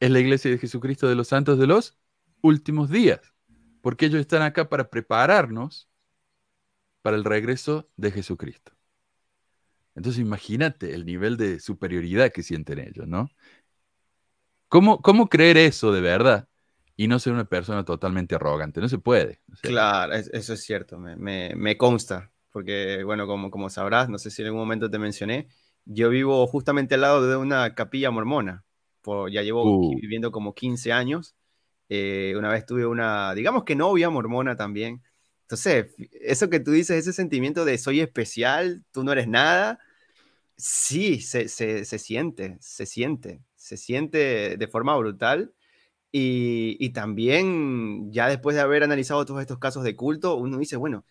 Es 0.00 0.10
la 0.10 0.18
iglesia 0.18 0.50
de 0.50 0.58
Jesucristo 0.58 1.08
de 1.08 1.14
los 1.14 1.28
santos 1.28 1.60
de 1.60 1.68
los 1.68 1.96
últimos 2.42 2.90
días. 2.90 3.20
Porque 3.80 4.06
ellos 4.06 4.20
están 4.20 4.42
acá 4.42 4.68
para 4.68 4.90
prepararnos 4.90 5.88
para 7.00 7.16
el 7.16 7.24
regreso 7.24 7.88
de 7.96 8.10
Jesucristo. 8.10 8.72
Entonces 9.94 10.20
imagínate 10.20 10.92
el 10.92 11.06
nivel 11.06 11.36
de 11.36 11.60
superioridad 11.60 12.32
que 12.32 12.42
sienten 12.42 12.80
ellos, 12.80 13.06
¿no? 13.06 13.30
¿Cómo, 14.68 15.00
cómo 15.02 15.28
creer 15.28 15.56
eso 15.56 15.92
de 15.92 16.00
verdad 16.00 16.48
y 16.96 17.06
no 17.06 17.20
ser 17.20 17.32
una 17.32 17.44
persona 17.44 17.84
totalmente 17.84 18.34
arrogante? 18.34 18.80
No 18.80 18.88
se 18.88 18.98
puede. 18.98 19.40
claro, 19.60 20.14
eso 20.14 20.52
es 20.54 20.64
cierto, 20.64 20.98
me, 20.98 21.54
me 21.54 21.76
consta 21.76 22.32
porque, 22.54 23.02
bueno, 23.02 23.26
como, 23.26 23.50
como 23.50 23.68
sabrás, 23.68 24.08
no 24.08 24.16
sé 24.16 24.30
si 24.30 24.42
en 24.42 24.46
algún 24.46 24.60
momento 24.60 24.88
te 24.88 25.00
mencioné, 25.00 25.48
yo 25.84 26.08
vivo 26.08 26.46
justamente 26.46 26.94
al 26.94 27.00
lado 27.00 27.26
de 27.26 27.36
una 27.36 27.74
capilla 27.74 28.12
mormona. 28.12 28.63
Por, 29.04 29.30
ya 29.30 29.42
llevo 29.42 29.64
uh. 29.64 29.96
viviendo 30.00 30.32
como 30.32 30.54
15 30.54 30.92
años. 30.92 31.36
Eh, 31.90 32.34
una 32.36 32.50
vez 32.50 32.64
tuve 32.64 32.86
una, 32.86 33.34
digamos 33.34 33.64
que 33.64 33.76
novia 33.76 34.10
mormona 34.10 34.56
también. 34.56 35.02
Entonces, 35.42 35.94
eso 36.22 36.48
que 36.48 36.58
tú 36.58 36.72
dices, 36.72 36.96
ese 36.96 37.12
sentimiento 37.12 37.66
de 37.66 37.76
soy 37.76 38.00
especial, 38.00 38.82
tú 38.92 39.04
no 39.04 39.12
eres 39.12 39.28
nada, 39.28 39.78
sí, 40.56 41.20
se, 41.20 41.48
se, 41.48 41.84
se 41.84 41.98
siente, 41.98 42.56
se 42.60 42.86
siente, 42.86 43.42
se 43.54 43.76
siente 43.76 44.56
de 44.56 44.68
forma 44.68 44.96
brutal. 44.96 45.52
Y, 46.10 46.76
y, 46.80 46.90
también, 46.90 48.10
ya 48.12 48.28
después 48.28 48.56
de 48.56 48.62
haber 48.62 48.84
analizado 48.84 49.24
todos 49.26 49.40
estos 49.40 49.58
casos 49.58 49.84
de 49.84 49.96
culto, 49.96 50.36
uno 50.36 50.58
dice, 50.58 50.76
bueno, 50.76 51.04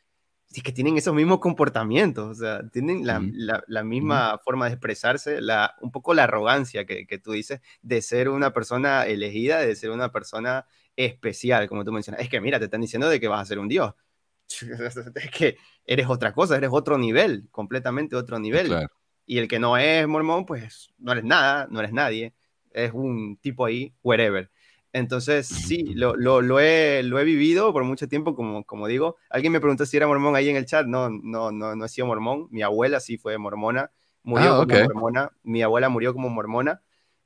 que 0.61 0.71
tienen 0.71 0.97
esos 0.97 1.13
mismos 1.13 1.39
comportamientos, 1.39 2.29
o 2.29 2.35
sea, 2.35 2.67
tienen 2.69 3.05
la, 3.07 3.21
la, 3.67 3.83
misma 3.83 4.37
forma 4.37 4.67
de 4.67 4.73
expresarse, 4.73 5.41
la, 5.41 5.75
un 5.81 5.91
poco 5.91 6.13
la 6.13 6.25
arrogancia 6.25 6.85
que, 6.85 7.07
que, 7.07 7.17
tú 7.17 7.31
dices 7.31 7.61
de 7.81 8.01
ser 8.01 8.29
una 8.29 8.53
persona 8.53 9.05
elegida, 9.05 9.59
de 9.59 9.75
ser 9.75 9.89
una 9.89 10.11
persona 10.11 10.65
especial, 10.95 11.67
como 11.67 11.83
tú 11.83 11.91
mencionas. 11.91 12.21
Es 12.21 12.29
que 12.29 12.39
mira, 12.39 12.59
te 12.59 12.65
están 12.65 12.81
diciendo 12.81 13.09
de 13.09 13.19
que 13.19 13.27
vas 13.27 13.41
a 13.41 13.45
ser 13.45 13.59
un 13.59 13.67
dios. 13.67 13.93
Es 15.15 15.31
que 15.31 15.57
eres 15.85 16.07
otra 16.07 16.33
cosa, 16.33 16.57
eres 16.57 16.69
otro 16.71 16.97
nivel, 16.97 17.47
completamente 17.49 18.15
otro 18.15 18.39
nivel. 18.39 18.87
Y 19.25 19.37
el 19.37 19.47
que 19.47 19.59
no 19.59 19.77
es 19.77 20.07
mormón, 20.07 20.45
pues 20.45 20.93
no 20.97 21.13
eres 21.13 21.23
nada, 21.23 21.67
no 21.69 21.79
eres 21.79 21.93
nadie, 21.93 22.33
es 22.71 22.91
un 22.93 23.37
tipo 23.37 23.65
ahí, 23.65 23.93
wherever. 24.03 24.51
Entonces, 24.93 25.47
sí, 25.47 25.95
lo, 25.95 26.15
lo, 26.15 26.59
he, 26.59 27.01
lo 27.01 27.19
he 27.19 27.23
vivido 27.23 27.73
por 27.73 27.83
mucho 27.83 28.07
tiempo, 28.07 28.35
como, 28.35 28.63
como 28.63 28.87
digo. 28.87 29.17
Alguien 29.31 29.51
me 29.51 29.59
preguntó 29.59 29.87
si 29.87 29.97
era 29.97 30.05
mormón 30.05 30.35
ahí 30.35 30.49
en 30.49 30.55
el 30.55 30.67
chat. 30.67 30.85
No, 30.85 31.09
no, 31.09 31.51
no, 31.51 31.75
no 31.75 31.85
he 31.85 31.89
sido 31.89 32.05
mormón. 32.05 32.47
Mi 32.51 32.61
abuela 32.61 32.99
sí 32.99 33.17
fue 33.17 33.39
mormona. 33.39 33.91
Murió 34.21 34.53
ah, 34.53 34.67
como 34.67 34.83
mormona. 34.83 35.31
Mi 35.41 35.63
abuela 35.63 35.89
murió 35.89 36.13
como 36.13 36.29
mormona. 36.29 36.83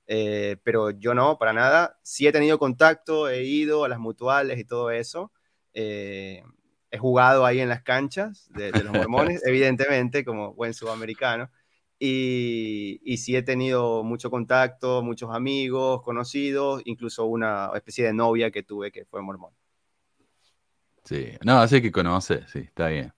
Eh, 0.07 0.55
pero 0.63 0.91
yo 0.91 1.13
no, 1.13 1.38
para 1.38 1.51
nada. 1.51 1.99
Sí 2.03 2.26
he 2.26 2.32
tenido 2.32 2.57
contacto, 2.57 3.28
he 3.28 3.43
ido 3.43 3.84
a 3.84 3.89
las 3.89 3.99
mutuales 3.99 4.57
y 4.59 4.63
todo 4.63 4.89
eso. 4.89 5.34
Eh, 5.74 6.43
he 6.89 6.97
jugado 6.97 7.45
ahí 7.45 7.59
en 7.59 7.68
las 7.68 7.84
canchas 7.84 8.47
de, 8.53 8.72
de 8.72 8.84
los 8.84 8.93
mormones, 8.93 9.41
evidentemente, 9.45 10.24
como 10.24 10.53
buen 10.53 10.74
sudamericano. 10.74 11.51
Y, 12.00 13.00
y, 13.04 13.18
sí 13.18 13.36
he 13.36 13.41
tenido 13.41 14.04
mucho 14.04 14.30
contacto, 14.30 15.02
muchos 15.02 15.34
amigos, 15.34 16.04
conocidos, 16.04 16.82
incluso 16.86 17.26
una 17.26 17.72
especie 17.74 18.06
de 18.06 18.14
novia 18.14 18.52
que 18.52 18.62
tuve 18.62 18.91
que 18.91 19.06
fue 19.06 19.22
mormón. 19.24 19.52
Sí, 21.04 21.32
no, 21.43 21.60
así 21.60 21.82
que 21.82 21.91
conoce, 21.91 22.45
sí, 22.48 22.60
está 22.60 22.89
bien. 22.89 23.14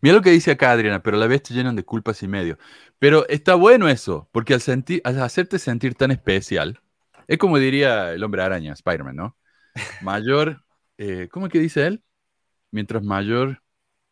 Mira 0.00 0.16
lo 0.16 0.22
que 0.22 0.30
dice 0.30 0.50
acá 0.50 0.72
Adriana, 0.72 1.02
pero 1.02 1.16
a 1.16 1.20
la 1.20 1.26
vez 1.26 1.42
te 1.42 1.54
llenan 1.54 1.76
de 1.76 1.84
culpas 1.84 2.22
y 2.22 2.28
medio. 2.28 2.58
Pero 2.98 3.26
está 3.28 3.54
bueno 3.54 3.88
eso, 3.88 4.28
porque 4.32 4.54
al, 4.54 4.60
sentir, 4.60 5.00
al 5.04 5.20
hacerte 5.22 5.58
sentir 5.58 5.94
tan 5.94 6.10
especial, 6.10 6.80
es 7.28 7.38
como 7.38 7.58
diría 7.58 8.12
el 8.12 8.24
hombre 8.24 8.42
araña, 8.42 8.72
Spider-Man, 8.72 9.16
¿no? 9.16 9.36
Mayor, 10.02 10.64
eh, 10.98 11.28
¿cómo 11.30 11.46
es 11.46 11.52
que 11.52 11.60
dice 11.60 11.86
él? 11.86 12.02
Mientras 12.70 13.02
mayor 13.02 13.62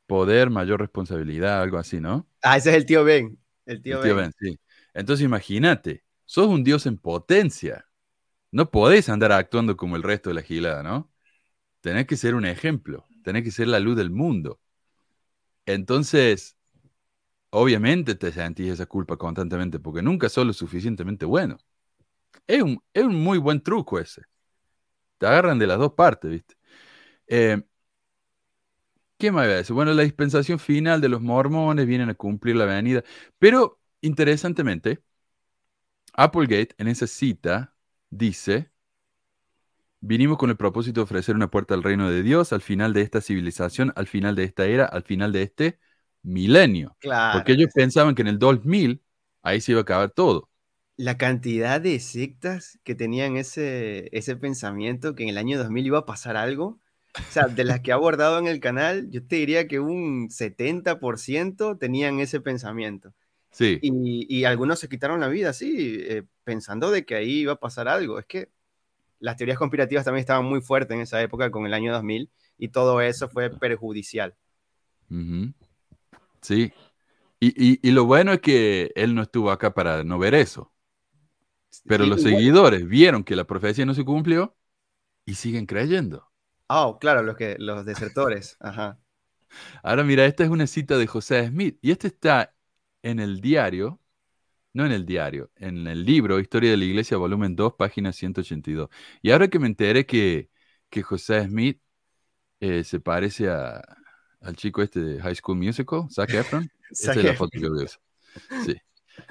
poder, 0.07 0.51
mayor 0.51 0.81
responsabilidad, 0.81 1.61
algo 1.61 1.79
así, 1.79 2.01
¿no? 2.01 2.27
Ah, 2.43 2.57
ese 2.57 2.71
es 2.71 2.77
el 2.77 2.87
tío 2.87 3.05
Ben. 3.05 3.39
El 3.67 3.83
tío, 3.83 4.17
ben. 4.17 4.33
sí. 4.41 4.59
Entonces 4.95 5.25
imagínate, 5.25 6.05
sos 6.25 6.49
un 6.49 6.65
dios 6.65 6.87
en 6.87 6.99
potencia. 6.99 7.87
No 8.53 8.71
podés 8.71 9.09
andar 9.11 9.33
actuando 9.33 9.77
como 9.77 9.97
el 9.97 10.03
resto 10.05 10.31
de 10.31 10.35
la 10.37 10.43
gilada, 10.43 10.83
¿no? 10.83 11.13
Tenés 11.83 12.07
que 12.07 12.17
ser 12.17 12.35
un 12.37 12.47
ejemplo, 12.47 13.07
tenés 13.25 13.45
que 13.45 13.53
ser 13.53 13.69
la 13.69 13.81
luz 13.81 13.97
del 13.97 14.11
mundo. 14.11 14.61
Entonces, 15.67 16.57
obviamente 17.51 18.15
te 18.17 18.33
sentís 18.33 18.73
esa 18.73 18.87
culpa 18.87 19.17
constantemente 19.17 19.79
porque 19.81 20.03
nunca 20.03 20.29
sos 20.29 20.47
lo 20.47 20.53
suficientemente 20.53 21.27
bueno. 21.27 21.59
Es 22.47 22.63
un, 22.63 22.83
es 22.95 23.05
un 23.05 23.17
muy 23.23 23.39
buen 23.39 23.63
truco 23.63 23.99
ese. 24.01 24.25
Te 25.19 25.27
agarran 25.27 25.59
de 25.59 25.67
las 25.67 25.79
dos 25.79 25.95
partes, 25.95 26.31
¿viste? 26.31 26.55
Eh, 27.29 27.63
¿Qué 29.19 29.33
más 29.33 29.47
decir? 29.49 29.75
Bueno, 29.75 29.95
la 29.95 30.03
dispensación 30.03 30.59
final 30.59 31.01
de 31.01 31.09
los 31.09 31.23
mormones 31.23 31.87
vienen 31.87 32.11
a 32.11 32.15
cumplir 32.15 32.57
la 32.57 32.67
venida. 32.67 33.03
Pero, 33.39 33.81
interesantemente, 34.03 35.03
Applegate 36.15 36.75
en 36.79 36.89
esa 36.89 37.07
cita 37.07 37.75
dice, 38.11 38.71
Vinimos 40.01 40.39
con 40.39 40.51
el 40.51 40.57
propósito 40.57 41.01
de 41.01 41.05
ofrecer 41.05 41.35
una 41.35 41.51
puerta 41.51 41.75
al 41.75 41.83
reino 41.83 42.09
de 42.11 42.23
Dios 42.23 42.53
al 42.53 42.61
final 42.61 42.93
de 42.93 43.01
esta 43.01 43.21
civilización, 43.21 43.93
al 43.97 44.07
final 44.07 44.37
de 44.37 44.45
esta 44.45 44.67
era, 44.67 44.85
al 44.85 45.03
final 45.03 45.33
de 45.33 45.43
este 45.43 45.79
milenio. 46.23 46.97
Claro. 47.01 47.39
Porque 47.39 47.53
ellos 47.53 47.71
pensaban 47.75 48.15
que 48.15 48.23
en 48.23 48.29
el 48.29 48.39
2000 48.39 49.03
ahí 49.43 49.61
se 49.61 49.73
iba 49.73 49.81
a 49.81 49.83
acabar 49.83 50.11
todo. 50.11 50.49
La 50.97 51.19
cantidad 51.19 51.81
de 51.81 51.99
sectas 52.01 52.79
que 52.85 52.95
tenían 52.95 53.37
ese, 53.37 54.09
ese 54.17 54.37
pensamiento 54.37 55.15
que 55.15 55.25
en 55.25 55.29
el 55.31 55.39
año 55.39 55.59
2000 55.59 55.87
iba 55.87 55.99
a 55.99 56.07
pasar 56.07 56.37
algo. 56.37 56.79
O 57.19 57.31
sea, 57.33 57.49
de 57.49 57.65
las 57.65 57.81
que 57.81 57.91
he 57.91 57.95
abordado 57.95 58.39
en 58.39 58.47
el 58.47 58.61
canal, 58.61 59.11
yo 59.11 59.25
te 59.27 59.37
diría 59.37 59.67
que 59.69 59.81
un 59.81 60.31
70% 60.31 61.77
tenían 61.79 62.21
ese 62.21 62.41
pensamiento. 62.41 63.15
Sí. 63.51 63.79
Y, 63.83 64.27
y 64.35 64.45
algunos 64.45 64.79
se 64.79 64.89
quitaron 64.89 65.21
la 65.21 65.29
vida, 65.29 65.53
sí, 65.53 65.99
eh, 66.01 66.25
pensando 66.45 66.91
de 66.91 67.05
que 67.07 67.15
ahí 67.15 67.41
iba 67.41 67.55
a 67.55 67.61
pasar 67.61 67.89
algo. 67.89 68.19
Es 68.19 68.27
que 68.27 68.51
las 69.21 69.37
teorías 69.37 69.59
conspirativas 69.59 70.05
también 70.05 70.21
estaban 70.21 70.45
muy 70.47 70.61
fuertes 70.61 70.95
en 70.97 71.03
esa 71.03 71.23
época 71.23 71.51
con 71.51 71.67
el 71.67 71.75
año 71.75 71.93
2000 71.93 72.31
y 72.59 72.69
todo 72.69 73.01
eso 73.01 73.29
fue 73.29 73.51
perjudicial. 73.51 74.35
Sí. 76.43 76.73
Y, 77.41 77.49
y- 77.75 77.81
y 77.83 77.93
lo 77.93 78.05
bueno 78.07 78.33
es 78.33 78.41
que 78.41 78.93
él 78.97 79.15
no 79.15 79.23
estuvo 79.23 79.51
acá 79.51 79.75
para 79.75 80.05
no 80.05 80.19
ver 80.19 80.35
eso. 80.35 80.73
Pero 81.87 82.05
los 82.07 82.23
seguidores 82.23 82.87
vieron 82.87 83.23
que 83.25 83.37
la 83.37 83.45
profecía 83.47 83.87
no 83.87 83.95
se 83.95 84.05
cumplió 84.05 84.57
y 85.27 85.35
siguen 85.35 85.67
creyendo. 85.67 86.26
Ah, 86.69 86.97
claro, 87.01 87.23
los, 87.23 87.37
que, 87.37 87.57
los 87.59 87.85
desertores. 87.85 88.57
Ajá. 88.61 88.99
Ahora 89.83 90.05
mira, 90.05 90.25
esta 90.27 90.45
es 90.45 90.51
una 90.51 90.67
cita 90.67 90.99
de 90.99 91.07
José 91.07 91.47
Smith 91.49 91.79
y 91.83 91.91
este 91.91 92.09
está 92.09 92.55
en 93.03 93.21
el 93.21 93.41
diario, 93.41 94.01
no 94.73 94.87
en 94.87 94.93
el 94.93 95.07
diario, 95.07 95.51
en 95.57 95.87
el 95.87 96.05
libro 96.05 96.41
Historia 96.41 96.71
de 96.71 96.77
la 96.77 96.85
Iglesia, 96.85 97.17
volumen 97.17 97.57
2, 97.57 97.75
página 97.79 98.13
182. 98.13 98.91
Y 99.23 99.31
ahora 99.31 99.49
que 99.49 99.59
me 99.59 99.67
enteré 99.67 100.07
que, 100.07 100.51
que 100.91 101.03
José 101.03 101.45
Smith 101.47 101.81
eh, 102.61 102.85
se 102.85 103.01
parece 103.01 103.51
a- 103.51 103.83
al 104.41 104.57
chico 104.57 104.83
este 104.83 105.01
de 105.01 105.21
High 105.23 105.37
School 105.37 105.59
Musical, 105.59 106.05
Zac 106.11 106.33
Efron, 106.35 106.71
esta 106.91 107.13
es 107.13 107.25
la 107.25 107.35
foto 107.35 107.59
que. 107.61 107.87
Sí. 108.65 108.77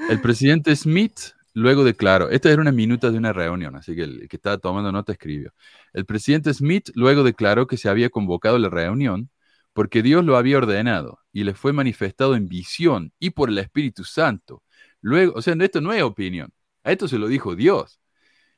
El 0.10 0.22
presidente 0.22 0.76
Smith 0.76 1.20
luego 1.56 1.84
declaró, 1.84 2.30
esta 2.30 2.52
era 2.52 2.62
una 2.62 2.72
minuta 2.72 3.10
de 3.12 3.18
una 3.18 3.34
reunión, 3.34 3.76
así 3.76 3.96
que 3.96 4.04
el 4.04 4.28
que 4.30 4.36
estaba 4.36 4.60
tomando 4.60 4.92
nota 4.92 5.14
escribió. 5.14 5.54
El 5.94 6.06
presidente 6.06 6.54
Smith 6.54 6.90
luego 6.96 7.24
declaró 7.24 7.66
que 7.66 7.78
se 7.78 7.90
había 7.90 8.10
convocado 8.12 8.60
la 8.60 8.70
reunión 8.70 9.32
porque 9.74 10.04
Dios 10.04 10.24
lo 10.26 10.38
había 10.38 10.58
ordenado 10.58 11.20
y 11.34 11.44
le 11.46 11.54
fue 11.56 11.74
manifestado 11.74 12.36
en 12.36 12.48
visión 12.48 13.14
y 13.20 13.32
por 13.32 13.50
el 13.50 13.58
Espíritu 13.58 14.04
Santo. 14.04 14.64
Luego, 15.02 15.34
o 15.36 15.42
sea, 15.42 15.56
esto 15.60 15.82
no 15.82 15.94
es 15.94 16.04
opinión, 16.04 16.54
a 16.84 16.92
esto 16.92 17.08
se 17.08 17.18
lo 17.18 17.28
dijo 17.28 17.56
Dios. 17.56 18.00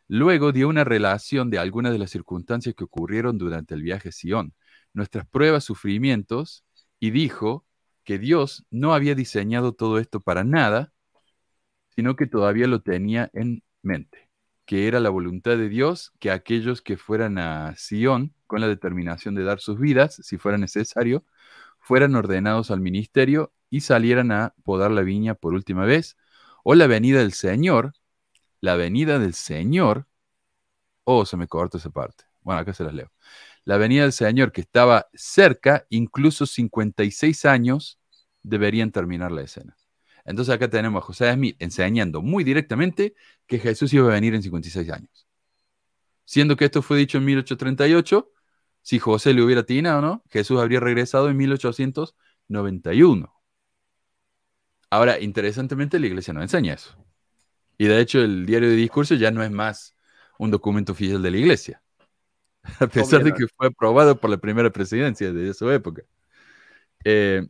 Luego 0.08 0.52
dio 0.52 0.70
una 0.70 0.84
relación 0.84 1.50
de 1.50 1.60
algunas 1.60 1.92
de 1.92 2.00
las 2.00 2.12
circunstancias 2.12 2.76
que 2.76 2.84
ocurrieron 2.86 3.38
durante 3.38 3.76
el 3.76 3.84
viaje 3.84 4.10
a 4.10 4.12
Sion, 4.12 4.54
nuestras 4.94 5.28
pruebas, 5.28 5.64
sufrimientos, 5.66 6.64
y 7.00 7.12
dijo 7.12 7.66
que 8.04 8.18
Dios 8.20 8.66
no 8.72 8.94
había 8.94 9.16
diseñado 9.16 9.74
todo 9.74 10.00
esto 10.00 10.22
para 10.22 10.44
nada, 10.44 10.94
sino 11.98 12.16
que 12.16 12.28
todavía 12.28 12.68
lo 12.68 12.84
tenía 12.84 13.32
en 13.34 13.64
mente, 13.82 14.30
que 14.66 14.88
era 14.88 15.00
la 15.00 15.10
voluntad 15.10 15.58
de 15.58 15.68
Dios 15.68 16.14
que 16.20 16.30
aquellos 16.30 16.84
que 16.84 16.96
fueran 16.96 17.40
a 17.40 17.76
Sion 17.76 18.36
con 18.46 18.62
la 18.62 18.68
determinación 18.68 19.34
de 19.34 19.44
dar 19.44 19.60
sus 19.60 19.80
vidas, 19.80 20.22
si 20.22 20.38
fuera 20.38 20.60
necesario, 20.60 21.26
fueran 21.80 22.14
ordenados 22.14 22.70
al 22.70 22.82
ministerio 22.82 23.52
y 23.72 23.82
salieran 23.82 24.32
a 24.32 24.54
podar 24.64 24.92
la 24.92 25.02
viña 25.02 25.34
por 25.34 25.56
última 25.56 25.86
vez, 25.86 26.18
o 26.64 26.76
la 26.76 26.86
venida 26.86 27.18
del 27.18 27.34
Señor, 27.34 27.94
la 28.62 28.76
venida 28.76 29.18
del 29.18 29.34
Señor, 29.34 30.06
oh, 31.04 31.26
se 31.26 31.36
me 31.36 31.48
corta 31.48 31.80
esa 31.80 31.90
parte. 31.90 32.26
Bueno, 32.42 32.62
acá 32.62 32.74
se 32.74 32.84
las 32.84 32.94
leo. 32.94 33.12
La 33.64 33.78
venida 33.78 34.04
del 34.04 34.14
Señor 34.14 34.52
que 34.52 34.62
estaba 34.62 35.08
cerca, 35.16 35.88
incluso 35.90 36.46
56 36.46 37.46
años, 37.46 38.00
deberían 38.44 38.92
terminar 38.92 39.32
la 39.32 39.42
escena. 39.42 39.76
Entonces 40.28 40.54
acá 40.54 40.70
tenemos 40.70 41.02
a 41.02 41.06
José 41.06 41.34
Smith 41.34 41.56
enseñando 41.60 42.22
muy 42.22 42.44
directamente 42.44 43.16
que 43.48 43.60
Jesús 43.60 43.94
iba 43.94 44.08
a 44.08 44.14
venir 44.14 44.36
en 44.36 44.44
56 44.44 44.92
años. 44.92 45.26
Siendo 46.26 46.58
que 46.58 46.66
esto 46.66 46.82
fue 46.82 46.98
dicho 46.98 47.18
en 47.18 47.26
1838, 47.26 48.30
si 48.82 49.00
José 49.00 49.34
le 49.34 49.42
hubiera 49.42 49.62
atinado, 49.62 50.02
¿no? 50.02 50.24
Jesús 50.30 50.60
habría 50.60 50.82
regresado 50.82 51.30
en 51.30 51.38
1891. 51.38 53.34
Ahora, 54.90 55.20
interesantemente, 55.20 55.98
la 55.98 56.08
iglesia 56.08 56.34
no 56.34 56.42
enseña 56.42 56.74
eso. 56.74 56.98
Y 57.78 57.88
de 57.88 58.02
hecho, 58.02 58.20
el 58.20 58.46
diario 58.46 58.70
de 58.70 58.76
discurso 58.76 59.16
ya 59.16 59.32
no 59.32 59.44
es 59.44 59.52
más 59.52 59.96
un 60.38 60.52
documento 60.52 60.92
oficial 60.92 61.22
de 61.22 61.32
la 61.32 61.38
iglesia. 61.38 61.82
A 62.82 62.88
pesar 62.88 63.24
de 63.24 63.32
que 63.32 63.48
fue 63.56 63.68
aprobado 63.68 64.20
por 64.20 64.30
la 64.30 64.38
primera 64.38 64.70
presidencia 64.72 65.32
de 65.32 65.54
su 65.54 65.72
época. 65.72 66.04
Eh, 67.06 67.48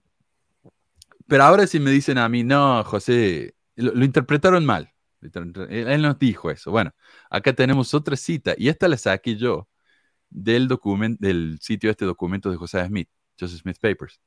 pero 1.27 1.43
ahora 1.43 1.67
si 1.67 1.79
me 1.79 1.91
dicen 1.91 2.17
a 2.17 2.29
mí, 2.29 2.43
no, 2.43 2.83
José, 2.83 3.55
lo, 3.75 3.93
lo 3.93 4.05
interpretaron 4.05 4.65
mal. 4.65 4.93
Él, 5.21 6.01
nos 6.01 6.19
dijo 6.19 6.51
eso. 6.51 6.71
Bueno, 6.71 6.93
acá 7.29 7.53
tenemos 7.53 7.93
otra 7.93 8.15
cita, 8.15 8.53
y 8.57 8.69
esta 8.69 8.87
la 8.87 8.97
saqué 8.97 9.35
yo 9.35 9.67
del, 10.29 10.67
document, 10.67 11.19
del 11.19 11.59
sitio 11.61 11.89
este 11.89 12.05
documento 12.05 12.51
de 12.51 12.57
José 12.57 12.85
Smith, 12.85 13.09
Joseph 13.39 13.61
Smith 13.61 13.77
Papers. 13.79 14.21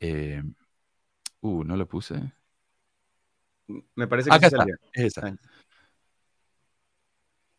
Eh, 0.00 0.42
uh, 1.40 1.64
no 1.64 1.76
lo 1.76 1.88
puse. 1.88 2.14
Me 3.94 4.06
parece 4.06 4.30
que 4.30 4.36
Acá 4.36 4.46
está, 4.48 4.64
es 4.92 5.04
esa. 5.04 5.26
Ahí. 5.26 5.36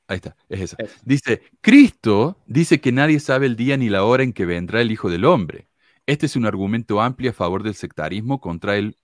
Ahí 0.07 0.15
está, 0.17 0.35
es 0.47 0.61
esa. 0.61 0.77
Esa. 0.79 1.01
Dice, 1.03 1.41
Cristo 1.59 2.41
dice 2.45 2.79
que 2.79 2.91
nadie 2.91 3.19
sabe 3.19 3.47
el 3.47 3.55
día 3.55 3.75
ni 3.77 3.89
la 3.89 4.03
hora 4.03 4.23
en 4.23 4.31
que 4.31 4.45
vendrá 4.45 4.81
el 4.81 4.91
Hijo 4.91 5.09
del 5.09 5.25
Hombre. 5.25 5.67
Este 6.07 6.25
es 6.25 6.37
un 6.37 6.45
argumento 6.45 7.01
amplio 7.01 7.31
a 7.31 7.33
favor 7.33 7.63
del 7.63 7.75
sectarismo 7.75 8.39
contra 8.41 8.77
el 8.77 8.97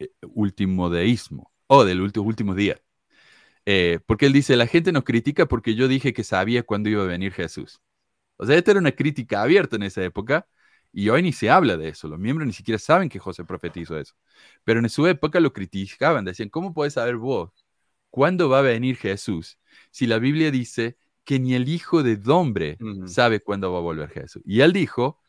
eh, 0.00 0.10
ultimodeísmo, 0.22 1.52
o 1.68 1.84
del 1.84 2.00
último, 2.02 2.26
últimos 2.26 2.56
días. 2.56 2.82
Eh, 3.66 4.00
porque 4.06 4.26
él 4.26 4.32
dice, 4.32 4.56
la 4.56 4.66
gente 4.66 4.92
nos 4.92 5.04
critica 5.04 5.46
porque 5.46 5.76
yo 5.76 5.88
dije 5.88 6.12
que 6.12 6.24
sabía 6.24 6.64
cuándo 6.64 6.88
iba 6.90 7.02
a 7.04 7.06
venir 7.06 7.32
Jesús. 7.32 7.80
O 8.38 8.46
sea, 8.46 8.56
esta 8.56 8.72
era 8.72 8.80
una 8.80 8.92
crítica 8.92 9.42
abierta 9.42 9.76
en 9.76 9.84
esa 9.84 10.02
época 10.04 10.48
y 10.92 11.08
hoy 11.10 11.22
ni 11.22 11.32
se 11.32 11.50
habla 11.50 11.76
de 11.76 11.90
eso. 11.90 12.08
Los 12.08 12.18
miembros 12.18 12.46
ni 12.46 12.52
siquiera 12.52 12.78
saben 12.78 13.08
que 13.08 13.20
José 13.20 13.44
profetizó 13.44 13.98
eso. 13.98 14.14
Pero 14.64 14.80
en 14.80 14.88
su 14.88 15.06
época 15.06 15.40
lo 15.40 15.52
criticaban, 15.52 16.24
decían, 16.24 16.48
¿cómo 16.48 16.74
puedes 16.74 16.94
saber 16.94 17.16
vos 17.16 17.52
cuándo 18.10 18.48
va 18.48 18.60
a 18.60 18.62
venir 18.62 18.96
Jesús 18.96 19.58
si 19.92 20.06
la 20.06 20.18
Biblia 20.18 20.50
dice 20.50 20.96
que 21.24 21.38
ni 21.38 21.54
el 21.54 21.68
Hijo 21.68 22.02
de 22.02 22.20
Hombre 22.30 22.78
sabe 23.06 23.40
cuándo 23.40 23.72
va 23.72 23.78
a 23.78 23.82
volver 23.82 24.10
Jesús? 24.10 24.42
Y 24.44 24.60
él 24.60 24.72
dijo, 24.72 25.21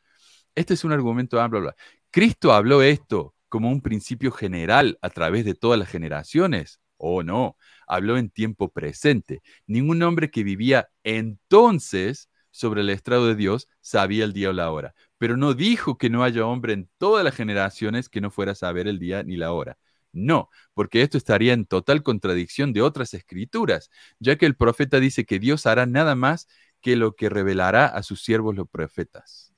este 0.55 0.73
es 0.73 0.83
un 0.83 0.91
argumento 0.91 1.39
amplio. 1.39 1.61
bla, 1.61 1.71
bla. 1.71 1.83
Cristo 2.11 2.53
habló 2.53 2.81
esto 2.81 3.35
como 3.49 3.69
un 3.69 3.81
principio 3.81 4.31
general 4.31 4.97
a 5.01 5.09
través 5.09 5.45
de 5.45 5.55
todas 5.55 5.79
las 5.79 5.89
generaciones. 5.89 6.79
¿O 6.97 7.23
no? 7.23 7.57
Habló 7.87 8.17
en 8.17 8.29
tiempo 8.29 8.71
presente. 8.71 9.41
Ningún 9.67 10.01
hombre 10.03 10.31
que 10.31 10.43
vivía 10.43 10.89
entonces 11.03 12.29
sobre 12.51 12.81
el 12.81 12.89
estrado 12.89 13.27
de 13.27 13.35
Dios 13.35 13.67
sabía 13.81 14.23
el 14.23 14.33
día 14.33 14.51
o 14.51 14.53
la 14.53 14.71
hora. 14.71 14.93
Pero 15.17 15.37
no 15.37 15.53
dijo 15.53 15.97
que 15.97 16.09
no 16.09 16.23
haya 16.23 16.45
hombre 16.45 16.73
en 16.73 16.89
todas 16.97 17.23
las 17.23 17.35
generaciones 17.35 18.09
que 18.09 18.21
no 18.21 18.31
fuera 18.31 18.53
a 18.53 18.55
saber 18.55 18.87
el 18.87 18.99
día 18.99 19.23
ni 19.23 19.35
la 19.35 19.51
hora. 19.51 19.77
No, 20.13 20.49
porque 20.75 21.01
esto 21.01 21.17
estaría 21.17 21.53
en 21.53 21.65
total 21.65 22.03
contradicción 22.03 22.71
de 22.71 22.83
otras 22.83 23.13
escrituras, 23.15 23.89
ya 24.19 24.37
que 24.37 24.45
el 24.45 24.55
profeta 24.55 24.99
dice 24.99 25.25
que 25.25 25.39
Dios 25.39 25.65
hará 25.65 25.87
nada 25.87 26.15
más 26.15 26.47
que 26.81 26.95
lo 26.95 27.15
que 27.15 27.29
revelará 27.29 27.87
a 27.87 28.03
sus 28.03 28.21
siervos 28.23 28.55
los 28.55 28.69
profetas. 28.69 29.52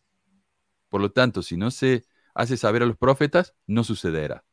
Por 0.95 1.01
lo 1.01 1.11
tanto, 1.11 1.41
si 1.41 1.57
no 1.57 1.71
se 1.71 2.05
hace 2.33 2.55
saber 2.55 2.81
a 2.81 2.85
los 2.85 2.95
profetas, 2.95 3.53
no 3.67 3.83
sucederá. 3.83 4.45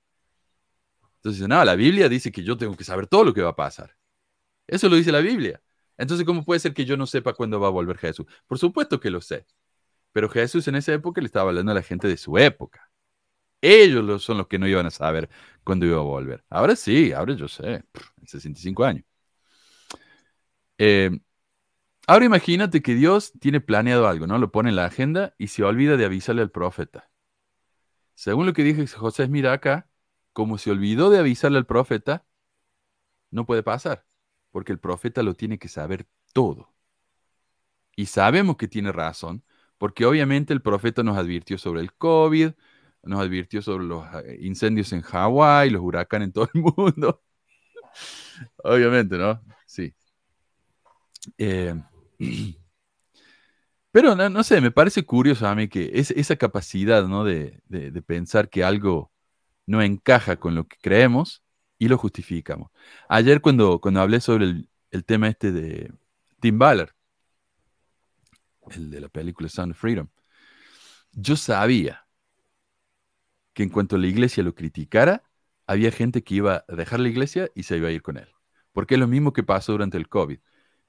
Entonces, 1.18 1.46
no, 1.46 1.64
la 1.64 1.76
Biblia 1.76 2.08
dice 2.08 2.32
que 2.32 2.42
yo 2.42 2.56
tengo 2.56 2.76
que 2.76 2.82
saber 2.82 3.06
todo 3.06 3.22
lo 3.24 3.32
que 3.32 3.42
va 3.42 3.50
a 3.50 3.54
pasar. 3.56 3.96
Eso 4.66 4.88
lo 4.88 4.96
dice 4.96 5.12
la 5.12 5.20
Biblia. 5.20 5.62
Entonces, 5.98 6.26
¿cómo 6.26 6.44
puede 6.44 6.60
ser 6.60 6.74
que 6.74 6.84
yo 6.84 6.96
no 6.96 7.06
sepa 7.06 7.34
cuándo 7.34 7.60
va 7.60 7.68
a 7.68 7.70
volver 7.70 7.98
Jesús? 7.98 8.26
Por 8.46 8.58
supuesto 8.58 9.00
que 9.00 9.10
lo 9.10 9.20
sé. 9.20 9.46
Pero 10.12 10.28
Jesús 10.30 10.68
en 10.68 10.76
esa 10.76 10.92
época 10.94 11.20
le 11.22 11.26
estaba 11.26 11.50
hablando 11.50 11.72
a 11.72 11.76
la 11.76 11.82
gente 11.82 12.08
de 12.08 12.16
su 12.18 12.38
época. 12.38 12.90
Ellos 13.62 14.04
lo- 14.04 14.18
son 14.20 14.38
los 14.38 14.48
que 14.48 14.58
no 14.58 14.68
iban 14.68 14.86
a 14.86 14.90
saber 14.92 15.30
cuándo 15.64 15.86
iba 15.86 15.98
a 15.98 16.02
volver. 16.02 16.44
Ahora 16.50 16.76
sí, 16.76 17.12
ahora 17.12 17.34
yo 17.34 17.48
sé, 17.48 17.84
en 18.20 18.28
65 18.28 18.84
años. 18.84 19.04
Eh, 20.78 21.10
ahora 22.06 22.24
imagínate 22.24 22.82
que 22.82 22.94
Dios 22.94 23.32
tiene 23.40 23.60
planeado 23.60 24.06
algo, 24.08 24.26
¿no? 24.26 24.38
Lo 24.38 24.52
pone 24.52 24.70
en 24.70 24.76
la 24.76 24.86
agenda 24.86 25.34
y 25.38 25.48
se 25.48 25.64
olvida 25.64 25.96
de 25.96 26.04
avisarle 26.04 26.42
al 26.42 26.50
profeta. 26.50 27.10
Según 28.14 28.46
lo 28.46 28.52
que 28.52 28.64
dije 28.64 28.86
José 28.86 29.28
mira 29.28 29.52
acá, 29.52 29.88
como 30.32 30.58
se 30.58 30.70
olvidó 30.70 31.10
de 31.10 31.18
avisarle 31.18 31.58
al 31.58 31.66
profeta, 31.66 32.24
no 33.30 33.46
puede 33.46 33.62
pasar, 33.62 34.06
porque 34.50 34.72
el 34.72 34.78
profeta 34.78 35.22
lo 35.22 35.34
tiene 35.34 35.58
que 35.58 35.68
saber 35.68 36.06
todo. 36.32 36.72
Y 37.96 38.06
sabemos 38.06 38.56
que 38.56 38.68
tiene 38.68 38.92
razón, 38.92 39.44
porque 39.78 40.06
obviamente 40.06 40.52
el 40.52 40.62
profeta 40.62 41.02
nos 41.02 41.16
advirtió 41.18 41.58
sobre 41.58 41.80
el 41.80 41.92
COVID, 41.94 42.52
nos 43.02 43.20
advirtió 43.20 43.62
sobre 43.62 43.84
los 43.84 44.06
eh, 44.24 44.38
incendios 44.42 44.92
en 44.92 45.02
Hawái, 45.02 45.70
los 45.70 45.82
huracanes 45.82 46.26
en 46.26 46.32
todo 46.32 46.48
el 46.54 46.60
mundo. 46.76 47.22
obviamente, 48.64 49.18
¿no? 49.18 49.40
Sí. 49.66 49.94
Eh, 51.38 51.74
Pero 53.90 54.14
no, 54.16 54.42
sé, 54.42 54.60
me 54.60 54.70
parece 54.70 55.04
curioso 55.04 55.46
a 55.46 55.54
mí 55.54 55.68
que 55.68 55.90
es, 55.94 56.10
esa 56.12 56.36
capacidad, 56.36 57.06
¿no? 57.06 57.24
De 57.24 57.60
pensar 58.06 58.48
que 58.48 58.64
algo 58.64 59.12
no 59.66 59.82
encaja 59.82 60.36
con 60.36 60.54
lo 60.54 60.66
que 60.66 60.76
creemos 60.80 61.42
y 61.78 61.88
lo 61.88 61.98
justificamos. 61.98 62.70
Ayer 63.08 63.40
cuando, 63.40 63.80
cuando 63.80 64.00
hablé 64.00 64.20
sobre 64.20 64.44
el, 64.46 64.70
el 64.90 65.04
tema 65.04 65.28
este 65.28 65.52
de 65.52 65.92
Tim 66.40 66.58
Ballard, 66.58 66.90
el 68.70 68.90
de 68.90 69.00
la 69.00 69.08
película 69.08 69.48
Sound 69.48 69.72
of 69.72 69.78
Freedom, 69.78 70.08
yo 71.12 71.36
sabía 71.36 72.06
que 73.52 73.62
en 73.62 73.68
cuanto 73.68 73.98
la 73.98 74.06
iglesia 74.06 74.42
lo 74.42 74.54
criticara, 74.54 75.22
había 75.66 75.90
gente 75.90 76.22
que 76.22 76.36
iba 76.36 76.64
a 76.68 76.74
dejar 76.74 77.00
la 77.00 77.08
iglesia 77.08 77.50
y 77.54 77.64
se 77.64 77.76
iba 77.76 77.88
a 77.88 77.92
ir 77.92 78.02
con 78.02 78.16
él. 78.16 78.28
Porque 78.72 78.94
es 78.94 79.00
lo 79.00 79.08
mismo 79.08 79.32
que 79.32 79.42
pasó 79.42 79.72
durante 79.72 79.98
el 79.98 80.08
COVID. 80.08 80.38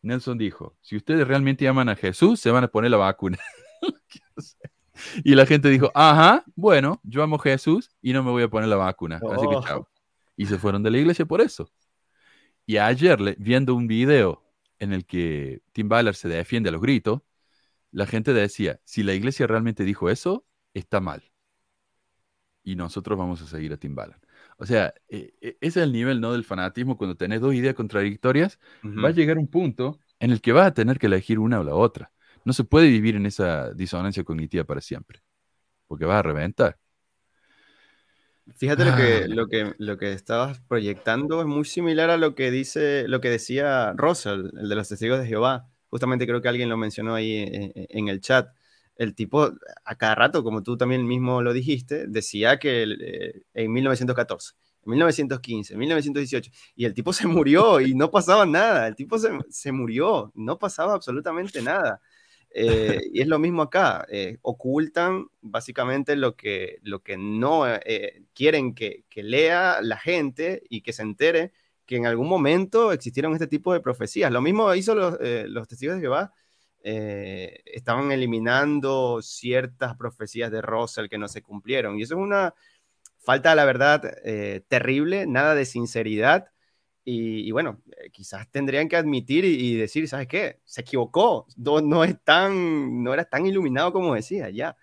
Nelson 0.03 0.37
dijo, 0.37 0.77
si 0.81 0.97
ustedes 0.97 1.27
realmente 1.27 1.67
aman 1.67 1.89
a 1.89 1.95
Jesús, 1.95 2.39
se 2.39 2.51
van 2.51 2.63
a 2.63 2.67
poner 2.67 2.91
la 2.91 2.97
vacuna. 2.97 3.39
y 5.23 5.33
la 5.33 5.45
gente 5.45 5.69
dijo, 5.69 5.91
ajá, 5.95 6.43
bueno, 6.55 6.99
yo 7.03 7.23
amo 7.23 7.37
a 7.37 7.39
Jesús 7.39 7.89
y 8.01 8.13
no 8.13 8.21
me 8.21 8.31
voy 8.31 8.43
a 8.43 8.49
poner 8.49 8.69
la 8.69 8.75
vacuna. 8.75 9.15
Así 9.31 9.47
que 9.47 9.55
Oh. 9.55 9.63
chao. 9.63 9.89
Y 10.35 10.45
se 10.45 10.57
fueron 10.57 10.83
de 10.83 10.91
la 10.91 10.97
iglesia 10.97 11.25
por 11.25 11.41
eso. 11.41 11.69
Y 12.65 12.77
ayer, 12.77 13.35
viendo 13.39 13.75
un 13.75 13.87
video 13.87 14.43
en 14.79 14.93
el 14.93 15.05
que 15.05 15.61
Tim 15.71 15.87
Ballard 15.89 16.15
se 16.15 16.27
defiende 16.27 16.69
a 16.69 16.71
los 16.71 16.81
gritos, 16.81 17.21
la 17.91 18.05
gente 18.05 18.33
decía, 18.33 18.79
si 18.83 19.03
la 19.03 19.13
iglesia 19.13 19.47
realmente 19.47 19.83
dijo 19.83 20.09
eso, 20.09 20.45
está 20.73 20.99
mal. 20.99 21.31
Y 22.63 22.75
nosotros 22.75 23.17
vamos 23.17 23.41
a 23.41 23.45
seguir 23.45 23.71
a 23.73 23.77
Tim 23.77 23.95
Ballard. 23.95 24.22
O 24.63 24.65
sea, 24.65 24.93
eh, 25.09 25.33
eh, 25.41 25.57
ese 25.59 25.81
es 25.81 25.85
el 25.85 25.91
nivel 25.91 26.21
¿no? 26.21 26.31
del 26.31 26.45
fanatismo 26.45 26.97
cuando 26.97 27.17
tenés 27.17 27.41
dos 27.41 27.53
ideas 27.53 27.75
contradictorias 27.75 28.59
va 29.03 29.09
a 29.09 29.11
llegar 29.11 29.37
un 29.37 29.47
punto 29.49 29.99
en 30.21 30.31
el 30.31 30.39
que 30.39 30.53
vas 30.53 30.67
a 30.67 30.73
tener 30.73 30.99
que 30.99 31.07
elegir 31.07 31.37
una 31.39 31.59
o 31.59 31.63
la 31.65 31.75
otra. 31.75 32.13
No 32.45 32.53
se 32.53 32.63
puede 32.63 32.87
vivir 32.87 33.17
en 33.17 33.25
esa 33.25 33.73
disonancia 33.73 34.23
cognitiva 34.23 34.63
para 34.63 34.79
siempre, 34.79 35.21
porque 35.87 36.05
vas 36.05 36.19
a 36.19 36.23
reventar. 36.23 36.79
Fíjate 38.55 38.83
lo 38.85 38.95
que, 38.95 39.23
Ah. 39.23 39.27
lo 39.27 39.47
que, 39.47 39.73
lo 39.77 39.97
que 39.97 40.11
estabas 40.13 40.59
proyectando 40.61 41.39
es 41.41 41.47
muy 41.47 41.63
similar 41.65 42.09
a 42.09 42.17
lo 42.17 42.35
que 42.35 42.51
dice, 42.51 43.07
lo 43.07 43.21
que 43.21 43.29
decía 43.29 43.93
Russell, 43.95 44.49
el 44.57 44.69
de 44.69 44.75
los 44.75 44.89
testigos 44.89 45.19
de 45.19 45.27
Jehová. 45.27 45.69
Justamente 45.89 46.27
creo 46.27 46.41
que 46.41 46.49
alguien 46.49 46.69
lo 46.69 46.77
mencionó 46.77 47.15
ahí 47.15 47.37
en, 47.37 47.71
en 47.75 48.07
el 48.09 48.19
chat. 48.21 48.49
El 48.95 49.15
tipo, 49.15 49.51
a 49.85 49.95
cada 49.95 50.15
rato, 50.15 50.43
como 50.43 50.63
tú 50.63 50.77
también 50.77 51.05
mismo 51.07 51.41
lo 51.41 51.53
dijiste, 51.53 52.07
decía 52.07 52.59
que 52.59 52.83
eh, 52.83 53.41
en 53.53 53.71
1914, 53.71 54.53
en 54.85 54.89
1915, 54.91 55.73
en 55.73 55.79
1918, 55.79 56.51
y 56.75 56.85
el 56.85 56.93
tipo 56.93 57.11
se 57.13 57.27
murió 57.27 57.79
y 57.81 57.95
no 57.95 58.11
pasaba 58.11 58.45
nada. 58.45 58.87
El 58.87 58.95
tipo 58.95 59.17
se, 59.17 59.29
se 59.49 59.71
murió, 59.71 60.31
no 60.35 60.59
pasaba 60.59 60.93
absolutamente 60.93 61.61
nada. 61.61 62.01
Eh, 62.55 63.01
y 63.11 63.21
es 63.21 63.27
lo 63.27 63.39
mismo 63.39 63.63
acá, 63.63 64.05
eh, 64.09 64.37
ocultan 64.43 65.25
básicamente 65.41 66.15
lo 66.15 66.35
que, 66.35 66.77
lo 66.83 67.01
que 67.01 67.17
no 67.17 67.67
eh, 67.67 68.23
quieren 68.35 68.75
que, 68.75 69.05
que 69.09 69.23
lea 69.23 69.79
la 69.81 69.97
gente 69.97 70.61
y 70.69 70.81
que 70.81 70.93
se 70.93 71.01
entere 71.01 71.51
que 71.87 71.95
en 71.95 72.05
algún 72.05 72.29
momento 72.29 72.91
existieron 72.91 73.33
este 73.33 73.47
tipo 73.47 73.73
de 73.73 73.79
profecías. 73.79 74.31
Lo 74.31 74.41
mismo 74.41 74.73
hizo 74.75 74.93
los, 74.93 75.17
los 75.49 75.67
testigos 75.67 75.95
de 75.95 76.01
Jehová, 76.01 76.31
eh, 76.83 77.61
estaban 77.65 78.11
eliminando 78.11 79.21
ciertas 79.21 79.95
profecías 79.95 80.51
de 80.51 80.61
Russell 80.61 81.07
que 81.07 81.17
no 81.17 81.27
se 81.27 81.41
cumplieron. 81.41 81.97
Y 81.97 82.03
eso 82.03 82.15
es 82.15 82.21
una 82.21 82.53
falta 83.19 83.51
de 83.51 83.55
la 83.55 83.65
verdad 83.65 84.01
eh, 84.25 84.63
terrible, 84.67 85.25
nada 85.25 85.55
de 85.55 85.65
sinceridad. 85.65 86.47
Y, 87.05 87.47
y 87.47 87.51
bueno, 87.51 87.81
eh, 87.97 88.09
quizás 88.11 88.49
tendrían 88.51 88.89
que 88.89 88.97
admitir 88.97 89.45
y, 89.45 89.55
y 89.55 89.75
decir, 89.75 90.07
¿sabes 90.07 90.27
qué? 90.27 90.59
Se 90.65 90.81
equivocó, 90.81 91.47
no, 91.57 91.81
no, 91.81 92.03
es 92.03 92.21
tan, 92.23 93.03
no 93.03 93.13
era 93.13 93.25
tan 93.25 93.45
iluminado 93.45 93.93
como 93.93 94.15
decía, 94.15 94.49
ya. 94.49 94.77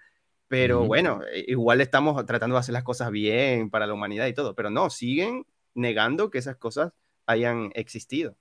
Pero 0.49 0.85
bueno, 0.85 1.21
igual 1.47 1.81
estamos 1.81 2.27
tratando 2.27 2.57
de 2.57 2.61
hacer 2.61 2.73
las 2.73 2.83
cosas 2.83 3.13
bien 3.13 3.71
para 3.71 3.87
la 3.87 3.95
humanidad 3.95 4.27
y 4.27 4.35
todo, 4.35 4.57
pero 4.57 4.69
no, 4.69 4.91
siguen 4.91 5.47
negando 5.75 6.29
que 6.29 6.39
esas 6.39 6.57
cosas 6.57 6.93
hayan 7.27 7.71
existido. 7.75 8.37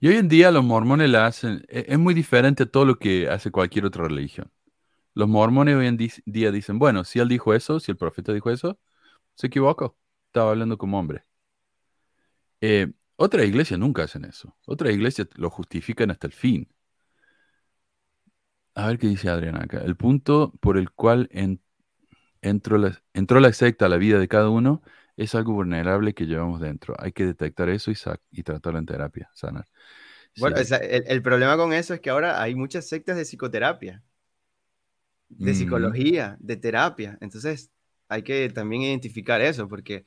Y 0.00 0.08
hoy 0.08 0.16
en 0.16 0.28
día 0.28 0.50
los 0.50 0.64
mormones 0.64 1.10
la 1.10 1.26
hacen, 1.26 1.64
e- 1.68 1.86
es 1.88 1.98
muy 1.98 2.14
diferente 2.14 2.64
a 2.64 2.66
todo 2.66 2.84
lo 2.84 2.98
que 2.98 3.28
hace 3.28 3.50
cualquier 3.50 3.84
otra 3.86 4.04
religión. 4.04 4.50
Los 5.14 5.28
mormones 5.28 5.76
hoy 5.76 5.86
en 5.88 5.98
día 6.26 6.52
dicen, 6.52 6.78
bueno, 6.78 7.04
si 7.04 7.20
él 7.20 7.28
dijo 7.28 7.54
eso, 7.54 7.80
si 7.80 7.92
el 7.92 7.98
profeta 7.98 8.32
dijo 8.32 8.50
eso, 8.50 8.78
se 9.36 9.48
equivocó, 9.48 9.98
estaba 10.28 10.50
hablando 10.52 10.78
como 10.78 10.98
hombre. 11.00 11.24
Eh, 12.60 12.92
otras 13.16 13.46
iglesias 13.46 13.78
nunca 13.80 14.04
hacen 14.04 14.24
eso. 14.24 14.56
Otras 14.66 14.92
iglesias 14.92 15.28
lo 15.36 15.50
justifican 15.50 16.10
hasta 16.10 16.26
el 16.26 16.32
fin. 16.32 16.68
A 18.74 18.88
ver 18.88 18.98
qué 18.98 19.06
dice 19.08 19.28
Adrián 19.28 19.56
acá. 19.56 19.78
El 19.78 19.96
punto 19.96 20.52
por 20.60 20.76
el 20.78 20.90
cual 20.90 21.28
en- 21.32 21.60
entró, 22.42 22.78
la, 22.78 23.02
entró 23.14 23.40
la 23.40 23.52
secta 23.52 23.86
a 23.86 23.90
la 23.90 23.98
vida 23.98 24.18
de 24.20 24.28
cada 24.28 24.50
uno 24.50 24.82
es 25.16 25.34
algo 25.34 25.52
vulnerable 25.52 26.14
que 26.14 26.26
llevamos 26.26 26.60
dentro. 26.60 26.94
Hay 26.98 27.12
que 27.12 27.24
detectar 27.26 27.68
eso 27.68 27.90
y, 28.30 28.42
tratarlo 28.42 28.78
en 28.78 28.86
terapia, 28.86 29.30
sanar. 29.34 29.66
Bueno, 30.38 30.56
Sí. 30.56 30.62
o 30.62 30.64
sea, 30.66 30.78
el, 30.78 31.04
el 31.06 31.22
problema 31.22 31.56
con 31.56 31.72
eso 31.72 31.94
es 31.94 32.00
que 32.00 32.10
ahora 32.10 32.42
hay 32.42 32.54
muchas 32.54 32.88
sectas 32.88 33.16
de 33.16 33.24
psicoterapia, 33.24 34.02
de 35.28 35.52
Mm. 35.52 35.54
psicología, 35.54 36.36
de 36.40 36.56
terapia. 36.56 37.18
Entonces, 37.20 37.70
hay 38.08 38.22
que 38.22 38.48
también 38.50 38.82
identificar 38.82 39.40
eso, 39.40 39.68
porque 39.68 40.04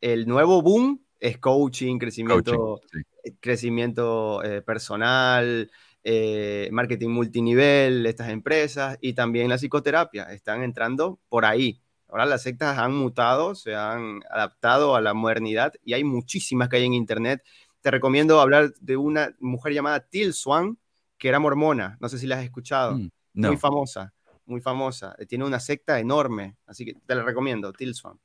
el 0.00 0.26
nuevo 0.26 0.62
boom 0.62 1.04
es 1.20 1.38
coaching, 1.38 1.98
crecimiento, 1.98 2.56
Coaching, 2.56 3.02
sí. 3.22 3.32
crecimiento 3.40 4.42
eh, 4.44 4.62
personal, 4.62 5.70
eh, 6.02 6.68
marketing 6.72 7.08
multinivel, 7.10 8.04
estas 8.06 8.28
empresas 8.30 8.98
y 9.00 9.14
también 9.14 9.48
la 9.48 9.56
psicoterapia 9.58 10.24
están 10.32 10.62
entrando 10.62 11.20
por 11.28 11.44
ahí. 11.46 11.83
Ahora 12.14 12.26
las 12.26 12.44
sectas 12.44 12.78
han 12.78 12.94
mutado, 12.94 13.56
se 13.56 13.74
han 13.74 14.20
adaptado 14.30 14.94
a 14.94 15.00
la 15.00 15.14
modernidad 15.14 15.72
y 15.84 15.94
hay 15.94 16.04
muchísimas 16.04 16.68
que 16.68 16.76
hay 16.76 16.84
en 16.84 16.94
internet. 16.94 17.42
Te 17.80 17.90
recomiendo 17.90 18.40
hablar 18.40 18.72
de 18.80 18.96
una 18.96 19.34
mujer 19.40 19.72
llamada 19.72 19.98
Till 19.98 20.32
Swan, 20.32 20.78
que 21.18 21.26
era 21.28 21.40
mormona. 21.40 21.98
No 22.00 22.08
sé 22.08 22.18
si 22.18 22.28
la 22.28 22.36
has 22.36 22.44
escuchado. 22.44 22.96
Mm, 22.96 23.10
no. 23.32 23.48
Muy 23.48 23.56
famosa, 23.56 24.14
muy 24.46 24.60
famosa. 24.60 25.16
Eh, 25.18 25.26
Tiene 25.26 25.44
una 25.44 25.58
secta 25.58 25.98
enorme, 25.98 26.56
así 26.66 26.84
que 26.84 26.94
te 26.94 27.16
la 27.16 27.24
recomiendo, 27.24 27.72
Till 27.72 27.92
Swan. 27.92 28.16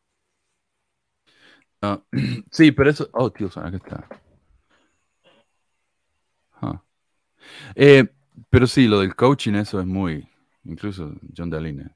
No. 1.82 2.06
Sí, 2.52 2.72
pero 2.72 2.91
eso. 2.91 3.10
Oh, 3.14 3.32
tío, 3.32 3.48
acá 3.48 3.76
está. 3.76 4.07
Ah. 6.61 6.84
Eh, 7.74 8.07
pero 8.52 8.68
sí, 8.68 8.88
lo 8.88 8.99
del 8.99 9.16
coaching, 9.16 9.53
eso 9.56 9.80
es 9.80 9.88
muy. 9.88 10.30
Incluso 10.64 11.11
John 11.36 11.49
Daline. 11.49 11.95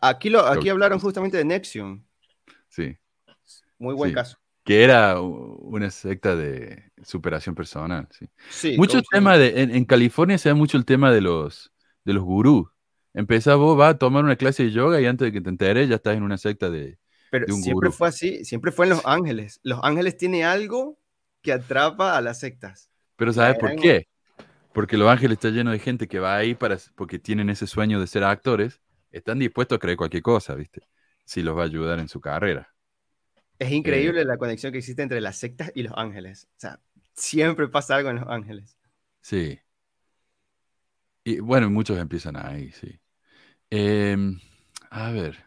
Aquí, 0.00 0.30
lo, 0.30 0.46
aquí 0.46 0.68
hablaron 0.68 0.98
justamente 0.98 1.36
de 1.36 1.44
Nexium. 1.44 2.02
Sí. 2.68 2.96
Muy 3.78 3.94
buen 3.94 4.10
Sí. 4.10 4.14
caso. 4.14 4.38
Que 4.64 4.82
era 4.82 5.20
una 5.20 5.90
secta 5.90 6.34
de 6.34 6.90
superación 7.04 7.54
personal. 7.54 8.08
Sí. 8.10 8.26
Sí, 8.50 8.76
mucho 8.76 9.00
tema 9.02 9.38
de. 9.38 9.62
En, 9.62 9.74
en 9.74 9.84
California 9.84 10.38
se 10.38 10.48
da 10.48 10.54
mucho 10.56 10.76
el 10.76 10.84
tema 10.84 11.12
de 11.12 11.20
los, 11.20 11.72
de 12.04 12.12
los 12.14 12.24
gurús. 12.24 12.68
Empezás 13.14 13.56
vos, 13.56 13.76
vas 13.76 13.94
a 13.94 13.98
tomar 13.98 14.24
una 14.24 14.36
clase 14.36 14.64
de 14.64 14.72
yoga 14.72 15.00
y 15.00 15.06
antes 15.06 15.26
de 15.26 15.32
que 15.32 15.40
te 15.40 15.48
enteres 15.50 15.88
ya 15.88 15.96
estás 15.96 16.16
en 16.16 16.22
una 16.24 16.36
secta 16.36 16.68
de. 16.68 16.98
Pero 17.30 17.46
de 17.46 17.52
un 17.52 17.62
siempre 17.62 17.88
gurú. 17.88 17.92
fue 17.96 18.08
así, 18.08 18.44
siempre 18.44 18.72
fue 18.72 18.86
en 18.86 18.90
Los 18.90 19.06
Ángeles. 19.06 19.60
Los 19.62 19.80
Ángeles 19.84 20.16
tiene 20.16 20.44
algo 20.44 20.98
que 21.42 21.52
atrapa 21.52 22.16
a 22.16 22.20
las 22.20 22.40
sectas. 22.40 22.90
Pero 23.16 23.32
¿sabes 23.32 23.56
por 23.58 23.74
qué? 23.76 24.08
Porque 24.72 24.96
Los 24.96 25.08
Ángeles 25.08 25.36
está 25.36 25.50
lleno 25.50 25.70
de 25.70 25.78
gente 25.78 26.08
que 26.08 26.18
va 26.18 26.36
ahí 26.36 26.54
para, 26.54 26.76
porque 26.96 27.18
tienen 27.20 27.50
ese 27.50 27.66
sueño 27.68 28.00
de 28.00 28.06
ser 28.08 28.24
actores, 28.24 28.80
están 29.16 29.38
dispuestos 29.38 29.76
a 29.76 29.78
creer 29.78 29.96
cualquier 29.96 30.22
cosa, 30.22 30.54
¿viste? 30.54 30.82
Si 31.24 31.42
los 31.42 31.56
va 31.56 31.62
a 31.62 31.66
ayudar 31.66 31.98
en 31.98 32.08
su 32.08 32.20
carrera. 32.20 32.72
Es 33.58 33.72
increíble 33.72 34.24
la 34.24 34.38
conexión 34.38 34.72
que 34.72 34.78
existe 34.78 35.02
entre 35.02 35.20
las 35.20 35.36
sectas 35.36 35.72
y 35.74 35.82
Los 35.82 35.94
Ángeles. 35.96 36.48
O 36.56 36.60
sea, 36.60 36.80
siempre 37.14 37.68
pasa 37.68 37.96
algo 37.96 38.10
en 38.10 38.16
Los 38.16 38.28
Ángeles. 38.28 38.76
Sí. 39.22 39.60
Y 41.24 41.40
bueno, 41.40 41.70
muchos 41.70 41.98
empiezan 41.98 42.36
ahí, 42.36 42.70
sí. 42.72 42.98
Em, 43.70 44.38
a 44.90 45.10
ver. 45.12 45.44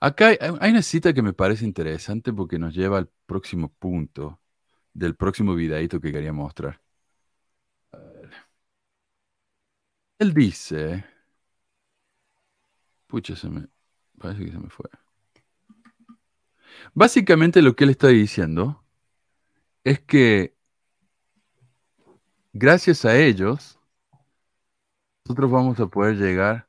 Acá 0.00 0.28
hay, 0.28 0.36
hay 0.60 0.70
una 0.70 0.82
cita 0.82 1.12
que 1.14 1.22
me 1.22 1.32
parece 1.32 1.64
interesante 1.64 2.32
porque 2.32 2.58
nos 2.58 2.74
lleva 2.74 2.98
al 2.98 3.08
próximo 3.26 3.72
punto 3.78 4.40
del 4.94 5.16
próximo 5.16 5.54
videito 5.54 6.00
que 6.00 6.12
quería 6.12 6.32
mostrar. 6.32 6.80
A 7.92 7.98
ver. 7.98 8.30
Él 10.18 10.32
dice. 10.32 11.04
Pucha, 13.12 13.36
se 13.36 13.48
me. 13.50 13.68
Parece 14.18 14.44
que 14.46 14.50
se 14.52 14.58
me 14.58 14.70
fue. 14.70 14.88
Básicamente 16.94 17.60
lo 17.62 17.76
que 17.76 17.84
él 17.84 17.90
está 17.90 18.08
diciendo 18.08 18.82
es 19.84 20.00
que 20.00 20.54
gracias 22.54 23.04
a 23.04 23.14
ellos 23.18 23.78
nosotros 25.24 25.50
vamos 25.50 25.80
a 25.80 25.86
poder 25.88 26.16
llegar 26.16 26.68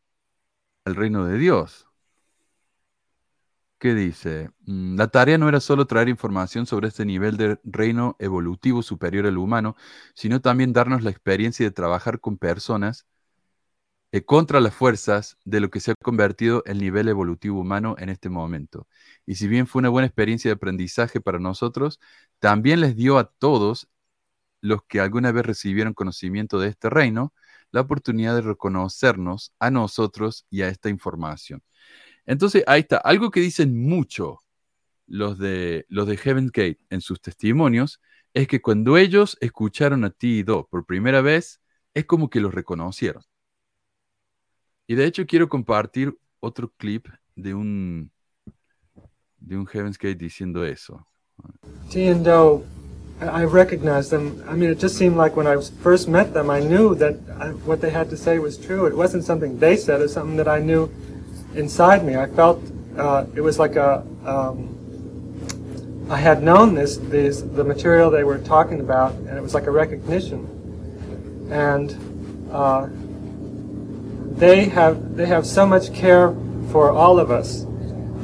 al 0.86 0.96
reino 0.96 1.26
de 1.26 1.38
Dios. 1.38 1.88
¿Qué 3.80 3.94
dice? 3.94 4.50
Mm, 4.66 4.96
La 4.98 5.08
tarea 5.10 5.38
no 5.38 5.50
era 5.50 5.60
solo 5.60 5.86
traer 5.88 6.08
información 6.10 6.66
sobre 6.66 6.88
este 6.88 7.06
nivel 7.06 7.36
de 7.38 7.60
reino 7.64 8.16
evolutivo 8.20 8.82
superior 8.82 9.26
al 9.28 9.38
humano, 9.38 9.76
sino 10.16 10.40
también 10.42 10.72
darnos 10.74 11.04
la 11.04 11.10
experiencia 11.10 11.66
de 11.66 11.72
trabajar 11.72 12.20
con 12.22 12.38
personas 12.38 13.06
eh, 14.14 14.24
contra 14.26 14.62
las 14.62 14.76
fuerzas 14.76 15.38
de 15.44 15.60
lo 15.60 15.72
que 15.72 15.80
se 15.80 15.92
ha 15.92 15.96
convertido 15.96 16.64
el 16.68 16.78
nivel 16.80 17.08
evolutivo 17.10 17.60
humano 17.60 17.96
en 17.98 18.10
este 18.10 18.30
momento. 18.30 18.88
Y 19.26 19.36
si 19.36 19.48
bien 19.48 19.66
fue 19.66 19.80
una 19.80 19.90
buena 19.90 20.06
experiencia 20.06 20.50
de 20.50 20.54
aprendizaje 20.56 21.20
para 21.20 21.40
nosotros, 21.40 22.00
también 22.40 22.80
les 22.80 22.96
dio 22.96 23.18
a 23.18 23.32
todos 23.32 23.90
los 24.62 24.84
que 24.84 25.00
alguna 25.00 25.32
vez 25.32 25.46
recibieron 25.48 25.96
conocimiento 25.96 26.60
de 26.60 26.70
este 26.70 26.92
reino 26.92 27.34
la 27.72 27.82
oportunidad 27.82 28.36
de 28.36 28.42
reconocernos 28.42 29.54
a 29.60 29.72
nosotros 29.72 30.46
y 30.52 30.62
a 30.62 30.70
esta 30.70 30.90
información. 30.90 31.64
Entonces, 32.28 32.64
ahí 32.68 32.82
está, 32.82 32.98
algo 32.98 33.32
que 33.32 33.42
dicen 33.42 33.82
mucho 33.82 34.42
los 35.08 35.40
de, 35.40 35.86
los 35.90 36.08
de 36.08 36.18
Heaven's 36.18 36.52
Gate 36.52 36.80
en 36.92 37.02
sus 37.02 37.22
testimonios 37.22 38.02
es 38.34 38.48
que 38.48 38.62
cuando 38.62 38.98
ellos 38.98 39.38
escucharon 39.42 40.06
a 40.06 40.12
Ti 40.12 40.40
y 40.40 40.44
Do 40.44 40.68
por 40.70 40.86
primera 40.86 41.22
vez, 41.22 41.62
es 41.96 42.06
como 42.06 42.30
que 42.30 42.42
los 42.42 42.54
reconocieron. 42.54 43.24
Y 44.88 44.96
de 44.96 45.06
hecho 45.06 45.26
quiero 45.26 45.48
compartir 45.48 46.18
otro 46.40 46.72
clip 46.78 47.08
de 47.36 47.54
un 47.54 48.12
de 49.40 49.58
un 49.58 49.66
Heaven's 49.66 49.98
Gate 49.98 50.18
diciendo 50.18 50.66
eso. 50.66 51.06
T 51.90 52.08
and 52.10 52.24
Doe, 52.26 52.64
I 53.22 53.46
recognized 53.46 54.12
them. 54.12 54.44
I 54.48 54.56
mean, 54.56 54.70
it 54.70 54.80
just 54.80 54.98
seemed 54.98 55.18
like 55.18 55.36
when 55.36 55.48
I 55.48 55.58
first 55.82 56.08
met 56.08 56.34
them, 56.34 56.50
I 56.50 56.60
knew 56.60 56.96
that 56.96 57.16
I, 57.40 57.50
what 57.66 57.82
they 57.82 57.90
had 57.90 58.10
to 58.10 58.18
say 58.18 58.40
was 58.40 58.58
true. 58.58 58.86
It 58.86 58.96
wasn't 58.96 59.24
something 59.24 59.60
they 59.60 59.76
said; 59.78 60.00
it 60.00 60.04
was 60.04 60.14
something 60.14 60.38
that 60.38 60.48
I 60.48 60.60
knew 60.60 60.90
inside 61.56 62.04
me. 62.06 62.16
I 62.16 62.28
felt 62.28 62.62
uh, 62.98 63.26
it 63.36 63.42
was 63.42 63.60
like 63.60 63.76
a. 63.76 64.06
Um, 64.26 64.70
I 66.10 66.18
had 66.18 66.44
known 66.44 66.76
this, 66.76 66.98
these, 66.98 67.50
the 67.54 67.64
material 67.64 68.12
they 68.12 68.26
were 68.26 68.38
talking 68.38 68.82
about, 68.82 69.14
and 69.14 69.38
it 69.38 69.42
was 69.42 69.54
like 69.54 69.68
a 69.68 69.72
recognition. 69.72 70.46
And 71.50 71.96
uh, 72.52 72.88
they 74.36 74.66
have 74.66 75.16
they 75.16 75.26
have 75.26 75.46
so 75.46 75.66
much 75.66 75.94
care 75.94 76.34
for 76.72 76.92
all 76.92 77.20
of 77.20 77.32
us. 77.32 77.66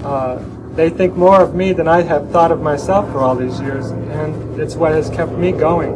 Uh, 0.03 0.44
they 0.76 0.90
think 0.90 1.15
more 1.15 1.41
of 1.41 1.56
me 1.56 1.73
than 1.73 1.88
I 1.88 2.02
have 2.02 2.31
thought 2.31 2.52
of 2.52 2.61
myself 2.61 3.11
for 3.11 3.19
all 3.19 3.36
these 3.36 3.60
years, 3.60 3.91
and 3.91 4.60
it's 4.60 4.76
what 4.76 4.91
has 4.94 5.10
kept 5.10 5.31
me 5.34 5.52
going. 5.52 5.94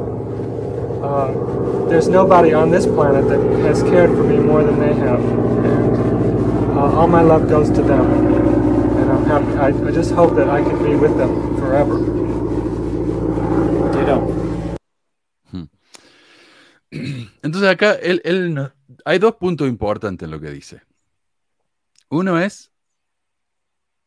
Uh, 1.04 1.88
there's 1.90 2.08
nobody 2.08 2.54
on 2.54 2.70
this 2.72 2.86
planet 2.86 3.28
that 3.30 3.40
has 3.66 3.82
cared 3.84 4.10
for 4.10 4.24
me 4.24 4.38
more 4.38 4.64
than 4.64 4.80
they 4.80 4.94
have, 4.94 5.20
and 5.20 6.78
uh, 6.78 6.98
all 6.98 7.08
my 7.08 7.22
love 7.22 7.48
goes 7.50 7.70
to 7.72 7.82
them. 7.82 8.02
And 8.98 9.12
I'm 9.12 9.26
happy. 9.26 9.58
I, 9.58 9.88
I 9.88 9.92
just 9.92 10.12
hope 10.12 10.36
that 10.36 10.50
I 10.50 10.62
can 10.62 10.84
be 10.84 10.96
with 10.96 11.18
them 11.18 11.58
forever. 11.58 11.98
Ditto. 13.94 14.44
Entonces 17.44 17.70
acá 17.70 17.94
él, 18.02 18.22
él 18.24 18.54
no- 18.54 18.72
hay 19.06 19.20
dos 19.20 19.36
puntos 19.36 19.68
importantes 19.68 20.26
en 20.26 20.32
lo 20.32 20.40
que 20.40 20.50
dice. 20.52 20.82
Uno 22.10 22.40
es, 22.40 22.72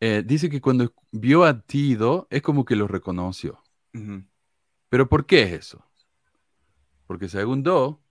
eh, 0.00 0.22
dice 0.24 0.50
que 0.50 0.60
cuando 0.60 0.92
vio 1.10 1.44
a 1.44 1.60
Tido 1.62 2.26
es 2.30 2.42
como 2.42 2.64
que 2.64 2.76
lo 2.76 2.86
reconoció. 2.86 3.62
Pero 4.90 5.08
¿por 5.08 5.24
qué 5.26 5.42
es 5.42 5.52
eso? 5.52 5.84
Porque 7.06 7.28
según 7.28 7.62
Do, 7.62 8.02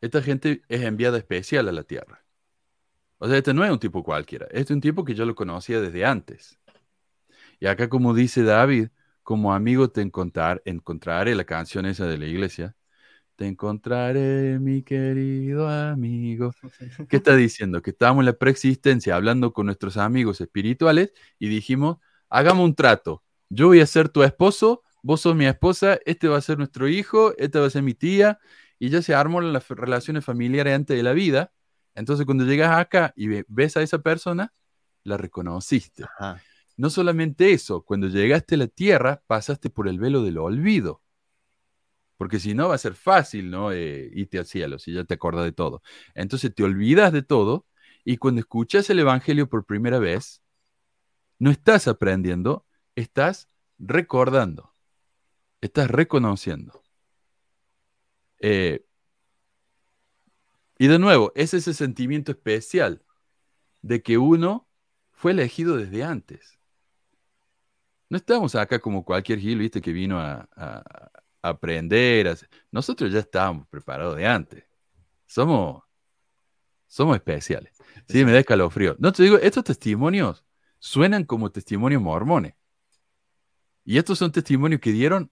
esta 0.00 0.20
gente 0.20 0.62
es 0.68 0.82
enviada 0.82 1.16
especial 1.16 1.68
a 1.68 1.72
la 1.72 1.84
Tierra. 1.84 2.24
O 3.18 3.28
sea, 3.28 3.38
este 3.38 3.54
no 3.54 3.64
es 3.64 3.70
un 3.70 3.78
tipo 3.78 4.02
cualquiera, 4.02 4.46
este 4.46 4.60
es 4.60 4.70
un 4.72 4.80
tipo 4.80 5.04
que 5.04 5.14
yo 5.14 5.24
lo 5.24 5.34
conocía 5.34 5.80
desde 5.80 6.04
antes. 6.04 6.58
Y 7.60 7.66
acá 7.66 7.88
como 7.88 8.12
dice 8.12 8.42
David, 8.42 8.88
como 9.22 9.54
amigo 9.54 9.88
te 9.88 10.00
encontrar, 10.02 10.60
encontraré 10.64 11.34
la 11.34 11.44
canción 11.44 11.86
esa 11.86 12.06
de 12.06 12.18
la 12.18 12.26
iglesia. 12.26 12.76
Te 13.36 13.46
encontraré, 13.46 14.58
mi 14.60 14.82
querido 14.82 15.68
amigo. 15.68 16.52
¿Qué 17.08 17.16
está 17.16 17.34
diciendo? 17.36 17.82
Que 17.82 17.90
estábamos 17.90 18.22
en 18.22 18.26
la 18.26 18.32
preexistencia 18.34 19.16
hablando 19.16 19.52
con 19.52 19.66
nuestros 19.66 19.96
amigos 19.96 20.40
espirituales 20.40 21.12
y 21.38 21.48
dijimos, 21.48 21.96
hagamos 22.28 22.64
un 22.64 22.74
trato. 22.74 23.22
Yo 23.48 23.68
voy 23.68 23.80
a 23.80 23.86
ser 23.86 24.08
tu 24.08 24.22
esposo, 24.22 24.82
vos 25.02 25.20
sos 25.22 25.34
mi 25.34 25.46
esposa, 25.46 25.98
este 26.04 26.28
va 26.28 26.36
a 26.38 26.40
ser 26.42 26.58
nuestro 26.58 26.88
hijo, 26.88 27.34
esta 27.38 27.60
va 27.60 27.66
a 27.66 27.70
ser 27.70 27.82
mi 27.82 27.94
tía, 27.94 28.38
y 28.78 28.90
ya 28.90 29.02
se 29.02 29.14
arman 29.14 29.52
las 29.52 29.68
relaciones 29.68 30.24
familiares 30.24 30.74
antes 30.74 30.96
de 30.96 31.02
la 31.02 31.12
vida. 31.12 31.52
Entonces 31.94 32.24
cuando 32.26 32.44
llegas 32.44 32.78
acá 32.78 33.12
y 33.16 33.28
ve- 33.28 33.44
ves 33.48 33.76
a 33.76 33.82
esa 33.82 33.98
persona, 33.98 34.52
la 35.04 35.16
reconociste. 35.16 36.04
Ajá. 36.04 36.40
No 36.76 36.90
solamente 36.90 37.52
eso, 37.52 37.82
cuando 37.82 38.08
llegaste 38.08 38.54
a 38.54 38.58
la 38.58 38.66
tierra, 38.66 39.22
pasaste 39.26 39.68
por 39.68 39.88
el 39.88 39.98
velo 39.98 40.22
del 40.22 40.38
olvido. 40.38 41.02
Porque 42.22 42.38
si 42.38 42.54
no, 42.54 42.68
va 42.68 42.76
a 42.76 42.78
ser 42.78 42.94
fácil, 42.94 43.50
¿no? 43.50 43.72
Eh, 43.72 44.08
irte 44.14 44.38
al 44.38 44.46
cielo, 44.46 44.78
si 44.78 44.92
ya 44.92 45.02
te 45.02 45.14
acuerdas 45.14 45.42
de 45.42 45.50
todo. 45.50 45.82
Entonces 46.14 46.54
te 46.54 46.62
olvidas 46.62 47.12
de 47.12 47.22
todo 47.22 47.66
y 48.04 48.18
cuando 48.18 48.40
escuchas 48.40 48.88
el 48.90 49.00
Evangelio 49.00 49.48
por 49.48 49.66
primera 49.66 49.98
vez, 49.98 50.40
no 51.40 51.50
estás 51.50 51.88
aprendiendo, 51.88 52.64
estás 52.94 53.48
recordando, 53.76 54.72
estás 55.60 55.90
reconociendo. 55.90 56.84
Eh, 58.38 58.84
y 60.78 60.86
de 60.86 61.00
nuevo, 61.00 61.32
es 61.34 61.54
ese 61.54 61.74
sentimiento 61.74 62.30
especial 62.30 63.02
de 63.80 64.00
que 64.00 64.16
uno 64.16 64.68
fue 65.10 65.32
elegido 65.32 65.76
desde 65.76 66.04
antes. 66.04 66.60
No 68.08 68.16
estamos 68.16 68.54
acá 68.54 68.78
como 68.78 69.04
cualquier 69.04 69.40
Gil, 69.40 69.58
viste, 69.58 69.80
que 69.80 69.92
vino 69.92 70.20
a 70.20 71.10
aprender. 71.42 72.28
a 72.28 72.36
Nosotros 72.70 73.12
ya 73.12 73.20
estábamos 73.20 73.68
preparados 73.68 74.16
de 74.16 74.26
antes. 74.26 74.64
Somos, 75.26 75.82
somos 76.86 77.16
especiales. 77.16 77.72
Sí, 78.08 78.24
me 78.24 78.32
da 78.32 78.40
escalofrío. 78.40 78.96
No 78.98 79.12
te 79.12 79.22
digo, 79.22 79.38
estos 79.38 79.64
testimonios 79.64 80.44
suenan 80.78 81.24
como 81.24 81.50
testimonios 81.50 82.02
mormones. 82.02 82.54
Y 83.84 83.98
estos 83.98 84.18
son 84.18 84.32
testimonios 84.32 84.80
que 84.80 84.92
dieron 84.92 85.30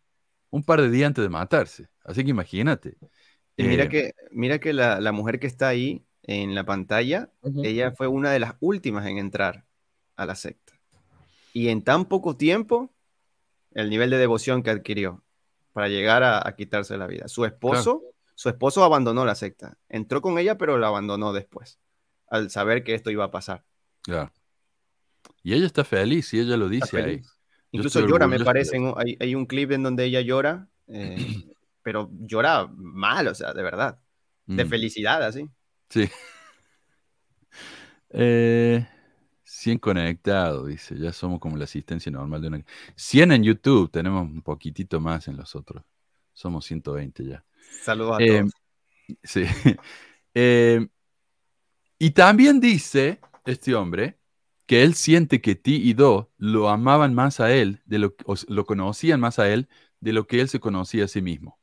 un 0.51 0.65
par 0.65 0.81
de 0.81 0.91
días 0.91 1.09
antes 1.09 1.23
de 1.23 1.29
matarse. 1.29 1.89
Así 2.05 2.25
que 2.25 2.31
imagínate. 2.31 2.97
Y 3.57 3.65
mira 3.65 3.87
Eh, 3.87 3.89
que, 3.89 4.15
mira 4.31 4.59
que 4.59 4.73
la, 4.73 5.01
la 5.01 5.13
mujer 5.13 5.39
que 5.39 5.47
está 5.47 5.69
ahí 5.69 6.05
en 6.23 6.55
la 6.55 6.65
pantalla, 6.65 7.31
ella 7.63 7.93
fue 7.93 8.07
una 8.07 8.31
de 8.31 8.39
las 8.41 8.55
últimas 8.61 9.07
en 9.07 9.19
entrar 9.19 9.67
a 10.17 10.27
la 10.27 10.35
secta. 10.35 10.81
Y 11.53 11.69
en 11.69 11.83
tan 11.83 12.07
poco 12.07 12.37
tiempo, 12.37 12.95
el 13.73 13.91
nivel 13.91 14.11
de 14.11 14.19
devoción 14.19 14.63
que 14.63 14.71
adquirió 14.71 15.25
para 15.73 15.89
llegar 15.89 16.23
a, 16.23 16.47
a 16.47 16.55
quitarse 16.57 16.97
la 16.97 17.07
vida. 17.07 17.29
Su 17.29 17.45
esposo, 17.45 18.03
su 18.35 18.49
esposo 18.49 18.85
abandonó 18.85 19.25
la 19.25 19.35
secta. 19.35 19.79
Entró 19.89 20.21
con 20.23 20.39
ella, 20.39 20.57
pero 20.59 20.79
la 20.79 20.89
abandonó 20.89 21.33
después, 21.33 21.79
al 22.29 22.51
saber 22.51 22.85
que 22.85 22.95
esto 22.95 23.11
iba 23.11 23.25
a 23.25 23.31
pasar. 23.31 23.65
Claro. 24.03 24.33
Y 25.43 25.55
ella 25.55 25.67
está 25.67 25.85
feliz 25.85 26.33
y 26.35 26.41
ella 26.41 26.57
lo 26.57 26.69
dice 26.69 26.97
ahí. 27.03 27.23
Incluso 27.73 28.01
llora, 28.01 28.27
me 28.27 28.37
orgulloso 28.37 28.45
parece. 28.45 28.77
en 28.77 28.85
un- 28.85 28.95
hay, 28.97 29.17
hay 29.21 29.35
un 29.35 29.47
clip 29.47 29.71
en 29.73 29.83
donde 29.83 30.05
ella 30.05 30.21
llora, 30.21 30.69
eh, 30.89 31.17
pero 31.83 32.11
llora 32.13 32.67
mal, 32.75 33.29
o 33.29 33.35
sea, 33.35 33.53
de 33.53 33.63
verdad. 33.63 33.99
De 34.47 34.65
Mm, 34.65 34.69
felicidad, 34.69 35.23
así. 35.23 35.49
Sí. 35.89 36.09
Eh, 38.13 38.87
100 39.61 39.79
conectados, 39.79 40.67
dice. 40.67 40.99
Ya 40.99 41.13
somos 41.13 41.39
como 41.39 41.57
la 41.59 41.65
asistencia 41.65 42.11
normal 42.11 42.41
de 42.41 42.49
una. 42.49 42.65
100 42.97 43.31
en 43.33 43.43
YouTube, 43.43 43.91
tenemos 43.91 44.23
un 44.23 44.41
poquitito 44.41 45.01
más 45.01 45.29
en 45.29 45.37
los 45.37 45.55
otros. 45.55 45.85
Somos 46.33 46.65
120 46.65 47.27
ya. 47.27 47.45
Saludos 47.83 48.17
a 48.17 48.23
Eh, 48.23 48.41
todos. 48.41 48.53
sí. 49.23 49.45
Eh, 50.33 50.89
y 51.99 52.11
también 52.13 52.61
dice 52.61 53.21
este 53.45 53.75
hombre 53.75 54.19
que 54.67 54.83
él 54.83 54.95
siente 54.95 55.43
que 55.43 55.57
Ti 55.57 55.77
y 55.77 55.93
Do 55.93 56.31
lo 56.39 56.71
amaban 56.71 57.13
más 57.13 57.41
a 57.41 57.53
él, 57.53 57.83
de 57.85 57.99
lo, 57.99 58.15
o 58.25 58.37
lo 58.49 58.65
conocían 58.65 59.21
más 59.21 59.39
a 59.39 59.53
él 59.53 59.69
de 60.01 60.15
lo 60.15 60.27
que 60.27 60.41
él 60.41 60.49
se 60.49 60.61
conocía 60.61 61.05
a 61.05 61.09
sí 61.09 61.21
mismo. 61.21 61.59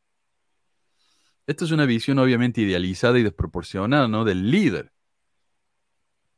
Esto 1.47 1.65
es 1.65 1.71
una 1.71 1.85
visión 1.85 2.19
obviamente 2.19 2.61
idealizada 2.61 3.17
y 3.17 3.23
desproporcionada, 3.23 4.07
¿no? 4.07 4.25
Del 4.25 4.51
líder, 4.51 4.91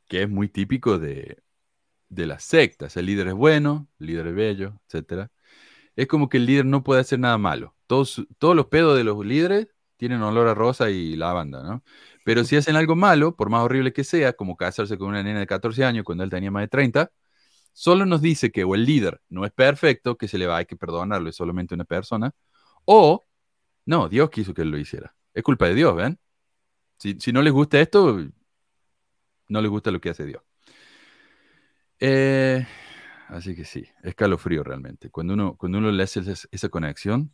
que 0.08 0.22
es 0.22 0.30
muy 0.30 0.48
típico 0.48 0.98
de, 0.98 1.42
de 2.10 2.26
las 2.26 2.44
sectas. 2.44 2.96
El 2.96 3.06
líder 3.06 3.28
es 3.28 3.34
bueno, 3.34 3.88
el 4.00 4.08
líder 4.08 4.26
es 4.28 4.34
bello, 4.34 4.80
etc. 4.92 5.30
Es 5.96 6.06
como 6.08 6.28
que 6.28 6.38
el 6.38 6.46
líder 6.46 6.66
no 6.66 6.82
puede 6.84 7.00
hacer 7.00 7.18
nada 7.20 7.38
malo. 7.38 7.76
Todos, 7.86 8.26
todos 8.38 8.56
los 8.56 8.66
pedos 8.66 8.96
de 8.96 9.04
los 9.04 9.24
líderes 9.24 9.68
tienen 9.96 10.22
olor 10.22 10.48
a 10.48 10.54
rosa 10.54 10.90
y 10.90 11.16
lavanda, 11.16 11.62
¿no? 11.62 11.84
Pero 12.24 12.44
si 12.44 12.56
hacen 12.56 12.76
algo 12.76 12.96
malo, 12.96 13.36
por 13.36 13.50
más 13.50 13.62
horrible 13.62 13.92
que 13.92 14.04
sea, 14.04 14.34
como 14.34 14.56
casarse 14.56 14.98
con 14.98 15.08
una 15.08 15.22
nena 15.22 15.40
de 15.40 15.46
14 15.46 15.84
años 15.84 16.04
cuando 16.04 16.24
él 16.24 16.30
tenía 16.30 16.50
más 16.50 16.62
de 16.62 16.68
30, 16.68 17.12
solo 17.72 18.06
nos 18.06 18.22
dice 18.22 18.52
que 18.52 18.64
o 18.64 18.74
el 18.74 18.84
líder 18.86 19.20
no 19.28 19.44
es 19.46 19.52
perfecto, 19.52 20.16
que 20.16 20.28
se 20.28 20.38
le 20.38 20.46
va, 20.46 20.58
hay 20.58 20.66
que 20.66 20.76
perdonarlo, 20.76 21.30
es 21.30 21.36
solamente 21.36 21.74
una 21.74 21.84
persona, 21.84 22.32
o 22.84 23.24
no, 23.86 24.08
Dios 24.08 24.30
quiso 24.30 24.54
que 24.54 24.62
él 24.62 24.70
lo 24.70 24.78
hiciera. 24.78 25.14
Es 25.34 25.42
culpa 25.42 25.66
de 25.68 25.74
Dios, 25.74 25.96
¿ven? 25.96 26.18
Si, 26.98 27.18
si 27.20 27.32
no 27.32 27.42
les 27.42 27.52
gusta 27.52 27.80
esto, 27.80 28.18
no 29.48 29.60
les 29.60 29.70
gusta 29.70 29.90
lo 29.90 30.00
que 30.00 30.10
hace 30.10 30.24
Dios. 30.24 30.42
Eh, 32.00 32.66
así 33.28 33.54
que 33.54 33.64
sí, 33.64 33.86
escalofrío 34.02 34.64
realmente. 34.64 35.10
Cuando 35.10 35.34
uno, 35.34 35.56
cuando 35.56 35.78
uno 35.78 35.90
le 35.90 36.02
hace 36.02 36.22
esa, 36.50 36.68
conexión. 36.70 37.32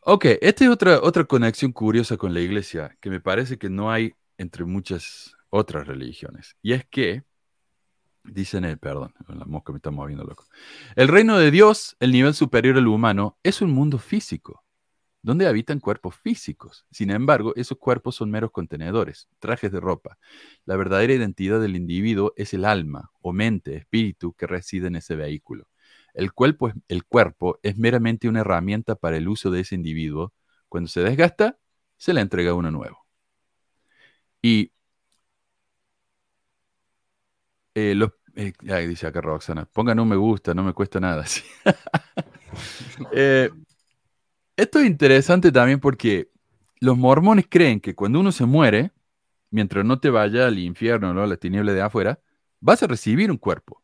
Ok, 0.00 0.24
esta 0.40 0.64
es 0.64 0.70
otra, 0.70 1.00
otra 1.02 1.24
conexión 1.24 1.72
curiosa 1.72 2.16
con 2.16 2.34
la 2.34 2.40
iglesia 2.40 2.96
que 3.00 3.10
me 3.10 3.20
parece 3.20 3.58
que 3.58 3.70
no 3.70 3.90
hay 3.90 4.14
entre 4.36 4.64
muchas 4.64 5.36
otras 5.50 5.86
religiones. 5.86 6.56
Y 6.62 6.72
es 6.72 6.84
que, 6.86 7.24
dicen 8.24 8.64
el, 8.64 8.78
perdón, 8.78 9.14
la 9.28 9.44
mosca 9.44 9.72
me 9.72 9.78
está 9.78 9.90
moviendo 9.90 10.24
loco. 10.24 10.46
El 10.96 11.08
reino 11.08 11.38
de 11.38 11.50
Dios, 11.50 11.96
el 12.00 12.12
nivel 12.12 12.34
superior 12.34 12.76
al 12.76 12.88
humano, 12.88 13.38
es 13.42 13.60
un 13.60 13.70
mundo 13.70 13.98
físico, 13.98 14.64
donde 15.28 15.46
habitan 15.46 15.78
cuerpos 15.78 16.16
físicos. 16.16 16.86
Sin 16.90 17.10
embargo, 17.10 17.52
esos 17.54 17.76
cuerpos 17.76 18.14
son 18.16 18.30
meros 18.30 18.50
contenedores, 18.50 19.28
trajes 19.40 19.70
de 19.70 19.78
ropa. 19.78 20.16
La 20.64 20.74
verdadera 20.74 21.12
identidad 21.12 21.60
del 21.60 21.76
individuo 21.76 22.32
es 22.34 22.54
el 22.54 22.64
alma 22.64 23.10
o 23.20 23.34
mente, 23.34 23.76
espíritu 23.76 24.32
que 24.32 24.46
reside 24.46 24.86
en 24.86 24.96
ese 24.96 25.16
vehículo. 25.16 25.68
El 26.14 26.32
cuerpo, 26.32 26.68
es, 26.68 26.76
el 26.88 27.04
cuerpo 27.04 27.60
es 27.62 27.76
meramente 27.76 28.26
una 28.26 28.40
herramienta 28.40 28.94
para 28.94 29.18
el 29.18 29.28
uso 29.28 29.50
de 29.50 29.60
ese 29.60 29.74
individuo. 29.74 30.32
Cuando 30.66 30.88
se 30.88 31.02
desgasta, 31.02 31.58
se 31.98 32.14
le 32.14 32.22
entrega 32.22 32.54
uno 32.54 32.70
nuevo. 32.70 33.04
Y 34.42 34.72
eh, 37.74 37.94
los, 37.94 38.12
eh, 38.34 38.54
ay, 38.70 38.86
dice 38.86 39.06
acá 39.06 39.20
Roxana, 39.20 39.66
pongan 39.66 40.00
un 40.00 40.08
me 40.08 40.16
gusta, 40.16 40.54
no 40.54 40.62
me 40.64 40.72
cuesta 40.72 41.00
nada. 41.00 41.26
Sí. 41.36 41.42
Eh, 43.12 43.50
esto 44.58 44.80
es 44.80 44.86
interesante 44.86 45.52
también 45.52 45.78
porque 45.78 46.30
los 46.80 46.98
mormones 46.98 47.46
creen 47.48 47.80
que 47.80 47.94
cuando 47.94 48.18
uno 48.18 48.32
se 48.32 48.44
muere, 48.44 48.90
mientras 49.50 49.84
no 49.84 50.00
te 50.00 50.10
vaya 50.10 50.48
al 50.48 50.58
infierno, 50.58 51.14
¿no? 51.14 51.22
a 51.22 51.28
la 51.28 51.36
tiniebla 51.36 51.72
de 51.72 51.80
afuera, 51.80 52.20
vas 52.60 52.82
a 52.82 52.88
recibir 52.88 53.30
un 53.30 53.38
cuerpo. 53.38 53.80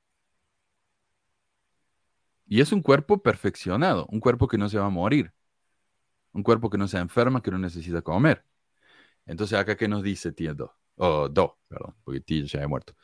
Y 2.46 2.60
es 2.60 2.72
un 2.72 2.82
cuerpo 2.82 3.22
perfeccionado, 3.22 4.06
un 4.10 4.18
cuerpo 4.18 4.48
que 4.48 4.58
no 4.58 4.68
se 4.68 4.78
va 4.78 4.86
a 4.86 4.90
morir, 4.90 5.32
un 6.32 6.42
cuerpo 6.42 6.68
que 6.68 6.76
no 6.76 6.88
se 6.88 6.98
enferma, 6.98 7.40
que 7.40 7.52
no 7.52 7.58
necesita 7.58 8.02
comer. 8.02 8.44
Entonces, 9.26 9.56
acá, 9.56 9.76
¿qué 9.76 9.86
nos 9.86 10.02
dice 10.02 10.32
tío 10.32 10.54
Do? 10.54 10.74
O 10.96 11.28
Do, 11.28 11.56
perdón, 11.68 11.94
porque 12.02 12.20
tío 12.20 12.44
ya 12.46 12.64
ha 12.64 12.68
muerto. 12.68 12.94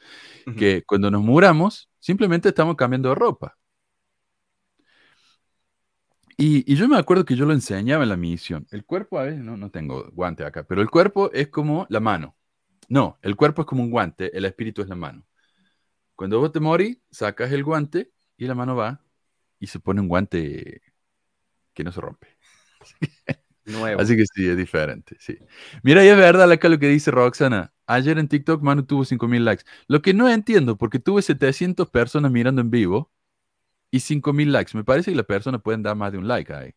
Que 0.56 0.82
cuando 0.84 1.08
nos 1.08 1.22
muramos, 1.22 1.88
simplemente 2.00 2.48
estamos 2.48 2.74
cambiando 2.74 3.10
de 3.10 3.14
ropa. 3.14 3.56
Y, 6.40 6.64
y 6.72 6.74
yo 6.74 6.88
me 6.88 6.96
acuerdo 6.96 7.26
que 7.26 7.36
yo 7.36 7.44
lo 7.44 7.52
enseñaba 7.52 8.02
en 8.02 8.08
la 8.08 8.16
misión. 8.16 8.66
El 8.70 8.86
cuerpo, 8.86 9.18
a 9.18 9.24
veces, 9.24 9.40
no, 9.40 9.58
no 9.58 9.70
tengo 9.70 10.10
guante 10.12 10.42
acá, 10.42 10.64
pero 10.66 10.80
el 10.80 10.88
cuerpo 10.88 11.30
es 11.32 11.48
como 11.48 11.86
la 11.90 12.00
mano. 12.00 12.34
No, 12.88 13.18
el 13.20 13.36
cuerpo 13.36 13.62
es 13.62 13.66
como 13.66 13.82
un 13.82 13.90
guante, 13.90 14.34
el 14.36 14.46
espíritu 14.46 14.80
es 14.80 14.88
la 14.88 14.96
mano. 14.96 15.26
Cuando 16.16 16.40
vos 16.40 16.50
te 16.50 16.58
morís, 16.58 16.98
sacas 17.10 17.52
el 17.52 17.62
guante 17.62 18.10
y 18.38 18.46
la 18.46 18.54
mano 18.54 18.74
va 18.74 19.04
y 19.58 19.66
se 19.66 19.80
pone 19.80 20.00
un 20.00 20.08
guante 20.08 20.80
que 21.74 21.84
no 21.84 21.92
se 21.92 22.00
rompe. 22.00 22.28
Nuevo. 23.66 24.00
Así 24.00 24.16
que 24.16 24.24
sí, 24.34 24.48
es 24.48 24.56
diferente, 24.56 25.16
sí. 25.20 25.36
Mira, 25.82 26.02
y 26.04 26.08
es 26.08 26.16
verdad 26.16 26.50
acá 26.50 26.70
lo 26.70 26.78
que 26.78 26.88
dice 26.88 27.10
Roxana. 27.10 27.74
Ayer 27.86 28.18
en 28.18 28.28
TikTok 28.28 28.62
Manu 28.62 28.84
tuvo 28.84 29.04
5000 29.04 29.44
likes. 29.44 29.64
Lo 29.88 30.00
que 30.00 30.14
no 30.14 30.28
entiendo, 30.30 30.78
porque 30.78 30.98
tuve 30.98 31.20
700 31.20 31.90
personas 31.90 32.32
mirando 32.32 32.62
en 32.62 32.70
vivo 32.70 33.12
y 33.90 34.00
5000 34.00 34.52
likes. 34.52 34.76
Me 34.76 34.84
parece 34.84 35.10
que 35.10 35.16
las 35.16 35.26
personas 35.26 35.62
pueden 35.62 35.82
dar 35.82 35.96
más 35.96 36.12
de 36.12 36.18
un 36.18 36.28
like 36.28 36.52
ahí. 36.52 36.72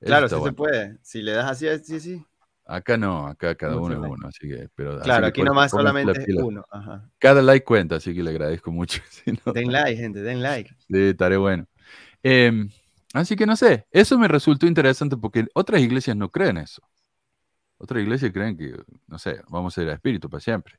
Claro, 0.00 0.28
sí 0.28 0.34
se 0.34 0.40
bueno. 0.40 0.56
puede. 0.56 0.98
Si 1.02 1.22
le 1.22 1.32
das 1.32 1.50
así, 1.50 1.66
sí, 1.84 2.00
sí. 2.00 2.24
Acá 2.64 2.96
no, 2.98 3.26
acá 3.26 3.54
cada 3.54 3.76
uno 3.76 3.94
es 3.94 4.00
like. 4.00 4.14
uno, 4.14 4.28
así 4.28 4.48
que, 4.48 4.68
pero 4.74 4.92
así 4.92 5.04
Claro, 5.04 5.22
que 5.22 5.28
aquí 5.28 5.40
por 5.40 5.46
nomás 5.48 5.72
la 5.72 5.78
solamente 5.78 6.20
es 6.22 6.36
uno. 6.36 6.64
Ajá. 6.70 7.10
Cada 7.18 7.42
like 7.42 7.64
cuenta, 7.64 7.96
así 7.96 8.14
que 8.14 8.22
le 8.22 8.30
agradezco 8.30 8.70
mucho. 8.70 9.00
si 9.10 9.32
no- 9.32 9.52
Den 9.52 9.72
like, 9.72 9.96
gente, 9.96 10.20
den 10.20 10.42
like. 10.42 10.70
Sí, 10.86 10.98
estaré 11.10 11.36
bueno. 11.38 11.66
Em, 12.22 12.70
así 13.14 13.36
que 13.36 13.46
no 13.46 13.56
sé, 13.56 13.86
eso 13.90 14.18
me 14.18 14.28
resultó 14.28 14.66
interesante 14.66 15.16
porque 15.16 15.46
otras 15.54 15.80
iglesias 15.82 16.16
no 16.16 16.30
creen 16.30 16.58
eso. 16.58 16.82
Otras 17.78 18.02
iglesias 18.02 18.32
creen 18.32 18.56
que, 18.56 18.74
no 19.06 19.18
sé, 19.18 19.40
vamos 19.48 19.76
a 19.78 19.82
ir 19.82 19.88
a 19.90 19.94
espíritu 19.94 20.28
para 20.30 20.40
siempre. 20.40 20.78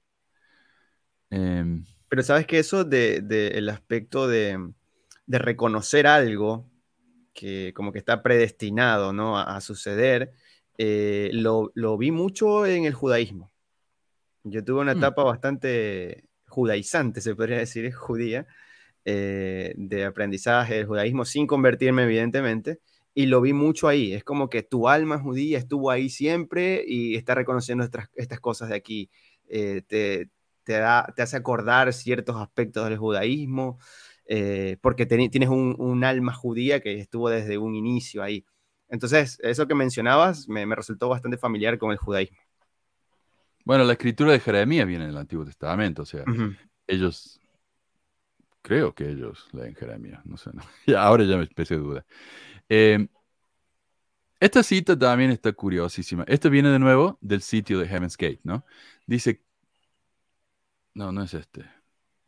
Em, 1.32 1.86
Pero 2.08 2.24
sabes 2.24 2.48
que 2.48 2.60
eso 2.60 2.84
de, 2.84 3.22
de 3.22 3.50
el 3.50 3.70
aspecto 3.70 4.28
de, 4.28 4.72
de 5.30 5.40
reconocer 5.40 6.08
algo 6.08 6.68
que 7.34 7.74
como 7.76 7.94
que 7.94 8.00
está 8.00 8.24
predestinado 8.24 9.14
¿no? 9.14 9.38
a, 9.40 9.58
a 9.58 9.62
suceder, 9.62 10.34
eh, 10.78 11.32
lo, 11.34 11.72
lo 11.76 11.98
vi 11.98 12.12
mucho 12.12 12.66
en 12.66 12.86
el 12.86 12.94
judaísmo. 12.96 13.52
Yo 14.44 14.64
tuve 14.64 14.82
una 14.82 14.94
Mm. 14.94 14.98
etapa 14.98 15.24
bastante 15.24 16.26
judaizante, 16.48 17.22
se 17.22 17.36
podría 17.36 17.58
decir, 17.58 17.86
es 17.86 17.96
judía, 17.98 18.48
eh, 19.06 19.74
de 19.78 20.06
aprendizaje 20.06 20.76
del 20.76 20.88
judaísmo, 20.88 21.26
sin 21.26 21.48
convertirme 21.48 22.04
evidentemente, 22.04 22.80
y 23.14 23.26
lo 23.28 23.42
vi 23.42 23.54
mucho 23.54 23.88
ahí. 23.88 24.14
Es 24.14 24.24
como 24.24 24.50
que 24.50 24.64
tu 24.64 24.88
alma 24.90 25.20
judía 25.20 25.58
estuvo 25.60 25.92
ahí 25.92 26.10
siempre 26.10 26.84
y 26.88 27.16
está 27.16 27.36
reconociendo 27.36 27.84
estas, 27.84 28.10
estas 28.16 28.40
cosas 28.40 28.70
de 28.70 28.76
aquí. 28.76 29.10
Eh, 29.50 29.84
te, 29.88 30.30
te, 30.64 30.74
da, 30.74 31.12
te 31.16 31.22
hace 31.24 31.38
acordar 31.38 31.94
ciertos 31.94 32.38
aspectos 32.38 32.88
del 32.90 32.98
judaísmo, 32.98 33.80
eh, 34.32 34.78
porque 34.82 35.08
tienes 35.08 35.50
un, 35.50 35.76
un 35.80 36.04
alma 36.04 36.34
judía 36.36 36.82
que 36.82 37.00
estuvo 37.00 37.32
desde 37.32 37.58
un 37.58 37.74
inicio 37.74 38.22
ahí. 38.22 38.46
Entonces, 38.88 39.40
eso 39.42 39.68
que 39.68 39.74
mencionabas 39.74 40.48
me, 40.48 40.68
me 40.68 40.76
resultó 40.76 41.10
bastante 41.10 41.38
familiar 41.38 41.80
con 41.80 41.92
el 41.92 41.98
judaísmo. 41.98 42.38
bueno, 43.66 43.84
la 43.84 43.94
escritura 43.94 44.32
de 44.32 44.40
Jeremías 44.40 44.86
viene 44.86 45.06
en 45.06 45.10
el 45.10 45.18
Antiguo 45.18 45.46
Testamento, 45.46 46.04
o 46.04 46.06
sea, 46.06 46.24
ellos, 46.86 47.42
creo 48.62 48.94
que 48.94 49.10
ellos 49.10 49.48
leen 49.52 49.74
Jeremías, 49.74 50.24
no 50.26 50.38
sé, 50.38 50.52
no. 50.54 50.62
Ya, 50.86 51.02
ahora 51.02 51.24
ya 51.24 51.36
me 51.36 51.44
empecé 51.44 51.74
a 51.74 51.78
duda. 51.78 52.06
Em, 52.70 53.08
esta 54.40 54.62
cita 54.62 54.98
también 54.98 55.32
está 55.32 55.52
curiosísima. 55.54 56.24
Esto 56.28 56.52
viene 56.52 56.70
de 56.70 56.80
nuevo 56.80 57.18
del 57.20 57.42
sitio 57.42 57.80
de 57.80 57.88
Heaven's 57.88 58.16
Gate, 58.16 58.42
¿no? 58.44 58.64
Dice, 59.08 59.42
no, 60.94 61.12
no 61.12 61.24
es 61.24 61.34
este. 61.34 61.79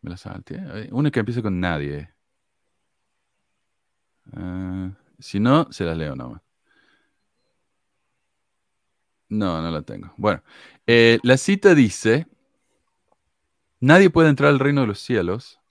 Me 0.02 0.10
la 0.12 0.18
salté. 0.18 0.56
Eh, 0.60 0.90
Uno 0.92 1.12
que 1.12 1.20
empieza 1.20 1.42
con 1.42 1.60
nadie. 1.60 2.10
Ah, 4.34 4.92
si 5.20 5.40
no, 5.40 5.72
se 5.72 5.84
las 5.86 5.98
leo 5.98 6.16
nomás. 6.16 6.42
No, 9.30 9.62
no 9.62 9.72
la 9.72 9.82
tengo. 9.82 10.14
Bueno, 10.18 10.44
eh, 10.88 11.20
la 11.24 11.38
cita 11.38 11.74
dice, 11.74 12.28
nadie 13.80 14.10
puede 14.10 14.30
entrar 14.30 14.50
al 14.50 14.60
reino 14.60 14.82
de 14.82 14.88
los 14.88 15.00
cielos 15.00 15.62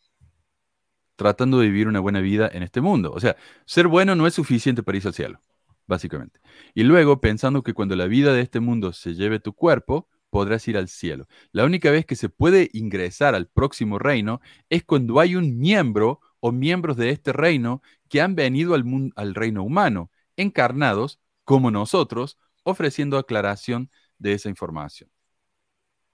tratando 1.17 1.59
de 1.59 1.67
vivir 1.67 1.87
una 1.87 2.01
buena 2.01 2.21
vida 2.21 2.49
en 2.51 2.63
este 2.63 2.81
mundo. 2.81 3.13
O 3.13 3.21
sea, 3.21 3.37
ser 3.67 3.89
bueno 3.89 4.15
no 4.15 4.27
es 4.27 4.33
suficiente 4.33 4.83
para 4.83 4.97
irse 4.97 5.09
al 5.09 5.15
cielo, 5.15 5.43
básicamente. 5.87 6.41
Y 6.73 6.85
luego 6.85 7.21
pensando 7.21 7.63
que 7.63 7.75
cuando 7.75 7.95
la 7.95 8.07
vida 8.07 8.33
de 8.33 8.41
este 8.41 8.61
mundo 8.61 8.95
se 8.95 9.15
lleve 9.15 9.39
tu 9.39 9.53
cuerpo, 9.53 10.09
podrás 10.31 10.67
ir 10.69 10.79
al 10.79 10.89
cielo. 10.89 11.27
La 11.53 11.65
única 11.65 11.91
vez 11.91 12.07
que 12.07 12.17
se 12.17 12.29
puede 12.29 12.71
ingresar 12.73 13.35
al 13.35 13.49
próximo 13.49 13.99
reino 13.99 14.41
es 14.69 14.85
cuando 14.85 15.21
hay 15.21 15.37
un 15.37 15.59
miembro 15.59 16.21
o 16.41 16.53
miembros 16.53 16.97
de 16.97 17.11
este 17.11 17.33
reino 17.33 17.83
que 18.09 18.21
han 18.21 18.35
venido 18.35 18.75
al, 18.75 19.35
reino 19.35 19.63
humano, 19.63 20.11
encarnados 20.37 21.21
como 21.45 21.71
nosotros, 21.71 22.39
ofreciendo 22.63 23.19
aclaración 23.19 23.91
de 24.19 24.33
esa 24.33 24.49
información. 24.49 25.11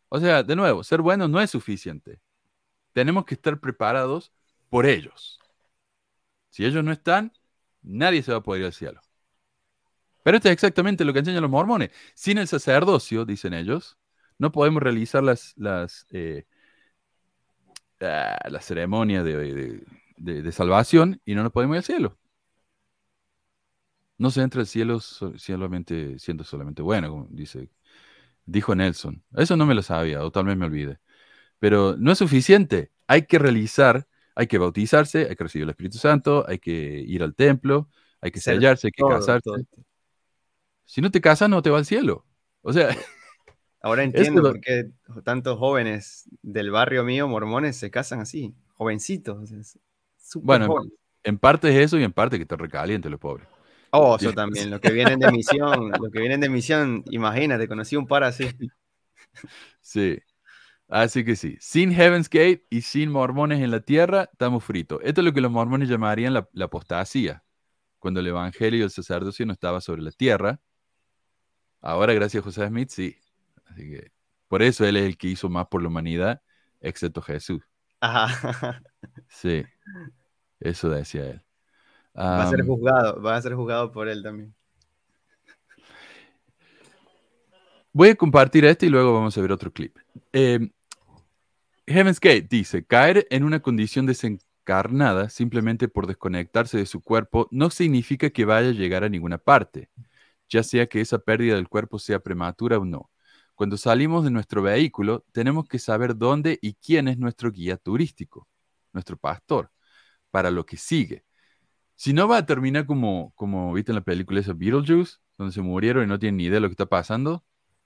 O 0.08 0.18
sea, 0.20 0.42
de 0.42 0.56
nuevo, 0.56 0.82
ser 0.82 1.00
bueno 1.02 1.28
no 1.28 1.40
es 1.40 1.50
suficiente. 1.50 2.20
Tenemos 2.92 3.24
que 3.24 3.34
estar 3.34 3.60
preparados 3.60 4.32
por 4.68 4.86
ellos. 4.86 5.38
Si 6.50 6.64
ellos 6.64 6.82
no 6.82 6.92
están, 6.92 7.32
nadie 7.82 8.22
se 8.22 8.32
va 8.32 8.38
a 8.38 8.42
poder 8.42 8.62
ir 8.62 8.66
al 8.66 8.72
cielo. 8.72 9.00
Pero 10.22 10.38
esto 10.38 10.48
es 10.48 10.54
exactamente 10.54 11.04
lo 11.04 11.12
que 11.12 11.20
enseñan 11.20 11.42
los 11.42 11.50
mormones. 11.50 11.90
Sin 12.14 12.38
el 12.38 12.48
sacerdocio, 12.48 13.24
dicen 13.24 13.54
ellos, 13.54 13.96
no 14.38 14.52
podemos 14.52 14.82
realizar 14.82 15.22
las, 15.22 15.54
las, 15.56 16.06
eh, 16.10 16.46
ah, 18.00 18.38
la 18.48 18.60
ceremonia 18.60 19.22
de, 19.22 19.36
de- 19.54 19.84
de- 20.16 20.42
de 20.42 20.52
salvación 20.52 21.20
y 21.24 21.34
no 21.34 21.42
nos 21.42 21.52
podemos 21.52 21.74
ir 21.74 21.78
al 21.78 21.84
cielo. 21.84 22.18
No 24.18 24.30
se 24.30 24.40
entra 24.42 24.60
al 24.62 24.66
cielo 24.66 25.00
so- 25.00 25.36
solamente, 25.38 26.18
siendo 26.18 26.42
solamente 26.44 26.82
bueno, 26.82 27.10
como 27.10 27.26
dice, 27.30 27.70
dijo 28.46 28.74
Nelson. 28.74 29.24
Eso 29.36 29.56
no 29.56 29.66
me 29.66 29.74
lo 29.74 29.82
sabía, 29.82 30.24
o 30.24 30.32
tal 30.32 30.46
vez 30.46 30.56
me 30.56 30.66
olvide. 30.66 31.00
Pero 31.60 31.96
no 31.98 32.12
es 32.12 32.18
suficiente. 32.18 32.92
Hay 33.08 33.26
que 33.26 33.38
realizar, 33.40 34.08
hay 34.36 34.46
que 34.48 34.58
bautizarse, 34.58 35.28
hay 35.30 35.36
que 35.36 35.44
recibir 35.44 35.64
el 35.64 35.70
Espíritu 35.70 35.98
Santo, 35.98 36.44
hay 36.48 36.58
que 36.60 36.72
ir 36.72 37.22
al 37.24 37.34
templo, 37.36 37.90
hay 38.20 38.30
que 38.32 38.40
sellarse, 38.40 38.88
hay 38.88 38.92
que 38.92 39.02
todo, 39.02 39.10
casarse. 39.10 39.42
todo. 39.42 39.56
Si 40.84 41.00
no 41.00 41.10
te 41.10 41.20
casas, 41.20 41.48
no 41.50 41.62
te 41.62 41.70
va 41.70 41.78
al 41.78 41.86
cielo. 41.86 42.24
O 42.62 42.72
sea, 42.72 42.88
Ahora 43.82 44.02
entiendo 44.02 44.42
lo- 44.42 44.52
por 44.52 44.60
qué 44.60 44.90
tantos 45.24 45.58
jóvenes 45.58 46.28
del 46.42 46.70
barrio 46.70 47.04
mío, 47.04 47.28
mormones, 47.28 47.76
se 47.76 47.90
casan 47.90 48.20
así, 48.20 48.54
jovencitos. 48.74 49.50
es 49.52 49.78
Bueno, 50.36 50.74
en 51.24 51.38
parte 51.38 51.68
es 51.68 51.76
eso 51.76 51.98
y 51.98 52.04
en 52.04 52.12
parte 52.12 52.38
que 52.38 52.46
te 52.46 52.56
recaliente 52.56 53.10
los 53.10 53.20
pobres. 53.20 53.46
Oh, 53.92 54.16
eso 54.16 54.32
también, 54.32 54.70
los 54.70 54.80
que 54.80 54.90
vienen 54.90 55.18
de 55.18 55.28
misión, 55.32 55.90
los 55.90 56.10
que 56.10 56.20
vienen 56.20 56.40
de 56.40 56.48
misión, 56.48 57.04
imagínate, 57.10 57.68
conocí 57.68 57.96
un 57.96 58.06
par 58.06 58.24
así. 58.24 58.48
Sí. 59.80 60.18
Así 60.88 61.24
que 61.24 61.36
sí, 61.36 61.56
sin 61.60 61.92
Heaven's 61.92 62.30
Gate 62.30 62.64
y 62.70 62.82
sin 62.82 63.10
mormones 63.10 63.60
en 63.60 63.72
la 63.72 63.80
tierra, 63.80 64.28
estamos 64.32 64.62
fritos. 64.64 65.00
Esto 65.02 65.20
es 65.20 65.24
lo 65.24 65.32
que 65.32 65.40
los 65.40 65.50
mormones 65.50 65.88
llamarían 65.88 66.34
la, 66.34 66.48
la 66.52 66.66
apostasía, 66.66 67.44
cuando 67.98 68.20
el 68.20 68.28
evangelio 68.28 68.80
y 68.80 68.82
el 68.84 68.90
sacerdocio 68.90 69.46
no 69.46 69.52
estaba 69.52 69.80
sobre 69.80 70.02
la 70.02 70.12
tierra. 70.12 70.60
Ahora, 71.80 72.12
gracias 72.12 72.42
a 72.42 72.44
José 72.44 72.66
Smith, 72.68 72.90
sí. 72.90 73.16
Así 73.66 73.90
que 73.90 74.12
por 74.48 74.62
eso 74.62 74.84
él 74.84 74.96
es 74.96 75.04
el 75.04 75.16
que 75.16 75.28
hizo 75.28 75.48
más 75.48 75.66
por 75.66 75.82
la 75.82 75.88
humanidad, 75.88 76.42
excepto 76.80 77.22
Jesús. 77.22 77.62
Ajá. 78.00 78.82
Sí, 79.28 79.64
eso 80.60 80.88
decía 80.88 81.30
él. 81.30 81.42
Va 82.16 82.44
a 82.44 82.50
ser 82.50 82.64
juzgado, 82.64 83.20
va 83.20 83.36
a 83.36 83.42
ser 83.42 83.54
juzgado 83.54 83.92
por 83.92 84.08
él 84.08 84.22
también. 84.22 84.54
Voy 87.92 88.10
a 88.10 88.14
compartir 88.14 88.64
este 88.64 88.86
y 88.86 88.88
luego 88.90 89.14
vamos 89.14 89.36
a 89.36 89.40
ver 89.40 89.52
otro 89.52 89.72
clip. 89.72 89.96
Eh, 90.32 90.70
Heaven's 91.86 92.20
Gate 92.20 92.46
dice, 92.48 92.84
caer 92.84 93.26
en 93.30 93.44
una 93.44 93.60
condición 93.60 94.06
desencarnada 94.06 95.28
simplemente 95.30 95.88
por 95.88 96.06
desconectarse 96.06 96.78
de 96.78 96.86
su 96.86 97.00
cuerpo 97.00 97.48
no 97.50 97.70
significa 97.70 98.30
que 98.30 98.44
vaya 98.44 98.68
a 98.68 98.72
llegar 98.72 99.04
a 99.04 99.08
ninguna 99.08 99.38
parte, 99.38 99.88
ya 100.48 100.62
sea 100.62 100.86
que 100.86 101.00
esa 101.00 101.18
pérdida 101.18 101.54
del 101.54 101.68
cuerpo 101.68 101.98
sea 101.98 102.18
prematura 102.20 102.78
o 102.78 102.84
no. 102.84 103.10
Cuando 103.56 103.78
salimos 103.78 104.24
de 104.24 104.32
nuestro 104.32 104.62
vehículo, 104.62 105.26
tenemos 105.32 105.68
que 105.68 105.80
saber 105.80 106.16
dónde 106.16 106.58
y 106.62 106.74
quién 106.76 107.08
es 107.08 107.18
nuestro 107.18 107.52
guía 107.52 107.78
turístico, 107.78 108.48
nuestro 108.94 109.18
pastor, 109.18 109.72
para 110.30 110.50
lo 110.50 110.66
que 110.66 110.78
sigue. 110.78 111.24
Si 111.96 112.12
no 112.12 112.28
va 112.28 112.38
a 112.38 112.46
terminar 112.46 112.86
como, 112.86 113.32
como 113.36 113.72
viste 113.72 113.92
en 113.92 113.96
la 113.96 114.02
película 114.04 114.40
esa 114.40 114.54
Beetlejuice, 114.54 115.16
donde 115.38 115.54
se 115.54 115.62
murieron 115.62 116.04
y 116.04 116.08
no 116.08 116.18
tienen 116.18 116.38
ni 116.38 116.44
idea 116.44 116.56
de 116.56 116.60
lo 116.60 116.68
que 116.68 116.74
está 116.74 116.86
pasando, 116.86 117.44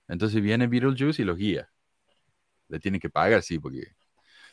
entonces 0.08 0.42
viene 0.42 0.66
Beetlejuice 0.68 1.22
y 1.22 1.24
los 1.24 1.36
guía. 1.38 1.70
Le 2.68 2.78
tienen 2.80 3.00
que 3.00 3.10
pagar, 3.10 3.42
sí, 3.42 3.58
porque... 3.58 3.94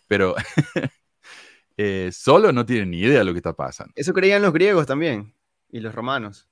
Pero 0.08 0.36
eh, 1.78 2.12
solo 2.12 2.52
no 2.52 2.66
tienen 2.66 2.92
ni 2.92 3.00
idea 3.00 3.20
de 3.20 3.26
lo 3.26 3.34
que 3.34 3.40
está 3.40 3.54
pasando. 3.54 3.94
Eso 3.96 4.14
creían 4.14 4.42
los 4.42 4.54
griegos 4.54 4.86
también 4.86 5.36
y 5.70 5.80
los 5.80 5.94
romanos. 5.94 6.48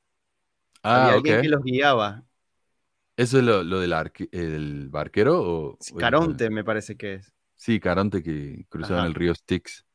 Había 0.89 1.13
Ah, 1.13 1.13
alguien 1.13 1.41
que 1.41 1.47
los 1.49 1.63
guiaba. 1.63 2.23
¿Eso 3.17 3.37
es 3.37 3.43
lo, 3.43 3.63
lo 3.63 3.79
del, 3.79 3.93
arque- 3.93 4.29
del 4.31 4.89
barquero? 4.89 5.41
O, 5.41 5.65
o 5.73 5.77
el- 5.93 5.95
Caronte 5.97 6.49
me 6.49 6.63
parece 6.63 6.97
que 6.97 7.15
es. 7.15 7.31
Sí, 7.55 7.79
Caronte 7.79 8.21
que 8.21 8.65
cruzaba 8.69 8.95
en 8.95 8.99
Ajá. 9.01 9.07
el 9.07 9.13
río 9.15 9.33
Styx. 9.33 9.85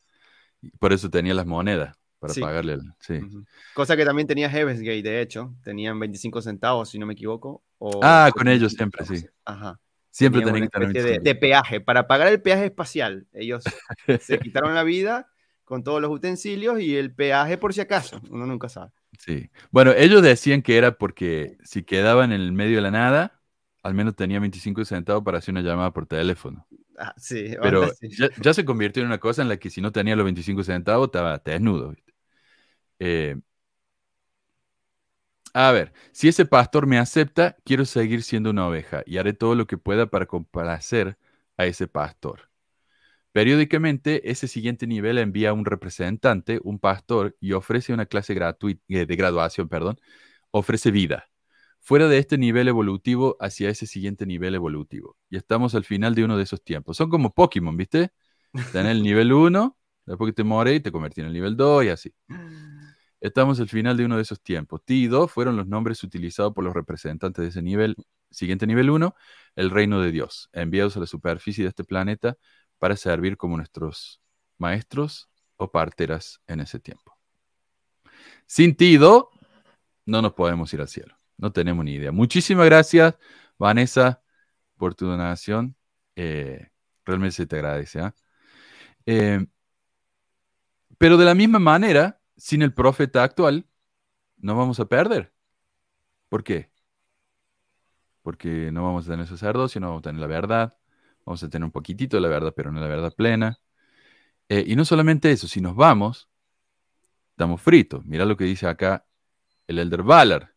Por 0.78 0.92
eso 0.92 1.10
tenía 1.10 1.34
las 1.34 1.46
monedas, 1.46 1.96
para 2.18 2.32
Sí. 2.32 2.40
pagarle. 2.40 2.74
el- 2.74 2.92
sí. 3.00 3.20
Cosa 3.74 3.96
que 3.96 4.04
también 4.04 4.26
tenía 4.26 4.48
Heaven's 4.50 4.80
Gate, 4.80 5.02
de 5.02 5.20
hecho. 5.20 5.54
Tenían 5.62 5.98
25 5.98 6.40
centavos, 6.42 6.88
si 6.90 6.98
no 6.98 7.06
me 7.06 7.12
equivoco. 7.14 7.62
o 7.78 8.00
Ah, 8.02 8.30
con 8.34 8.46
ellos 8.48 8.74
25 8.76 9.04
siempre, 9.04 9.28
sí. 9.28 9.34
Ajá. 9.44 9.80
Siempre 10.10 10.42
Tenían 10.42 10.62
que 10.64 10.68
tener 10.68 10.88
de, 10.88 11.00
25. 11.02 11.24
de 11.24 11.34
peaje. 11.34 11.80
Para 11.80 12.06
pagar 12.06 12.28
el 12.28 12.42
peaje 12.42 12.66
espacial, 12.66 13.26
ellos 13.32 13.62
se 14.20 14.38
quitaron 14.38 14.74
la 14.74 14.82
vida 14.82 15.28
con 15.64 15.82
todos 15.84 16.00
los 16.02 16.10
utensilios 16.10 16.80
y 16.80 16.96
el 16.96 17.14
peaje 17.14 17.56
por 17.58 17.72
si 17.72 17.80
acaso. 17.80 18.20
Uno 18.28 18.44
nunca 18.44 18.68
sabe. 18.68 18.90
Sí. 19.18 19.50
Bueno, 19.70 19.92
ellos 19.92 20.22
decían 20.22 20.62
que 20.62 20.78
era 20.78 20.96
porque 20.96 21.58
si 21.64 21.82
quedaban 21.82 22.32
en 22.32 22.40
el 22.40 22.52
medio 22.52 22.76
de 22.76 22.82
la 22.82 22.90
nada, 22.90 23.40
al 23.82 23.94
menos 23.94 24.16
tenía 24.16 24.40
25 24.40 24.84
centavos 24.84 25.22
para 25.24 25.38
hacer 25.38 25.52
una 25.52 25.62
llamada 25.62 25.92
por 25.92 26.06
teléfono. 26.06 26.66
Ah, 26.98 27.14
sí, 27.16 27.54
Pero 27.60 27.96
sí. 28.00 28.08
ya, 28.18 28.28
ya 28.40 28.54
se 28.54 28.64
convirtió 28.64 29.02
en 29.02 29.08
una 29.08 29.18
cosa 29.20 29.42
en 29.42 29.48
la 29.48 29.58
que 29.58 29.70
si 29.70 29.80
no 29.80 29.92
tenía 29.92 30.16
los 30.16 30.24
25 30.24 30.64
centavos, 30.64 31.08
estaba 31.08 31.38
desnudo. 31.38 31.90
¿viste? 31.90 32.14
Eh, 33.00 33.36
a 35.54 35.72
ver, 35.72 35.92
si 36.12 36.28
ese 36.28 36.44
pastor 36.46 36.86
me 36.86 36.98
acepta, 36.98 37.56
quiero 37.64 37.84
seguir 37.84 38.22
siendo 38.22 38.50
una 38.50 38.66
oveja 38.68 39.02
y 39.06 39.18
haré 39.18 39.32
todo 39.32 39.54
lo 39.54 39.66
que 39.66 39.78
pueda 39.78 40.06
para 40.10 40.26
complacer 40.26 41.18
a 41.56 41.66
ese 41.66 41.88
pastor. 41.88 42.49
Periódicamente, 43.32 44.30
ese 44.30 44.48
siguiente 44.48 44.86
nivel 44.86 45.18
envía 45.18 45.50
a 45.50 45.52
un 45.52 45.64
representante, 45.64 46.58
un 46.64 46.80
pastor, 46.80 47.36
y 47.40 47.52
ofrece 47.52 47.92
una 47.92 48.06
clase 48.06 48.34
gratuita 48.34 48.82
de 48.88 49.16
graduación, 49.16 49.68
perdón, 49.68 50.00
ofrece 50.50 50.90
vida. 50.90 51.28
Fuera 51.80 52.08
de 52.08 52.18
este 52.18 52.38
nivel 52.38 52.68
evolutivo 52.68 53.36
hacia 53.40 53.70
ese 53.70 53.86
siguiente 53.86 54.26
nivel 54.26 54.54
evolutivo. 54.54 55.16
Y 55.30 55.36
estamos 55.36 55.74
al 55.74 55.84
final 55.84 56.14
de 56.14 56.24
uno 56.24 56.36
de 56.36 56.42
esos 56.42 56.62
tiempos. 56.62 56.96
Son 56.96 57.08
como 57.08 57.32
Pokémon, 57.32 57.76
¿viste? 57.76 58.12
Tenés 58.72 58.92
el 58.92 59.02
nivel 59.02 59.32
1, 59.32 59.78
después 60.06 60.30
que 60.30 60.34
te 60.34 60.44
muere 60.44 60.74
y 60.74 60.80
te 60.80 60.92
convertí 60.92 61.20
en 61.20 61.28
el 61.28 61.32
nivel 61.32 61.56
2 61.56 61.84
y 61.84 61.88
así. 61.88 62.14
Estamos 63.20 63.60
al 63.60 63.68
final 63.68 63.96
de 63.96 64.06
uno 64.06 64.16
de 64.16 64.22
esos 64.22 64.42
tiempos. 64.42 64.82
Ti 64.84 65.04
y 65.04 65.06
Do 65.06 65.28
fueron 65.28 65.56
los 65.56 65.66
nombres 65.66 66.02
utilizados 66.02 66.52
por 66.52 66.64
los 66.64 66.74
representantes 66.74 67.42
de 67.42 67.48
ese 67.48 67.62
nivel, 67.62 67.94
siguiente 68.30 68.66
nivel 68.66 68.90
1, 68.90 69.14
el 69.56 69.70
reino 69.70 70.00
de 70.00 70.10
Dios, 70.10 70.48
enviados 70.52 70.96
a 70.96 71.00
la 71.00 71.06
superficie 71.06 71.64
de 71.64 71.68
este 71.68 71.84
planeta 71.84 72.36
para 72.80 72.96
servir 72.96 73.36
como 73.36 73.56
nuestros 73.56 74.20
maestros 74.58 75.30
o 75.56 75.70
parteras 75.70 76.40
en 76.48 76.60
ese 76.60 76.80
tiempo. 76.80 77.16
Sin 78.46 78.74
Ti 78.74 78.94
y 78.94 78.96
Do, 78.96 79.30
no 80.06 80.22
nos 80.22 80.32
podemos 80.32 80.72
ir 80.74 80.80
al 80.80 80.88
cielo. 80.88 81.14
No 81.36 81.52
tenemos 81.52 81.84
ni 81.84 81.92
idea. 81.92 82.10
Muchísimas 82.10 82.66
gracias, 82.66 83.14
Vanessa, 83.58 84.22
por 84.76 84.94
tu 84.94 85.06
donación. 85.06 85.76
Eh, 86.16 86.70
realmente 87.04 87.36
se 87.36 87.46
te 87.46 87.56
agradece. 87.56 88.00
¿ah? 88.00 88.14
Eh, 89.06 89.46
pero 90.98 91.16
de 91.18 91.26
la 91.26 91.34
misma 91.34 91.58
manera, 91.58 92.20
sin 92.36 92.62
el 92.62 92.72
profeta 92.72 93.22
actual, 93.22 93.66
no 94.38 94.56
vamos 94.56 94.80
a 94.80 94.86
perder. 94.86 95.32
¿Por 96.30 96.42
qué? 96.42 96.70
Porque 98.22 98.70
no 98.72 98.84
vamos 98.84 99.06
a 99.06 99.10
tener 99.12 99.26
sacerdocio, 99.26 99.80
no 99.80 99.88
vamos 99.88 100.00
a 100.00 100.08
tener 100.08 100.20
la 100.20 100.26
verdad, 100.26 100.79
vamos 101.24 101.42
a 101.42 101.48
tener 101.48 101.64
un 101.64 101.72
poquitito 101.72 102.16
de 102.16 102.22
la 102.22 102.28
verdad, 102.28 102.52
pero 102.54 102.72
no 102.72 102.80
la 102.80 102.88
verdad 102.88 103.12
plena. 103.14 103.58
Eh, 104.48 104.64
y 104.66 104.76
no 104.76 104.84
solamente 104.84 105.30
eso, 105.30 105.46
si 105.48 105.60
nos 105.60 105.76
vamos, 105.76 106.28
estamos 107.32 107.62
fritos. 107.62 108.04
Mira 108.04 108.24
lo 108.24 108.36
que 108.36 108.44
dice 108.44 108.66
acá 108.66 109.06
el 109.66 109.78
Elder 109.78 110.02
Valar. 110.02 110.54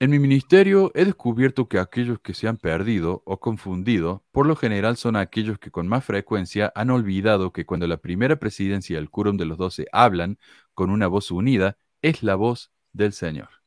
En 0.00 0.10
mi 0.10 0.18
ministerio 0.18 0.90
he 0.94 1.04
descubierto 1.04 1.68
que 1.68 1.78
aquellos 1.78 2.18
que 2.20 2.34
se 2.34 2.48
han 2.48 2.58
perdido 2.58 3.22
o 3.24 3.40
confundido, 3.40 4.24
por 4.32 4.46
lo 4.46 4.56
general 4.56 4.96
son 4.96 5.16
aquellos 5.16 5.58
que 5.58 5.70
con 5.70 5.88
más 5.88 6.04
frecuencia 6.04 6.72
han 6.74 6.90
olvidado 6.90 7.52
que 7.52 7.64
cuando 7.64 7.86
la 7.86 7.98
primera 7.98 8.36
presidencia 8.36 8.96
del 8.96 9.08
Quórum 9.08 9.36
de 9.36 9.46
los 9.46 9.56
Doce 9.56 9.86
hablan 9.92 10.38
con 10.74 10.90
una 10.90 11.06
voz 11.06 11.30
unida, 11.30 11.78
es 12.02 12.22
la 12.22 12.34
voz 12.34 12.72
del 12.92 13.12
Señor. 13.12 13.63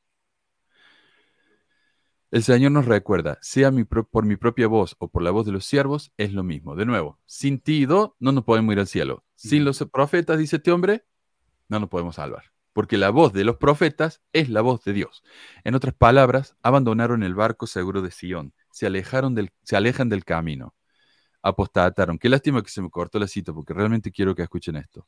El 2.30 2.44
Señor 2.44 2.74
nos 2.74 2.86
recuerda, 2.86 3.38
sea 3.42 3.72
mi 3.72 3.86
pro- 3.86 4.06
por 4.08 4.26
mi 4.26 4.36
propia 4.36 4.68
voz 4.68 4.96
o 5.00 5.08
por 5.08 5.24
la 5.24 5.32
voz 5.32 5.46
de 5.46 5.54
los 5.54 5.66
siervos, 5.66 6.12
es 6.18 6.34
lo 6.34 6.44
mismo. 6.44 6.76
De 6.76 6.86
nuevo, 6.86 7.20
sin 7.26 7.60
ti 7.60 7.84
y 7.84 7.86
do, 7.86 8.16
no 8.20 8.34
nos 8.34 8.44
podemos 8.44 8.74
ir 8.74 8.80
al 8.80 8.88
cielo. 8.88 9.24
Sin 9.36 9.64
los 9.64 9.84
profetas, 9.92 10.38
dice 10.38 10.58
este 10.58 10.72
hombre, 10.72 11.06
no 11.70 11.80
nos 11.80 11.90
podemos 11.90 12.16
salvar. 12.16 12.52
Porque 12.74 12.98
la 12.98 13.12
voz 13.12 13.32
de 13.34 13.46
los 13.46 13.56
profetas 13.56 14.22
es 14.34 14.50
la 14.50 14.62
voz 14.62 14.84
de 14.84 14.94
Dios. 14.94 15.24
En 15.64 15.74
otras 15.74 15.96
palabras, 15.96 16.56
abandonaron 16.62 17.24
el 17.24 17.34
barco 17.34 17.66
seguro 17.66 18.02
de 18.02 18.12
Sion, 18.12 18.54
se, 18.72 18.86
alejaron 18.88 19.34
del, 19.34 19.52
se 19.64 19.78
alejan 19.78 20.10
del 20.10 20.26
camino, 20.26 20.76
apostataron. 21.42 22.20
Qué 22.20 22.28
lástima 22.28 22.62
que 22.62 22.70
se 22.70 22.82
me 22.82 22.90
cortó 22.90 23.20
la 23.20 23.28
cita, 23.28 23.54
porque 23.54 23.74
realmente 23.74 24.12
quiero 24.12 24.36
que 24.36 24.44
escuchen 24.44 24.76
esto. 24.76 25.08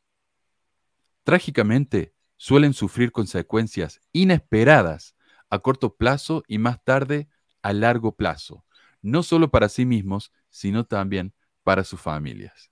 Trágicamente, 1.24 2.14
suelen 2.38 2.74
sufrir 2.74 3.12
consecuencias 3.12 4.00
inesperadas 4.14 5.16
a 5.50 5.60
corto 5.60 5.96
plazo 5.96 6.44
y 6.48 6.58
más 6.58 6.84
tarde 6.84 7.28
a 7.62 7.74
largo 7.74 8.16
plazo, 8.16 8.66
no 9.02 9.24
solo 9.24 9.52
para 9.52 9.70
sí 9.70 9.86
mismos, 9.86 10.32
sino 10.50 10.86
también 10.86 11.34
para 11.64 11.84
sus 11.84 12.00
familias. 12.00 12.72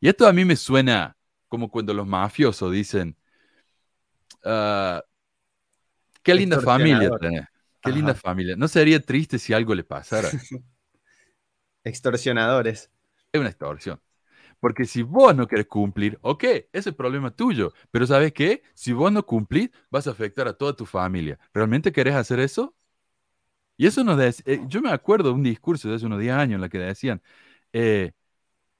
Y 0.00 0.08
esto 0.08 0.26
a 0.26 0.32
mí 0.32 0.44
me 0.44 0.56
suena 0.56 1.16
como 1.48 1.70
cuando 1.70 1.94
los 1.94 2.06
mafiosos 2.06 2.72
dicen, 2.72 3.16
ah, 4.44 5.02
qué 6.22 6.34
linda 6.34 6.60
familia 6.60 7.10
tenés, 7.18 7.46
qué 7.80 7.92
linda 7.92 8.14
familia. 8.14 8.56
¿No 8.56 8.68
sería 8.68 9.00
triste 9.00 9.38
si 9.38 9.52
algo 9.52 9.74
le 9.74 9.84
pasara? 9.84 10.28
Extorsionadores. 11.84 12.90
Es 13.32 13.40
una 13.40 13.48
extorsión. 13.48 14.00
Porque 14.60 14.84
si 14.86 15.02
vos 15.02 15.34
no 15.36 15.46
querés 15.46 15.66
cumplir, 15.66 16.18
ok, 16.22 16.44
ese 16.72 16.92
problema 16.92 17.30
tuyo. 17.30 17.72
Pero 17.90 18.06
¿sabes 18.06 18.32
qué? 18.32 18.62
Si 18.74 18.92
vos 18.92 19.12
no 19.12 19.24
cumplís, 19.26 19.70
vas 19.90 20.06
a 20.06 20.10
afectar 20.12 20.48
a 20.48 20.54
toda 20.54 20.74
tu 20.76 20.86
familia. 20.86 21.38
¿Realmente 21.54 21.92
querés 21.92 22.14
hacer 22.14 22.40
eso? 22.40 22.74
Y 23.76 23.86
eso 23.86 24.04
nos 24.04 24.18
dec- 24.18 24.42
eh, 24.46 24.60
yo 24.68 24.80
me 24.80 24.90
acuerdo 24.90 25.28
de 25.30 25.34
un 25.34 25.42
discurso 25.42 25.88
de 25.88 25.96
hace 25.96 26.06
unos 26.06 26.20
10 26.20 26.32
años 26.34 26.56
en 26.56 26.60
la 26.62 26.68
que 26.68 26.78
decían, 26.78 27.22
eh, 27.72 28.12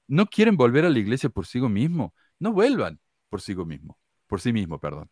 no 0.07 0.27
quieren 0.27 0.57
volver 0.57 0.85
a 0.85 0.89
la 0.91 0.99
iglesia 0.99 1.29
por 1.29 1.47
sí 1.47 1.61
mismo, 1.61 2.15
no 2.39 2.53
vuelvan 2.53 2.99
por 3.29 3.41
sí 3.41 3.55
mismo, 3.55 3.99
por 4.27 4.41
sí 4.41 4.53
mismo, 4.53 4.79
perdón. 4.79 5.09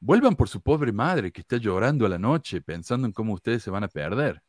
Vuelvan 0.00 0.36
por 0.36 0.48
su 0.48 0.62
pobre 0.62 0.92
madre 0.92 1.32
que 1.32 1.42
está 1.42 1.58
llorando 1.58 2.06
a 2.06 2.10
la 2.10 2.18
noche 2.20 2.62
pensando 2.62 3.06
en 3.08 3.12
cómo 3.14 3.34
ustedes 3.34 3.62
se 3.64 3.70
van 3.70 3.84
a 3.84 3.88
perder. 3.88 4.42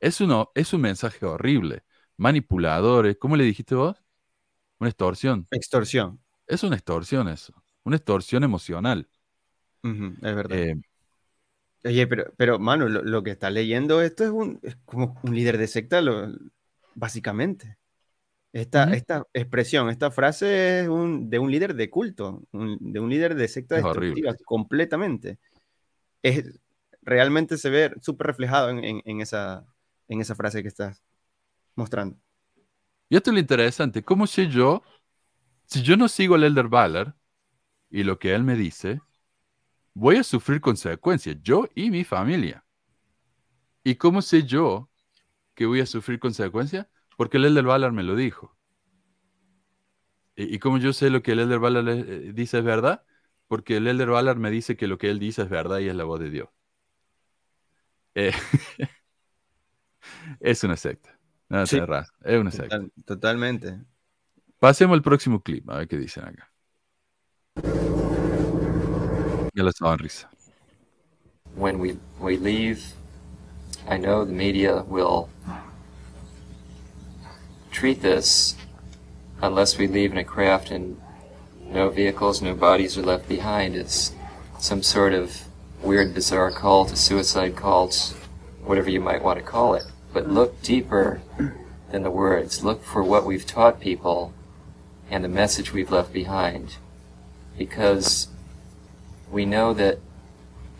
Es, 0.00 0.20
uno, 0.20 0.50
es 0.54 0.72
un 0.72 0.82
mensaje 0.82 1.24
horrible. 1.26 1.82
Manipuladores, 2.16 3.16
¿cómo 3.18 3.36
le 3.36 3.44
dijiste 3.44 3.74
vos? 3.74 3.96
Una 4.84 4.90
extorsión. 4.90 5.48
Extorsión. 5.50 6.20
Es 6.46 6.62
una 6.62 6.76
extorsión 6.76 7.26
eso. 7.28 7.54
Una 7.84 7.96
extorsión 7.96 8.44
emocional. 8.44 9.08
Es 9.82 10.20
verdad. 10.20 10.58
Eh, 10.58 10.76
Oye, 11.84 12.06
pero, 12.06 12.32
pero 12.36 12.58
mano, 12.58 12.86
lo, 12.88 13.02
lo 13.02 13.22
que 13.22 13.30
está 13.30 13.48
leyendo 13.48 14.02
esto 14.02 14.24
es, 14.24 14.30
un, 14.30 14.60
es 14.62 14.76
como 14.84 15.18
un 15.22 15.34
líder 15.34 15.56
de 15.56 15.66
secta, 15.66 16.02
lo, 16.02 16.28
básicamente. 16.94 17.78
Esta, 18.52 18.92
esta 18.94 19.26
expresión, 19.32 19.88
esta 19.88 20.10
frase 20.10 20.80
es 20.80 20.88
un- 20.88 21.28
de 21.30 21.38
un 21.38 21.50
líder 21.50 21.74
de 21.74 21.88
culto, 21.90 22.42
un- 22.52 22.78
de 22.80 23.00
un 23.00 23.08
líder 23.08 23.34
de 23.34 23.48
secta 23.48 23.78
Es 23.78 23.84
horrible. 23.84 24.14
destructiva, 24.22 24.36
completamente. 24.44 25.38
Es, 26.22 26.60
realmente 27.02 27.56
se 27.56 27.70
ve 27.70 27.94
súper 28.02 28.26
reflejado 28.28 28.68
en, 28.70 28.84
en- 28.84 29.02
en 29.06 29.20
esa, 29.22 29.64
en 30.08 30.20
esa 30.20 30.34
frase 30.34 30.60
que 30.62 30.68
estás 30.68 31.02
mostrando. 31.74 32.16
Y 33.08 33.16
esto 33.16 33.30
es 33.30 33.34
lo 33.34 33.40
interesante. 33.40 34.02
¿Cómo 34.02 34.26
sé 34.26 34.48
yo? 34.48 34.82
Si 35.66 35.82
yo 35.82 35.96
no 35.96 36.08
sigo 36.08 36.34
al 36.34 36.44
Elder 36.44 36.68
Ballard 36.68 37.14
y 37.90 38.04
lo 38.04 38.18
que 38.18 38.34
él 38.34 38.44
me 38.44 38.56
dice, 38.56 39.00
voy 39.94 40.16
a 40.16 40.24
sufrir 40.24 40.60
consecuencias, 40.60 41.36
yo 41.42 41.68
y 41.74 41.90
mi 41.90 42.04
familia. 42.04 42.64
¿Y 43.84 43.96
cómo 43.96 44.22
sé 44.22 44.44
yo 44.44 44.90
que 45.54 45.66
voy 45.66 45.80
a 45.80 45.86
sufrir 45.86 46.18
consecuencias? 46.18 46.86
Porque 47.16 47.36
el 47.36 47.46
Elder 47.46 47.64
Ballard 47.64 47.92
me 47.92 48.02
lo 48.02 48.16
dijo. 48.16 48.56
¿Y, 50.36 50.58
cómo 50.58 50.78
yo 50.78 50.92
sé 50.92 51.10
lo 51.10 51.22
que 51.22 51.32
el 51.32 51.40
Elder 51.40 51.60
Ballard 51.60 51.88
eh, 51.88 52.32
dice 52.32 52.58
es 52.58 52.64
verdad? 52.64 53.04
Porque 53.46 53.76
el 53.76 53.86
Elder 53.86 54.10
Ballard 54.10 54.38
me 54.38 54.50
dice 54.50 54.76
que 54.76 54.88
lo 54.88 54.98
que 54.98 55.10
él 55.10 55.18
dice 55.18 55.42
es 55.42 55.48
verdad 55.48 55.78
y 55.78 55.88
es 55.88 55.94
la 55.94 56.04
voz 56.04 56.20
de 56.20 56.30
Dios. 56.30 56.48
Eh, 58.14 58.32
es 60.40 60.64
una 60.64 60.76
secta. 60.76 61.13
No, 61.54 61.64
Sí. 61.66 61.76
tenés 61.76 61.88
razón, 61.88 62.14
es 62.24 62.40
una 62.40 62.50
secta. 62.50 62.68
Total- 62.78 62.92
totalmente. 63.06 63.78
Pasemos 64.58 64.94
al 64.96 65.02
próximo 65.02 65.40
clip, 65.40 65.70
a 65.70 65.76
ver 65.78 65.86
qué 65.88 65.96
dicen 65.96 66.24
acá. 66.24 66.50
Ya 69.54 69.62
la 69.62 69.70
sonrisa. 69.72 70.28
when 71.54 71.78
we, 71.78 71.96
we 72.18 72.36
leave, 72.36 72.82
I 73.88 73.96
know 73.98 74.24
the 74.24 74.32
media 74.32 74.82
will 74.88 75.28
treat 77.70 78.02
this, 78.02 78.56
unless 79.40 79.78
we 79.78 79.86
leave 79.86 80.10
in 80.10 80.18
a 80.18 80.24
craft 80.24 80.72
and 80.72 80.96
no 81.70 81.88
vehicles, 81.90 82.42
no 82.42 82.56
bodies 82.56 82.98
are 82.98 83.02
left 83.06 83.28
behind, 83.28 83.76
It's 83.76 84.12
some 84.58 84.82
sort 84.82 85.12
of 85.14 85.30
weird, 85.84 86.12
bizarre 86.14 86.50
cult, 86.50 86.90
a 86.90 86.96
suicide 86.96 87.54
cult, 87.54 87.94
whatever 88.64 88.90
you 88.90 89.00
might 89.00 89.22
want 89.22 89.38
to 89.38 89.44
call 89.44 89.74
it. 89.76 89.84
But 90.14 90.30
look 90.30 90.62
deeper 90.62 91.20
than 91.90 92.04
the 92.04 92.10
words. 92.10 92.64
Look 92.64 92.82
for 92.84 93.02
what 93.02 93.26
we've 93.26 93.44
taught 93.44 93.80
people 93.80 94.32
and 95.10 95.22
the 95.22 95.28
message 95.28 95.72
we've 95.72 95.90
left 95.90 96.12
behind. 96.12 96.76
Because 97.58 98.28
we 99.30 99.44
know 99.44 99.74
that 99.74 99.98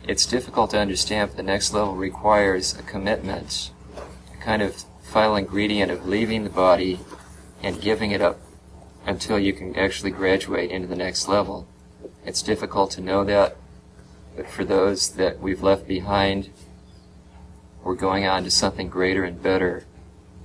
it's 0.07 0.25
difficult 0.25 0.71
to 0.71 0.79
understand, 0.79 1.31
but 1.31 1.37
the 1.37 1.43
next 1.43 1.75
level 1.75 1.97
requires 1.97 2.79
a 2.79 2.83
commitment, 2.83 3.71
a 4.33 4.43
kind 4.43 4.63
of 4.63 4.85
final 5.03 5.37
ingredient 5.37 5.91
of 5.91 6.07
leaving 6.07 6.45
the 6.45 6.51
body 6.51 7.01
and 7.63 7.81
giving 7.81 8.13
it 8.13 8.23
up 8.23 8.39
until 9.07 9.39
you 9.39 9.53
can 9.53 9.77
actually 9.77 10.11
graduate 10.11 10.71
into 10.71 10.87
the 10.87 10.97
next 10.97 11.29
level. 11.29 11.67
It's 12.25 12.43
difficult 12.43 12.91
to 12.93 13.01
know 13.01 13.25
that, 13.25 13.57
but 14.37 14.49
for 14.49 14.65
those 14.65 15.11
that 15.15 15.41
we've 15.41 15.63
left 15.63 15.89
behind, 15.89 16.51
we're 17.85 17.97
going 17.97 18.27
on 18.27 18.43
to 18.45 18.51
something 18.51 18.89
greater 18.89 19.25
and 19.25 19.41
better, 19.43 19.85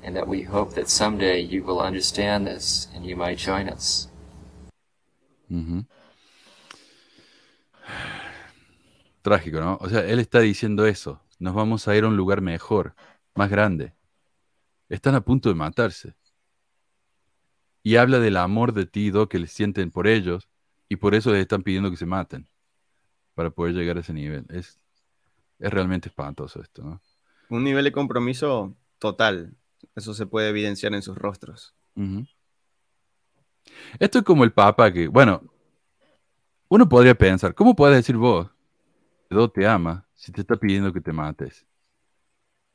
and 0.03 0.15
that 0.15 0.27
we 0.27 0.43
hope 0.43 0.75
that 0.75 0.89
someday 0.89 1.39
you 1.39 1.63
will 1.63 1.79
understand 1.79 2.45
this 2.45 2.89
and 2.93 3.05
you 3.05 3.15
might 3.15 3.37
join 3.37 3.69
us. 3.69 4.09
Trágico, 9.21 9.59
¿no? 9.59 9.77
O 9.81 9.89
sea, 9.89 10.05
él 10.05 10.19
está 10.19 10.39
diciendo 10.39 10.85
eso. 10.85 11.21
Nos 11.39 11.55
vamos 11.55 11.87
a 11.87 11.95
ir 11.95 12.03
a 12.03 12.07
un 12.07 12.17
lugar 12.17 12.41
mejor, 12.41 12.93
más 13.35 13.49
grande. 13.49 13.93
Están 14.89 15.15
a 15.15 15.21
punto 15.21 15.49
de 15.49 15.55
matarse. 15.55 16.15
Y 17.81 17.95
habla 17.95 18.19
del 18.19 18.37
amor 18.37 18.73
de 18.73 18.85
ti, 18.85 19.09
Do, 19.09 19.29
que 19.29 19.39
le 19.39 19.47
sienten 19.47 19.91
por 19.91 20.07
ellos, 20.07 20.49
y 20.89 20.97
por 20.97 21.15
eso 21.15 21.31
les 21.31 21.41
están 21.41 21.63
pidiendo 21.63 21.89
que 21.89 21.97
se 21.97 22.05
maten, 22.05 22.49
para 23.33 23.49
poder 23.49 23.73
llegar 23.73 23.97
a 23.97 24.01
ese 24.01 24.13
nivel. 24.13 24.45
Es, 24.49 24.79
es 25.59 25.71
realmente 25.71 26.09
espantoso 26.09 26.61
esto, 26.61 26.83
¿no? 26.83 27.01
Un 27.49 27.63
nivel 27.63 27.83
de 27.83 27.91
compromiso 27.91 28.75
total. 28.99 29.55
Eso 29.95 30.13
se 30.13 30.25
puede 30.25 30.49
evidenciar 30.49 30.93
en 30.93 31.01
sus 31.01 31.17
rostros. 31.17 31.75
Esto 33.99 34.19
es 34.19 34.23
como 34.23 34.43
el 34.43 34.53
Papa 34.53 34.91
que, 34.91 35.07
bueno, 35.07 35.41
uno 36.69 36.87
podría 36.87 37.15
pensar, 37.15 37.53
¿cómo 37.55 37.75
puedes 37.75 37.97
decir 37.97 38.15
vos 38.15 38.49
que 39.27 39.35
Dios 39.35 39.51
te 39.53 39.67
ama 39.67 40.07
si 40.13 40.31
te 40.31 40.41
está 40.41 40.55
pidiendo 40.55 40.93
que 40.93 41.01
te 41.01 41.11
mates? 41.11 41.65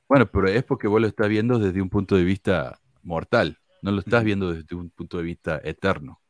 Bueno, 0.08 0.30
pero 0.30 0.48
es 0.48 0.64
porque 0.64 0.88
vos 0.88 1.00
lo 1.00 1.06
estás 1.06 1.28
viendo 1.28 1.58
desde 1.58 1.80
un 1.80 1.88
punto 1.88 2.16
de 2.16 2.24
vista 2.24 2.80
mortal, 3.02 3.58
no 3.82 3.92
lo 3.92 4.00
estás 4.00 4.24
viendo 4.24 4.52
desde 4.52 4.74
un 4.74 4.90
punto 4.90 5.18
de 5.18 5.22
vista 5.22 5.60
eterno. 5.64 6.20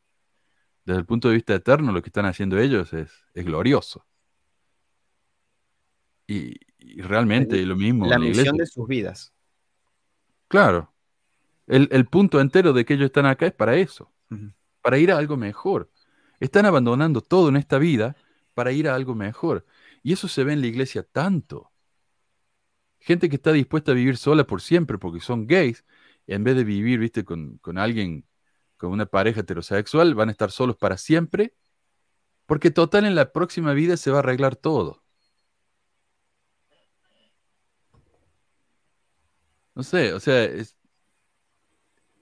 Desde 0.85 1.01
el 1.01 1.07
punto 1.07 1.29
de 1.29 1.35
vista 1.35 1.55
eterno, 1.55 1.93
lo 1.93 2.03
que 2.03 2.11
están 2.11 2.27
haciendo 2.27 2.59
ellos 2.59 2.93
es, 2.93 3.11
es 3.33 3.45
glorioso. 3.45 4.05
Y, 6.27 6.55
y 6.85 7.01
realmente 7.02 7.65
lo 7.65 7.77
mismo. 7.77 8.06
La 8.06 8.12
la 8.12 8.19
misión 8.19 8.47
iglesia. 8.47 8.52
de 8.65 8.66
sus 8.66 8.86
vidas. 8.86 9.32
Claro. 10.48 10.93
El, 11.66 11.89
el 11.90 12.06
punto 12.06 12.40
entero 12.40 12.73
de 12.73 12.85
que 12.85 12.94
ellos 12.94 13.06
están 13.06 13.27
acá 13.27 13.47
es 13.47 13.52
para 13.52 13.77
eso, 13.77 14.12
para 14.82 14.98
ir 14.98 15.11
a 15.11 15.19
algo 15.19 15.36
mejor. 15.36 15.90
Están 16.40 16.66
abandonando 16.66 17.23
todo 17.23 17.48
en 17.48 17.56
esta 17.56 17.78
vida 17.78 18.16
para 18.52 18.73
ir 18.73 18.89
a 18.89 18.94
algo 18.94 19.15
mejor. 19.15 19.65
Y 20.02 20.12
eso 20.12 20.28
se 20.28 20.44
ve 20.44 20.52
en 20.52 20.61
la 20.61 20.66
iglesia 20.66 21.02
tanto. 21.02 21.73
Gente 22.98 23.28
que 23.28 23.36
está 23.36 23.52
dispuesta 23.52 23.93
a 23.93 23.94
vivir 23.94 24.16
sola 24.16 24.47
por 24.47 24.61
siempre 24.61 24.98
porque 24.98 25.20
son 25.20 25.47
gays, 25.47 25.85
en 26.27 26.44
vez 26.44 26.56
de 26.56 26.65
vivir, 26.65 26.98
viste, 26.98 27.24
con, 27.24 27.59
con 27.59 27.78
alguien, 27.78 28.27
con 28.77 28.93
una 28.93 29.06
pareja 29.06 29.40
heterosexual, 29.40 30.15
van 30.15 30.28
a 30.28 30.32
estar 30.32 30.51
solos 30.51 30.77
para 30.77 30.97
siempre, 30.97 31.55
porque 32.47 32.70
total 32.70 33.06
en 33.06 33.15
la 33.15 33.32
próxima 33.32 33.73
vida 33.73 33.97
se 33.97 34.11
va 34.11 34.19
a 34.19 34.20
arreglar 34.20 34.56
todo. 34.56 35.04
No 39.75 39.83
sé, 39.83 40.13
o 40.13 40.21
sea, 40.21 40.45
es, 40.45 40.77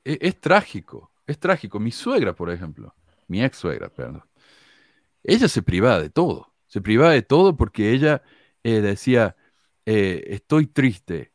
es, 0.04 0.18
es 0.20 0.40
trágico, 0.40 1.12
es 1.26 1.38
trágico. 1.38 1.80
Mi 1.80 1.90
suegra, 1.92 2.34
por 2.34 2.50
ejemplo, 2.50 2.94
mi 3.28 3.42
ex 3.42 3.58
suegra, 3.58 3.88
perdón, 3.88 4.24
ella 5.22 5.48
se 5.48 5.62
privaba 5.62 6.00
de 6.00 6.10
todo, 6.10 6.52
se 6.66 6.80
privaba 6.80 7.12
de 7.12 7.22
todo 7.22 7.56
porque 7.56 7.92
ella 7.92 8.22
eh, 8.64 8.80
decía, 8.80 9.36
eh, 9.86 10.24
estoy 10.28 10.66
triste, 10.66 11.32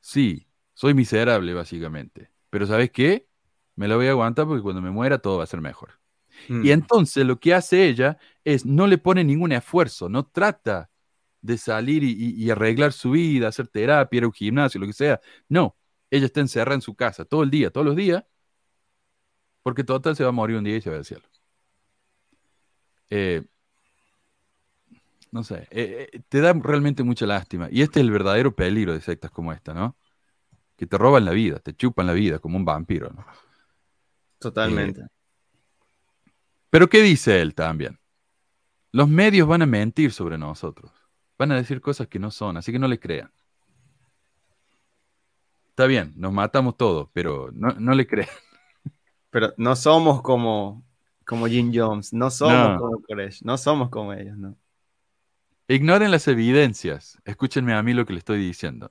sí, 0.00 0.48
soy 0.74 0.94
miserable 0.94 1.54
básicamente, 1.54 2.30
pero 2.50 2.66
¿sabes 2.66 2.90
qué? 2.90 3.28
Me 3.74 3.88
la 3.88 3.96
voy 3.96 4.06
a 4.06 4.10
aguantar 4.10 4.46
porque 4.46 4.62
cuando 4.62 4.82
me 4.82 4.90
muera 4.90 5.18
todo 5.18 5.38
va 5.38 5.44
a 5.44 5.48
ser 5.48 5.60
mejor. 5.60 6.00
Mm. 6.48 6.64
Y 6.66 6.70
entonces 6.70 7.26
lo 7.26 7.40
que 7.40 7.54
hace 7.54 7.86
ella 7.86 8.18
es 8.44 8.64
no 8.66 8.86
le 8.86 8.98
pone 8.98 9.24
ningún 9.24 9.52
esfuerzo, 9.52 10.08
no 10.08 10.26
trata 10.26 10.90
de 11.40 11.58
salir 11.58 12.02
y, 12.04 12.12
y- 12.36 12.50
arreglar 12.50 12.92
su 12.92 13.12
vida, 13.12 13.48
hacer 13.48 13.68
terapia, 13.68 14.18
ir 14.18 14.24
a 14.24 14.26
un 14.28 14.32
gimnasio, 14.32 14.80
lo 14.80 14.86
que 14.86 14.92
sea. 14.92 15.20
No, 15.48 15.76
ella 16.10 16.26
está 16.26 16.40
encerrada 16.40 16.74
en 16.76 16.82
su 16.82 16.94
casa 16.94 17.24
todo 17.24 17.42
el 17.42 17.50
día, 17.50 17.70
todos 17.70 17.86
los 17.86 17.96
días, 17.96 18.24
porque 19.62 19.84
total 19.84 20.16
se 20.16 20.22
va 20.22 20.30
a 20.30 20.32
morir 20.32 20.56
un 20.56 20.64
día 20.64 20.76
y 20.76 20.80
se 20.80 20.90
va 20.90 20.96
al 20.96 21.04
cielo. 21.04 21.24
Eh, 23.10 23.42
no 25.32 25.44
sé, 25.44 25.66
eh, 25.70 26.08
eh, 26.12 26.20
te 26.28 26.40
da 26.40 26.52
realmente 26.52 27.02
mucha 27.02 27.26
lástima. 27.26 27.68
Y 27.70 27.82
este 27.82 28.00
es 28.00 28.04
el 28.06 28.10
verdadero 28.10 28.54
peligro 28.54 28.92
de 28.92 29.00
sectas 29.00 29.30
como 29.30 29.52
esta, 29.52 29.74
¿no? 29.74 29.96
Que 30.76 30.86
te 30.86 30.98
roban 30.98 31.24
la 31.24 31.32
vida, 31.32 31.58
te 31.60 31.74
chupan 31.74 32.06
la 32.06 32.12
vida 32.14 32.38
como 32.38 32.56
un 32.56 32.64
vampiro, 32.64 33.10
¿no? 33.10 33.24
Totalmente. 34.38 35.02
Pero 36.70 36.88
¿qué 36.88 37.02
dice 37.02 37.40
él 37.40 37.54
también? 37.54 37.98
Los 38.92 39.08
medios 39.08 39.48
van 39.48 39.62
a 39.62 39.66
mentir 39.66 40.12
sobre 40.12 40.38
nosotros. 40.38 40.92
Van 41.38 41.52
a 41.52 41.56
decir 41.56 41.80
cosas 41.80 42.08
que 42.08 42.18
no 42.18 42.30
son, 42.30 42.56
así 42.56 42.72
que 42.72 42.78
no 42.78 42.88
le 42.88 42.98
crean. 42.98 43.30
Está 45.70 45.86
bien, 45.86 46.14
nos 46.16 46.32
matamos 46.32 46.76
todos, 46.76 47.08
pero 47.12 47.50
no, 47.52 47.68
no 47.78 47.94
le 47.94 48.06
crean. 48.06 48.28
Pero 49.30 49.52
no 49.58 49.76
somos 49.76 50.22
como, 50.22 50.84
como 51.26 51.46
Jim 51.46 51.70
Jones, 51.74 52.12
no 52.12 52.30
somos 52.30 52.72
No. 52.72 52.78
como 52.78 53.02
Koresh, 53.02 53.42
no 53.44 53.58
somos 53.58 53.90
como 53.90 54.12
ellos, 54.14 54.36
¿no? 54.38 54.56
Ignoren 55.68 56.10
las 56.10 56.28
evidencias. 56.28 57.18
Escúchenme 57.24 57.74
a 57.74 57.82
mí 57.82 57.92
lo 57.92 58.06
que 58.06 58.12
le 58.12 58.20
estoy 58.20 58.38
diciendo. 58.38 58.90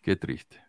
Qué 0.00 0.16
triste. 0.16 0.60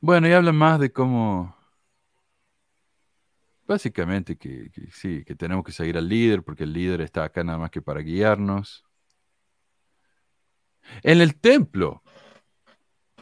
Bueno, 0.00 0.28
y 0.28 0.32
hablan 0.32 0.56
más 0.56 0.80
de 0.80 0.92
cómo... 0.92 1.57
Básicamente 3.68 4.38
que, 4.38 4.70
que 4.70 4.90
sí, 4.90 5.22
que 5.26 5.34
tenemos 5.34 5.62
que 5.62 5.72
seguir 5.72 5.98
al 5.98 6.08
líder 6.08 6.42
porque 6.42 6.64
el 6.64 6.72
líder 6.72 7.02
está 7.02 7.24
acá 7.24 7.44
nada 7.44 7.58
más 7.58 7.70
que 7.70 7.82
para 7.82 8.00
guiarnos. 8.00 8.82
En 11.02 11.20
el 11.20 11.38
templo, 11.38 12.02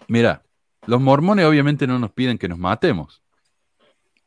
mira, 0.07 0.45
los 0.87 1.01
mormones 1.01 1.45
obviamente 1.47 1.89
no 1.89 1.99
nos 1.99 2.13
piden 2.13 2.39
que 2.39 2.49
nos 2.49 2.59
matemos, 2.59 3.25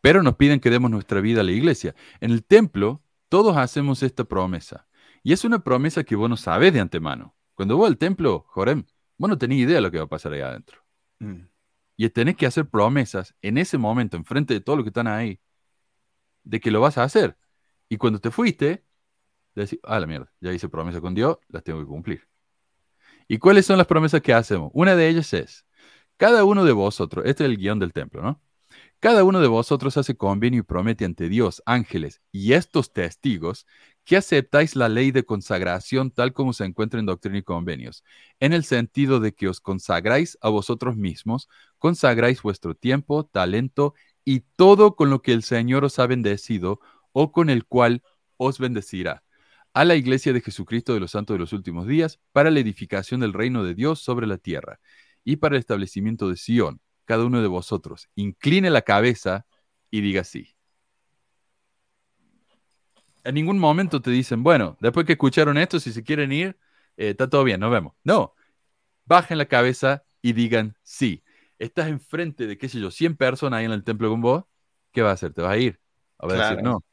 pero 0.02 0.22
nos 0.22 0.36
piden 0.36 0.60
que 0.60 0.70
demos 0.70 0.92
nuestra 0.92 1.22
vida 1.22 1.40
a 1.40 1.46
la 1.46 1.54
iglesia. 1.54 1.96
En 2.20 2.32
el 2.32 2.44
templo, 2.44 3.02
todos 3.30 3.56
hacemos 3.56 4.04
esta 4.04 4.26
promesa. 4.26 4.88
Y 5.24 5.32
es 5.32 5.46
una 5.46 5.60
promesa 5.60 6.04
que 6.04 6.18
vos 6.18 6.30
no 6.30 6.36
sabes 6.36 6.74
de 6.74 6.82
antemano. 6.82 7.34
Cuando 7.56 7.78
vos 7.78 7.88
al 7.88 7.98
templo, 7.98 8.46
Jorem, 8.50 8.84
vos 9.18 9.30
no 9.30 9.38
tenés 9.38 9.60
idea 9.60 9.76
de 9.76 9.82
lo 9.82 9.92
que 9.92 10.00
va 10.00 10.04
a 10.04 10.10
pasar 10.10 10.34
ahí 10.34 10.42
adentro. 10.42 10.82
Mm. 11.20 11.44
Y 11.96 12.10
tenés 12.10 12.36
que 12.36 12.46
hacer 12.46 12.68
promesas 12.68 13.36
en 13.42 13.58
ese 13.58 13.78
momento, 13.78 14.18
enfrente 14.18 14.54
de 14.54 14.60
todo 14.60 14.76
lo 14.76 14.84
que 14.84 14.90
están 14.90 15.08
ahí, 15.08 15.40
de 16.50 16.60
que 16.60 16.72
lo 16.72 16.82
vas 16.82 16.98
a 16.98 17.04
hacer. 17.04 17.38
Y 17.90 17.98
cuando 17.98 18.20
te 18.20 18.32
fuiste, 18.32 18.84
decís, 19.56 19.80
ah, 19.84 20.00
la 20.00 20.08
mierda, 20.08 20.32
ya 20.42 20.52
hice 20.52 20.70
promesa 20.70 21.02
con 21.02 21.14
Dios, 21.14 21.38
las 21.48 21.64
tengo 21.64 21.80
que 21.80 21.86
cumplir. 21.86 22.28
¿Y 23.28 23.38
cuáles 23.38 23.66
son 23.66 23.78
las 23.78 23.88
promesas 23.88 24.22
que 24.22 24.34
hacemos? 24.34 24.72
Una 24.74 24.96
de 24.96 25.08
ellas 25.08 25.34
es, 25.34 25.66
cada 26.18 26.44
uno 26.44 26.66
de 26.66 26.72
vosotros, 26.72 27.26
este 27.26 27.44
es 27.46 27.50
el 27.52 27.58
guion 27.58 27.80
del 27.80 27.94
templo, 27.94 28.22
¿no? 28.22 28.42
Cada 29.00 29.24
uno 29.24 29.40
de 29.40 29.48
vosotros 29.48 29.96
hace 29.98 30.18
convenio 30.18 30.60
y 30.60 30.64
promete 30.64 31.06
ante 31.06 31.30
Dios, 31.30 31.64
ángeles 31.66 32.22
y 32.32 32.54
estos 32.54 32.92
testigos 32.92 33.66
que 34.04 34.18
aceptáis 34.18 34.76
la 34.76 34.90
ley 34.90 35.12
de 35.12 35.24
consagración 35.24 36.12
tal 36.12 36.34
como 36.34 36.52
se 36.52 36.66
encuentra 36.66 37.00
en 37.00 37.06
Doctrina 37.06 37.38
y 37.38 37.44
Convenios, 37.44 38.04
en 38.40 38.54
el 38.54 38.66
sentido 38.66 39.20
de 39.20 39.34
que 39.34 39.48
os 39.48 39.62
consagráis 39.62 40.38
a 40.42 40.50
vosotros 40.50 40.98
mismos, 40.98 41.48
consagráis 41.78 42.42
vuestro 42.42 42.76
tiempo, 42.76 43.26
talento 43.26 43.94
y 44.30 44.42
todo 44.58 44.96
con 44.96 45.10
lo 45.10 45.24
que 45.24 45.34
el 45.34 45.42
Señor 45.42 45.84
os 45.86 45.98
ha 45.98 46.06
bendecido 46.06 46.80
o 47.14 47.32
con 47.32 47.50
el 47.50 47.66
cual 47.66 48.04
os 48.38 48.60
bendecirá 48.60 49.24
a 49.74 49.86
la 49.86 49.96
iglesia 49.96 50.34
de 50.34 50.42
Jesucristo 50.42 50.94
de 50.94 51.00
los 51.00 51.10
Santos 51.10 51.34
de 51.34 51.40
los 51.40 51.52
Últimos 51.52 51.88
Días 51.88 52.20
para 52.32 52.52
la 52.52 52.60
edificación 52.60 53.22
del 53.22 53.34
reino 53.34 53.64
de 53.64 53.74
Dios 53.74 54.02
sobre 54.02 54.28
la 54.28 54.38
tierra 54.38 54.80
y 55.24 55.38
para 55.38 55.56
el 55.56 55.62
establecimiento 55.62 56.30
de 56.30 56.38
Sión 56.38 56.80
cada 57.06 57.26
uno 57.26 57.42
de 57.42 57.48
vosotros 57.48 58.08
incline 58.14 58.70
la 58.70 58.84
cabeza 58.84 59.48
y 59.90 60.02
diga 60.02 60.24
sí. 60.24 60.56
En 63.24 63.34
ningún 63.34 63.58
momento 63.58 64.00
te 64.00 64.12
dicen, 64.12 64.44
bueno, 64.44 64.78
después 64.80 65.08
que 65.08 65.14
escucharon 65.14 65.58
esto, 65.58 65.80
si 65.80 65.92
se 65.92 66.04
quieren 66.04 66.32
ir, 66.32 66.60
eh, 66.98 67.10
está 67.10 67.28
todo 67.28 67.44
bien, 67.44 67.60
nos 67.62 67.72
vemos. 67.72 67.96
No, 68.04 68.36
bajen 69.06 69.40
la 69.40 69.48
cabeza 69.48 70.04
y 70.22 70.34
digan 70.34 70.78
sí. 70.84 71.24
Estás 71.60 71.90
enfrente 71.90 72.48
de, 72.48 72.58
qué 72.58 72.70
sé 72.70 72.80
yo, 72.80 72.90
100 72.90 73.16
personas 73.16 73.60
ahí 73.60 73.66
en 73.66 73.72
el 73.72 73.84
templo 73.84 74.10
con 74.10 74.22
vos, 74.22 74.46
¿qué 74.92 75.02
vas 75.02 75.12
a 75.12 75.14
hacer? 75.14 75.34
¿Te 75.34 75.42
vas 75.42 75.52
a 75.52 75.58
ir? 75.58 75.80
A 76.18 76.26
ver, 76.26 76.40
decir 76.40 76.64
no. 76.64 76.84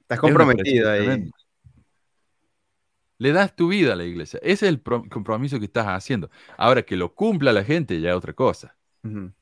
Estás 0.00 0.20
comprometido 0.20 0.90
ahí. 0.90 1.30
Le 3.18 3.32
das 3.32 3.56
tu 3.56 3.68
vida 3.68 3.94
a 3.94 3.96
la 3.96 4.04
iglesia. 4.04 4.38
Ese 4.42 4.66
es 4.66 4.72
el 4.72 4.82
compromiso 4.82 5.58
que 5.58 5.64
estás 5.64 5.86
haciendo. 5.86 6.30
Ahora 6.58 6.82
que 6.82 6.96
lo 6.96 7.14
cumpla 7.14 7.52
la 7.52 7.64
gente 7.64 8.00
ya 8.00 8.10
es 8.10 8.16
otra 8.16 8.34
cosa. 8.34 8.76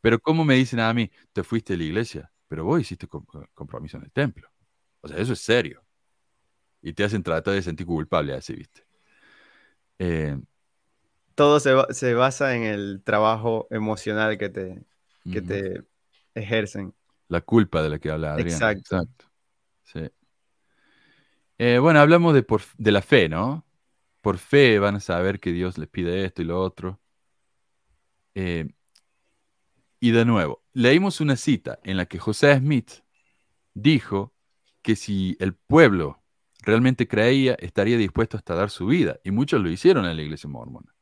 Pero 0.02 0.18
¿cómo 0.20 0.44
me 0.44 0.54
dicen 0.56 0.78
a 0.80 0.92
mí, 0.92 1.10
te 1.32 1.42
fuiste 1.42 1.72
a 1.72 1.76
la 1.78 1.84
iglesia, 1.84 2.30
pero 2.48 2.64
vos 2.64 2.80
hiciste 2.80 3.08
compromiso 3.08 3.96
en 3.96 4.04
el 4.04 4.12
templo? 4.12 4.48
O 5.00 5.08
sea, 5.08 5.16
eso 5.16 5.32
es 5.32 5.40
serio. 5.40 5.82
Y 6.82 6.92
te 6.92 7.02
hacen 7.02 7.22
tratar 7.22 7.54
de 7.54 7.62
sentir 7.62 7.86
culpable 7.86 8.34
así, 8.34 8.54
¿viste? 8.54 8.86
Eh, 9.98 10.38
Todo 11.34 11.58
se, 11.60 12.14
basa 12.14 12.54
en 12.54 12.62
el 12.62 13.02
trabajo 13.02 13.66
emocional 13.70 14.38
que 14.38 14.48
te, 14.48 14.84
que 15.30 15.42
te 15.42 15.82
ejercen. 16.34 16.94
La 17.28 17.40
culpa 17.40 17.82
de 17.82 17.90
la 17.90 17.98
que 17.98 18.10
habla 18.10 18.34
Adrián. 18.34 18.76
Exacto. 18.76 19.26
Sí. 19.82 20.10
Eh, 21.58 21.78
bueno, 21.78 22.00
hablamos 22.00 22.34
de, 22.34 22.44
de 22.78 22.92
la 22.92 23.02
fe, 23.02 23.28
¿no? 23.28 23.64
Por 24.20 24.38
fe 24.38 24.78
van 24.78 24.96
a 24.96 25.00
saber 25.00 25.40
que 25.40 25.52
Dios 25.52 25.78
les 25.78 25.88
pide 25.88 26.24
esto 26.24 26.42
y 26.42 26.44
lo 26.44 26.60
otro. 26.60 27.00
Eh, 28.34 28.68
y 30.00 30.10
de 30.10 30.24
nuevo, 30.24 30.62
leímos 30.72 31.20
una 31.20 31.36
cita 31.36 31.78
en 31.84 31.96
la 31.96 32.06
que 32.06 32.18
José 32.18 32.56
Smith 32.58 32.90
dijo 33.72 34.34
que 34.82 34.96
si 34.96 35.36
el 35.40 35.54
pueblo 35.54 36.22
realmente 36.60 37.08
creía, 37.08 37.54
estaría 37.54 37.96
dispuesto 37.96 38.36
hasta 38.36 38.54
dar 38.54 38.70
su 38.70 38.86
vida. 38.86 39.18
Y 39.24 39.30
muchos 39.30 39.62
lo 39.62 39.70
hicieron 39.70 40.06
en 40.06 40.16
la 40.16 40.22
iglesia 40.22 40.48
mormona. 40.48 40.93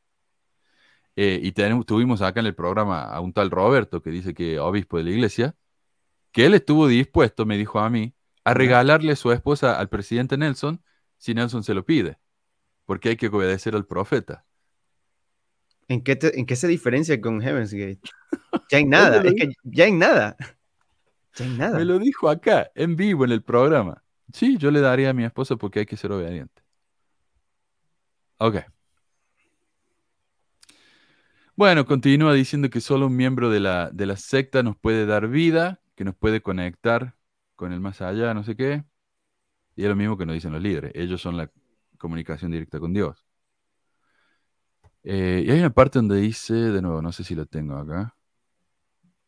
Eh, 1.15 1.39
y 1.43 1.51
tuvimos 1.51 2.21
acá 2.21 2.39
en 2.39 2.47
el 2.47 2.55
programa 2.55 3.03
a 3.03 3.19
un 3.19 3.33
tal 3.33 3.51
Roberto, 3.51 4.01
que 4.01 4.09
dice 4.09 4.33
que 4.33 4.59
obispo 4.59 4.97
de 4.97 5.03
la 5.03 5.11
iglesia, 5.11 5.55
que 6.31 6.45
él 6.45 6.53
estuvo 6.55 6.87
dispuesto, 6.87 7.45
me 7.45 7.57
dijo 7.57 7.79
a 7.79 7.89
mí, 7.89 8.13
a 8.43 8.53
regalarle 8.53 9.15
su 9.15 9.31
esposa 9.31 9.79
al 9.79 9.89
presidente 9.89 10.37
Nelson 10.37 10.83
si 11.17 11.33
Nelson 11.33 11.63
se 11.63 11.73
lo 11.73 11.85
pide, 11.85 12.17
porque 12.85 13.09
hay 13.09 13.15
que 13.15 13.27
obedecer 13.27 13.75
al 13.75 13.85
profeta. 13.85 14.45
¿En 15.87 16.01
qué, 16.01 16.17
¿En 16.33 16.45
qué 16.45 16.55
se 16.55 16.67
diferencia 16.67 17.19
con 17.21 17.41
Heaven's 17.41 17.73
Gate? 17.73 17.99
Ya 18.69 18.77
hay 18.77 18.85
nada, 18.85 19.21
es 19.21 19.33
que 19.33 19.53
ya 19.63 19.85
hay 19.85 19.91
nada. 19.91 20.35
Ya 21.35 21.45
hay 21.45 21.51
nada. 21.51 21.77
Me 21.77 21.85
lo 21.85 21.99
dijo 21.99 22.29
acá, 22.29 22.71
en 22.75 22.95
vivo, 22.95 23.25
en 23.25 23.31
el 23.31 23.43
programa. 23.43 24.03
Sí, 24.31 24.57
yo 24.57 24.71
le 24.71 24.79
daría 24.79 25.09
a 25.11 25.13
mi 25.13 25.23
esposa 25.23 25.55
porque 25.55 25.79
hay 25.79 25.85
que 25.85 25.97
ser 25.97 26.11
obediente. 26.11 26.63
Ok. 28.39 28.57
Bueno, 31.55 31.85
continúa 31.85 32.33
diciendo 32.33 32.69
que 32.69 32.81
solo 32.81 33.07
un 33.07 33.15
miembro 33.15 33.49
de 33.51 33.59
la, 33.59 33.91
de 33.91 34.05
la 34.07 34.17
secta 34.17 34.63
nos 34.63 34.75
puede 34.75 35.05
dar 35.05 35.27
vida, 35.27 35.81
que 35.95 36.03
nos 36.03 36.15
puede 36.15 36.41
conectar 36.41 37.15
con 37.55 37.71
el 37.71 37.79
más 37.79 38.01
allá, 38.01 38.33
no 38.33 38.43
sé 38.43 38.55
qué. 38.55 38.83
Y 39.75 39.83
es 39.83 39.89
lo 39.89 39.95
mismo 39.95 40.17
que 40.17 40.25
nos 40.25 40.33
dicen 40.35 40.51
los 40.53 40.61
líderes. 40.61 40.91
Ellos 40.95 41.21
son 41.21 41.37
la 41.37 41.51
comunicación 41.97 42.51
directa 42.51 42.79
con 42.79 42.93
Dios. 42.93 43.25
Eh, 45.03 45.43
y 45.45 45.51
hay 45.51 45.59
una 45.59 45.69
parte 45.73 45.99
donde 45.99 46.17
dice, 46.17 46.53
de 46.53 46.81
nuevo, 46.81 47.01
no 47.01 47.11
sé 47.11 47.23
si 47.23 47.35
lo 47.35 47.45
tengo 47.45 47.75
acá. 47.77 48.15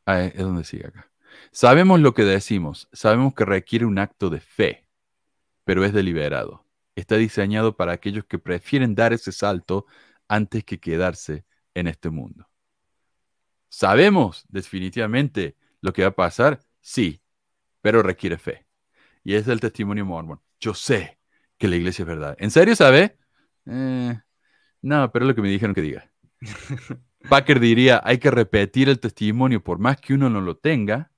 Ah, 0.05 0.21
es 0.23 0.37
donde 0.37 0.63
sigue 0.63 0.87
acá. 0.87 1.11
Sabemos 1.51 1.99
lo 1.99 2.13
que 2.13 2.23
decimos, 2.23 2.87
sabemos 2.93 3.33
que 3.33 3.45
requiere 3.45 3.85
un 3.85 3.99
acto 3.99 4.29
de 4.29 4.39
fe, 4.39 4.87
pero 5.65 5.83
es 5.85 5.93
deliberado. 5.93 6.65
Está 6.95 7.17
diseñado 7.17 7.75
para 7.77 7.93
aquellos 7.93 8.25
que 8.25 8.39
prefieren 8.39 8.95
dar 8.95 9.13
ese 9.13 9.31
salto 9.31 9.85
antes 10.27 10.63
que 10.63 10.79
quedarse 10.79 11.45
en 11.75 11.87
este 11.87 12.09
mundo. 12.09 12.49
¿Sabemos 13.69 14.45
definitivamente 14.49 15.55
lo 15.81 15.93
que 15.93 16.01
va 16.01 16.07
a 16.09 16.15
pasar? 16.15 16.61
Sí, 16.81 17.21
pero 17.81 18.01
requiere 18.01 18.37
fe. 18.37 18.65
Y 19.23 19.35
es 19.35 19.47
el 19.47 19.59
testimonio 19.59 20.05
mormón. 20.05 20.41
Yo 20.59 20.73
sé 20.73 21.19
que 21.57 21.67
la 21.67 21.75
iglesia 21.75 22.03
es 22.03 22.07
verdad. 22.07 22.35
¿En 22.39 22.51
serio 22.51 22.75
sabe? 22.75 23.17
Eh, 23.67 24.19
no, 24.81 25.11
pero 25.11 25.25
es 25.25 25.27
lo 25.27 25.35
que 25.35 25.41
me 25.41 25.49
dijeron 25.49 25.75
que 25.75 25.81
diga. 25.81 26.11
Packer 27.29 27.59
diría, 27.59 28.01
hay 28.03 28.19
que 28.19 28.31
repetir 28.31 28.87
el 28.87 28.99
testimonio 28.99 29.63
por 29.63 29.79
más 29.79 29.99
que 29.99 30.13
uno 30.13 30.29
no 30.29 30.41
lo 30.41 30.57
tenga, 30.57 31.11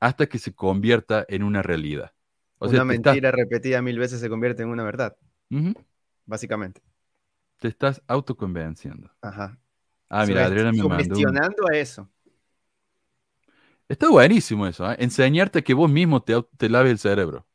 hasta 0.00 0.26
que 0.26 0.38
se 0.38 0.54
convierta 0.54 1.24
en 1.28 1.42
una 1.42 1.62
realidad. 1.62 2.12
una 2.58 2.84
mentira 2.84 3.30
repetida 3.30 3.82
mil 3.82 3.98
veces 3.98 4.20
se 4.20 4.28
convierte 4.28 4.62
en 4.62 4.70
una 4.70 4.82
verdad. 4.82 5.16
Básicamente. 6.24 6.80
Te 7.58 7.68
estás 7.68 8.02
autoconvenciendo. 8.08 9.12
Ajá. 9.20 9.58
Ah, 10.14 10.26
mira, 10.26 10.44
Adriana 10.44 10.72
me 10.72 10.82
mandó. 10.82 11.16
a 11.70 11.74
eso. 11.74 12.06
Está 13.88 14.10
buenísimo 14.10 14.66
eso, 14.66 14.90
¿eh? 14.92 14.96
enseñarte 14.98 15.64
que 15.64 15.72
vos 15.72 15.90
mismo 15.90 16.22
te, 16.22 16.34
te 16.58 16.68
laves 16.68 16.92
el 16.92 16.98
cerebro. 16.98 17.46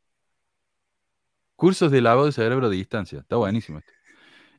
Cursos 1.55 1.91
de 1.91 2.01
lavado 2.01 2.25
de 2.25 2.31
cerebro 2.31 2.67
de 2.69 2.77
distancia. 2.77 3.19
Está 3.19 3.35
buenísimo 3.35 3.77
esto. 3.77 3.91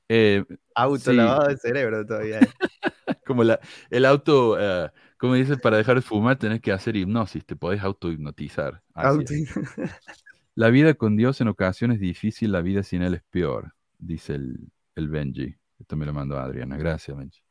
Eh, 0.09 0.45
auto 0.77 1.13
lavado 1.13 1.49
de 1.49 1.57
cerebro 1.57 2.07
todavía. 2.07 2.39
Eh. 2.39 2.49
como 3.27 3.43
la, 3.43 3.59
el 3.91 4.05
auto, 4.05 4.53
uh, 4.53 4.91
como 5.17 5.35
dices, 5.35 5.59
para 5.61 5.77
dejar 5.77 5.97
de 5.97 6.03
fumar 6.03 6.39
tenés 6.39 6.61
que 6.61 6.71
hacer 6.71 6.97
hipnosis, 6.97 7.45
te 7.45 7.57
podés 7.57 7.83
auto-hipnotizar. 7.83 8.81
la 10.55 10.71
vida 10.71 10.95
con 10.95 11.17
Dios 11.17 11.41
en 11.41 11.49
ocasiones 11.49 11.97
es 11.97 12.01
difícil, 12.03 12.53
la 12.53 12.61
vida 12.61 12.85
sin 12.85 13.03
Él 13.03 13.15
es 13.15 13.23
peor, 13.29 13.75
dice 13.99 14.37
el, 14.37 14.71
el 14.95 15.09
Benji. 15.09 15.57
Esto 15.81 15.97
me 15.97 16.07
lo 16.07 16.13
mandó 16.13 16.39
Adriana. 16.39 16.77
Gracias, 16.77 17.17
Benji. 17.17 17.48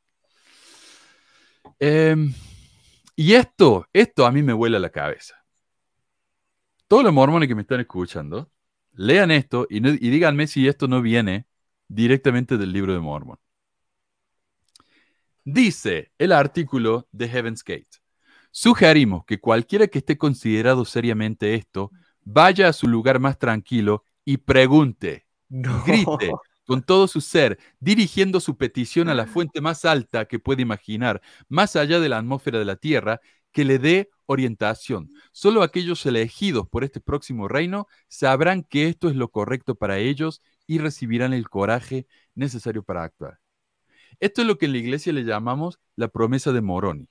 Em, 1.79 2.33
y 3.15 3.33
esto, 3.33 3.87
esto 3.93 4.25
a 4.25 4.31
mí 4.31 4.43
me 4.43 4.53
vuela 4.53 4.79
la 4.79 4.89
cabeza. 4.89 5.35
Todos 6.87 7.03
los 7.03 7.13
mormones 7.13 7.47
que 7.47 7.55
me 7.55 7.61
están 7.61 7.79
escuchando, 7.79 8.51
lean 8.93 9.31
esto 9.31 9.67
y, 9.69 9.77
y 9.77 10.09
díganme 10.09 10.47
si 10.47 10.67
esto 10.67 10.87
no 10.87 11.01
viene 11.01 11.47
directamente 11.87 12.57
del 12.57 12.71
libro 12.71 12.93
de 12.93 12.99
Mormon. 12.99 13.37
Dice 15.43 16.11
el 16.17 16.31
artículo 16.33 17.07
de 17.11 17.29
Heaven's 17.29 17.63
Gate. 17.63 18.01
Sugerimos 18.51 19.23
que 19.25 19.39
cualquiera 19.39 19.87
que 19.87 19.99
esté 19.99 20.17
considerado 20.17 20.83
seriamente 20.83 21.55
esto 21.55 21.91
vaya 22.23 22.67
a 22.67 22.73
su 22.73 22.87
lugar 22.87 23.19
más 23.19 23.37
tranquilo 23.37 24.03
y 24.25 24.37
pregunte, 24.37 25.27
grite 25.47 26.31
con 26.67 26.83
todo 26.83 27.07
su 27.07 27.21
ser, 27.21 27.57
dirigiendo 27.79 28.39
su 28.41 28.57
petición 28.57 29.09
a 29.09 29.15
la 29.15 29.25
fuente 29.25 29.61
más 29.61 29.85
alta 29.85 30.25
que 30.25 30.37
puede 30.37 30.61
imaginar, 30.61 31.21
más 31.47 31.75
allá 31.77 31.99
de 31.99 32.09
la 32.09 32.19
atmósfera 32.19 32.59
de 32.59 32.65
la 32.65 32.75
Tierra, 32.75 33.21
que 33.53 33.63
le 33.65 33.79
dé 33.79 34.09
orientación. 34.25 35.09
Solo 35.31 35.63
aquellos 35.63 36.05
elegidos 36.05 36.67
por 36.67 36.83
este 36.83 36.99
próximo 36.99 37.47
reino 37.47 37.87
sabrán 38.09 38.63
que 38.63 38.89
esto 38.89 39.09
es 39.09 39.15
lo 39.15 39.29
correcto 39.29 39.75
para 39.75 39.97
ellos 39.97 40.41
y 40.67 40.79
recibirán 40.79 41.33
el 41.33 41.49
coraje 41.49 42.05
necesario 42.35 42.83
para 42.83 43.03
actuar. 43.03 43.39
Esto 44.19 44.41
es 44.41 44.47
lo 44.47 44.57
que 44.57 44.65
en 44.65 44.73
la 44.73 44.79
iglesia 44.79 45.13
le 45.13 45.23
llamamos 45.23 45.79
la 45.95 46.09
promesa 46.09 46.51
de 46.51 46.61
Moroni. 46.61 47.09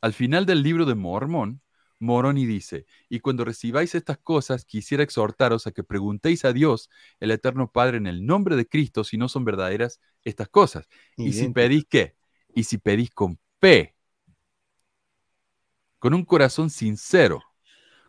Al 0.00 0.12
final 0.12 0.46
del 0.46 0.62
libro 0.62 0.84
de 0.84 0.94
Mormón, 0.94 1.62
Moroni 2.02 2.46
dice, 2.46 2.84
y 3.08 3.20
cuando 3.20 3.44
recibáis 3.44 3.94
estas 3.94 4.18
cosas, 4.18 4.64
quisiera 4.64 5.04
exhortaros 5.04 5.66
a 5.68 5.72
que 5.72 5.84
preguntéis 5.84 6.44
a 6.44 6.52
Dios, 6.52 6.90
el 7.20 7.30
Eterno 7.30 7.70
Padre, 7.70 7.98
en 7.98 8.08
el 8.08 8.26
nombre 8.26 8.56
de 8.56 8.68
Cristo, 8.68 9.04
si 9.04 9.16
no 9.16 9.28
son 9.28 9.44
verdaderas 9.44 10.00
estas 10.24 10.48
cosas. 10.48 10.88
Y 11.16 11.32
si 11.32 11.46
Idéntico. 11.46 11.54
pedís 11.54 11.84
qué? 11.88 12.16
Y 12.54 12.64
si 12.64 12.78
pedís 12.78 13.10
con 13.10 13.38
fe, 13.60 13.94
con 16.00 16.12
un 16.14 16.24
corazón 16.24 16.70
sincero, 16.70 17.40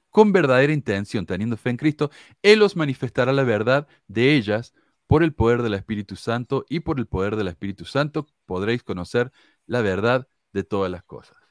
con 0.10 0.32
verdadera 0.32 0.74
intención, 0.74 1.28
teniendo 1.28 1.56
fe 1.56 1.70
en 1.70 1.78
Cristo, 1.78 2.10
Él 2.42 2.64
os 2.64 2.76
manifestará 2.76 3.32
la 3.32 3.44
verdad 3.44 3.88
de 4.08 4.36
ellas 4.36 4.74
por 5.06 5.24
el 5.24 5.34
poder 5.34 5.62
del 5.62 5.76
Espíritu 5.76 6.16
Santo 6.16 6.66
y 6.68 6.80
por 6.80 7.00
el 7.00 7.06
poder 7.06 7.36
del 7.36 7.48
Espíritu 7.48 7.86
Santo 7.86 8.26
podréis 8.48 8.82
conocer 8.82 9.32
la 9.68 9.82
verdad 9.82 10.28
de 10.52 10.64
todas 10.64 10.92
las 10.92 11.04
cosas. 11.04 11.43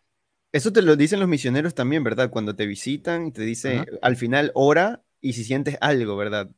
Eso 0.52 0.72
te 0.72 0.82
lo 0.82 0.96
dicen 0.96 1.20
los 1.20 1.28
misioneros 1.28 1.74
también, 1.74 2.04
¿verdad? 2.04 2.30
Cuando 2.30 2.54
te 2.56 2.66
visitan, 2.66 3.32
te 3.32 3.42
dice 3.42 3.84
Ajá. 3.84 3.88
al 4.02 4.16
final 4.16 4.50
ora 4.54 5.02
y 5.20 5.32
si 5.34 5.44
sientes 5.44 5.78
algo, 5.80 6.16
¿verdad? 6.16 6.50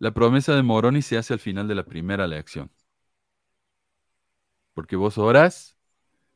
La 0.00 0.10
promesa 0.12 0.56
de 0.56 0.64
Moroni 0.64 1.02
se 1.02 1.18
hace 1.18 1.34
al 1.34 1.38
final 1.38 1.68
de 1.68 1.76
la 1.76 1.84
primera 1.84 2.26
lección. 2.26 2.68
Porque 4.74 4.96
vos 4.96 5.18
orás, 5.18 5.76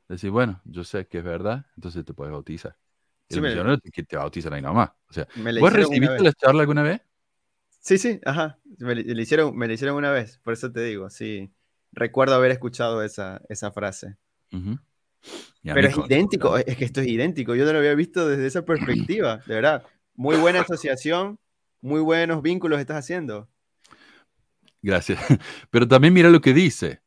decís, 0.09 0.31
bueno, 0.31 0.62
yo 0.66 0.85
sé 0.85 1.06
que 1.09 1.20
es 1.20 1.24
verdad, 1.24 1.66
entonces 1.77 2.05
te 2.05 2.14
puedes 2.14 2.32
bautizar. 2.32 2.78
Sí, 3.28 3.40
los 3.40 3.43
me- 3.43 3.51
misioneros 3.51 3.81
que 3.93 4.05
te 4.05 4.16
bautizan 4.16 4.55
ahí 4.55 4.62
nomás. 4.62 4.90
O 5.09 5.14
sea, 5.14 5.28
¿vos 5.56 5.73
recibiste 5.73 6.23
la 6.24 6.32
charla 6.35 6.62
alguna 6.62 6.82
vez? 6.85 7.02
Sí, 7.81 7.98
sí, 7.98 8.20
ajá. 8.24 8.59
Me, 8.78 8.94
le- 8.94 9.02
le 9.14 9.23
hicieron, 9.23 9.56
me 9.56 9.66
la 9.66 9.74
hicieron 9.74 9.97
una 9.97 10.10
vez, 10.12 10.39
por 10.39 10.52
eso 10.52 10.70
te 10.73 10.81
digo, 10.85 11.10
sí. 11.10 11.52
Recuerdo 11.93 12.35
haber 12.35 12.51
escuchado 12.52 13.02
esa, 13.02 13.43
esa 13.48 13.73
frase. 13.73 14.16
Y 14.51 14.78
Pero 15.62 15.89
es 15.89 15.97
idéntico, 15.97 16.57
es 16.57 16.77
que 16.77 16.85
esto 16.85 17.01
es 17.01 17.07
idéntico. 17.07 17.55
Yo 17.55 17.65
no 17.65 17.73
lo 17.73 17.78
había 17.78 17.94
visto 17.94 18.28
desde 18.28 18.47
esa 18.47 18.65
perspectiva, 18.65 19.36
de 19.47 19.55
verdad. 19.55 19.85
Muy 20.15 20.36
buena 20.36 20.61
asociación, 20.61 21.39
muy 21.81 22.01
buenos 22.01 22.43
vínculos 22.43 22.81
estás 22.81 22.99
haciendo. 22.99 23.49
Gracias. 24.82 25.20
Pero 25.70 25.86
también 25.86 26.12
mira 26.12 26.28
lo 26.31 26.40
que 26.40 26.53
dice. 26.53 27.01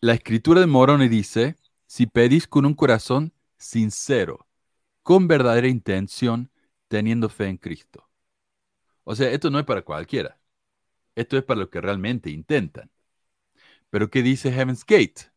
La 0.00 0.12
escritura 0.12 0.60
de 0.60 0.66
Moroni 0.66 1.08
dice, 1.08 1.56
si 1.86 2.06
pedís 2.06 2.46
con 2.46 2.66
un 2.66 2.74
corazón 2.74 3.32
sincero, 3.56 4.46
con 5.02 5.26
verdadera 5.26 5.68
intención, 5.68 6.50
teniendo 6.88 7.28
fe 7.30 7.46
en 7.46 7.56
Cristo. 7.56 8.08
O 9.04 9.14
sea, 9.14 9.30
esto 9.30 9.50
no 9.50 9.58
es 9.58 9.64
para 9.64 9.82
cualquiera. 9.82 10.38
Esto 11.14 11.38
es 11.38 11.44
para 11.44 11.60
los 11.60 11.70
que 11.70 11.80
realmente 11.80 12.30
intentan. 12.30 12.90
Pero 13.90 14.10
¿qué 14.10 14.22
dice 14.22 14.52
Heaven's 14.52 14.84
Gate? 14.84 15.33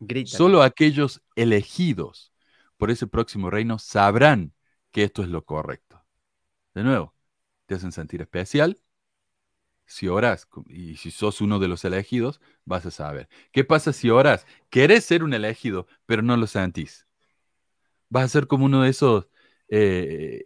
Grita. 0.00 0.44
Solo 0.44 0.62
aquellos 0.62 1.22
elegidos 1.36 2.32
por 2.76 2.90
ese 2.90 3.06
próximo 3.06 3.50
reino 3.50 3.78
sabrán 3.78 4.54
que 4.92 5.04
esto 5.04 5.22
es 5.22 5.28
lo 5.28 5.44
correcto. 5.44 6.04
De 6.74 6.84
nuevo, 6.84 7.14
te 7.66 7.76
hacen 7.76 7.92
sentir 7.92 8.22
especial. 8.22 8.80
Si 9.86 10.06
oras 10.08 10.46
y 10.68 10.96
si 10.96 11.10
sos 11.10 11.40
uno 11.40 11.58
de 11.58 11.66
los 11.68 11.84
elegidos, 11.84 12.40
vas 12.64 12.84
a 12.86 12.90
saber. 12.90 13.28
¿Qué 13.52 13.64
pasa 13.64 13.92
si 13.92 14.10
oras? 14.10 14.46
Querés 14.70 15.04
ser 15.04 15.24
un 15.24 15.32
elegido, 15.34 15.86
pero 16.06 16.22
no 16.22 16.36
lo 16.36 16.46
sentís. 16.46 17.06
Vas 18.10 18.24
a 18.24 18.28
ser 18.28 18.46
como 18.46 18.64
uno 18.66 18.82
de 18.82 18.90
esos 18.90 19.26
eh, 19.68 20.40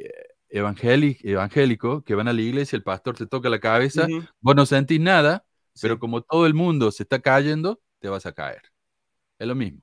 evangéli- 0.51 1.19
evangélicos 1.23 2.03
que 2.05 2.15
van 2.15 2.29
a 2.29 2.33
la 2.33 2.41
iglesia, 2.43 2.77
el 2.77 2.83
pastor 2.83 3.17
te 3.17 3.27
toca 3.27 3.49
la 3.49 3.61
cabeza, 3.61 4.11
Ujú, 4.11 4.27
vos 4.41 4.57
no 4.57 4.67
sentís 4.67 5.01
nada, 5.01 5.47
pero 5.81 5.99
como 5.99 6.23
todo 6.23 6.47
el 6.47 6.55
mundo 6.55 6.91
se 6.93 7.05
está 7.05 7.21
cayendo, 7.21 7.81
te 8.01 8.09
vas 8.09 8.27
a 8.27 8.33
caer. 8.33 8.63
Es 9.43 9.47
lo 9.49 9.55
mismo. 9.55 9.83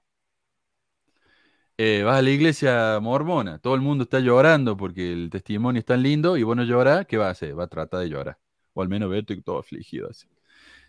Eh, 1.78 2.04
vas 2.04 2.18
a 2.20 2.22
la 2.22 2.30
iglesia 2.30 3.00
mormona, 3.02 3.58
todo 3.60 3.74
el 3.76 3.82
mundo 3.82 4.04
está 4.04 4.20
llorando 4.20 4.76
porque 4.76 5.14
el 5.14 5.30
testimonio 5.30 5.80
es 5.80 5.86
tan 5.86 6.04
lindo 6.04 6.36
y 6.38 6.44
vos 6.44 6.56
no 6.58 6.64
llorás, 6.66 7.06
¿qué 7.08 7.16
vas 7.18 7.28
a 7.28 7.32
hacer? 7.32 7.58
Va 7.58 7.64
a 7.66 7.68
tratar 7.68 8.02
de 8.02 8.10
llorar. 8.10 8.38
O 8.74 8.82
al 8.82 8.90
menos 8.90 9.10
verte 9.10 9.42
todo 9.42 9.60
afligido 9.60 10.10
así. 10.10 10.28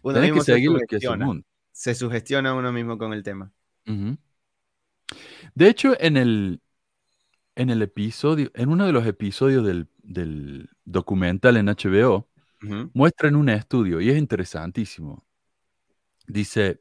Uno 0.03 0.21
Tenés 0.21 0.33
que 0.33 0.41
mismo 0.41 0.45
se 0.45 0.59
seguir 0.59 0.71
lo 0.73 0.83
que 0.83 0.97
es 0.97 1.09
el 1.11 1.19
sugestiona. 1.19 1.21
mundo. 1.21 1.47
Se 1.73 1.95
sugestiona 1.95 2.55
uno 2.55 2.73
mismo 2.73 2.99
con 2.99 3.13
el 3.15 3.23
tema. 3.23 3.51
De 5.55 5.69
hecho, 5.69 5.95
en 6.01 6.17
el, 6.17 6.61
en 7.57 7.71
el 7.71 7.83
episodio, 7.83 8.51
en 8.55 8.71
uno 8.71 8.87
de 8.87 8.93
los 8.93 9.07
episodios 9.07 9.67
del, 9.67 9.89
del 10.03 10.71
documental 10.85 11.57
en 11.59 11.69
HBO, 11.71 12.29
Ujú, 12.63 12.93
muestran 12.95 13.37
un 13.37 13.49
estudio 13.51 14.01
y 14.01 14.11
es 14.11 14.19
interesantísimo. 14.19 15.25
Dice, 16.27 16.81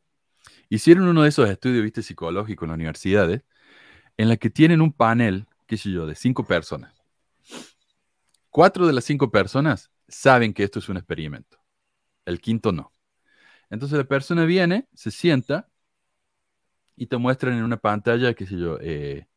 hicieron 0.69 1.07
uno 1.07 1.23
de 1.23 1.29
esos 1.29 1.49
estudios, 1.49 1.83
viste, 1.83 2.03
psicológicos 2.03 2.65
en 2.65 2.69
las 2.69 2.75
universidades, 2.75 3.43
en 4.17 4.29
la 4.29 4.37
que 4.37 4.49
tienen 4.49 4.81
un 4.81 4.93
panel, 4.93 5.47
qué 5.67 5.77
sé 5.77 5.91
yo, 5.91 6.07
de 6.07 6.15
cinco 6.15 6.45
personas. 6.45 6.93
Cuatro 8.49 8.87
de 8.87 8.93
las 8.93 9.05
cinco 9.05 9.31
personas 9.31 9.91
saben 10.07 10.53
que 10.53 10.63
esto 10.63 10.79
es 10.79 10.89
un 10.89 10.97
experimento. 10.97 11.57
El 12.25 12.41
quinto 12.41 12.71
no. 12.71 12.93
Entonces 13.69 13.97
la 13.97 14.05
persona 14.05 14.45
viene, 14.45 14.87
se 14.93 15.11
sienta 15.11 15.69
y 16.95 17.07
te 17.07 17.17
muestran 17.17 17.57
en 17.57 17.63
una 17.63 17.77
pantalla, 17.77 18.33
qué 18.33 18.45
sé 18.45 18.57
yo, 18.57 18.77
eh, 18.81 19.27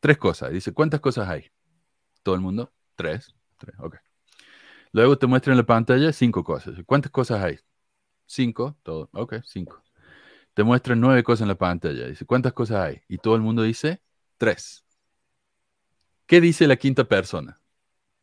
tres 0.00 0.18
cosas. 0.18 0.52
Dice, 0.52 0.72
¿cuántas 0.72 1.00
cosas 1.00 1.28
hay? 1.28 1.50
Todo 2.22 2.34
el 2.36 2.40
mundo, 2.42 2.72
tres. 2.96 3.34
tres, 3.58 3.76
ok. 3.80 3.96
Luego 4.92 5.18
te 5.18 5.26
muestran 5.26 5.54
en 5.54 5.58
la 5.58 5.66
pantalla 5.66 6.12
cinco 6.12 6.44
cosas. 6.44 6.76
¿Cuántas 6.86 7.12
cosas 7.12 7.42
hay? 7.42 7.58
Cinco, 8.26 8.78
todo. 8.82 9.10
Ok, 9.12 9.36
cinco. 9.44 9.82
Te 10.58 10.64
muestran 10.64 11.00
nueve 11.00 11.22
cosas 11.22 11.42
en 11.42 11.48
la 11.50 11.54
pantalla. 11.54 12.08
Dice, 12.08 12.26
¿cuántas 12.26 12.52
cosas 12.52 12.78
hay? 12.78 13.00
Y 13.06 13.18
todo 13.18 13.36
el 13.36 13.42
mundo 13.42 13.62
dice, 13.62 14.02
tres. 14.38 14.84
¿Qué 16.26 16.40
dice 16.40 16.66
la 16.66 16.74
quinta 16.74 17.04
persona? 17.04 17.60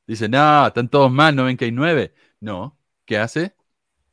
Dice, 0.05 0.27
no, 0.27 0.67
están 0.67 0.89
todos 0.89 1.09
mal, 1.09 1.33
¿no 1.33 1.45
ven 1.45 1.55
que 1.55 1.63
hay 1.63 1.71
nueve? 1.71 2.13
No. 2.41 2.77
¿Qué 3.05 3.17
hace? 3.17 3.55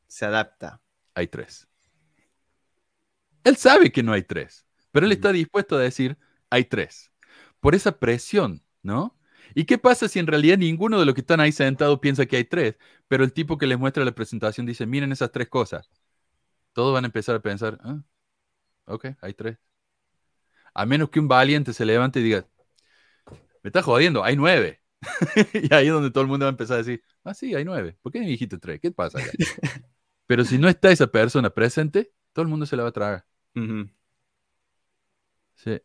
Se 0.07 0.25
adapta. 0.25 0.81
Hay 1.17 1.27
tres. 1.27 1.67
Él 3.43 3.57
sabe 3.57 3.91
que 3.91 4.05
no 4.05 4.13
hay 4.13 4.23
tres, 4.23 4.67
pero 4.93 5.05
él 5.05 5.11
está 5.11 5.33
dispuesto 5.33 5.75
a 5.75 5.81
decir, 5.81 6.17
hay 6.49 6.67
tres. 6.67 7.11
Por 7.59 7.75
esa 7.75 7.99
presión, 7.99 8.63
¿no? 8.85 9.19
¿Y 9.53 9.65
qué 9.65 9.79
pasa 9.79 10.07
si 10.07 10.21
en 10.21 10.29
realidad 10.29 10.59
ninguno 10.59 11.01
de 11.01 11.07
los 11.07 11.17
que 11.17 11.23
están 11.23 11.41
ahí 11.41 11.51
sentados 11.51 11.99
piensa 11.99 12.25
que 12.27 12.37
hay 12.37 12.45
tres, 12.45 12.77
pero 13.09 13.25
el 13.25 13.33
tipo 13.33 13.59
que 13.59 13.67
les 13.67 13.81
muestra 13.81 14.05
la 14.05 14.15
presentación 14.15 14.65
dice, 14.65 14.87
miren 14.87 15.11
esas 15.11 15.33
tres 15.33 15.49
cosas? 15.49 15.91
Todos 16.73 16.95
van 16.95 17.05
a 17.05 17.09
empezar 17.09 17.35
a 17.37 17.41
pensar, 17.41 17.79
ah, 17.83 18.03
ok, 18.87 19.07
hay 19.21 19.35
tres. 19.35 19.59
A 20.75 20.87
menos 20.87 21.11
que 21.11 21.21
un 21.21 21.29
valiente 21.29 21.73
se 21.73 21.85
levante 21.85 22.21
y 22.21 22.23
diga, 22.23 22.47
me 23.63 23.69
está 23.69 23.83
jodiendo, 23.83 24.25
hay 24.25 24.37
nueve. 24.37 24.81
y 25.55 25.73
ahí 25.75 25.87
es 25.89 25.93
donde 25.93 26.11
todo 26.11 26.23
el 26.23 26.29
mundo 26.29 26.45
va 26.45 26.51
a 26.51 26.53
empezar 26.53 26.77
a 26.77 26.79
decir, 26.79 27.03
ah, 27.25 27.35
sí, 27.35 27.55
hay 27.55 27.65
nueve. 27.65 27.97
¿Por 28.03 28.13
qué 28.13 28.21
me 28.21 28.27
dijiste 28.27 28.59
tres? 28.59 28.81
¿Qué 28.81 28.91
pasa 28.91 29.19
acá? 29.19 29.31
Pero 30.27 30.45
si 30.45 30.59
no 30.59 30.69
está 30.69 30.91
esa 30.91 31.09
persona 31.09 31.51
presente, 31.51 32.13
todo 32.33 32.45
el 32.45 32.49
mundo 32.49 32.67
se 32.67 32.77
la 32.77 32.85
va 32.85 32.91
a 32.91 32.93
tragar. 32.93 33.27
Sí. 35.55 35.81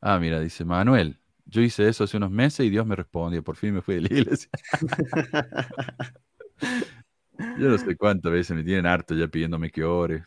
Ah, 0.00 0.18
mira, 0.18 0.40
dice 0.40 0.64
Manuel. 0.64 1.18
Yo 1.44 1.60
hice 1.62 1.88
eso 1.88 2.04
hace 2.04 2.16
unos 2.16 2.30
meses 2.30 2.66
y 2.66 2.70
Dios 2.70 2.86
me 2.86 2.96
respondió. 2.96 3.42
Por 3.42 3.56
fin 3.56 3.74
me 3.74 3.82
fui 3.82 3.96
de 3.96 4.00
la 4.02 4.08
iglesia. 4.08 4.50
Yo 7.38 7.68
no 7.68 7.78
sé 7.78 7.96
cuántas 7.96 8.32
veces 8.32 8.56
me 8.56 8.64
tienen 8.64 8.86
harto 8.86 9.14
ya 9.14 9.28
pidiéndome 9.28 9.70
que 9.70 9.84
ore. 9.84 10.24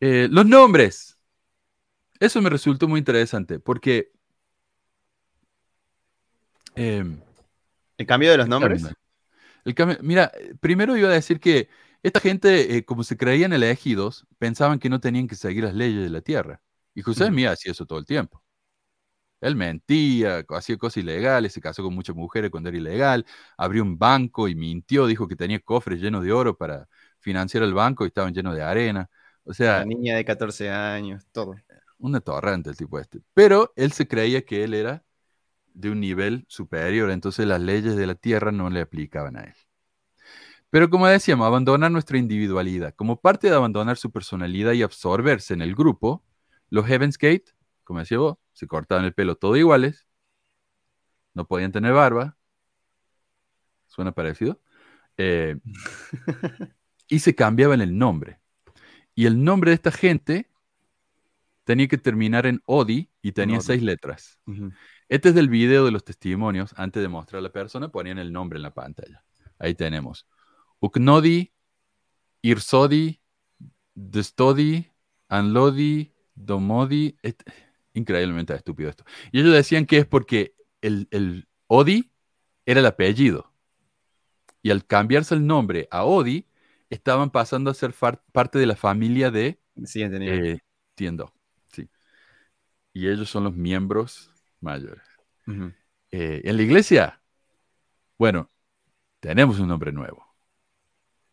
Eh, 0.00 0.28
los 0.30 0.46
nombres. 0.46 1.16
Eso 2.18 2.40
me 2.42 2.50
resultó 2.50 2.88
muy 2.88 2.98
interesante 2.98 3.58
porque. 3.58 4.12
em, 6.74 7.20
¿El 7.98 8.06
cambio 8.06 8.30
de 8.30 8.38
los 8.38 8.48
nombres? 8.48 8.86
el 9.64 9.74
cambio- 9.74 9.98
mira, 10.02 10.32
primero 10.60 10.96
iba 10.96 11.08
a 11.08 11.12
decir 11.12 11.38
que 11.38 11.68
esta 12.02 12.20
gente, 12.20 12.76
eh, 12.76 12.84
como 12.84 13.04
se 13.04 13.16
creían 13.16 13.52
elegidos, 13.52 14.26
pensaban 14.38 14.78
que 14.78 14.88
no 14.88 14.98
tenían 15.00 15.28
que 15.28 15.36
seguir 15.36 15.64
las 15.64 15.74
leyes 15.74 16.02
de 16.02 16.10
la 16.10 16.20
tierra. 16.20 16.60
Y 16.94 17.02
José. 17.02 17.30
Mía 17.30 17.52
hacía 17.52 17.72
eso 17.72 17.86
todo 17.86 17.98
el 17.98 18.06
tiempo. 18.06 18.42
Él 19.42 19.56
mentía, 19.56 20.44
hacía 20.50 20.78
cosas 20.78 20.98
ilegales, 20.98 21.52
se 21.52 21.60
casó 21.60 21.82
con 21.82 21.94
muchas 21.94 22.16
mujeres 22.16 22.50
cuando 22.50 22.70
era 22.70 22.78
ilegal, 22.78 23.26
abrió 23.58 23.82
un 23.82 23.98
banco 23.98 24.48
y 24.48 24.54
mintió, 24.54 25.06
dijo 25.06 25.28
que 25.28 25.36
tenía 25.36 25.60
cofres 25.60 26.00
llenos 26.00 26.24
de 26.24 26.32
oro 26.32 26.56
para 26.56 26.88
financiar 27.20 27.64
el 27.64 27.74
banco 27.74 28.04
y 28.04 28.08
estaban 28.08 28.34
llenos 28.34 28.56
de 28.56 28.62
arena. 28.62 29.10
O 29.44 29.54
sea, 29.54 29.84
La 29.84 29.84
niña 29.84 30.16
de 30.16 30.24
14 30.24 30.70
años, 30.70 31.26
todo. 31.32 31.56
una 31.98 32.20
torrente 32.20 32.70
el 32.70 32.76
tipo 32.76 32.98
este. 32.98 33.20
Pero 33.34 33.72
él 33.76 33.92
se 33.92 34.06
creía 34.08 34.42
que 34.44 34.64
él 34.64 34.74
era 34.74 35.04
de 35.74 35.90
un 35.90 36.00
nivel 36.00 36.44
superior, 36.48 37.10
entonces 37.10 37.46
las 37.46 37.60
leyes 37.60 37.96
de 37.96 38.06
la 38.08 38.14
tierra 38.16 38.52
no 38.52 38.70
le 38.70 38.80
aplicaban 38.82 39.36
a 39.38 39.44
él. 39.44 39.54
Pero 40.70 40.88
como 40.90 41.06
decíamos, 41.06 41.46
abandonar 41.46 41.90
nuestra 41.90 42.18
individualidad. 42.18 42.94
Como 42.94 43.20
parte 43.20 43.48
de 43.50 43.56
abandonar 43.56 43.96
su 43.98 44.10
personalidad 44.10 44.72
y 44.72 44.82
absorberse 44.82 45.54
en 45.54 45.62
el 45.62 45.74
grupo, 45.74 46.24
los 46.70 46.86
Heaven's 46.86 47.18
Gate, 47.18 47.52
como 47.84 48.00
decía 48.00 48.18
vos, 48.18 48.38
se 48.52 48.66
cortaban 48.66 49.04
el 49.04 49.14
pelo 49.14 49.36
todo 49.36 49.56
iguales, 49.56 50.06
no 51.34 51.46
podían 51.46 51.72
tener 51.72 51.92
barba, 51.92 52.36
suena 53.86 54.12
parecido, 54.12 54.60
eh, 55.16 55.56
y 57.08 57.18
se 57.18 57.34
cambiaban 57.34 57.80
el 57.80 57.96
nombre. 57.96 58.40
Y 59.14 59.26
el 59.26 59.42
nombre 59.42 59.70
de 59.70 59.74
esta 59.74 59.90
gente 59.90 60.50
tenía 61.64 61.88
que 61.88 61.98
terminar 61.98 62.46
en 62.46 62.62
Odi 62.66 63.10
y 63.20 63.32
tenía 63.32 63.58
Odi. 63.58 63.66
seis 63.66 63.82
letras. 63.82 64.38
Este 65.08 65.28
es 65.28 65.34
del 65.34 65.48
video 65.48 65.84
de 65.84 65.90
los 65.90 66.04
testimonios. 66.04 66.74
Antes 66.76 67.02
de 67.02 67.08
mostrar 67.08 67.40
a 67.40 67.42
la 67.42 67.52
persona, 67.52 67.90
ponían 67.90 68.18
el 68.18 68.32
nombre 68.32 68.56
en 68.56 68.62
la 68.62 68.72
pantalla. 68.72 69.22
Ahí 69.58 69.74
tenemos. 69.74 70.26
Uknodi, 70.80 71.52
Irsodi, 72.40 73.20
Destodi, 73.94 74.90
Anlodi, 75.28 76.14
Domodi. 76.34 77.16
Increíblemente 77.94 78.54
estúpido 78.54 78.90
esto. 78.90 79.04
Y 79.32 79.40
ellos 79.40 79.52
decían 79.52 79.86
que 79.86 79.98
es 79.98 80.06
porque 80.06 80.54
el, 80.80 81.08
el 81.10 81.48
Odi 81.66 82.12
era 82.66 82.80
el 82.80 82.86
apellido. 82.86 83.52
Y 84.62 84.70
al 84.70 84.86
cambiarse 84.86 85.34
el 85.34 85.46
nombre 85.46 85.88
a 85.90 86.04
Odi, 86.04 86.46
estaban 86.90 87.30
pasando 87.30 87.70
a 87.70 87.74
ser 87.74 87.94
parte 88.32 88.58
de 88.58 88.66
la 88.66 88.76
familia 88.76 89.30
de 89.30 89.60
nivel. 90.18 90.46
eh, 90.46 90.58
Tiendo. 90.94 91.32
Sí. 91.68 91.88
Y 92.92 93.08
ellos 93.08 93.28
son 93.30 93.44
los 93.44 93.54
miembros 93.54 94.30
mayores. 94.60 95.04
Eh, 96.10 96.42
en 96.44 96.56
la 96.56 96.62
iglesia, 96.62 97.22
bueno, 98.18 98.50
tenemos 99.20 99.58
un 99.58 99.68
nombre 99.68 99.92
nuevo. 99.92 100.26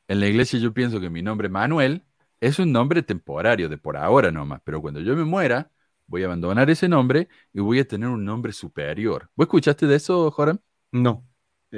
En 0.07 0.19
la 0.19 0.27
iglesia 0.27 0.59
yo 0.59 0.73
pienso 0.73 0.99
que 0.99 1.09
mi 1.09 1.21
nombre 1.21 1.49
Manuel 1.49 2.03
es 2.39 2.57
un 2.57 2.71
nombre 2.71 3.03
temporario, 3.03 3.69
de 3.69 3.77
por 3.77 3.97
ahora 3.97 4.31
nomás, 4.31 4.61
pero 4.63 4.81
cuando 4.81 5.01
yo 5.01 5.15
me 5.15 5.25
muera, 5.25 5.71
voy 6.09 6.23
a 6.23 6.25
abandonar 6.25 6.69
ese 6.69 6.89
nombre 6.89 7.29
y 7.53 7.59
voy 7.61 7.79
a 7.79 7.87
tener 7.87 8.09
un 8.09 8.25
nombre 8.25 8.51
superior. 8.51 9.29
¿Vos 9.35 9.45
escuchaste 9.45 9.85
de 9.87 9.95
eso, 9.95 10.29
Joram? 10.31 10.59
No. 10.91 11.23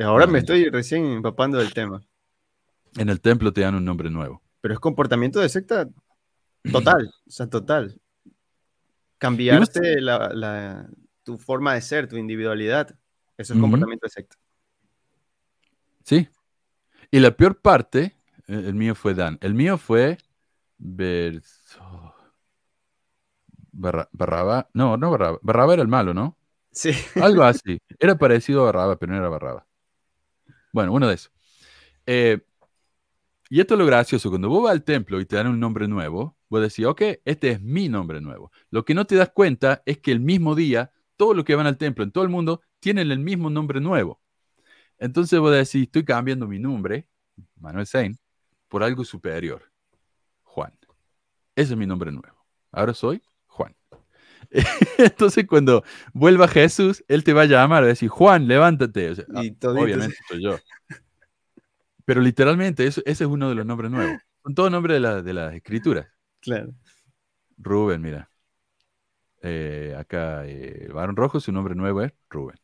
Ahora 0.02 0.26
No, 0.26 0.32
me 0.32 0.40
no. 0.40 0.40
estoy 0.40 0.70
recién 0.70 1.06
empapando 1.06 1.58
del 1.60 1.74
tema. 1.74 2.02
En 2.98 3.10
el 3.10 3.20
templo 3.22 3.52
te 3.54 3.62
dan 3.62 3.76
un 3.76 3.86
nombre 3.86 4.10
nuevo. 4.10 4.42
Pero 4.62 4.74
es 4.74 4.80
comportamiento 4.80 5.40
de 5.40 5.50
secta 5.50 5.88
total. 6.72 7.12
o 7.28 7.30
sea, 7.32 7.48
total. 7.48 8.00
Cambiarte 9.18 10.02
la, 10.02 10.30
la- 10.34 10.90
tu 11.24 11.38
forma 11.38 11.76
de 11.76 11.82
ser, 11.82 12.08
tu 12.08 12.18
individualidad. 12.18 12.96
Eso 13.38 13.54
es 13.54 13.60
comportamiento 13.60 14.06
de 14.06 14.10
secta. 14.10 14.36
Sí. 16.04 16.28
Y 17.12 17.20
la 17.20 17.32
peor 17.36 17.62
parte, 17.62 18.16
eh, 18.48 18.64
el 18.66 18.74
mío 18.74 18.96
fue 18.96 19.14
Dan. 19.14 19.38
El 19.42 19.54
mío 19.54 19.78
fue 19.78 20.18
Berzo- 20.80 22.01
Barra- 23.72 24.10
Barraba. 24.12 24.70
No, 24.74 24.98
no 24.98 25.12
Barraba. 25.12 25.40
Barraba 25.42 25.74
era 25.74 25.82
el 25.82 25.88
malo, 25.88 26.14
¿no? 26.14 26.38
Sí. 26.72 26.92
Algo 27.16 27.44
así. 27.44 27.80
Era 28.00 28.18
parecido 28.18 28.62
a 28.62 28.66
Barraba, 28.66 28.98
pero 28.98 29.12
no 29.12 29.18
era 29.20 29.30
Barraba. 29.30 29.68
Bueno, 30.72 30.94
uno 30.94 31.08
de 31.08 31.16
esos. 31.16 31.32
Eh, 32.06 32.42
y 33.50 33.60
esto 33.60 33.74
es 33.74 33.80
lo 33.80 33.86
gracioso. 33.86 34.30
Cuando 34.30 34.50
vos 34.50 34.64
vas 34.64 34.72
al 34.72 34.84
templo 34.84 35.20
y 35.20 35.26
te 35.26 35.36
dan 35.36 35.48
un 35.48 35.60
nombre 35.60 35.88
nuevo, 35.88 36.38
vos 36.50 36.62
decís, 36.62 36.86
ok, 36.86 37.02
este 37.26 37.52
es 37.52 37.62
mi 37.62 37.90
nombre 37.90 38.22
nuevo. 38.22 38.52
Lo 38.70 38.86
que 38.86 38.94
no 38.94 39.06
te 39.06 39.16
das 39.16 39.30
cuenta 39.34 39.84
es 39.86 39.98
que 40.00 40.12
el 40.12 40.20
mismo 40.22 40.56
día, 40.56 40.92
todos 41.18 41.36
los 41.36 41.44
que 41.44 41.56
van 41.56 41.68
al 41.68 41.78
templo 41.78 42.04
en 42.04 42.12
todo 42.12 42.24
el 42.24 42.30
mundo 42.30 42.62
tienen 42.80 43.12
el 43.12 43.20
mismo 43.20 43.50
nombre 43.50 43.82
nuevo. 43.82 44.22
Entonces 45.00 45.40
vos 45.40 45.52
decís, 45.52 45.84
estoy 45.84 46.06
cambiando 46.06 46.48
mi 46.48 46.60
nombre, 46.60 47.08
Manuel 47.60 47.88
Sain, 47.88 48.18
por 48.70 48.84
algo 48.84 49.06
superior. 49.06 49.64
Juan. 50.44 50.74
Ese 51.56 51.74
es 51.74 51.80
mi 51.80 51.88
nombre 51.88 52.12
nuevo. 52.12 52.46
Ahora 52.72 52.94
soy. 52.94 53.22
Entonces 54.98 55.48
cuando 55.48 55.84
vuelva 56.14 56.48
Jesús, 56.48 57.04
Él 57.08 57.24
te 57.24 57.34
va 57.34 57.44
a 57.44 57.46
llamar, 57.46 57.84
va 57.84 57.86
a 57.86 57.90
decir, 57.90 58.10
Juan, 58.10 58.48
levántate. 58.48 59.10
O 59.12 59.16
sea, 59.16 59.26
Y 59.42 59.50
ah, 59.64 59.68
obviamente 59.70 60.16
soy 60.28 60.44
yo. 60.44 60.58
Pero 62.06 62.22
literalmente, 62.22 62.86
eso- 62.86 63.02
ese 63.06 63.24
es 63.24 63.30
uno 63.30 63.50
de 63.50 63.56
los 63.56 63.66
nombres 63.66 63.90
nuevos. 63.92 64.20
Son 64.44 64.54
todos 64.56 64.72
nombres 64.72 64.96
de, 64.96 65.00
la- 65.00 65.22
de 65.22 65.34
las 65.34 65.54
escrituras. 65.54 66.08
Claro. 66.42 66.74
Rubén, 67.58 68.02
mira. 68.02 68.30
Eh, 69.44 69.96
acá, 69.98 70.46
eh, 70.46 70.86
el 70.86 70.94
varón 70.94 71.16
rojo, 71.16 71.40
su 71.40 71.52
nombre 71.52 71.74
nuevo 71.76 72.02
es 72.02 72.12
Rubén. 72.30 72.60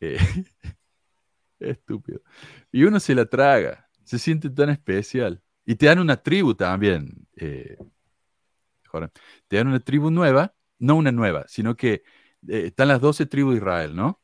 Eh, 0.00 0.18
estúpido. 1.58 2.20
Y 2.72 2.84
uno 2.84 3.00
se 3.00 3.14
la 3.14 3.26
traga, 3.26 3.88
se 4.04 4.18
siente 4.18 4.48
tan 4.50 4.70
especial. 4.70 5.42
Y 5.64 5.74
te 5.74 5.86
dan 5.86 5.98
una 5.98 6.16
tribu 6.16 6.54
también. 6.54 7.26
te 7.34 7.76
dan 9.56 9.68
una 9.68 9.80
tribu 9.80 10.10
nueva, 10.10 10.54
no 10.80 10.96
una 10.96 11.12
nueva, 11.12 11.46
sino 11.48 11.76
que 11.76 11.94
eh, 12.48 12.66
están 12.68 12.88
las 12.88 13.02
12 13.02 13.26
tribus 13.26 13.54
de 13.54 13.58
Israel, 13.58 13.96
¿no? 13.96 14.22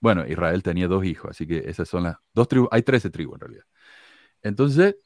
Bueno, 0.00 0.26
Israel 0.26 0.62
tenía 0.62 0.88
dos 0.88 1.04
hijos, 1.04 1.30
así 1.30 1.46
que 1.46 1.58
esas 1.68 1.88
son 1.88 2.04
las 2.04 2.16
dos 2.34 2.48
tribus, 2.48 2.68
hay 2.72 2.82
13 2.82 3.10
tribus 3.10 3.34
en 3.36 3.40
realidad. 3.40 3.64
Entonces, 4.42 4.96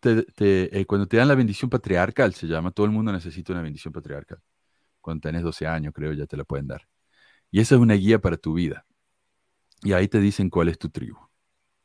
te- 0.00 0.24
te- 0.24 0.80
eh, 0.80 0.86
cuando 0.86 1.06
te 1.08 1.16
dan 1.18 1.28
la 1.28 1.34
bendición 1.36 1.70
patriarcal, 1.70 2.34
se 2.34 2.46
llama, 2.48 2.70
todo 2.72 2.86
el 2.86 2.92
mundo 2.92 3.12
necesita 3.12 3.52
una 3.54 3.62
bendición 3.62 3.92
patriarcal. 3.92 4.40
Cuando 5.00 5.22
tenés 5.22 5.42
12 5.44 5.66
años, 5.66 5.92
creo, 5.94 6.12
ya 6.14 6.26
te 6.26 6.36
la 6.38 6.44
pueden 6.44 6.68
dar. 6.68 6.88
Y 7.50 7.60
esa 7.60 7.76
es 7.76 7.80
una 7.80 7.94
guía 7.94 8.20
para 8.20 8.36
tu 8.38 8.54
vida. 8.54 8.86
Y 9.82 9.92
ahí 9.92 10.08
te 10.08 10.20
dicen 10.20 10.50
cuál 10.50 10.68
es 10.68 10.78
tu 10.78 10.90
tribu. 10.90 11.18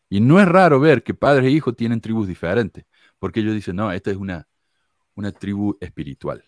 Y 0.10 0.22
no 0.22 0.40
es 0.42 0.48
raro 0.48 0.80
ver 0.80 1.04
que 1.04 1.14
padres 1.16 1.48
e 1.48 1.52
hijos 1.52 1.76
tienen 1.76 2.02
tribus 2.02 2.28
diferentes, 2.28 2.86
porque 3.20 3.42
ellos 3.42 3.56
dicen, 3.56 3.76
no, 3.78 3.92
esta 3.92 4.12
es 4.12 4.18
una, 4.18 4.48
una 5.16 5.32
tribu 5.32 5.78
espiritual, 5.82 6.44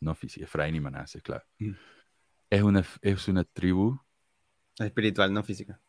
no 0.00 0.14
física, 0.14 0.44
Efraín 0.44 0.74
y 0.76 0.80
Manasés, 0.80 1.22
claro. 1.22 1.44
Mm. 1.58 1.72
Es 2.50 2.62
una, 2.62 2.84
es 3.02 3.28
una 3.28 3.44
tribu 3.44 4.00
Espiritual, 4.78 5.32
no 5.32 5.42
física. 5.42 5.80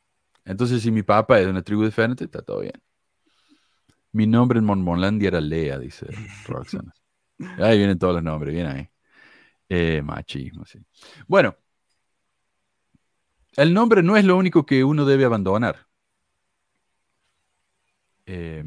entonces, 0.43 0.81
si 0.81 0.91
mi 0.91 1.03
papá 1.03 1.39
es 1.39 1.45
de 1.45 1.51
una 1.51 1.61
tribu 1.61 1.83
diferente, 1.83 2.23
está 2.23 2.41
todo 2.41 2.61
bien. 2.61 2.81
Mi 4.11 4.25
nombre 4.25 4.57
en 4.57 4.65
Mormonlandia 4.65 5.27
era 5.27 5.41
Lea, 5.41 5.77
dice 5.77 6.07
Roxana. 6.47 6.93
Ahí 7.57 7.77
vienen 7.77 7.99
todos 7.99 8.15
los 8.15 8.23
nombres, 8.23 8.53
bien 8.53 8.67
ahí. 8.67 8.89
Eh, 9.69 10.01
machismo, 10.01 10.65
sí. 10.65 10.79
Bueno, 11.27 11.55
el 13.55 13.73
nombre 13.73 14.01
no 14.01 14.17
es 14.17 14.25
lo 14.25 14.35
único 14.35 14.65
que 14.65 14.83
uno 14.83 15.05
debe 15.05 15.25
abandonar. 15.25 15.87
Eh, 18.25 18.63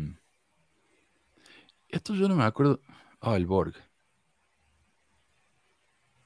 esto 1.89 2.15
yo 2.15 2.29
no 2.29 2.37
me 2.37 2.45
acuerdo. 2.45 2.81
Ah, 3.21 3.37
el 3.37 3.47
Borg. 3.47 3.75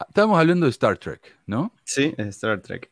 Estábamos 0.09 0.39
hablando 0.39 0.67
de 0.67 0.71
Star 0.71 0.99
Trek, 0.99 1.37
¿no? 1.47 1.73
Sí, 1.85 2.15
es 2.17 2.27
Star 2.29 2.61
Trek. 2.61 2.91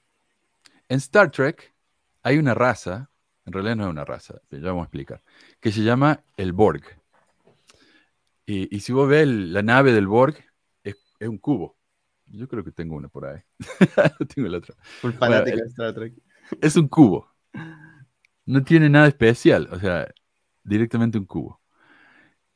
En 0.89 0.99
Star 0.99 1.31
Trek 1.31 1.75
hay 2.23 2.39
una 2.39 2.55
raza, 2.55 3.11
en 3.45 3.53
realidad 3.53 3.77
no 3.77 3.85
es 3.85 3.91
una 3.91 4.05
raza, 4.05 4.41
ya 4.51 4.59
vamos 4.61 4.83
a 4.83 4.85
explicar, 4.85 5.23
que 5.61 5.73
se 5.73 5.83
llama 5.83 6.23
el 6.37 6.53
Borg. 6.53 6.83
Y, 8.47 8.75
y 8.75 8.81
si 8.81 8.93
vos 8.93 9.09
ves 9.09 9.23
el- 9.23 9.53
la 9.53 9.63
nave 9.63 9.93
del 9.93 10.07
Borg, 10.07 10.37
es, 10.83 10.97
es 11.19 11.29
un 11.29 11.39
cubo. 11.39 11.77
Yo 12.27 12.49
creo 12.49 12.65
que 12.65 12.73
tengo 12.73 12.97
una 12.97 13.09
por 13.09 13.27
ahí. 13.27 13.41
no 14.21 14.27
tengo 14.27 14.49
el 14.49 14.55
otro. 14.55 14.75
Full 15.01 15.13
Bueno, 15.19 15.45
de 15.45 15.51
Star 15.67 15.95
Trek. 15.95 16.15
Es 16.61 16.77
un 16.77 16.89
cubo. 16.89 17.29
No 18.47 18.63
tiene 18.63 18.89
nada 18.91 19.09
especial, 19.09 19.69
o 19.73 19.79
sea, 19.79 20.07
directamente 20.63 21.19
un 21.19 21.25
cubo. 21.27 21.61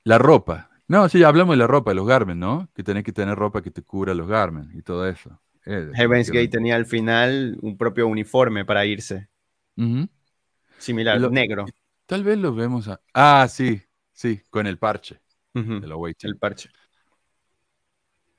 La 0.04 0.18
ropa. 0.18 0.70
No, 0.88 1.08
sí, 1.08 1.22
hablamos 1.22 1.52
de 1.52 1.58
la 1.58 1.66
ropa, 1.66 1.90
de 1.90 1.96
los 1.96 2.06
Garmin, 2.06 2.38
¿no? 2.38 2.68
Que 2.74 2.82
tenés 2.82 3.04
que 3.04 3.12
tener 3.12 3.36
ropa 3.36 3.60
que 3.62 3.70
te 3.70 3.82
cubra 3.82 4.14
los 4.14 4.26
Garmin 4.26 4.70
y 4.74 4.82
todo 4.82 5.06
eso. 5.06 5.38
Eh, 5.66 5.90
Heaven's 5.94 6.30
Gate 6.30 6.48
tenía 6.48 6.76
al 6.76 6.86
final 6.86 7.58
un 7.60 7.76
propio 7.76 8.06
uniforme 8.06 8.64
para 8.64 8.86
irse. 8.86 9.28
Similar, 10.78 11.20
Lo- 11.20 11.30
negro. 11.30 11.66
Tal 12.06 12.24
vez 12.24 12.38
lo 12.38 12.54
vemos 12.54 12.88
a... 12.88 13.00
Ah, 13.12 13.46
sí, 13.50 13.82
sí, 14.14 14.40
con 14.48 14.66
el 14.66 14.78
parche 14.78 15.20
de 15.52 15.86
la. 15.86 15.96
El 16.22 16.38
parche. 16.38 16.70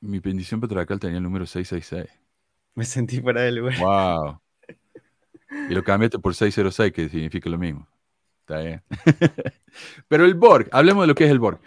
Mi 0.02 0.20
bendición 0.20 0.60
patriarcal 0.60 1.00
tenía 1.00 1.18
el 1.18 1.24
número 1.24 1.46
666. 1.46 2.20
Me 2.74 2.86
sentí 2.86 3.22
fuera 3.22 3.42
de 3.42 3.52
lugar. 3.52 3.78
¡Wow! 3.78 4.42
Y 5.70 5.74
lo 5.74 5.84
cambiaste 5.84 6.18
por 6.18 6.34
606, 6.34 6.94
que 6.94 7.10
significa 7.10 7.50
lo 7.50 7.58
mismo. 7.58 7.88
Está 8.42 8.62
bien. 8.62 8.82
Pero 10.08 10.26
el 10.26 10.34
Borg, 10.34 10.68
hablemos 10.72 11.04
de 11.04 11.08
lo 11.08 11.16
que 11.16 11.26
es 11.26 11.32
el 11.32 11.40
Borg. 11.40 11.60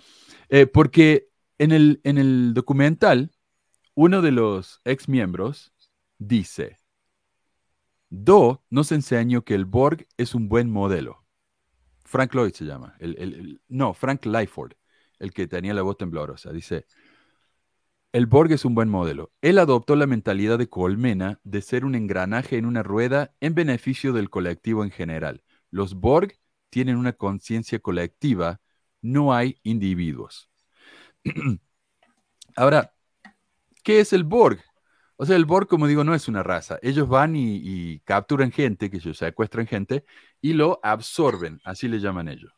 Eh, 0.53 0.67
porque 0.67 1.31
en 1.57 1.73
el, 1.73 2.03
en 2.05 2.19
el 2.19 2.53
documental, 2.53 3.33
uno 3.95 4.21
de 4.21 4.33
los 4.33 4.83
ex 4.85 5.09
miembros 5.09 5.73
dice: 6.19 6.77
Do 8.11 8.63
nos 8.69 8.93
enseñó 8.93 9.45
que 9.45 9.55
el 9.55 9.65
Borg 9.65 10.07
es 10.19 10.35
un 10.35 10.51
buen 10.51 10.71
modelo. 10.71 11.25
Frank 12.05 12.35
Lloyd 12.35 12.53
se 12.53 12.67
llama. 12.67 12.97
el- 13.01 13.17
el- 13.19 13.63
no, 13.69 13.95
Frank 13.95 14.27
Lyford, 14.27 14.73
el 15.19 15.33
que 15.33 15.47
tenía 15.47 15.73
la 15.73 15.81
voz 15.81 15.97
temblorosa. 15.97 16.53
Dice: 16.53 16.85
El 18.13 18.27
Borg 18.27 18.53
es 18.53 18.67
un 18.67 18.75
buen 18.75 18.91
modelo. 18.91 19.33
Él 19.41 19.59
adoptó 19.59 19.97
la 19.97 20.07
mentalidad 20.07 20.59
de 20.59 20.69
Colmena 20.69 21.41
de 21.45 21.63
ser 21.63 21.87
un 21.87 21.95
engranaje 21.95 22.59
en 22.59 22.67
una 22.67 22.83
rueda 22.83 23.35
en 23.41 23.55
beneficio 23.55 24.13
del 24.13 24.29
colectivo 24.29 24.85
en 24.85 24.91
general. 24.91 25.43
Los 25.71 25.95
Borg 25.95 26.35
tienen 26.69 26.97
una 26.97 27.15
conciencia 27.15 27.79
colectiva, 27.79 28.61
no 29.03 29.35
hay 29.35 29.59
individuos. 29.63 30.51
Ahora, 32.57 32.95
¿qué 33.85 34.01
es 34.01 34.13
el 34.13 34.25
Borg? 34.25 34.61
O 35.17 35.27
sea, 35.27 35.37
el 35.37 35.45
Borg, 35.45 35.69
como 35.69 35.87
digo, 35.87 36.05
no 36.05 36.15
es 36.15 36.29
una 36.29 36.43
raza. 36.43 36.79
Ellos 36.83 37.09
van 37.09 37.37
y, 37.37 37.57
y 37.63 38.01
capturan 38.01 38.53
gente, 38.53 38.91
que 38.91 38.99
ellos 38.99 39.19
secuestran 39.19 39.67
gente, 39.67 40.05
y 40.41 40.55
lo 40.55 40.81
absorben, 40.83 41.61
así 41.65 41.89
le 41.89 42.01
llaman 42.01 42.29
ellos. 42.29 42.53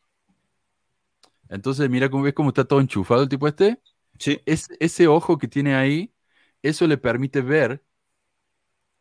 Entonces, 1.48 1.88
mira 1.90 2.10
cómo 2.10 2.24
ves 2.24 2.34
cómo 2.34 2.50
está 2.50 2.64
todo 2.64 2.80
enchufado 2.80 3.22
el 3.22 3.28
tipo 3.28 3.48
este. 3.48 3.80
Sí. 4.18 4.40
Es, 4.46 4.68
ese 4.80 5.08
ojo 5.08 5.38
que 5.38 5.48
tiene 5.48 5.74
ahí, 5.74 6.14
eso 6.62 6.86
le 6.86 6.98
permite 6.98 7.42
ver 7.42 7.84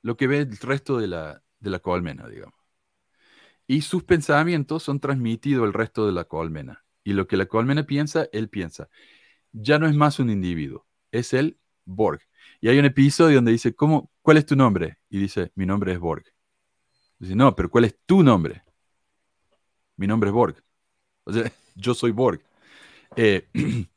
lo 0.01 0.17
que 0.17 0.27
ve 0.27 0.39
el 0.39 0.57
resto 0.57 0.97
de 0.97 1.07
la, 1.07 1.43
de 1.59 1.69
la 1.69 1.79
colmena, 1.79 2.27
digamos. 2.27 2.59
Y 3.67 3.81
sus 3.81 4.03
pensamientos 4.03 4.83
son 4.83 4.99
transmitidos 4.99 5.65
al 5.65 5.73
resto 5.73 6.05
de 6.05 6.11
la 6.13 6.25
colmena. 6.25 6.82
Y 7.03 7.13
lo 7.13 7.27
que 7.27 7.37
la 7.37 7.45
colmena 7.45 7.85
piensa, 7.85 8.27
él 8.31 8.49
piensa. 8.49 8.89
Ya 9.51 9.79
no 9.79 9.87
es 9.87 9.95
más 9.95 10.19
un 10.19 10.29
individuo, 10.29 10.87
es 11.11 11.33
el 11.33 11.59
Borg. 11.85 12.21
Y 12.61 12.69
hay 12.69 12.79
un 12.79 12.85
episodio 12.85 13.35
donde 13.35 13.51
dice, 13.51 13.75
¿cómo, 13.75 14.09
¿cuál 14.21 14.37
es 14.37 14.45
tu 14.45 14.55
nombre? 14.55 14.97
Y 15.09 15.19
dice, 15.19 15.51
mi 15.55 15.65
nombre 15.65 15.93
es 15.93 15.99
Borg. 15.99 16.23
Dice, 17.19 17.35
no, 17.35 17.55
pero 17.55 17.69
¿cuál 17.69 17.85
es 17.85 17.97
tu 18.05 18.23
nombre? 18.23 18.63
Mi 19.97 20.07
nombre 20.07 20.29
es 20.29 20.33
Borg. 20.33 20.63
O 21.25 21.33
sea, 21.33 21.51
yo 21.75 21.93
soy 21.93 22.11
Borg. 22.11 22.41
Eh, 23.15 23.47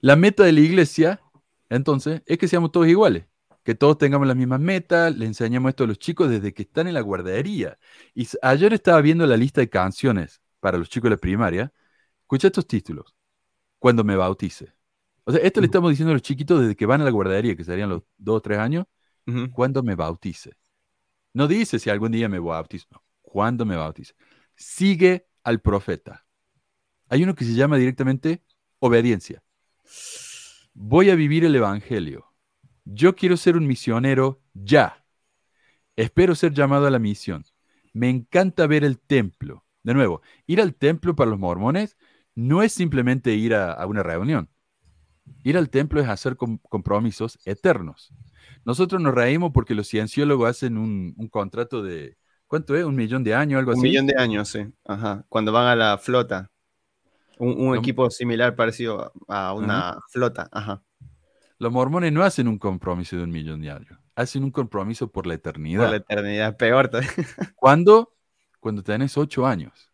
la 0.00 0.16
meta 0.16 0.44
de 0.44 0.52
la 0.52 0.60
iglesia, 0.60 1.20
entonces, 1.68 2.22
es 2.26 2.38
que 2.38 2.48
seamos 2.48 2.72
todos 2.72 2.86
iguales. 2.88 3.24
Que 3.64 3.74
todos 3.74 3.98
tengamos 3.98 4.26
las 4.26 4.36
mismas 4.36 4.60
metas, 4.60 5.16
le 5.16 5.26
enseñamos 5.26 5.70
esto 5.70 5.84
a 5.84 5.86
los 5.86 5.98
chicos 5.98 6.30
desde 6.30 6.54
que 6.54 6.62
están 6.62 6.86
en 6.86 6.94
la 6.94 7.02
guardería. 7.02 7.78
Y 8.14 8.26
ayer 8.42 8.72
estaba 8.72 9.00
viendo 9.00 9.26
la 9.26 9.36
lista 9.36 9.60
de 9.60 9.68
canciones 9.68 10.40
para 10.60 10.78
los 10.78 10.88
chicos 10.88 11.08
de 11.08 11.16
la 11.16 11.20
primaria. 11.20 11.72
Escucha 12.22 12.48
estos 12.48 12.66
títulos. 12.66 13.14
Cuando 13.78 14.04
me 14.04 14.16
bautice. 14.16 14.72
O 15.24 15.32
sea, 15.32 15.40
esto 15.42 15.60
le 15.60 15.66
estamos 15.66 15.90
diciendo 15.90 16.10
a 16.10 16.14
los 16.14 16.22
chiquitos 16.22 16.60
desde 16.60 16.76
que 16.76 16.86
van 16.86 17.00
a 17.00 17.04
la 17.04 17.10
guardería, 17.10 17.56
que 17.56 17.64
serían 17.64 17.88
los 17.88 18.02
dos 18.16 18.36
o 18.36 18.40
tres 18.40 18.58
años, 18.58 18.86
cuando 19.52 19.82
me 19.82 19.94
bautice. 19.94 20.56
No 21.32 21.46
dice 21.46 21.78
si 21.78 21.88
algún 21.90 22.12
día 22.12 22.28
me 22.28 22.38
bautizo, 22.38 22.86
no, 22.90 23.02
cuando 23.22 23.64
me 23.64 23.76
bautice. 23.76 24.14
Sigue 24.56 25.28
al 25.44 25.60
profeta. 25.60 26.26
Hay 27.08 27.22
uno 27.22 27.34
que 27.34 27.44
se 27.44 27.54
llama 27.54 27.76
directamente 27.76 28.42
obediencia. 28.80 29.42
Voy 30.74 31.10
a 31.10 31.14
vivir 31.14 31.44
el 31.44 31.54
Evangelio. 31.54 32.32
Yo 32.84 33.14
quiero 33.14 33.36
ser 33.36 33.56
un 33.56 33.66
misionero 33.66 34.42
ya. 34.54 35.04
Espero 35.96 36.34
ser 36.34 36.52
llamado 36.52 36.86
a 36.86 36.90
la 36.90 36.98
misión. 36.98 37.44
Me 37.92 38.08
encanta 38.08 38.66
ver 38.66 38.84
el 38.84 38.98
templo. 38.98 39.64
De 39.82 39.94
nuevo, 39.94 40.22
ir 40.46 40.60
al 40.60 40.74
templo 40.74 41.16
para 41.16 41.30
los 41.30 41.38
mormones 41.38 41.96
no 42.34 42.62
es 42.62 42.72
simplemente 42.72 43.34
ir 43.34 43.54
a, 43.54 43.84
una 43.86 44.02
reunión. 44.02 44.48
Ir 45.42 45.56
al 45.56 45.70
templo 45.70 46.00
es 46.00 46.08
hacer 46.08 46.36
compromisos 46.36 47.38
eternos. 47.44 48.12
Nosotros 48.64 49.00
nos 49.00 49.14
reímos 49.14 49.52
porque 49.52 49.74
los 49.74 49.88
cienciólogos 49.88 50.50
hacen 50.50 50.76
un, 50.76 51.14
contrato 51.30 51.82
de, 51.82 52.16
¿cuánto 52.46 52.76
es? 52.76 52.84
¿Un 52.84 52.96
millón 52.96 53.24
de 53.24 53.34
años, 53.34 53.58
algo 53.58 53.72
así? 53.72 53.80
Un 53.80 53.84
millón 53.84 54.06
de 54.06 54.16
años, 54.16 54.48
sí. 54.48 54.66
Ajá. 54.84 55.24
Cuando 55.28 55.52
van 55.52 55.66
a 55.66 55.76
la 55.76 55.98
flota. 55.98 56.50
Un, 57.38 57.74
equipo 57.74 58.10
similar 58.10 58.54
parecido 58.54 59.12
a 59.28 59.54
una 59.54 59.98
flota. 60.10 60.48
Ajá. 60.52 60.82
Los 61.58 61.72
mormones 61.72 62.12
no 62.12 62.22
hacen 62.22 62.48
un 62.48 62.58
compromiso 62.58 63.16
de 63.16 63.24
un 63.24 63.30
millón 63.30 63.62
de 63.62 63.70
años. 63.70 63.98
Hacen 64.14 64.44
un 64.44 64.50
compromiso 64.50 65.10
por 65.10 65.26
la 65.26 65.34
eternidad. 65.34 65.84
Por 65.84 65.90
la 65.90 65.96
eternidad, 65.96 66.56
peor. 66.58 66.90
¿Cuándo? 67.54 68.14
Cuando 68.60 68.82
tenés 68.82 69.16
ocho 69.18 69.46
años. 69.46 69.92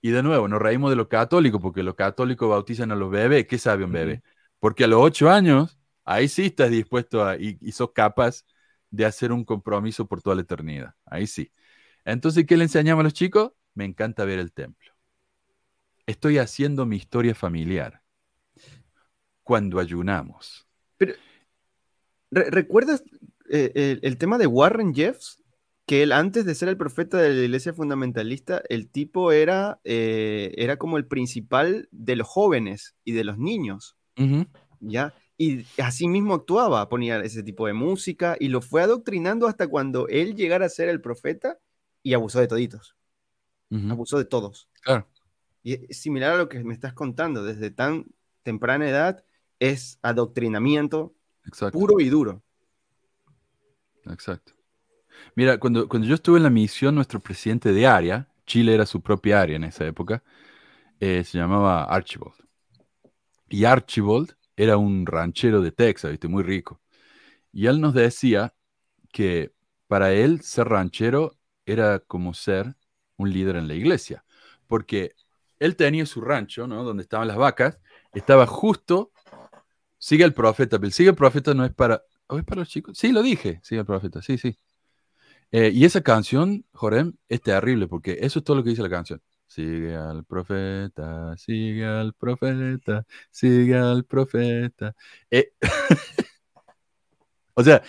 Y 0.00 0.10
de 0.10 0.22
nuevo, 0.22 0.48
nos 0.48 0.60
reímos 0.60 0.90
de 0.90 0.96
los 0.96 1.08
católicos, 1.08 1.60
porque 1.60 1.82
los 1.82 1.94
católicos 1.94 2.48
bautizan 2.48 2.92
a 2.92 2.96
los 2.96 3.10
bebés. 3.10 3.46
¿Qué 3.46 3.58
sabe 3.58 3.84
un 3.84 3.92
bebé? 3.92 4.22
Porque 4.60 4.84
a 4.84 4.86
los 4.86 5.00
ocho 5.02 5.30
años, 5.30 5.78
ahí 6.04 6.28
sí 6.28 6.46
estás 6.46 6.70
dispuesto 6.70 7.24
a, 7.24 7.36
y, 7.36 7.58
y 7.60 7.72
sos 7.72 7.92
capaz 7.92 8.44
de 8.90 9.04
hacer 9.04 9.32
un 9.32 9.44
compromiso 9.44 10.06
por 10.06 10.22
toda 10.22 10.36
la 10.36 10.42
eternidad. 10.42 10.94
Ahí 11.04 11.26
sí. 11.26 11.52
Entonces, 12.04 12.46
¿qué 12.46 12.56
le 12.56 12.64
enseñamos 12.64 13.02
a 13.02 13.04
los 13.04 13.12
chicos? 13.12 13.52
Me 13.74 13.84
encanta 13.84 14.24
ver 14.24 14.38
el 14.38 14.52
templo. 14.52 14.92
Estoy 16.06 16.38
haciendo 16.38 16.86
mi 16.86 16.96
historia 16.96 17.34
familiar 17.34 18.02
cuando 19.42 19.78
ayunamos. 19.78 20.66
Pero, 20.96 21.14
¿recuerdas 22.30 23.02
eh, 23.50 23.98
el, 24.02 24.18
tema 24.18 24.38
de 24.38 24.46
Warren 24.46 24.94
Jeffs? 24.94 25.42
Que 25.88 26.02
él, 26.02 26.12
antes 26.12 26.44
de 26.44 26.54
ser 26.54 26.68
el 26.68 26.76
profeta 26.76 27.16
de 27.16 27.30
la 27.30 27.42
iglesia 27.42 27.72
fundamentalista, 27.72 28.62
el 28.68 28.90
tipo 28.90 29.32
era, 29.32 29.80
eh, 29.84 30.52
era 30.58 30.76
como 30.76 30.98
el 30.98 31.06
principal 31.06 31.88
de 31.90 32.14
los 32.14 32.28
jóvenes 32.28 32.94
y 33.04 33.12
de 33.12 33.24
los 33.24 33.38
niños. 33.38 33.96
¿Ya? 34.80 35.14
Y 35.38 35.64
así 35.80 36.08
mismo 36.08 36.34
actuaba, 36.34 36.88
ponía 36.88 37.20
ese 37.20 37.42
tipo 37.42 37.66
de 37.66 37.72
música 37.72 38.36
y 38.38 38.48
lo 38.48 38.60
fue 38.60 38.82
adoctrinando 38.82 39.46
hasta 39.46 39.66
cuando 39.66 40.08
él 40.08 40.34
llegara 40.34 40.66
a 40.66 40.68
ser 40.68 40.88
el 40.88 41.00
profeta 41.00 41.58
y 42.02 42.12
abusó 42.12 42.40
de 42.40 42.48
toditos. 42.48 42.96
Abusó 43.88 44.18
de 44.18 44.26
todos. 44.26 44.68
Claro. 44.82 45.08
Y 45.62 45.86
es 45.90 46.00
similar 46.00 46.34
a 46.34 46.36
lo 46.36 46.48
que 46.48 46.62
me 46.64 46.74
estás 46.74 46.92
contando, 46.92 47.44
desde 47.44 47.70
tan 47.70 48.06
temprana 48.42 48.88
edad 48.88 49.24
es 49.58 49.98
adoctrinamiento 50.02 51.14
puro 51.72 52.00
y 52.00 52.08
duro. 52.08 52.42
Exacto. 54.04 54.57
Mira, 55.34 55.58
cuando, 55.58 55.88
cuando 55.88 56.06
yo 56.08 56.14
estuve 56.14 56.38
en 56.38 56.44
la 56.44 56.50
misión, 56.50 56.94
nuestro 56.94 57.20
presidente 57.20 57.72
de 57.72 57.86
área, 57.86 58.28
Chile 58.46 58.74
era 58.74 58.86
su 58.86 59.00
propia 59.02 59.40
área 59.40 59.56
en 59.56 59.64
esa 59.64 59.86
época, 59.86 60.22
eh, 61.00 61.24
se 61.24 61.38
llamaba 61.38 61.84
Archibald. 61.84 62.34
Y 63.48 63.64
Archibald 63.64 64.36
era 64.56 64.76
un 64.76 65.06
ranchero 65.06 65.60
de 65.60 65.72
Texas, 65.72 66.10
¿viste? 66.10 66.28
muy 66.28 66.42
rico. 66.42 66.80
Y 67.52 67.66
él 67.66 67.80
nos 67.80 67.94
decía 67.94 68.54
que 69.12 69.52
para 69.86 70.12
él 70.12 70.40
ser 70.42 70.68
ranchero 70.68 71.36
era 71.66 72.00
como 72.00 72.34
ser 72.34 72.76
un 73.16 73.32
líder 73.32 73.56
en 73.56 73.68
la 73.68 73.74
iglesia, 73.74 74.24
porque 74.66 75.12
él 75.58 75.76
tenía 75.76 76.06
su 76.06 76.20
rancho, 76.20 76.66
¿no? 76.66 76.84
Donde 76.84 77.02
estaban 77.02 77.28
las 77.28 77.36
vacas, 77.36 77.80
estaba 78.12 78.46
justo, 78.46 79.12
sigue 79.98 80.24
el 80.24 80.34
profeta, 80.34 80.78
pero 80.78 80.90
sigue 80.92 81.10
el 81.10 81.16
profeta 81.16 81.54
no 81.54 81.64
es 81.64 81.72
para, 81.74 82.02
¿o 82.28 82.38
es 82.38 82.44
para 82.44 82.60
los 82.60 82.68
chicos? 82.68 82.98
Sí, 82.98 83.12
lo 83.12 83.22
dije, 83.22 83.60
sigue 83.62 83.80
el 83.80 83.86
profeta, 83.86 84.22
sí, 84.22 84.38
sí. 84.38 84.58
Eh, 85.50 85.70
y 85.72 85.84
esa 85.84 86.02
canción, 86.02 86.64
Jorem, 86.72 87.14
es 87.28 87.40
terrible, 87.40 87.88
porque 87.88 88.18
eso 88.20 88.38
es 88.38 88.44
todo 88.44 88.56
lo 88.56 88.64
que 88.64 88.70
dice 88.70 88.82
la 88.82 88.90
canción. 88.90 89.20
Sigue 89.46 89.96
al 89.96 90.24
profeta, 90.24 91.34
sigue 91.38 91.86
al 91.86 92.12
profeta, 92.12 93.06
sigue 93.30 93.76
al 93.76 94.04
profeta. 94.04 94.94
Eh, 95.30 95.52
o 97.54 97.64
sea, 97.64 97.82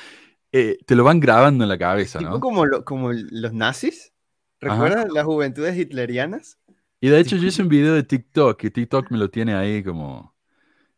eh, 0.52 0.78
te 0.86 0.96
lo 0.96 1.04
van 1.04 1.20
grabando 1.20 1.64
en 1.66 1.70
la 1.70 1.78
cabeza, 1.78 2.22
¿no? 2.22 2.40
Como, 2.40 2.64
como 2.86 3.12
los 3.12 3.54
nazis. 3.54 4.14
¿Recuerdas 4.62 5.08
las 5.12 5.26
juventudes 5.26 5.78
hitlerianas? 5.78 6.58
Y 7.02 7.10
de 7.10 7.20
hecho 7.20 7.38
yo 7.38 7.48
hice 7.48 7.62
un 7.62 7.70
video 7.70 7.94
de 7.94 8.04
TikTok, 8.04 8.60
que 8.60 8.72
TikTok 8.72 9.10
me 9.12 9.18
lo 9.18 9.30
tiene 9.30 9.54
ahí 9.54 9.84
como... 9.84 10.36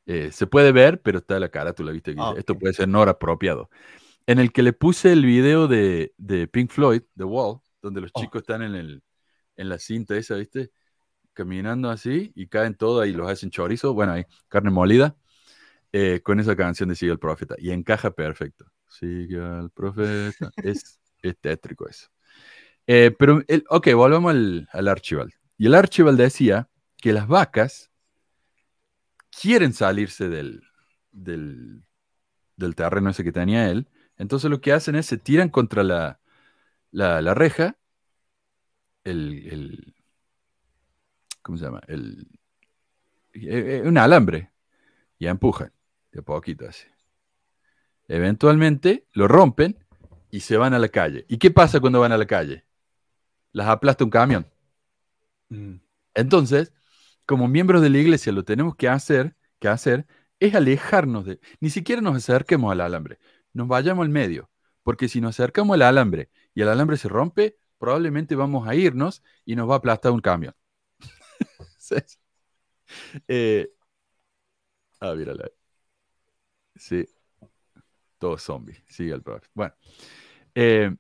Eh, 0.08 0.32
se 0.32 0.48
puede 0.48 0.72
ver, 0.72 1.02
pero 1.02 1.20
está 1.20 1.40
la 1.40 1.50
cara, 1.50 1.74
tú 1.74 1.84
la 1.84 1.92
viste. 1.92 2.16
Ah, 2.18 2.34
esto 2.36 2.58
puede 2.58 2.74
ser 2.74 2.88
no 2.88 3.02
apropiado. 3.04 3.70
En 4.28 4.40
el 4.40 4.52
que 4.52 4.64
le 4.64 4.74
puse 4.74 5.12
el 5.12 5.26
video 5.26 5.68
de, 5.68 6.14
Pink 6.52 6.72
Floyd, 6.72 7.02
The 7.18 7.24
Wall, 7.24 7.60
donde 7.82 8.02
los 8.02 8.12
oh. 8.14 8.22
chicos 8.22 8.42
están 8.42 8.62
en, 8.62 8.76
el, 8.76 9.04
en 9.56 9.70
la 9.70 9.80
cinta 9.80 10.16
esa, 10.16 10.36
¿viste? 10.36 10.72
Caminando 11.34 11.90
así 11.90 12.32
y 12.36 12.48
caen 12.48 12.76
todos 12.76 13.08
y 13.08 13.14
los 13.14 13.30
hacen 13.30 13.50
chorizo, 13.50 13.94
bueno, 13.94 14.14
ahí, 14.14 14.26
carne 14.48 14.70
molida, 14.70 15.16
eh, 15.92 16.22
con 16.24 16.40
esa 16.40 16.56
canción 16.56 16.90
de 16.90 16.96
Sigue 16.96 17.12
al 17.12 17.20
Profeta. 17.20 17.56
Y 17.58 17.72
encaja 17.72 18.12
perfecto. 18.12 18.66
Sigue 18.88 19.40
al 19.40 19.72
Profeta. 19.72 20.52
es, 20.64 21.00
tétrico 21.40 21.88
eso. 21.88 22.08
Eh, 22.88 23.16
pero, 23.18 23.44
el, 23.48 23.64
ok, 23.70 23.94
volvamos 23.94 24.32
al, 24.32 24.68
al 24.72 24.88
Archibald. 24.88 25.32
Y 25.58 25.68
el 25.68 25.76
Archibald 25.76 26.18
decía 26.18 26.70
que 26.98 27.14
las 27.14 27.28
vacas 27.28 27.92
quieren 29.30 29.74
salirse 29.74 30.30
del, 30.30 30.64
del, 31.12 31.84
terreno 32.76 33.10
ese 33.10 33.24
que 33.24 33.32
tenía 33.32 33.70
él. 33.70 33.88
Entonces 34.22 34.52
lo 34.52 34.62
que 34.62 34.72
hacen 34.72 34.96
es 34.96 35.08
se 35.08 35.18
tiran 35.18 35.50
contra 35.50 35.84
la, 35.84 36.20
la, 36.92 37.34
reja, 37.34 37.76
el, 39.04 39.96
¿cómo 41.42 41.58
se 41.58 41.66
llama? 41.66 41.82
El, 41.88 42.28
eh, 43.34 43.82
eh, 43.82 43.82
un 43.84 43.98
alambre 43.98 44.52
y 45.18 45.26
empujan 45.26 45.74
de 46.12 46.22
poquito 46.22 46.68
así. 46.70 46.86
Eventualmente 48.08 49.08
lo 49.14 49.28
rompen 49.28 49.84
y 50.30 50.42
se 50.42 50.56
van 50.56 50.76
a 50.76 50.80
la 50.80 50.90
calle. 50.90 51.26
¿Y 51.28 51.40
qué 51.40 51.50
pasa 51.50 51.80
cuando 51.80 52.00
van 52.00 52.12
a 52.12 52.18
la 52.18 52.28
calle? 52.28 52.64
Las 53.54 53.70
aplasta 53.70 54.04
un 54.04 54.12
camión. 54.12 54.46
Mm. 55.50 55.78
Entonces, 56.14 56.74
como 57.26 57.48
miembros 57.48 57.82
de 57.82 57.90
la 57.90 57.98
iglesia, 57.98 58.32
lo 58.32 58.44
tenemos 58.44 58.76
que 58.76 58.88
hacer, 58.88 59.36
que 59.58 59.68
hacer 59.68 60.06
es 60.40 60.54
alejarnos 60.54 61.26
de, 61.26 61.40
ni 61.60 61.72
siquiera 61.72 62.02
nos 62.02 62.18
acerquemos 62.18 62.72
al 62.72 62.82
alambre, 62.82 63.20
nos 63.54 63.68
vayamos 63.68 64.04
al 64.04 64.10
medio, 64.10 64.50
porque 64.84 65.08
si 65.08 65.22
nos 65.22 65.40
acercamos 65.40 65.76
al 65.76 65.84
alambre 65.84 66.30
y 66.54 66.62
el 66.62 66.70
alambre 66.70 66.98
se 66.98 67.10
rompe, 67.10 67.58
probablemente 67.78 68.36
vamos 68.36 68.68
a 68.68 68.76
irnos 68.76 69.24
y 69.46 69.56
nos 69.56 69.70
va 69.70 69.76
a 69.76 69.78
aplastar 69.78 70.12
un 70.12 70.22
camión. 70.22 70.54
eh, 73.28 73.72
ah, 75.00 75.14
mírala. 75.16 75.50
Sí. 76.76 77.06
Todo 78.18 78.38
zombie. 78.38 78.84
Sigue 78.88 79.14
el 79.14 79.24
profe. 79.24 79.48
Bueno. 79.54 79.74
Eh, 80.56 80.92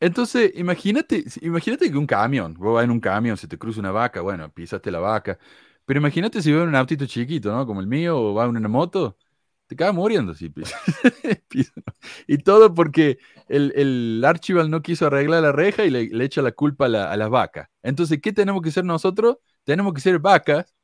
entonces, 0.00 0.52
imagínate, 0.56 1.24
imagínate 1.40 1.90
que 1.90 1.96
un 1.96 2.06
camión, 2.06 2.54
vos 2.54 2.74
vas 2.74 2.84
en 2.84 2.90
un 2.90 3.00
camión, 3.00 3.36
se 3.36 3.48
te 3.48 3.56
cruza 3.58 3.80
una 3.80 3.90
vaca, 3.90 4.20
bueno, 4.20 4.52
pisaste 4.52 4.90
la 4.90 4.98
vaca, 4.98 5.38
Pero 5.86 5.98
imagínate 6.00 6.42
si 6.42 6.52
va 6.52 6.62
en 6.62 6.68
un 6.70 6.76
autito 6.76 7.06
chiquito, 7.06 7.52
¿no? 7.52 7.66
Como 7.66 7.80
el 7.80 7.86
mío, 7.86 8.18
o 8.18 8.34
va 8.34 8.44
en 8.44 8.56
una 8.56 8.68
moto, 8.68 9.16
te 9.66 9.74
acaba 9.74 9.92
muriendo. 9.92 10.34
Sí. 10.34 10.52
y 12.26 12.38
todo 12.38 12.74
porque 12.74 13.18
el, 13.48 13.72
el 13.76 14.22
Archibald 14.24 14.70
no 14.70 14.82
quiso 14.82 15.06
arreglar 15.06 15.42
la 15.42 15.52
reja 15.52 15.84
y 15.84 15.90
le, 15.90 16.24
echa 16.24 16.42
la 16.42 16.52
culpa 16.52 16.86
a, 16.86 17.16
las 17.16 17.30
vacas. 17.30 17.68
Entonces, 17.82 18.20
¿qué 18.20 18.32
tenemos 18.32 18.62
que 18.62 18.70
ser 18.70 18.84
nosotros? 18.84 19.38
Tenemos 19.64 19.94
que 19.94 20.00
ser 20.00 20.18
vacas 20.18 20.74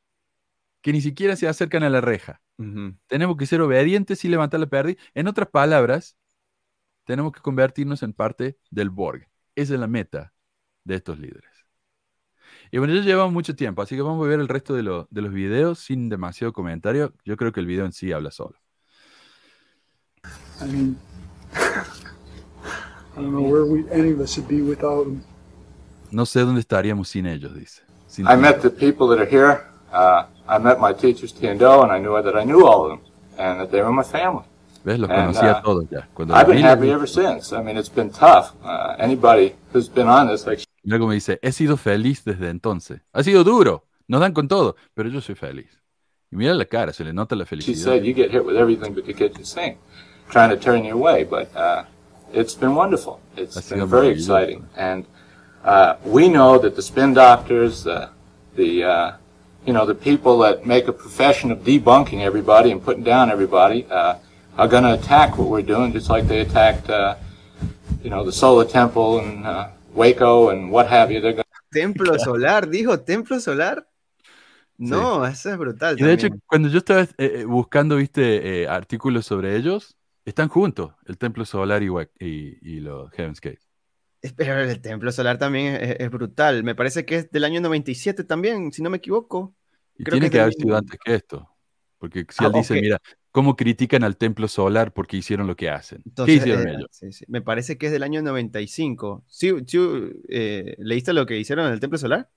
que 0.81 0.91
ni 0.91 1.01
siquiera 1.01 1.35
se 1.35 1.47
acercan 1.47 1.83
a 1.83 1.89
la 1.89 2.01
reja. 2.01 2.41
Tenemos 3.07 3.37
que 3.37 3.47
ser 3.47 3.61
obedientes 3.61 4.23
y 4.23 4.29
levantar 4.29 4.59
la 4.59 4.67
pérdida. 4.67 5.01
En 5.15 5.27
otras 5.27 5.49
palabras, 5.49 6.15
tenemos 7.05 7.31
que 7.31 7.41
convertirnos 7.41 8.03
en 8.03 8.13
parte 8.13 8.57
del 8.69 8.91
Borg. 8.91 9.27
Esa 9.55 9.73
es 9.73 9.79
la 9.79 9.87
meta 9.87 10.33
de 10.83 10.95
estos 10.95 11.19
líderes. 11.19 11.49
Y 12.71 12.77
bueno, 12.77 12.93
ya 12.93 13.01
llevamos 13.01 13.33
mucho 13.33 13.55
tiempo, 13.55 13.81
así 13.81 13.95
que 13.95 14.01
vamos 14.01 14.25
a 14.25 14.29
ver 14.29 14.39
el 14.39 14.47
resto 14.47 14.73
de, 14.75 14.83
de 15.09 15.21
los 15.21 15.33
videos 15.33 15.79
sin 15.79 16.09
demasiado 16.09 16.53
comentario. 16.53 17.13
Yo 17.25 17.35
creo 17.35 17.51
que 17.51 17.59
el 17.59 17.65
video 17.65 17.85
en 17.85 17.93
sí 17.93 18.11
habla 18.11 18.31
solo. 18.31 18.61
I 20.61 20.65
mean, 20.65 20.95
I 21.53 21.85
don't 23.15 23.31
know 23.31 23.41
where 23.41 23.65
we, 23.65 23.89
any 23.89 24.11
of 24.11 24.19
us 24.19 24.37
would 24.37 24.47
be 24.47 24.61
without 24.61 25.05
them. 25.05 25.23
No 26.11 26.25
sé 26.25 26.41
dónde 26.41 26.59
estaríamos 26.59 27.07
sin 27.07 27.25
ellos, 27.25 27.53
dice. 27.55 27.81
Sin 28.07 28.27
I 28.27 28.35
met 28.35 28.61
the 28.61 28.69
people 28.69 29.07
that 29.07 29.19
are 29.19 29.25
here. 29.25 29.65
Uh, 29.91 30.25
I 30.47 30.59
met 30.59 30.79
my 30.79 30.93
teachers, 30.93 31.33
Tiendo, 31.33 31.83
and 31.83 31.91
I 31.91 31.99
knew 31.99 32.21
that 32.21 32.35
I 32.35 32.43
knew 32.43 32.65
all 32.67 32.83
of 32.83 32.89
them, 32.91 33.01
and 33.39 33.59
that 33.59 33.71
they 33.71 33.81
were 33.81 33.91
my 33.91 34.03
family. 34.03 34.43
¿Ves? 34.83 34.99
Los 34.99 35.09
and, 35.09 35.33
conocía 35.33 35.59
uh, 35.59 35.61
todos 35.63 35.89
ya. 35.89 36.07
Cuando 36.13 36.35
I've 36.35 36.47
been 36.47 36.63
happy 36.63 36.91
ever 36.91 37.07
since. 37.07 37.53
I 37.53 37.63
mean, 37.63 37.77
it's 37.77 37.93
been 37.93 38.11
tough. 38.11 38.53
Uh, 38.63 38.95
anybody 38.99 39.55
who's 39.73 39.89
been 39.89 40.07
on 40.07 40.27
this, 40.27 40.45
like. 40.45 40.63
Mira 40.83 40.99
como 40.99 41.11
dice, 41.11 41.39
he 41.41 41.51
sido 41.51 41.77
feliz 41.77 42.23
desde 42.23 42.49
entonces. 42.49 43.01
Ha 43.13 43.23
sido 43.23 43.43
duro, 43.43 43.85
nos 44.07 44.19
dan 44.19 44.33
con 44.33 44.47
todo, 44.47 44.75
pero 44.93 45.09
yo 45.09 45.21
soy 45.21 45.35
feliz. 45.35 45.79
Y 46.31 46.35
mira 46.35 46.53
la 46.53 46.65
cara, 46.65 46.93
se 46.93 47.03
le 47.03 47.13
nota 47.13 47.35
la 47.35 47.45
felicidad. 47.45 47.75
She 47.75 47.81
said, 47.81 48.03
you 48.03 48.13
get 48.13 48.31
hit 48.31 48.43
with 48.43 48.57
everything 48.57 48.93
but 48.93 49.05
the 49.05 49.13
kitchen 49.13 49.43
sink, 49.45 49.77
trying 50.31 50.49
to 50.49 50.57
turn 50.57 50.83
you 50.83 50.93
away, 50.93 51.23
but 51.23 51.55
uh, 51.55 51.83
it's 52.33 52.55
been 52.55 52.73
wonderful. 52.73 53.19
It's 53.37 53.69
been 53.69 53.85
very 53.85 54.07
exciting. 54.07 54.67
And 54.75 55.05
uh, 55.63 55.97
we 56.03 56.29
know 56.29 56.57
that 56.57 56.75
the 56.75 56.81
spin 56.81 57.13
doctors, 57.13 57.85
uh, 57.85 58.09
the, 58.55 58.83
uh, 58.83 59.11
you 59.65 59.73
know, 59.73 59.85
the 59.85 59.93
people 59.93 60.39
that 60.39 60.65
make 60.65 60.87
a 60.87 60.93
profession 60.93 61.51
of 61.51 61.59
debunking 61.59 62.21
everybody 62.21 62.71
and 62.71 62.83
putting 62.83 63.03
down 63.03 63.29
everybody 63.29 63.85
uh, 63.91 64.15
are 64.57 64.67
going 64.67 64.83
to 64.83 64.93
attack 64.93 65.37
what 65.37 65.49
we're 65.49 65.61
doing, 65.61 65.91
just 65.91 66.09
like 66.09 66.27
they 66.27 66.39
attacked, 66.39 66.89
uh, 66.89 67.15
you 68.03 68.09
know, 68.09 68.23
the 68.23 68.31
solar 68.31 68.65
temple 68.65 69.19
and 69.19 69.45
uh, 69.45 69.67
Waco 69.93 70.49
and 70.49 70.71
what 70.71 70.87
have 70.87 71.11
you. 71.11 71.21
They're 71.21 71.33
gonna... 71.33 71.43
Templo 71.71 72.17
solar, 72.17 72.65
dijo, 72.65 72.97
templo 73.05 73.39
solar. 73.39 73.85
No, 74.77 75.25
sí. 75.25 75.31
eso 75.31 75.51
es 75.51 75.57
brutal. 75.57 75.95
Y 75.95 76.03
de 76.03 76.09
también. 76.09 76.33
hecho, 76.33 76.43
cuando 76.47 76.67
yo 76.69 76.79
estaba 76.79 77.07
eh, 77.17 77.45
buscando, 77.45 77.97
viste, 77.97 78.63
eh, 78.63 78.67
artículos 78.67 79.25
sobre 79.25 79.55
ellos, 79.55 79.95
están 80.25 80.49
juntos, 80.49 80.93
el 81.05 81.17
templo 81.17 81.45
solar 81.45 81.83
y, 81.83 81.87
y, 82.19 82.57
y 82.61 82.79
los 82.79 83.11
Heaven's 83.11 83.41
Gates. 83.41 83.67
Pero 84.35 84.59
el 84.59 84.81
templo 84.81 85.11
solar 85.11 85.37
también 85.37 85.75
es, 85.75 85.95
es, 85.99 86.11
brutal. 86.11 86.63
Me 86.63 86.75
parece 86.75 87.05
que 87.05 87.15
es 87.15 87.31
del 87.31 87.43
año 87.43 87.59
97 87.59 88.23
también, 88.23 88.71
si 88.71 88.83
no 88.83 88.89
me 88.89 88.97
equivoco. 88.97 89.55
Y 89.97 90.03
Creo 90.03 90.13
tiene 90.13 90.27
que, 90.27 90.37
que 90.37 90.41
haber 90.41 90.53
sido 90.53 90.77
antes 90.77 90.99
que 91.03 91.15
esto. 91.15 91.49
Porque 91.97 92.25
si 92.29 92.43
ah, 92.43 92.47
él 92.47 92.53
dice, 92.53 92.73
okay. 92.73 92.81
mira, 92.81 93.01
cómo 93.31 93.55
critican 93.55 94.03
al 94.03 94.17
templo 94.17 94.47
solar 94.47 94.93
porque 94.93 95.17
hicieron 95.17 95.47
lo 95.47 95.55
que 95.55 95.69
hacen. 95.69 96.01
Entonces, 96.05 96.35
¿Qué 96.35 96.41
hicieron 96.41 96.67
eh, 96.67 96.73
ellos? 96.75 96.87
Sí, 96.91 97.11
sí. 97.11 97.25
Me 97.27 97.41
parece 97.41 97.77
que 97.77 97.87
es 97.87 97.91
del 97.91 98.03
año 98.03 98.21
95. 98.21 99.23
¿Sí, 99.27 99.51
sí 99.65 99.79
eh, 100.29 100.75
¿Leíste 100.79 101.13
lo 101.13 101.25
que 101.25 101.37
hicieron 101.37 101.67
en 101.67 101.73
el 101.73 101.79
templo 101.79 101.97
solar? 101.97 102.29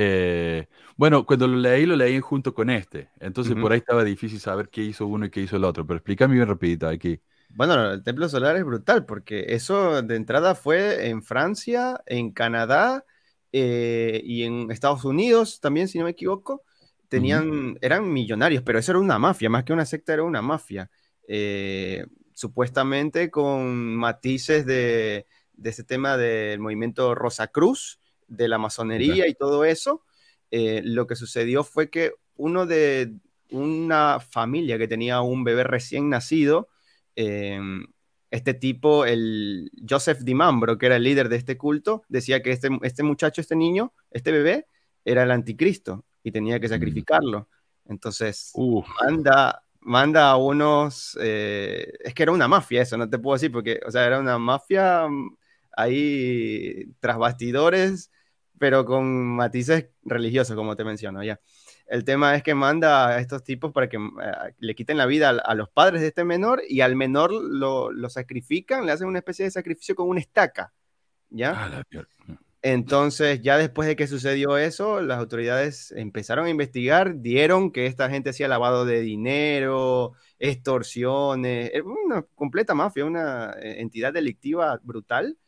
Eh, 0.00 0.68
bueno, 0.96 1.26
cuando 1.26 1.48
lo 1.48 1.56
leí, 1.56 1.84
lo 1.84 1.96
leí 1.96 2.20
junto 2.20 2.54
con 2.54 2.70
este. 2.70 3.10
Entonces 3.18 3.54
uh 3.54 3.56
-huh. 3.56 3.60
por 3.60 3.72
ahí 3.72 3.78
estaba 3.78 4.04
difícil 4.04 4.38
saber 4.38 4.68
qué 4.68 4.82
hizo 4.82 5.06
uno 5.08 5.26
y 5.26 5.30
qué 5.30 5.40
hizo 5.40 5.56
el 5.56 5.64
otro. 5.64 5.84
Pero 5.84 5.96
explícame 5.96 6.34
bien 6.34 6.46
rapidito 6.46 6.86
aquí. 6.86 7.20
Bueno, 7.48 7.92
el 7.92 8.04
templo 8.04 8.28
solar 8.28 8.56
es 8.56 8.64
brutal 8.64 9.04
porque 9.06 9.46
eso 9.48 10.02
de 10.02 10.14
entrada 10.14 10.54
fue 10.54 11.08
en 11.08 11.22
Francia, 11.24 12.00
en 12.06 12.30
Canadá 12.30 13.04
eh, 13.50 14.20
y 14.24 14.44
en 14.44 14.70
Estados 14.70 15.04
Unidos 15.04 15.58
también, 15.60 15.88
si 15.88 15.98
no 15.98 16.04
me 16.04 16.10
equivoco 16.12 16.62
tenían, 17.08 17.48
uh 17.48 17.54
-huh. 17.54 17.78
eran 17.80 18.12
millonarios, 18.12 18.62
pero 18.62 18.78
eso 18.78 18.92
era 18.92 18.98
una 19.00 19.18
mafia, 19.18 19.50
más 19.50 19.64
que 19.64 19.72
una 19.72 19.86
secta 19.86 20.12
era 20.12 20.22
una 20.24 20.42
mafia. 20.42 20.90
Eh, 21.26 22.06
supuestamente 22.34 23.30
con 23.30 23.96
matices 23.96 24.64
de, 24.64 25.26
de 25.54 25.70
ese 25.70 25.84
tema 25.84 26.16
del 26.16 26.60
movimiento 26.60 27.14
Rosa 27.14 27.48
Cruz, 27.48 27.98
de 28.28 28.48
la 28.48 28.58
masonería 28.58 29.24
okay. 29.24 29.30
y 29.30 29.34
todo 29.34 29.64
eso. 29.64 30.04
Eh, 30.50 30.80
lo 30.84 31.06
que 31.06 31.16
sucedió 31.16 31.64
fue 31.64 31.90
que 31.90 32.12
uno 32.36 32.66
de 32.66 33.12
una 33.50 34.20
familia 34.20 34.78
que 34.78 34.88
tenía 34.88 35.20
un 35.20 35.44
bebé 35.44 35.64
recién 35.64 36.08
nacido, 36.08 36.68
eh, 37.16 37.60
este 38.30 38.54
tipo, 38.54 39.06
el 39.06 39.70
Joseph 39.88 40.20
Dimambro, 40.20 40.76
que 40.78 40.86
era 40.86 40.96
el 40.96 41.02
líder 41.02 41.28
de 41.28 41.36
este 41.36 41.56
culto, 41.56 42.02
decía 42.08 42.42
que 42.42 42.52
este, 42.52 42.68
este 42.82 43.02
muchacho, 43.02 43.40
este 43.40 43.56
niño, 43.56 43.92
este 44.10 44.32
bebé, 44.32 44.66
era 45.04 45.22
el 45.22 45.30
anticristo 45.30 46.04
y 46.22 46.30
tenía 46.30 46.60
que 46.60 46.68
sacrificarlo. 46.68 47.48
Entonces, 47.86 48.52
manda, 49.02 49.64
manda 49.80 50.30
a 50.30 50.36
unos... 50.36 51.18
Eh, 51.20 51.90
es 52.00 52.12
que 52.12 52.22
era 52.22 52.32
una 52.32 52.48
mafia 52.48 52.82
eso, 52.82 52.98
no 52.98 53.08
te 53.08 53.18
puedo 53.18 53.36
decir, 53.36 53.50
porque, 53.50 53.80
o 53.86 53.90
sea, 53.90 54.06
era 54.06 54.20
una 54.20 54.38
mafia 54.38 55.08
mm, 55.08 55.36
ahí 55.76 56.84
tras 57.00 57.16
bastidores, 57.16 58.10
pero 58.58 58.84
con 58.84 59.36
matices 59.36 59.88
religiosos, 60.04 60.56
como 60.56 60.76
te 60.76 60.84
menciono 60.84 61.22
ya. 61.22 61.40
El 61.86 62.04
tema 62.04 62.34
es 62.34 62.42
que 62.42 62.54
manda 62.54 63.08
a 63.08 63.18
estos 63.18 63.42
tipos 63.42 63.72
para 63.72 63.88
que 63.88 63.96
uh, 63.96 64.10
le 64.58 64.74
quiten 64.74 64.98
la 64.98 65.06
vida 65.06 65.30
a, 65.30 65.32
a, 65.32 65.54
los 65.54 65.70
padres 65.70 66.02
de 66.02 66.08
este 66.08 66.24
menor 66.24 66.62
y 66.68 66.82
al 66.82 66.96
menor 66.96 67.32
lo, 67.32 67.90
lo, 67.90 68.10
sacrifican, 68.10 68.84
le 68.84 68.92
hacen 68.92 69.08
una 69.08 69.20
especie 69.20 69.46
de 69.46 69.50
sacrificio 69.50 69.94
con 69.94 70.08
una 70.08 70.20
estaca. 70.20 70.72
¿Ya? 71.30 71.52
Ah, 71.56 71.82
entonces, 72.62 73.40
ya 73.40 73.56
después 73.56 73.86
de 73.86 73.94
que 73.94 74.08
sucedió 74.08 74.58
eso, 74.58 75.00
las 75.00 75.18
autoridades 75.18 75.92
empezaron 75.92 76.46
a 76.46 76.50
investigar, 76.50 77.20
dieron 77.20 77.70
que 77.70 77.86
esta 77.86 78.10
gente 78.10 78.30
hacía 78.30 78.48
lavado 78.48 78.84
de 78.84 79.00
dinero, 79.00 80.14
extorsiones, 80.40 81.70
una 81.84 82.22
completa 82.34 82.74
mafia, 82.74 83.04
una 83.04 83.52
eh, 83.60 83.80
entidad 83.80 84.12
delictiva 84.12 84.80
brutal. 84.82 85.38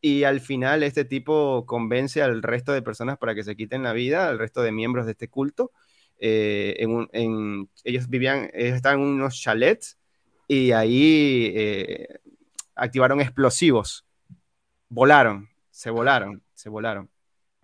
Y 0.00 0.24
al 0.24 0.40
final 0.40 0.82
este 0.82 1.04
tipo 1.04 1.66
convence 1.66 2.22
al 2.22 2.42
resto 2.42 2.72
de 2.72 2.82
personas 2.82 3.18
para 3.18 3.34
que 3.34 3.44
se 3.44 3.56
quiten 3.56 3.82
la 3.82 3.92
vida, 3.92 4.28
al 4.28 4.38
resto 4.38 4.62
de 4.62 4.72
miembros 4.72 5.06
de 5.06 5.12
este 5.12 5.28
culto. 5.28 5.72
Eh, 6.18 6.76
en 7.12 7.68
ellos 7.84 8.08
vivían, 8.08 8.50
estaban 8.52 9.00
en 9.00 9.06
unos 9.06 9.40
chalets 9.40 9.98
y 10.48 10.72
ahí 10.72 11.52
eh, 11.54 12.08
activaron 12.74 13.20
explosivos, 13.20 14.04
volaron, 14.88 15.48
se 15.70 15.90
volaron 15.90 16.42
se 16.60 16.68
volaron. 16.68 17.10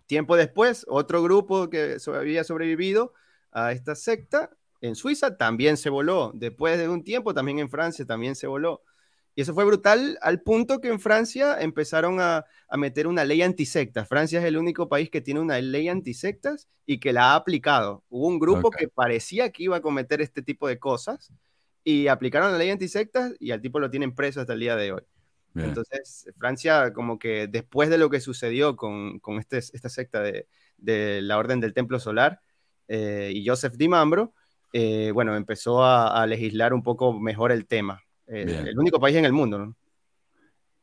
Tiempo 0.06 0.36
después, 0.36 0.84
otro 0.88 1.22
grupo 1.22 1.68
que 1.68 1.98
había 2.14 2.44
sobrevivido 2.44 3.12
a 3.52 3.72
esta 3.72 3.94
secta 3.94 4.50
en 4.80 4.94
Suiza 4.94 5.36
también 5.36 5.76
se 5.76 5.90
voló. 5.90 6.32
Después 6.34 6.78
de 6.78 6.88
un 6.88 7.04
tiempo, 7.04 7.34
también 7.34 7.58
en 7.58 7.68
Francia 7.68 8.06
también 8.06 8.34
se 8.34 8.46
voló. 8.46 8.82
Y 9.36 9.42
eso 9.42 9.52
fue 9.52 9.66
brutal 9.66 10.18
al 10.22 10.40
punto 10.40 10.80
que 10.80 10.88
en 10.88 10.98
Francia 10.98 11.60
empezaron 11.60 12.20
a, 12.20 12.46
a 12.68 12.76
meter 12.78 13.06
una 13.06 13.22
ley 13.22 13.42
antisectas. 13.42 14.08
Francia 14.08 14.40
es 14.40 14.46
el 14.46 14.56
único 14.56 14.88
país 14.88 15.10
que 15.10 15.20
tiene 15.20 15.40
una 15.40 15.60
ley 15.60 15.90
antisectas 15.90 16.68
y 16.86 16.98
que 17.00 17.12
la 17.12 17.32
ha 17.32 17.34
aplicado. 17.34 18.02
Hubo 18.08 18.28
un 18.28 18.38
grupo 18.38 18.68
okay. 18.68 18.86
que 18.86 18.88
parecía 18.88 19.50
que 19.50 19.64
iba 19.64 19.76
a 19.76 19.82
cometer 19.82 20.22
este 20.22 20.40
tipo 20.40 20.66
de 20.66 20.78
cosas 20.78 21.30
y 21.84 22.08
aplicaron 22.08 22.50
la 22.50 22.56
ley 22.56 22.70
antisectas 22.70 23.34
y 23.38 23.50
al 23.50 23.60
tipo 23.60 23.78
lo 23.78 23.90
tienen 23.90 24.14
preso 24.14 24.40
hasta 24.40 24.54
el 24.54 24.60
día 24.60 24.74
de 24.74 24.92
hoy. 24.92 25.02
Bien. 25.52 25.68
Entonces, 25.68 26.30
Francia, 26.38 26.94
como 26.94 27.18
que 27.18 27.46
después 27.46 27.90
de 27.90 27.98
lo 27.98 28.08
que 28.08 28.20
sucedió 28.20 28.74
con, 28.74 29.18
con 29.20 29.38
este, 29.38 29.58
esta 29.58 29.90
secta 29.90 30.22
de, 30.22 30.48
de, 30.78 31.20
la 31.20 31.36
Orden 31.36 31.60
del 31.60 31.74
Templo 31.74 32.00
Solar 32.00 32.40
eh, 32.88 33.32
y 33.34 33.46
Joseph 33.46 33.74
Di 33.74 33.88
Mambro, 33.88 34.32
eh, 34.72 35.10
bueno, 35.12 35.36
empezó 35.36 35.84
a, 35.84 36.22
a, 36.22 36.26
legislar 36.26 36.72
un 36.72 36.82
poco 36.82 37.12
mejor 37.18 37.52
el 37.52 37.66
tema. 37.66 38.06
Eh, 38.28 38.65
el 38.69 38.78
único 38.78 38.98
país 38.98 39.16
en 39.16 39.24
el 39.24 39.32
mundo, 39.32 39.59
¿no? 39.59 39.77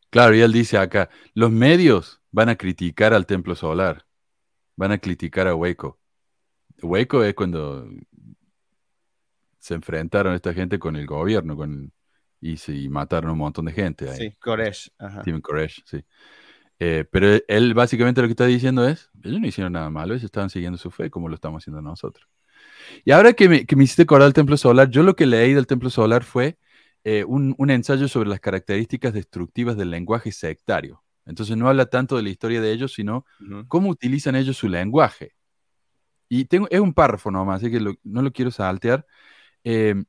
Claro, 0.10 0.36
y 0.36 0.42
él 0.42 0.54
dice 0.54 0.78
acá, 0.78 1.10
los 1.34 1.52
medios 1.52 2.22
van 2.32 2.50
a 2.50 2.56
criticar 2.56 3.14
al 3.14 3.26
Templo 3.26 3.56
Solar, 3.56 4.06
van 4.76 4.92
a 4.92 4.98
criticar 5.00 5.48
a 5.48 5.56
Waco. 5.56 6.00
Waco 6.82 7.24
es 7.24 7.34
cuando 7.34 7.90
se 9.60 9.74
enfrentaron 9.74 10.36
esta 10.36 10.54
gente 10.54 10.78
con 10.78 10.96
el 10.96 11.08
gobierno, 11.08 11.56
con 11.56 11.92
y, 12.40 12.58
sí, 12.58 12.90
mataron 12.90 13.32
un 13.32 13.38
montón 13.38 13.66
de 13.66 13.72
gente. 13.72 14.10
Ahí. 14.10 14.18
Sí, 14.18 14.32
Koresh. 14.40 14.92
Ajá. 15.00 15.24
Koresh, 15.42 15.82
sí. 15.86 16.04
Eh, 16.78 17.06
pero 17.10 17.40
él 17.48 17.74
básicamente 17.74 18.22
lo 18.22 18.28
que 18.28 18.34
está 18.34 18.46
diciendo 18.46 18.86
es, 18.86 19.10
ellos 19.24 19.40
no 19.40 19.48
hicieron 19.48 19.72
nada 19.72 19.90
malo, 19.90 20.14
ellos 20.14 20.26
estaban 20.26 20.50
siguiendo 20.50 20.78
su 20.78 20.92
fe 20.92 21.10
como 21.10 21.30
lo 21.30 21.36
estamos 21.36 21.64
haciendo 21.64 21.82
nosotros. 21.82 22.28
Y 23.06 23.12
ahora 23.12 23.32
que 23.32 23.48
me, 23.48 23.66
que 23.66 23.78
me 23.78 23.86
hiciste 23.86 24.02
acordar 24.02 24.26
del 24.26 24.34
Templo 24.34 24.58
Solar, 24.58 24.90
yo 24.90 25.04
lo 25.04 25.16
que 25.16 25.26
leí 25.26 25.54
del 25.54 25.68
Templo 25.68 25.90
Solar 25.90 26.26
fue 26.26 26.58
eh, 27.04 27.24
un, 27.26 27.56
un, 27.58 27.70
ensayo 27.70 28.08
sobre 28.08 28.30
las 28.30 28.40
características 28.40 29.14
destructivas 29.14 29.78
del 29.78 29.92
lenguaje 29.92 30.32
sectario. 30.32 31.04
Entonces 31.26 31.58
no 31.58 31.70
habla 31.70 31.86
tanto 31.88 32.18
de 32.18 32.24
la 32.24 32.30
historia 32.30 32.62
de 32.62 32.72
ellos, 32.72 32.94
sino 32.94 33.26
uh 33.40 33.44
-huh. 33.46 33.68
cómo 33.68 33.90
utilizan 33.90 34.36
ellos 34.36 34.58
su 34.58 34.68
lenguaje. 34.68 35.34
y 36.30 36.46
tengo, 36.46 36.68
es 36.72 36.80
un 36.80 36.94
párrafo 36.94 37.30
nomás, 37.32 37.58
así 37.62 37.72
que 37.72 37.80
no 38.04 38.22
lo 38.22 38.32
quiero 38.32 38.52
saltear. 38.52 39.06
Em, 39.64 40.06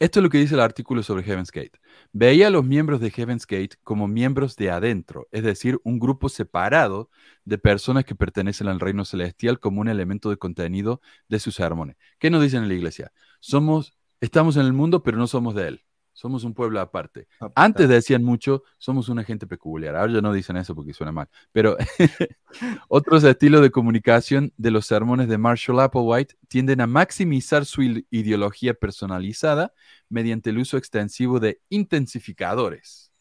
esto 0.00 0.20
es 0.20 0.22
lo 0.22 0.30
que 0.30 0.38
dice 0.38 0.54
el 0.54 0.60
artículo 0.60 1.02
sobre 1.02 1.24
Heaven's 1.24 1.50
Gate. 1.50 1.72
Veía 2.12 2.46
a 2.46 2.50
los 2.50 2.64
miembros 2.64 3.00
de 3.00 3.10
Heaven's 3.10 3.46
Gate 3.46 3.76
como 3.82 4.06
miembros 4.06 4.54
de 4.54 4.70
adentro, 4.70 5.26
es 5.32 5.42
decir, 5.42 5.80
un 5.82 5.98
grupo 5.98 6.28
separado 6.28 7.10
de 7.44 7.58
personas 7.58 8.04
que 8.04 8.14
pertenecen 8.14 8.68
al 8.68 8.78
reino 8.78 9.04
celestial 9.04 9.58
como 9.58 9.80
un 9.80 9.88
elemento 9.88 10.30
de 10.30 10.36
contenido 10.36 11.00
de 11.28 11.40
sus 11.40 11.56
sermones. 11.56 11.96
¿Qué 12.20 12.30
nos 12.30 12.42
dicen 12.42 12.62
en 12.62 12.68
la 12.68 12.74
iglesia? 12.74 13.12
Somos, 13.40 13.97
estamos 14.20 14.56
en 14.56 14.66
el 14.66 14.72
mundo, 14.72 15.02
pero 15.02 15.18
no 15.18 15.26
somos 15.26 15.54
de 15.54 15.68
él 15.68 15.84
somos 16.18 16.42
un 16.42 16.52
pueblo 16.52 16.80
aparte. 16.80 17.28
Antes 17.54 17.88
decían 17.88 18.24
mucho, 18.24 18.64
somos 18.76 19.08
una 19.08 19.22
gente 19.22 19.46
peculiar. 19.46 19.94
Ahora 19.94 20.14
ya 20.14 20.20
no 20.20 20.32
dicen 20.32 20.56
eso 20.56 20.74
porque 20.74 20.92
suena 20.92 21.12
mal. 21.12 21.28
Pero 21.52 21.76
otros 22.88 23.22
estilos 23.22 23.62
de 23.62 23.70
comunicación 23.70 24.52
de 24.56 24.72
los 24.72 24.84
sermones 24.84 25.28
de 25.28 25.38
Marshall 25.38 25.78
Applewhite 25.78 26.34
tienden 26.48 26.80
a 26.80 26.88
maximizar 26.88 27.64
su 27.64 27.82
ideología 28.10 28.74
personalizada 28.74 29.72
mediante 30.08 30.50
el 30.50 30.58
uso 30.58 30.76
extensivo 30.76 31.38
de 31.38 31.60
intensificadores. 31.68 33.12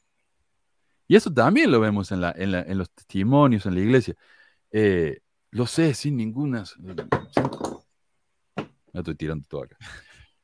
Y 1.07 1.17
eso 1.17 1.31
también 1.31 1.69
lo 1.69 1.79
vemos 1.79 2.11
en, 2.11 2.21
los 2.77 2.89
testimonios, 2.89 3.67
en 3.67 3.75
la 3.75 3.79
iglesia. 3.79 4.15
Eh, 4.71 5.19
lo 5.51 5.67
sé, 5.67 5.93
sin 5.93 6.17
ninguna... 6.17 6.63
No 8.91 9.01
estoy 9.01 9.13
tirando 9.13 9.45
todo 9.47 9.65
acá. 9.65 9.77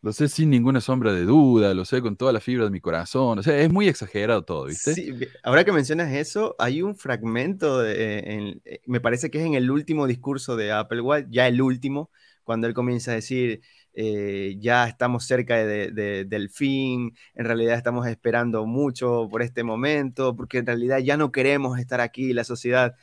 Lo 0.03 0.11
sé 0.11 0.27
sin 0.27 0.49
ninguna 0.49 0.81
sombra 0.81 1.13
de 1.13 1.23
duda, 1.23 1.73
lo 1.73 1.85
sé 1.85 2.01
con 2.01 2.17
toda 2.17 2.33
la 2.33 2.41
fibra 2.41 2.65
de 2.65 2.71
mi 2.71 2.81
corazón. 2.81 3.39
O 3.39 3.41
sea, 3.41 3.57
es 3.57 3.71
muy 3.71 3.87
exagerado 3.87 4.43
todo, 4.43 4.65
¿viste? 4.65 4.93
Sí, 4.93 5.17
ahora 5.43 5.63
que 5.63 5.71
mencionas 5.71 6.11
eso, 6.11 6.57
hay 6.59 6.81
un 6.81 6.97
fragmento, 6.97 7.79
de, 7.79 8.19
eh, 8.65 8.81
me 8.85 8.99
parece 8.99 9.31
que 9.31 9.39
es 9.39 9.45
en 9.45 9.53
el 9.53 9.71
último 9.71 10.05
discurso 10.05 10.57
de 10.57 10.73
Applewhite, 10.73 11.29
ya 11.31 11.47
el 11.47 11.61
último, 11.61 12.11
cuando 12.43 12.67
él 12.67 12.73
comienza 12.73 13.11
a 13.11 13.15
decir, 13.15 13.61
eh, 13.93 14.57
ya 14.59 14.89
estamos 14.89 15.23
cerca 15.23 15.55
del 15.65 16.49
fin, 16.49 17.15
en 17.33 17.45
realidad 17.45 17.77
estamos 17.77 18.05
esperando 18.05 18.65
mucho 18.65 19.29
por 19.31 19.41
este 19.41 19.63
momento, 19.63 20.35
porque 20.35 20.57
en 20.57 20.65
realidad 20.65 20.97
ya 20.97 21.15
no 21.15 21.31
queremos 21.31 21.79
estar 21.79 22.01
aquí, 22.01 22.33
la 22.33 22.43
sociedad 22.43 22.95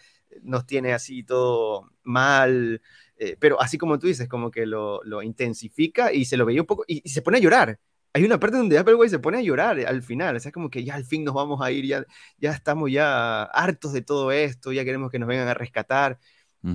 nos 0.43 0.67
tiene 0.67 0.93
así 0.93 1.23
todo 1.23 1.91
mal, 2.03 2.83
eh, 3.23 3.37
pero 3.39 3.61
así 3.61 3.77
como 3.77 3.99
tú 3.99 4.07
dices, 4.07 4.27
como 4.29 4.51
que 4.51 4.65
lo, 4.65 5.03
intensifica 5.23 6.11
y 6.11 6.25
se 6.25 6.39
lo 6.39 6.47
veía 6.47 6.63
un 6.63 6.67
poco 6.67 6.85
y, 6.89 7.07
se 7.07 7.21
pone 7.21 7.37
a 7.37 7.41
llorar. 7.41 7.79
Hay 8.15 8.25
una 8.25 8.41
parte 8.41 8.57
donde 8.57 8.79
Applewhite 8.79 9.11
se 9.11 9.19
pone 9.19 9.37
a 9.37 9.43
llorar 9.43 9.79
al 9.79 10.03
final, 10.03 10.37
o 10.37 10.41
sea, 10.41 10.51
como 10.51 10.71
que 10.71 10.83
ya 10.83 10.95
al 10.95 11.05
fin 11.05 11.23
nos 11.23 11.35
vamos 11.35 11.61
a 11.61 11.71
ir, 11.71 11.85
ya, 11.85 12.03
ya 12.39 12.51
estamos 12.53 12.91
ya 12.91 13.43
hartos 13.43 13.93
de 13.93 14.01
todo 14.01 14.33
esto, 14.33 14.73
ya 14.73 14.87
queremos 14.87 15.11
que 15.11 15.19
nos 15.19 15.29
vengan 15.29 15.49
a 15.49 15.55
rescatar. 15.55 16.19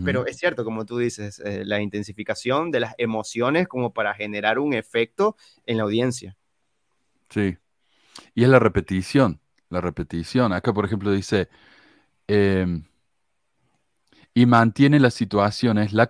Pero 0.03 0.26
es 0.26 0.38
cierto, 0.38 0.63
como 0.63 0.84
tú 0.84 0.97
dices, 0.97 1.39
eh, 1.45 1.63
la 1.63 1.80
intensificación 1.80 2.72
de 2.72 2.80
las 2.80 2.95
emociones 2.97 3.67
como 3.67 3.93
para 3.93 4.15
generar 4.15 4.57
un 4.57 4.73
efecto 4.73 5.35
en 5.67 5.77
la 5.77 5.84
audiencia. 5.84 6.35
Sí. 7.30 7.55
Y 8.34 8.43
es 8.43 8.49
la 8.49 8.57
repetición, 8.57 9.41
la 9.69 9.81
repetición. 9.81 10.53
Acá, 10.53 10.73
por 10.73 10.85
ejemplo, 10.85 11.11
dice, 11.11 11.49
em, 12.27 12.84
y 14.36 14.45
mantiene 14.45 14.99
las 14.99 15.16
situaciones, 15.16 15.94
la, 15.94 16.07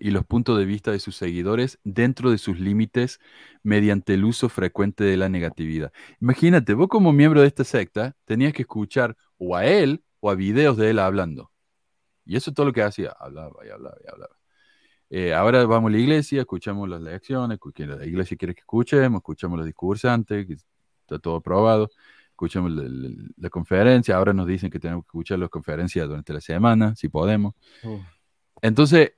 y 0.00 0.10
los 0.10 0.26
puntos 0.26 0.58
de 0.58 0.64
vista 0.66 0.92
de 0.92 1.00
sus 1.00 1.16
seguidores 1.16 1.78
dentro 1.84 2.30
de 2.30 2.38
sus 2.38 2.60
límites 2.60 3.18
mediante 3.62 4.14
el 4.14 4.24
uso 4.24 4.48
frecuente 4.48 5.04
de 5.04 5.16
la 5.16 5.28
negatividad. 5.28 5.90
Imagínate, 6.20 6.74
vos 6.74 6.88
como 6.88 7.12
miembro 7.12 7.40
de 7.40 7.46
esta 7.46 7.64
secta 7.64 8.14
tenías 8.26 8.52
que 8.52 8.62
escuchar 8.62 9.16
o 9.38 9.56
a 9.56 9.64
él 9.64 10.04
o 10.20 10.30
a 10.30 10.34
videos 10.34 10.76
de 10.76 10.90
él 10.90 10.98
hablando. 10.98 11.50
Y 12.26 12.36
eso 12.36 12.50
es 12.50 12.54
todo 12.54 12.66
lo 12.66 12.72
que 12.72 12.82
hacía, 12.82 13.14
hablaba 13.18 13.64
y 13.64 13.70
hablaba 13.70 13.96
y 14.04 14.10
hablaba. 14.10 14.36
Eh, 15.10 15.32
ahora 15.32 15.64
vamos 15.64 15.88
a 15.88 15.92
la 15.92 15.98
iglesia, 15.98 16.40
escuchamos 16.40 16.86
las 16.88 17.00
lecciones, 17.00 17.58
la 17.78 18.04
iglesia 18.04 18.36
quiere 18.36 18.54
que 18.54 18.60
escuchemos, 18.60 19.20
escuchamos 19.20 19.58
los 19.58 19.66
discursantes, 19.66 20.46
que 20.46 20.54
está 20.54 21.18
todo 21.18 21.36
aprobado, 21.36 21.88
escuchamos 22.38 22.70
la, 22.70 23.50
conferencia, 23.50 24.16
ahora 24.16 24.32
nos 24.32 24.46
dicen 24.46 24.70
que 24.70 24.78
tenemos 24.78 25.04
que 25.04 25.08
escuchar 25.08 25.40
las 25.40 25.50
conferencias 25.50 26.06
durante 26.06 26.32
la 26.32 26.40
semana, 26.40 26.94
si 26.94 27.08
podemos. 27.08 27.54
Entonces, 28.62 29.14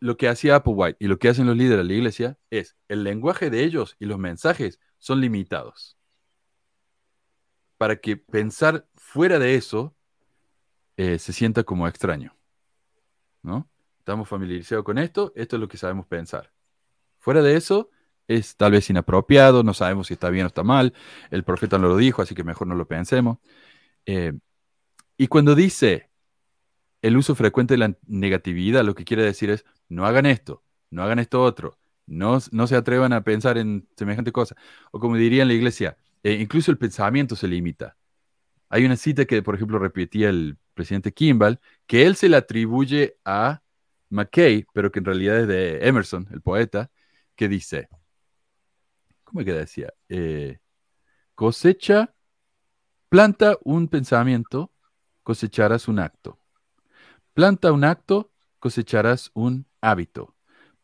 lo 0.00 0.16
que 0.16 0.28
hacía 0.28 0.56
Applewhite 0.56 0.96
y 0.98 1.06
lo 1.06 1.20
que 1.20 1.28
hacen 1.28 1.46
los 1.46 1.56
líderes 1.56 1.78
de 1.78 1.84
la 1.84 1.92
iglesia 1.92 2.38
es 2.50 2.76
el 2.88 3.04
lenguaje 3.04 3.50
de 3.50 3.62
ellos 3.62 3.94
y 4.00 4.06
los 4.06 4.18
mensajes 4.18 4.80
son 4.98 5.20
limitados. 5.20 5.96
Para 7.78 7.96
que 7.96 8.16
pensar 8.16 8.88
fuera 8.96 9.38
de 9.38 9.54
eso 9.54 9.94
eh, 10.96 11.20
se 11.20 11.32
sienta 11.32 11.62
como 11.62 11.86
extraño. 11.86 12.36
¿No? 13.42 13.70
Estamos 14.00 14.28
familiarizados 14.28 14.84
con 14.84 14.98
esto, 14.98 15.32
esto 15.36 15.54
es 15.54 15.60
lo 15.60 15.68
que 15.68 15.76
sabemos 15.76 16.06
pensar. 16.06 16.52
Fuera 17.20 17.42
de 17.42 17.54
eso 17.54 17.90
es 18.28 18.56
tal 18.56 18.72
vez 18.72 18.88
inapropiado, 18.90 19.62
no 19.62 19.74
sabemos 19.74 20.08
si 20.08 20.14
está 20.14 20.30
bien 20.30 20.44
o 20.44 20.48
está 20.48 20.62
mal, 20.64 20.94
el 21.30 21.44
profeta 21.44 21.78
no 21.78 21.88
lo 21.88 21.96
dijo, 21.96 22.22
así 22.22 22.34
que 22.34 22.44
mejor 22.44 22.66
no 22.66 22.74
lo 22.74 22.86
pensemos. 22.86 23.38
Eh, 24.06 24.34
y 25.16 25.28
cuando 25.28 25.54
dice 25.54 26.10
el 27.02 27.16
uso 27.16 27.34
frecuente 27.34 27.74
de 27.74 27.78
la 27.78 27.96
negatividad, 28.06 28.84
lo 28.84 28.94
que 28.94 29.04
quiere 29.04 29.22
decir 29.22 29.50
es, 29.50 29.64
no 29.88 30.06
hagan 30.06 30.26
esto, 30.26 30.64
no 30.90 31.02
hagan 31.02 31.18
esto 31.18 31.42
otro, 31.42 31.78
no, 32.06 32.38
no 32.52 32.66
se 32.66 32.76
atrevan 32.76 33.12
a 33.12 33.22
pensar 33.24 33.58
en 33.58 33.88
semejante 33.96 34.32
cosa. 34.32 34.56
O 34.90 35.00
como 35.00 35.16
diría 35.16 35.42
en 35.42 35.48
la 35.48 35.54
iglesia, 35.54 35.96
eh, 36.22 36.34
incluso 36.40 36.70
el 36.70 36.78
pensamiento 36.78 37.36
se 37.36 37.48
limita. 37.48 37.96
Hay 38.70 38.84
una 38.84 38.96
cita 38.96 39.26
que, 39.26 39.42
por 39.42 39.54
ejemplo, 39.54 39.78
repetía 39.78 40.30
el 40.30 40.58
presidente 40.74 41.12
Kimball, 41.12 41.60
que 41.86 42.06
él 42.06 42.16
se 42.16 42.28
le 42.28 42.36
atribuye 42.36 43.18
a 43.24 43.62
McKay, 44.10 44.66
pero 44.72 44.90
que 44.90 45.00
en 45.00 45.04
realidad 45.04 45.40
es 45.40 45.48
de 45.48 45.86
Emerson, 45.86 46.28
el 46.32 46.40
poeta, 46.40 46.90
que 47.36 47.48
dice, 47.48 47.88
¿cómo 49.34 49.40
es 49.40 49.46
que 49.46 49.52
decía? 49.52 49.92
Eh, 50.08 50.58
cosecha, 51.34 52.14
planta 53.08 53.58
un 53.64 53.88
pensamiento, 53.88 54.72
cosecharás 55.24 55.88
un 55.88 55.98
acto. 55.98 56.38
Planta 57.32 57.72
un 57.72 57.82
acto, 57.82 58.30
cosecharás 58.60 59.32
un 59.34 59.66
hábito. 59.80 60.36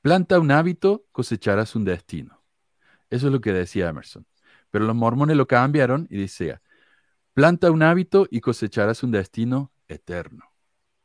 Planta 0.03 0.41
un 0.41 0.51
hábito, 0.51 1.07
cosecharás 1.13 1.77
un 1.77 1.85
destino. 1.85 2.43
Eso 3.09 3.29
es 3.29 3.33
lo 3.33 3.41
que 3.41 3.53
decía 3.53 3.89
Emerson. 3.89 4.27
Pero 4.73 4.85
los 4.85 4.97
mormones 4.97 5.37
lo 5.37 5.47
cambiaron 5.47 6.09
y 6.11 6.19
decía, 6.19 6.61
planta 7.35 7.71
un 7.71 7.85
hábito 7.85 8.27
y 8.33 8.41
cosecharás 8.41 9.05
un 9.05 9.13
destino 9.13 9.71
eterno. 9.87 10.45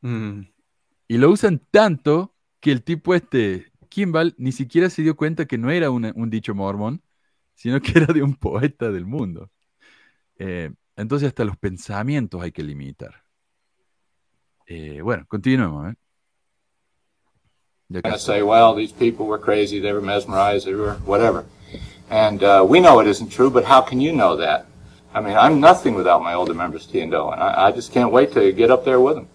Mm. 0.01 0.41
Y 1.07 1.17
lo 1.19 1.29
usan 1.29 1.61
tanto 1.69 2.33
que 2.59 2.71
el 2.71 2.81
tipo 2.81 3.13
este, 3.13 3.71
Kimball, 3.89 4.33
ni 4.39 4.51
siquiera 4.51 4.89
se 4.89 5.03
dio 5.03 5.15
cuenta 5.15 5.45
que 5.45 5.59
no 5.59 5.69
era 5.69 5.91
un 5.91 6.29
dicho 6.31 6.55
mormón, 6.55 7.03
sino 7.55 7.81
que 7.81 7.93
era 7.95 8.13
de 8.13 8.21
un 8.21 8.35
poeta 8.35 8.91
del 8.91 9.05
mundo. 9.05 9.49
Eh, 10.37 10.71
entonces 10.95 11.29
hasta 11.29 11.43
los 11.43 11.57
pensamientos 11.57 12.41
hay 12.41 12.51
que 12.51 12.63
limitar. 12.63 13.23
Eh, 14.67 15.01
bueno, 15.01 15.25
continuemos. 15.27 15.91
¿eh? 15.91 15.95
To 18.03 18.17
say, 18.17 18.41
well, 18.41 18.75
these 18.75 18.91
people 18.91 19.25
were 19.27 19.39
crazy, 19.39 19.79
they 19.79 19.93
were 19.93 20.01
mesmerized, 20.01 20.65
they 20.65 20.73
were 20.73 20.95
whatever. 21.05 21.45
And 22.09 22.43
uh, 22.43 22.65
we 22.67 22.79
know 22.79 22.99
it 22.99 23.07
isn't 23.07 23.31
true, 23.31 23.49
but 23.49 23.63
how 23.63 23.81
can 23.81 23.99
you 23.99 24.11
know 24.11 24.35
that? 24.37 24.65
I 25.13 25.21
mean, 25.21 25.37
I'm 25.37 25.59
nothing 25.59 25.95
without 25.95 26.21
my 26.21 26.33
older 26.33 26.53
members, 26.53 26.87
T 26.87 27.01
and 27.01 27.13
O, 27.13 27.29
and 27.29 27.41
I, 27.41 27.67
I 27.67 27.71
just 27.71 27.93
can't 27.93 28.11
wait 28.11 28.33
to 28.33 28.51
get 28.51 28.69
up 28.69 28.83
there 28.83 28.99
with 28.99 29.15
them. 29.15 29.27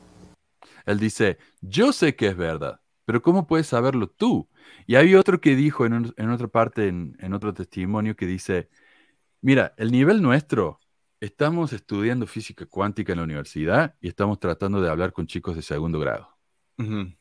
Él 0.85 0.99
dice, 0.99 1.39
yo 1.61 1.93
sé 1.93 2.17
que 2.17 2.29
es 2.29 2.37
verdad, 2.37 2.81
pero 3.05 3.23
¿cómo 3.23 3.47
puedes 3.47 3.69
saberlo 3.69 4.09
tú? 4.09 4.49
Y 4.91 4.97
hay 4.97 5.15
otro 5.15 5.41
que 5.41 5.55
dijo 5.55 5.87
en, 5.87 6.13
en 6.17 6.31
otra 6.31 6.49
parte, 6.49 6.89
en, 6.89 7.17
en, 7.21 7.33
otro 7.33 7.55
testimonio, 7.55 8.17
que 8.17 8.27
dice, 8.27 8.69
mira, 9.41 9.73
el 9.77 9.93
nivel 9.93 10.21
nuestro, 10.21 10.81
estamos 11.21 11.73
estudiando 11.73 12.27
física 12.27 12.67
cuántica 12.67 13.13
en 13.13 13.19
la 13.19 13.25
universidad 13.25 13.95
y 14.01 14.09
estamos 14.09 14.41
tratando 14.41 14.81
de 14.81 14.91
hablar 14.91 15.13
con 15.13 15.29
chicos 15.29 15.55
de 15.55 15.63
segundo 15.63 16.01
grado. 16.01 16.37
Uh 16.79 16.83
-huh. 16.83 17.17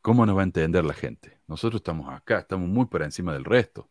¿Cómo 0.00 0.24
nos 0.24 0.34
va 0.34 0.40
a 0.40 0.44
entender 0.44 0.82
la 0.82 0.94
gente? 0.94 1.42
Nosotros 1.46 1.80
estamos 1.80 2.08
acá, 2.08 2.38
estamos 2.38 2.70
muy 2.70 2.86
por 2.86 3.02
encima 3.02 3.34
del 3.34 3.44
resto. 3.44 3.90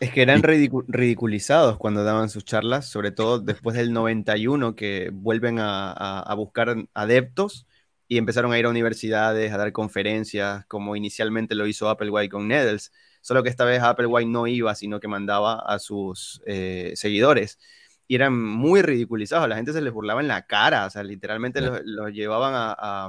Es 0.00 0.12
que 0.12 0.20
eran 0.20 0.42
ridiculizados 0.42 1.78
cuando 1.78 2.04
daban 2.04 2.28
sus 2.28 2.44
charlas, 2.44 2.90
sobre 2.90 3.12
todo 3.12 3.38
después 3.38 3.74
del 3.74 3.94
91, 3.94 4.74
que 4.74 5.08
vuelven 5.10 5.56
a, 5.58 6.34
buscar 6.36 6.86
adeptos 6.92 7.66
y 8.08 8.18
empezaron 8.18 8.52
a 8.52 8.58
ir 8.58 8.66
a 8.66 8.70
universidades, 8.70 9.52
a 9.52 9.56
dar 9.56 9.72
conferencias, 9.72 10.66
como 10.66 10.96
inicialmente 10.96 11.54
lo 11.54 11.66
hizo 11.66 11.88
Applewhite 11.88 12.30
con 12.30 12.48
Needles. 12.48 12.92
Solo 13.20 13.42
que 13.42 13.48
esta 13.48 13.64
vez 13.64 13.82
Applewhite 13.82 14.30
no 14.30 14.46
iba, 14.46 14.74
sino 14.74 15.00
que 15.00 15.08
mandaba 15.08 15.58
a 15.60 15.78
sus 15.78 16.42
eh, 16.46 16.92
seguidores. 16.96 17.58
Y 18.06 18.16
eran 18.16 18.38
muy 18.38 18.82
ridiculizados, 18.82 19.48
la 19.48 19.56
gente 19.56 19.72
se 19.72 19.80
les 19.80 19.92
burlaba 19.92 20.20
en 20.20 20.28
la 20.28 20.46
cara, 20.46 20.86
o 20.86 20.90
sea, 20.90 21.02
literalmente 21.02 21.60
los, 21.62 22.12
llevaban 22.12 22.52
a 22.54 23.08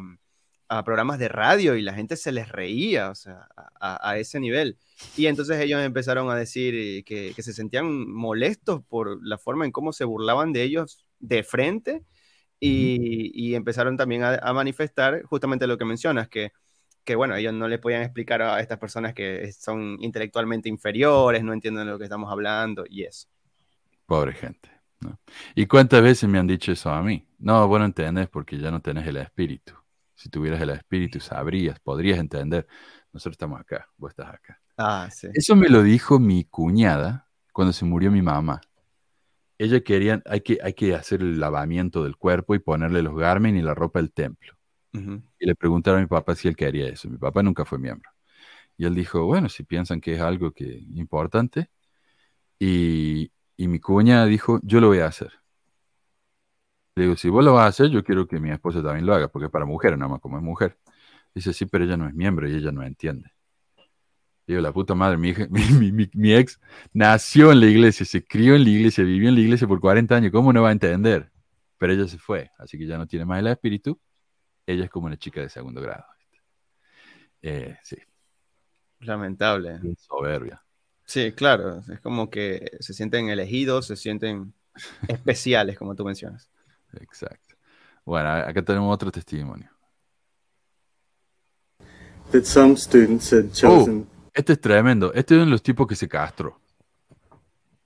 a 0.68 0.84
programas 0.84 1.20
de 1.20 1.28
radio 1.28 1.76
y 1.76 1.82
la 1.82 1.94
gente 1.94 2.16
se 2.16 2.32
les 2.32 2.50
reía, 2.50 3.10
o 3.10 3.16
sea, 3.16 3.48
a, 3.80 4.18
ese 4.18 4.40
nivel. 4.40 4.78
Y 5.16 5.28
entonces 5.28 5.60
ellos 5.60 5.82
empezaron 5.82 6.30
a 6.30 6.36
decir 6.36 6.74
eh, 6.76 7.04
que, 7.04 7.34
se 7.42 7.54
sentían 7.54 8.10
molestos 8.12 8.84
por 8.88 9.20
la 9.26 9.38
forma 9.38 9.66
en 9.66 9.72
cómo 9.72 9.94
se 9.94 10.06
burlaban 10.06 10.54
de 10.54 10.64
ellos 10.64 11.06
de 11.20 11.44
frente 11.44 12.04
y, 12.66 13.32
y 13.34 13.56
empezaron 13.56 13.98
también 13.98 14.24
a, 14.24 14.36
a, 14.36 14.54
manifestar 14.54 15.24
justamente 15.24 15.68
lo 15.68 15.78
que 15.78 15.86
mencionas, 15.86 16.28
que, 16.28 16.52
que 17.04 17.16
bueno, 17.16 17.36
ellos 17.36 17.54
no 17.54 17.68
le 17.68 17.80
podían 17.80 18.02
explicar 18.02 18.42
a 18.42 18.60
estas 18.60 18.80
personas 18.80 19.14
que 19.14 19.52
son 19.52 19.98
intelectualmente 20.02 20.70
inferiores, 20.70 21.44
no 21.44 21.54
entienden 21.54 21.86
de 21.86 21.92
lo 21.92 21.98
que 21.98 22.06
estamos 22.06 22.32
hablando 22.32 22.84
y 22.90 23.04
eso. 23.04 23.28
Pobre 24.06 24.34
gente. 24.34 24.70
¿no? 25.02 25.20
¿Y 25.56 25.68
cuántas 25.68 26.02
veces 26.02 26.30
me 26.30 26.40
han 26.40 26.48
dicho 26.48 26.72
eso 26.72 26.90
a 26.90 27.02
mí? 27.02 27.28
No, 27.38 27.68
bueno, 27.68 27.86
entendés 27.86 28.28
porque 28.28 28.58
ya 28.58 28.72
no 28.72 28.82
tenés 28.82 29.08
el 29.08 29.18
espíritu. 29.18 29.74
Si 30.16 30.30
tuvieras 30.30 30.62
el 30.62 30.72
espíritu, 30.72 31.20
sabrías, 31.20 31.80
podrías 31.80 32.18
entender. 32.20 32.68
Nosotros 33.12 33.34
estamos 33.34 33.60
acá, 33.60 33.88
vos 33.98 34.12
estás 34.12 34.34
acá. 34.34 34.60
Ah, 34.78 35.10
sí. 35.12 35.28
Eso 35.34 35.56
me 35.56 35.70
lo 35.70 35.84
dijo 35.84 36.20
mi 36.20 36.46
cuñada 36.46 37.28
cuando 37.54 37.72
se 37.72 37.86
murió 37.86 38.12
mi 38.12 38.22
mamá. 38.22 38.62
Ella 39.58 39.82
quería, 39.82 40.22
hay 40.26 40.42
que, 40.42 40.60
hay 40.62 40.74
que 40.74 40.96
hacer 40.96 41.22
el 41.22 41.40
lavamiento 41.40 42.04
del 42.04 42.18
cuerpo 42.18 42.56
y 42.56 42.60
ponerle 42.60 43.02
los 43.02 43.16
garmen 43.16 43.56
y 43.58 43.62
la 43.62 43.74
ropa 43.74 44.00
del 44.00 44.12
templo. 44.12 44.54
Uh 44.94 44.98
-huh. 45.00 45.24
Y 45.40 45.46
le 45.46 45.56
preguntaron 45.56 46.00
a 46.00 46.04
mi 46.04 46.08
papá 46.08 46.36
si 46.36 46.48
él 46.48 46.56
quería 46.56 46.88
eso. 46.90 47.10
Mi 47.10 47.18
papá 47.18 47.44
nunca 47.44 47.66
fue 47.66 47.80
miembro. 47.80 48.10
Y 48.78 48.86
él 48.86 48.96
dijo, 48.96 49.26
bueno, 49.26 49.50
si 49.50 49.64
piensan 49.64 50.02
que 50.02 50.16
es 50.16 50.22
algo 50.22 50.52
que 50.54 50.66
importante. 50.96 51.70
Y, 52.60 53.32
y 53.58 53.68
mi 53.68 53.80
cuñada 53.80 54.26
dijo, 54.26 54.60
yo 54.64 54.82
lo 54.82 54.88
voy 54.90 55.00
a 55.00 55.08
hacer. 55.08 55.32
Le 56.96 57.04
digo, 57.04 57.16
si 57.18 57.30
vos 57.30 57.44
lo 57.44 57.54
vas 57.54 57.66
a 57.66 57.68
hacer, 57.68 57.90
yo 57.90 58.04
quiero 58.04 58.28
que 58.28 58.40
mi 58.40 58.52
esposa 58.52 58.82
también 58.82 59.06
lo 59.06 59.14
haga, 59.14 59.28
porque 59.30 59.46
es 59.48 59.52
para 59.52 59.66
mujeres, 59.66 59.98
nada 60.00 60.12
más 60.12 60.22
como 60.22 60.38
es 60.38 60.44
mujer. 60.44 60.78
Dice, 61.34 61.54
sí, 61.54 61.66
pero 61.66 61.84
ella 61.86 61.98
no 61.98 62.08
es 62.08 62.14
miembro 62.16 62.50
y 62.50 62.56
ella 62.56 62.72
no 62.72 62.84
entiende. 62.84 63.32
Digo, 64.48 64.62
la 64.62 64.72
puta 64.72 64.94
madre, 64.94 65.18
mi, 65.18 65.30
hija, 65.30 65.48
mi, 65.50 65.92
mi, 65.92 66.10
mi, 66.14 66.34
ex 66.34 66.60
nació 66.94 67.52
en 67.52 67.62
la 67.62 67.66
iglesia, 67.66 68.06
se 68.06 68.24
crió 68.24 68.56
en 68.56 68.64
la 68.64 68.70
iglesia, 68.70 69.04
vivió 69.04 69.30
en 69.30 69.36
la 69.36 69.42
iglesia 69.42 69.68
por 69.68 69.80
40 69.80 70.16
años, 70.16 70.32
¿cómo 70.32 70.54
no 70.54 70.62
va 70.62 70.70
a 70.70 70.74
entender? 70.74 71.32
Pero 71.78 71.94
ella 71.94 72.08
se 72.08 72.18
fue, 72.18 72.52
así 72.58 72.78
que 72.78 72.86
ya 72.86 72.98
no 72.98 73.08
tiene 73.08 73.26
más 73.26 73.40
el 73.40 73.48
espíritu. 73.48 74.00
Ella 74.66 74.86
es 74.86 74.90
como 74.90 75.08
una 75.08 75.18
chica 75.18 75.42
de 75.42 75.50
segundo 75.50 75.82
grado. 75.82 76.06
Eh, 77.42 77.78
sí. 77.84 77.98
Lamentable. 79.02 79.80
Soberbia. 79.98 80.64
Sí, 81.06 81.32
claro, 81.34 81.84
es 81.92 82.00
como 82.00 82.30
que 82.30 82.72
se 82.80 82.94
sienten 82.94 83.30
elegidos, 83.30 83.88
se 83.88 83.96
sienten 83.96 84.54
especiales, 85.08 85.78
como 85.78 85.96
tú 85.96 86.04
mencionas. 86.04 86.50
Exacto. 87.00 87.56
Bueno, 88.04 88.30
acá 88.30 88.62
tenemos 88.64 88.94
otro 88.94 89.12
testimonio. 89.12 89.70
That 92.32 92.46
some 92.46 92.76
students 92.76 93.32
had 93.32 93.52
chosen... 93.54 94.08
Oh, 94.10 94.15
este 94.36 94.54
es 94.54 94.62
tremendo. 94.62 95.14
Este 95.14 95.34
es 95.34 95.38
uno 95.38 95.46
de 95.46 95.52
los 95.52 95.64
tipos 95.64 95.88
que 95.88 95.96
se 95.96 96.08
castró. 96.08 96.60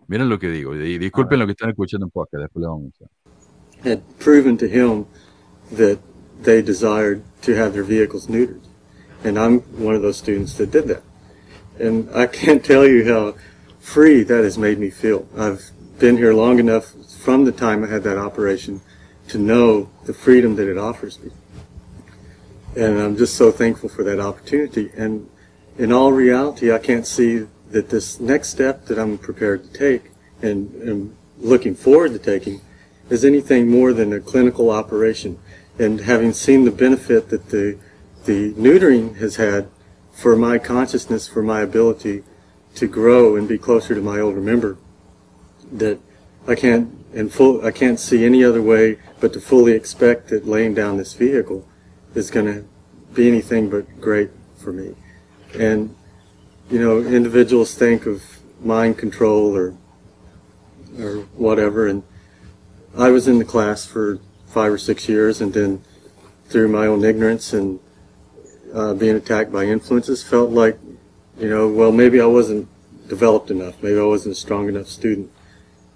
Miren 0.08 0.28
lo 0.28 0.40
que 0.40 0.50
digo. 0.50 0.76
Y 0.76 0.98
disculpen 0.98 1.40
lo 1.40 1.46
que 1.46 1.52
están 1.52 1.70
escuchando 1.70 2.08
en 2.08 2.10
podcast. 2.10 2.42
Después 2.42 2.62
le 2.62 2.68
vamos 2.68 2.94
a. 3.02 3.88
Had 3.88 4.02
proven 4.18 4.58
to 4.58 4.66
him 4.66 5.06
that 5.78 6.00
they 6.44 6.62
desired 6.62 7.22
to 7.44 7.54
have 7.54 7.74
their 7.74 7.84
vehicles 7.84 8.28
neutered. 8.28 8.62
And 9.24 9.38
I'm 9.38 9.60
one 9.78 9.96
of 9.96 10.02
those 10.02 10.18
students 10.18 10.56
that 10.58 10.72
did 10.72 10.88
that. 10.88 11.04
And 11.80 12.10
I 12.14 12.26
can't 12.26 12.66
tell 12.66 12.86
you 12.86 13.06
how 13.06 13.36
free 13.80 14.24
that 14.24 14.44
has 14.44 14.58
made 14.58 14.80
me 14.80 14.90
feel. 14.90 15.28
I've 15.38 15.72
been 16.00 16.18
here 16.18 16.34
long 16.34 16.60
enough 16.60 16.94
from 17.20 17.46
the 17.46 17.52
time 17.52 17.84
I 17.84 17.88
had 17.88 18.04
that 18.04 18.18
operation 18.18 18.82
to 19.28 19.38
know 19.38 19.90
the 20.06 20.14
freedom 20.14 20.56
that 20.56 20.68
it 20.68 20.78
offers 20.78 21.20
me. 21.20 21.32
And 22.76 23.00
I'm 23.00 23.16
just 23.16 23.36
so 23.36 23.52
thankful 23.52 23.90
for 23.90 24.04
that 24.04 24.20
opportunity. 24.20 24.90
And 24.98 25.30
in 25.80 25.94
all 25.94 26.12
reality, 26.12 26.74
I 26.74 26.78
can't 26.78 27.08
see 27.08 27.48
that 27.72 27.90
this 27.90 28.20
next 28.20 28.50
step 28.50 28.86
that 28.88 29.00
I'm 29.00 29.18
prepared 29.18 29.64
to 29.64 29.72
take 29.72 30.12
and, 30.42 30.70
and 30.82 31.16
looking 31.40 31.74
forward 31.74 32.12
to 32.12 32.20
taking 32.20 32.60
is 33.10 33.24
anything 33.24 33.70
more 33.70 33.94
than 33.94 34.12
a 34.12 34.20
clinical 34.20 34.70
operation. 34.70 35.40
And 35.80 36.02
having 36.02 36.34
seen 36.34 36.66
the 36.66 36.72
benefit 36.72 37.30
that 37.30 37.50
the, 37.50 37.78
the 38.26 38.54
neutering 38.56 39.16
has 39.20 39.38
had 39.38 39.70
for 40.12 40.36
my 40.36 40.58
consciousness, 40.58 41.30
for 41.30 41.42
my 41.42 41.62
ability 41.62 42.24
to 42.76 42.88
grow 42.88 43.38
and 43.38 43.48
be 43.48 43.58
closer 43.58 43.96
to 43.96 44.02
my 44.02 44.20
older 44.20 44.42
member, 44.42 44.78
that 45.72 45.98
I 46.46 46.56
can't 46.56 46.94
and 47.14 47.32
full 47.32 47.66
I 47.66 47.72
can't 47.72 48.00
see 48.00 48.26
any 48.26 48.44
other 48.44 48.62
way 48.62 49.00
but 49.20 49.34
to 49.34 49.42
fully 49.42 49.72
expect 49.72 50.28
that 50.28 50.46
laying 50.46 50.74
down 50.74 50.98
this 50.98 51.14
vehicle 51.14 51.68
is 52.14 52.30
going 52.30 52.46
to 52.46 52.66
be 53.14 53.28
anything 53.28 53.70
but 53.70 54.02
great 54.02 54.30
for 54.58 54.74
me. 54.74 54.96
And 55.58 55.96
you 56.70 56.80
know, 56.80 57.00
individuals 57.00 57.74
think 57.74 58.06
of 58.06 58.24
mind 58.62 58.98
control 58.98 59.56
or 59.56 59.76
or 61.00 61.18
whatever, 61.36 61.88
and 61.88 62.04
I 62.98 63.10
was 63.10 63.28
in 63.28 63.40
the 63.40 63.46
class 63.46 63.86
for 63.86 64.20
five 64.48 64.72
or 64.72 64.78
six 64.78 65.08
years, 65.08 65.42
and 65.42 65.54
then 65.54 65.82
through 66.48 66.68
my 66.68 66.88
own 66.88 67.04
ignorance 67.04 67.54
and 67.54 67.80
uh, 68.74 68.94
being 68.94 69.16
attacked 69.16 69.52
by 69.52 69.66
influences, 69.66 70.24
felt 70.24 70.50
like, 70.50 70.78
you 71.40 71.50
know, 71.50 71.68
well, 71.68 71.92
maybe 71.92 72.20
I 72.20 72.26
wasn't 72.26 72.68
developed 73.08 73.52
enough, 73.52 73.82
maybe 73.82 74.00
I 74.00 74.04
wasn't 74.04 74.34
a 74.34 74.40
strong 74.40 74.68
enough 74.68 74.88
student 74.88 75.32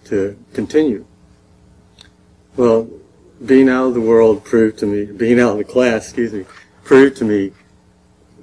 to 0.05 0.37
continue. 0.53 1.05
Well, 2.55 2.89
being 3.43 3.67
out 3.69 3.87
of 3.87 3.93
the 3.95 4.01
world 4.01 4.43
proved 4.43 4.79
to 4.79 4.85
me, 4.85 5.05
being 5.05 5.39
out 5.39 5.53
of 5.53 5.57
the 5.57 5.63
class, 5.63 6.05
excuse 6.05 6.31
me, 6.33 6.45
proved 6.83 7.17
to 7.17 7.25
me 7.25 7.51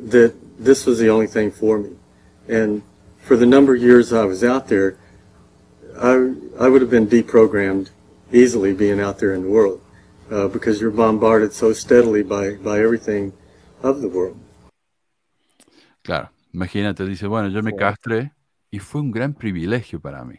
that 0.09 0.35
this 0.61 0.87
was 0.87 0.99
the 0.99 1.09
only 1.09 1.27
thing 1.27 1.51
for 1.51 1.79
me. 1.79 1.91
And 2.49 2.83
for 3.19 3.37
the 3.37 3.47
number 3.47 3.75
of 3.75 3.83
years 3.83 4.13
I 4.13 4.25
was 4.25 4.45
out 4.45 4.69
there, 4.69 4.97
I, 5.99 6.35
I 6.59 6.69
would 6.69 6.83
have 6.83 6.91
been 6.91 7.09
deprogrammed 7.09 7.91
easily 8.33 8.73
being 8.73 9.01
out 9.01 9.19
there 9.19 9.35
in 9.35 9.43
the 9.43 9.49
world 9.49 9.81
uh, 10.31 10.49
because 10.49 10.81
you're 10.81 10.91
bombarded 10.91 11.53
so 11.53 11.73
steadily 11.73 12.23
by, 12.23 12.55
by 12.55 12.81
everything 12.81 13.33
of 13.83 14.01
the 14.01 14.09
world. 14.09 14.37
Claro, 16.03 16.31
imagínate, 16.53 17.05
dice, 17.05 17.27
bueno, 17.27 17.49
yo 17.49 17.63
me 17.63 17.75
castré 17.75 18.33
y 18.71 18.79
fue 18.79 19.01
un 19.01 19.11
gran 19.11 19.35
privilegio 19.35 20.01
para 20.01 20.25
mí. 20.25 20.39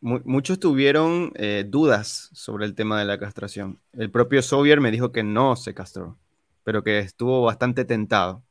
muchos 0.00 0.60
tuvieron 0.60 1.32
eh, 1.34 1.64
dudas 1.66 2.30
sobre 2.32 2.64
el 2.64 2.74
tema 2.74 2.98
de 3.00 3.06
la 3.06 3.18
castración. 3.18 3.80
El 3.92 4.10
propio 4.10 4.40
Sovier 4.40 4.80
me 4.80 4.92
dijo 4.92 5.10
que 5.10 5.24
no 5.24 5.56
se 5.56 5.74
castró, 5.74 6.16
pero 6.66 6.82
que 6.82 6.98
estuvo 6.98 7.42
bastante 7.42 7.84
tentado. 7.84 8.42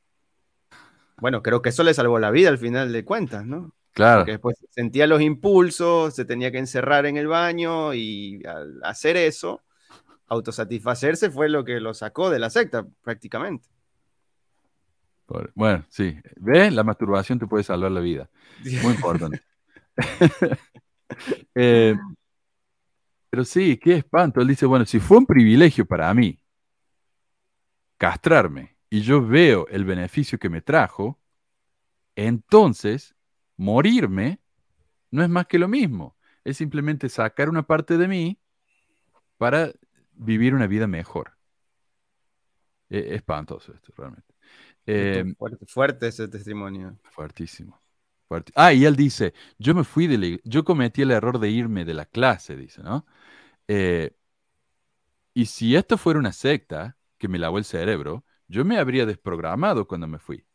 Bueno, 1.18 1.44
creo 1.44 1.62
que 1.62 1.68
eso 1.68 1.84
le 1.84 1.94
salvó 1.94 2.18
la 2.18 2.32
vida 2.32 2.48
al 2.48 2.58
final 2.58 2.94
de 2.94 3.04
cuentas, 3.04 3.46
¿no? 3.46 3.74
Claro. 3.92 4.22
Porque 4.22 4.32
después 4.32 4.56
sentía 4.70 5.06
los 5.06 5.22
impulsos, 5.22 6.16
se 6.16 6.24
tenía 6.24 6.50
que 6.50 6.60
encerrar 6.60 7.06
en 7.08 7.18
el 7.18 7.28
baño 7.28 7.94
y 7.94 8.42
al 8.46 8.80
hacer 8.84 9.18
eso, 9.18 9.64
autosatisfacerse 10.28 11.30
fue 11.30 11.50
lo 11.50 11.66
que 11.66 11.82
lo 11.82 11.94
sacó 11.94 12.30
de 12.30 12.40
la 12.40 12.50
secta, 12.50 12.88
prácticamente. 13.04 13.68
Bueno, 15.54 15.84
sí. 15.90 16.18
¿Ves? 16.38 16.72
La 16.72 16.86
masturbación 16.86 17.38
te 17.38 17.48
puede 17.48 17.66
salvar 17.66 17.92
la 17.92 18.00
vida. 18.00 18.30
Muy 18.82 18.94
importante. 18.96 19.42
eh, 21.54 21.98
pero 23.30 23.44
sí, 23.44 23.76
qué 23.76 23.96
espanto. 23.96 24.40
Él 24.40 24.48
dice, 24.48 24.66
bueno, 24.66 24.86
si 24.86 25.02
fue 25.02 25.18
un 25.18 25.26
privilegio 25.26 25.86
para 25.86 26.14
mí 26.14 26.40
castrarme 27.98 28.78
y 28.90 29.02
yo 29.02 29.26
veo 29.26 29.68
el 29.68 29.86
beneficio 29.86 30.40
que 30.40 30.50
me 30.50 30.62
trajo, 30.62 31.20
entonces 32.16 33.16
morirme 33.58 34.40
no 35.12 35.24
es 35.24 35.30
más 35.30 35.48
que 35.48 35.60
lo 35.60 35.68
mismo. 35.68 36.16
Es 36.44 36.58
simplemente 36.58 37.10
sacar 37.10 37.50
una 37.50 37.64
parte 37.64 37.98
de 37.98 38.08
mí 38.08 38.40
para 39.38 39.72
vivir 40.14 40.54
una 40.54 40.68
vida 40.68 40.88
mejor. 40.88 41.36
Es 42.90 43.06
espantoso 43.14 43.74
esto, 43.74 43.94
realmente. 43.98 44.34
Eh, 44.86 45.34
fuerte, 45.38 45.66
fuerte, 45.66 46.08
ese 46.08 46.28
testimonio. 46.28 46.98
Fuertísimo. 47.12 47.82
Fuerte. 48.28 48.52
Ah, 48.56 48.74
y 48.74 48.86
él 48.86 48.96
dice, 48.96 49.34
yo 49.58 49.74
me 49.74 49.84
fui 49.84 50.08
de 50.08 50.18
la, 50.18 50.38
yo 50.44 50.64
cometí 50.64 51.02
el 51.02 51.12
error 51.12 51.40
de 51.40 51.50
irme 51.50 51.86
de 51.86 51.94
la 51.94 52.06
clase, 52.06 52.56
dice, 52.56 52.84
¿no? 52.84 53.06
Eh, 53.68 54.16
y 55.34 55.48
si 55.48 55.76
esto 55.76 55.98
fuera 55.98 56.20
una 56.20 56.32
secta 56.32 56.98
que 57.26 57.30
me 57.32 57.40
lavó 57.40 57.58
el 57.58 57.66
cerebro, 57.66 58.24
yo 58.48 58.64
me 58.64 58.78
habría 58.78 59.08
desprogramado 59.08 59.88
cuando 59.88 60.06
me 60.08 60.20
fui. 60.20 60.46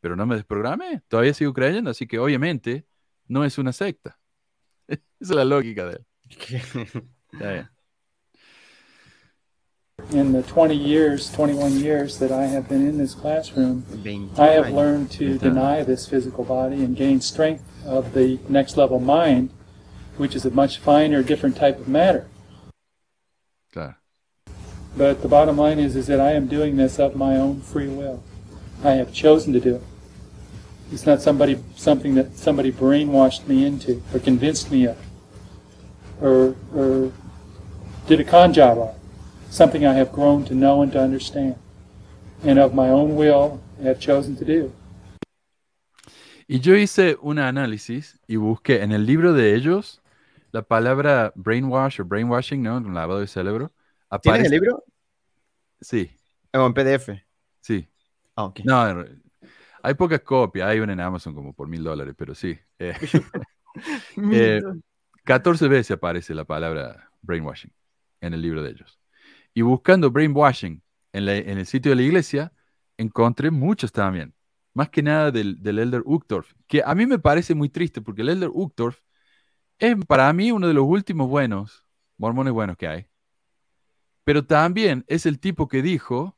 Pero 0.00 0.14
no 0.14 0.24
me 0.24 0.36
desprogramé, 0.36 1.02
todavía 1.08 1.34
sigo 1.34 1.52
creyendo, 1.52 1.90
así 1.90 2.06
que 2.06 2.20
obviamente 2.20 2.86
no 3.26 3.44
es 3.44 3.58
una 3.58 3.72
secta. 3.72 4.20
Esa 4.86 5.02
es 5.18 5.30
la 5.30 5.44
lógica 5.44 5.84
de 5.86 5.94
él. 5.94 6.06
yeah. 7.40 7.68
In 10.12 10.32
the 10.32 10.42
20 10.42 10.74
years, 10.76 11.30
21 11.32 11.80
years 11.80 12.18
that 12.18 12.30
I 12.30 12.46
have 12.46 12.68
been 12.68 12.86
in 12.88 12.98
this 12.98 13.14
classroom, 13.14 13.84
I 14.38 14.48
have 14.48 14.70
learned 14.70 15.10
to 15.12 15.38
deny 15.38 15.82
this 15.82 16.06
physical 16.06 16.44
body 16.44 16.84
and 16.84 16.96
gain 16.96 17.20
strength 17.20 17.64
of 17.84 18.12
the 18.12 18.38
next 18.48 18.76
level 18.76 19.00
mind, 19.00 19.50
which 20.18 20.34
is 20.34 20.44
a 20.44 20.50
much 20.50 20.78
finer, 20.78 21.22
different 21.22 21.56
type 21.56 21.78
of 21.78 21.88
matter. 21.88 22.28
But 24.96 25.22
the 25.22 25.28
bottom 25.28 25.56
line 25.56 25.78
is, 25.78 25.96
is 25.96 26.06
that 26.08 26.20
I 26.20 26.32
am 26.32 26.46
doing 26.46 26.76
this 26.76 26.98
of 26.98 27.16
my 27.16 27.36
own 27.36 27.60
free 27.60 27.88
will. 27.88 28.22
I 28.84 28.92
have 28.92 29.12
chosen 29.12 29.52
to 29.54 29.60
do 29.60 29.76
it. 29.76 29.82
It's 30.92 31.06
not 31.06 31.22
somebody 31.22 31.58
something 31.74 32.14
that 32.16 32.36
somebody 32.36 32.70
brainwashed 32.70 33.46
me 33.48 33.64
into 33.64 34.02
or 34.12 34.20
convinced 34.20 34.70
me 34.70 34.86
of 34.86 34.98
or, 36.20 36.54
or 36.74 37.12
did 38.06 38.20
a 38.20 38.24
con 38.24 38.52
job 38.52 38.78
on, 38.78 38.94
something 39.50 39.86
I 39.86 39.94
have 39.94 40.12
grown 40.12 40.44
to 40.44 40.54
know 40.54 40.82
and 40.82 40.92
to 40.92 41.00
understand, 41.00 41.56
and 42.44 42.58
of 42.58 42.74
my 42.74 42.88
own 42.88 43.16
will 43.16 43.60
have 43.82 43.98
chosen 43.98 44.36
to 44.36 44.44
do. 44.44 44.72
Y 46.48 46.60
yo 46.60 46.74
hice 46.74 47.16
un 47.22 47.38
análisis 47.38 48.18
y 48.26 48.36
busqué 48.36 48.82
en 48.82 48.92
el 48.92 49.06
libro 49.06 49.32
de 49.32 49.54
ellos 49.54 50.00
la 50.52 50.62
palabra 50.62 51.32
brainwash 51.34 52.00
o 52.00 52.04
brainwashing, 52.04 52.62
¿no? 52.62 52.76
Un 52.76 52.94
lavado 52.94 53.20
de 53.20 53.26
cerebro. 53.26 53.72
¿Tienes 54.20 54.44
el 54.44 54.50
libro? 54.50 54.84
Sí. 55.80 56.10
¿O 56.52 56.66
en 56.66 56.74
PDF? 56.74 57.24
Sí. 57.60 57.88
Ah, 58.36 58.44
ok. 58.44 58.60
No, 58.64 59.04
hay 59.82 59.94
pocas 59.94 60.20
copias, 60.20 60.68
hay 60.68 60.80
una 60.80 60.92
en 60.92 61.00
Amazon 61.00 61.34
como 61.34 61.52
por 61.52 61.68
mil 61.68 61.82
dólares, 61.82 62.14
pero 62.16 62.34
sí. 62.34 62.58
Eh, 62.78 62.94
eh, 64.32 64.60
14 65.24 65.68
veces 65.68 65.92
aparece 65.92 66.34
la 66.34 66.44
palabra 66.44 67.10
brainwashing 67.22 67.72
en 68.20 68.34
el 68.34 68.42
libro 68.42 68.62
de 68.62 68.70
ellos. 68.70 68.98
Y 69.54 69.62
buscando 69.62 70.10
brainwashing 70.10 70.82
en, 71.12 71.28
en 71.28 71.58
el 71.58 71.66
sitio 71.66 71.90
de 71.90 71.96
la 71.96 72.02
iglesia, 72.02 72.52
encontré 72.96 73.50
muchos 73.50 73.92
también. 73.92 74.34
Más 74.74 74.88
que 74.88 75.02
nada 75.02 75.30
del, 75.30 75.62
del 75.62 75.78
Elder 75.78 76.02
Uchtdorf, 76.04 76.52
que 76.66 76.82
a 76.84 76.94
mí 76.94 77.06
me 77.06 77.18
parece 77.18 77.54
muy 77.54 77.68
triste 77.68 78.00
porque 78.00 78.22
el 78.22 78.30
Elder 78.30 78.50
Uchtdorf 78.52 79.00
es 79.78 79.96
para 80.06 80.32
mí 80.32 80.52
uno 80.52 80.66
de 80.68 80.74
los 80.74 80.84
últimos 80.86 81.28
buenos, 81.28 81.84
mormones 82.16 82.52
buenos 82.52 82.76
que 82.76 82.88
hay. 82.88 83.06
Pero 84.24 84.44
también 84.46 85.04
es 85.08 85.26
el 85.26 85.38
tipo 85.40 85.68
que 85.68 85.82
dijo, 85.82 86.36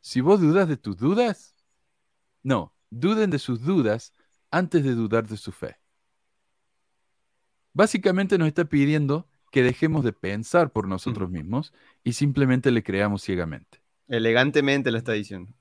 si 0.00 0.20
vos 0.20 0.40
dudas 0.40 0.68
de 0.68 0.76
tus 0.76 0.96
dudas, 0.96 1.54
no, 2.42 2.74
duden 2.90 3.30
de 3.30 3.38
sus 3.38 3.62
dudas 3.62 4.12
antes 4.50 4.84
de 4.84 4.94
dudar 4.94 5.26
de 5.26 5.36
su 5.36 5.52
fe. 5.52 5.76
Básicamente 7.72 8.38
nos 8.38 8.48
está 8.48 8.64
pidiendo 8.64 9.28
que 9.50 9.62
dejemos 9.62 10.04
de 10.04 10.12
pensar 10.12 10.72
por 10.72 10.88
nosotros 10.88 11.30
mismos 11.30 11.72
y 12.02 12.14
simplemente 12.14 12.70
le 12.70 12.82
creamos 12.82 13.22
ciegamente. 13.22 13.82
Elegantemente 14.08 14.90
lo 14.90 14.98
está 14.98 15.12
diciendo. 15.12 15.52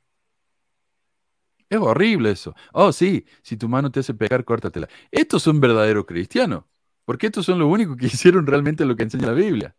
Es 1.69 1.79
horrible 1.79 2.31
eso. 2.31 2.55
Oh, 2.71 2.91
sí, 2.91 3.25
si 3.41 3.57
tu 3.57 3.67
mano 3.67 3.91
te 3.91 3.99
hace 3.99 4.13
pegar, 4.13 4.45
córtatela. 4.45 4.87
Estos 5.11 5.43
son 5.43 5.59
verdaderos 5.59 6.05
cristianos, 6.05 6.63
porque 7.03 7.27
estos 7.27 7.45
son 7.45 7.59
los 7.59 7.67
únicos 7.67 7.97
que 7.97 8.05
hicieron 8.07 8.45
realmente 8.47 8.85
lo 8.85 8.95
que 8.95 9.03
enseña 9.03 9.27
la 9.27 9.33
Biblia. 9.33 9.75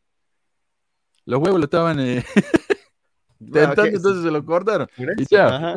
Los 1.26 1.40
huevos 1.40 1.58
lo 1.58 1.64
estaban 1.64 2.00
eh, 2.00 2.24
tentando, 3.38 3.84
entonces 3.84 4.22
se 4.22 4.30
lo 4.30 4.44
cortaron. 4.44 4.88
Y 5.18 5.26
ya. 5.28 5.76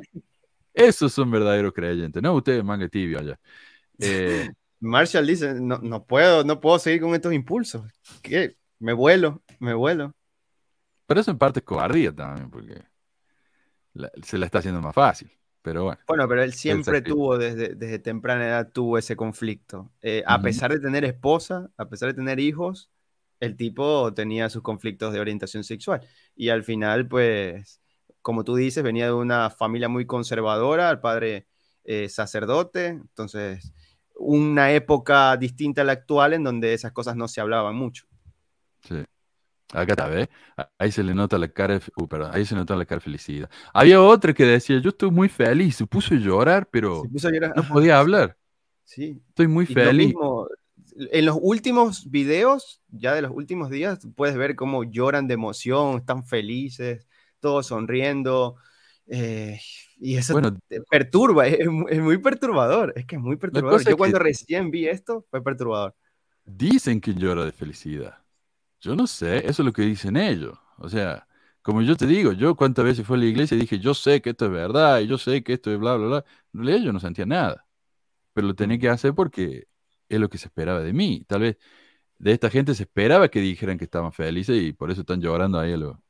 Esos 0.73 1.11
son 1.11 1.29
verdaderos 1.29 1.73
creyentes, 1.73 2.21
no 2.21 2.33
ustedes 2.33 2.63
manga 2.63 2.87
tibio 2.87 3.19
allá. 3.19 3.37
Eh, 3.97 4.47
Marshall 4.79 5.27
dice, 5.27 5.55
no, 5.55 5.79
no, 5.79 6.05
puedo, 6.05 6.43
no 6.43 6.61
puedo 6.61 6.79
seguir 6.79 7.01
con 7.01 7.13
estos 7.15 7.33
impulsos. 7.33 7.83
¿Qué? 8.21 8.55
Me 8.77 8.93
vuelo, 8.93 9.41
me 9.59 9.73
vuelo. 9.73 10.15
Pero 11.05 11.19
eso 11.19 11.31
en 11.31 11.37
parte 11.37 11.59
es 11.59 11.65
cobardía 11.65 12.15
también, 12.15 12.49
porque 12.49 12.81
se 14.23 14.37
la 14.37 14.45
está 14.45 14.59
haciendo 14.59 14.81
más 14.81 14.93
fácil. 14.93 15.29
Pero 15.61 15.83
bueno. 15.83 15.99
Bueno, 16.07 16.27
pero 16.29 16.43
él 16.43 16.53
siempre 16.53 17.01
tuvo, 17.01 17.37
desde, 17.37 17.75
desde, 17.75 17.99
temprana 17.99 18.47
edad, 18.47 18.71
tuvo 18.71 18.97
ese 18.97 19.15
conflicto. 19.15 19.91
Eh, 20.01 20.23
a 20.25 20.41
pesar 20.41 20.71
de 20.71 20.79
tener 20.79 21.03
esposa, 21.03 21.69
a 21.75 21.89
pesar 21.89 22.09
de 22.09 22.13
tener 22.13 22.39
hijos, 22.39 22.89
el 23.39 23.55
tipo 23.55 24.13
tenía 24.13 24.49
sus 24.49 24.61
conflictos 24.61 25.13
de 25.13 25.19
orientación 25.19 25.63
sexual. 25.63 26.01
Y 26.35 26.49
al 26.49 26.63
final, 26.63 27.07
pues, 27.07 27.81
como 28.21 28.43
tú 28.43 28.55
dices, 28.55 28.83
venía 28.83 29.05
de 29.05 29.13
una 29.13 29.49
familia 29.49 29.89
muy 29.89 30.05
conservadora, 30.05 30.89
el 30.89 30.99
padre 30.99 31.47
eh, 31.83 32.09
sacerdote, 32.09 32.87
entonces 32.87 33.73
una 34.19 34.73
época 34.73 35.37
distinta 35.37 35.81
a 35.81 35.85
la 35.85 35.93
actual 35.93 36.33
en 36.33 36.43
donde 36.43 36.73
esas 36.73 36.91
cosas 36.91 37.15
no 37.15 37.27
se 37.27 37.41
hablaban 37.41 37.75
mucho. 37.75 38.05
Sí. 38.83 39.03
Acá 39.71 39.93
está, 39.93 40.07
¿ves? 40.07 40.27
Ahí 40.79 40.91
se 40.91 41.03
le 41.03 41.13
nota 41.13 41.37
la 41.37 41.47
cara, 41.47 41.77
de, 41.77 41.81
uh, 41.95 42.07
perdón, 42.07 42.31
ahí 42.33 42.43
se 42.43 42.55
nota 42.55 42.75
la 42.75 42.85
cara 42.85 42.97
de 42.97 43.03
felicidad. 43.03 43.49
Había 43.71 44.01
otra 44.01 44.33
que 44.33 44.43
decía, 44.43 44.79
yo 44.79 44.89
estoy 44.89 45.11
muy 45.11 45.29
feliz, 45.29 45.75
se 45.75 45.85
puso 45.85 46.15
a 46.15 46.17
llorar, 46.17 46.67
pero 46.71 47.03
no 47.55 47.63
podía 47.67 47.99
hablar. 47.99 48.35
Sí. 48.89 49.21
Estoy 49.27 49.47
muy 49.47 49.67
feliz. 49.67 50.15
En 50.95 51.25
los 51.25 51.37
últimos 51.41 52.09
videos, 52.09 52.81
ya 52.89 53.13
de 53.13 53.21
los 53.21 53.31
últimos 53.31 53.69
días, 53.69 53.99
puedes 54.15 54.35
ver 54.35 54.55
cómo 54.55 54.83
lloran 54.83 55.27
de 55.27 55.33
emoción, 55.33 55.97
están 55.97 56.23
felices, 56.23 57.07
todos 57.39 57.67
sonriendo. 57.67 58.55
Eh, 59.07 59.59
y 59.97 60.17
eso 60.17 60.39
te 60.67 60.81
perturba, 60.81 61.47
es, 61.47 61.67
muy 61.67 62.17
perturbador, 62.19 62.93
es 62.95 63.05
que 63.05 63.15
es 63.15 63.21
muy 63.21 63.37
perturbador. 63.37 63.83
Yo 63.83 63.97
cuando 63.97 64.19
recién 64.19 64.71
vi 64.71 64.87
esto, 64.87 65.25
fue 65.29 65.43
perturbador. 65.43 65.95
Dicen 66.45 67.01
que 67.01 67.13
llora 67.13 67.45
de 67.45 67.51
felicidad. 67.51 68.17
Yo 68.81 68.95
no 68.95 69.07
sé, 69.07 69.39
eso 69.39 69.61
es 69.61 69.65
lo 69.65 69.73
que 69.73 69.81
dicen 69.81 70.15
ellos. 70.15 70.57
O 70.77 70.89
sea, 70.89 71.27
como 71.61 71.81
yo 71.81 71.95
te 71.95 72.07
digo, 72.07 72.31
yo 72.31 72.55
cuántas 72.55 72.85
veces 72.85 73.05
fui 73.05 73.17
a 73.17 73.19
la 73.19 73.25
iglesia 73.25 73.55
y 73.55 73.61
dije, 73.61 73.79
yo 73.79 73.93
sé 73.93 74.21
que 74.21 74.31
esto 74.31 74.45
es 74.45 74.51
verdad, 74.51 75.01
y 75.01 75.07
yo 75.07 75.17
sé 75.17 75.43
que 75.43 75.53
esto 75.53 75.71
es 75.71 75.79
bla, 75.79 75.95
bla, 75.95 76.07
bla. 76.07 76.25
En 76.53 76.61
realidad 76.61 76.85
yo 76.85 76.93
no 76.93 76.99
sentía 76.99 77.25
nada. 77.25 77.65
Pero 78.33 78.47
lo 78.47 78.55
tenía 78.55 78.79
que 78.79 78.89
hacer 78.89 79.13
porque 79.13 79.67
es 80.09 80.19
lo 80.19 80.29
que 80.29 80.37
se 80.37 80.47
esperaba 80.47 80.81
de 80.81 80.93
mí. 80.93 81.23
Tal 81.27 81.41
vez 81.41 81.57
de 82.17 82.33
esta 82.33 82.49
gente 82.49 82.75
se 82.75 82.83
esperaba 82.83 83.29
que 83.29 83.39
dijeran 83.41 83.77
que 83.77 83.85
estaban 83.85 84.11
felices 84.11 84.61
y 84.61 84.73
por 84.73 84.91
eso 84.91 85.01
están 85.01 85.21
llorando 85.21 85.59
ahí 85.59 85.73
a 85.73 85.77
lo 85.77 86.03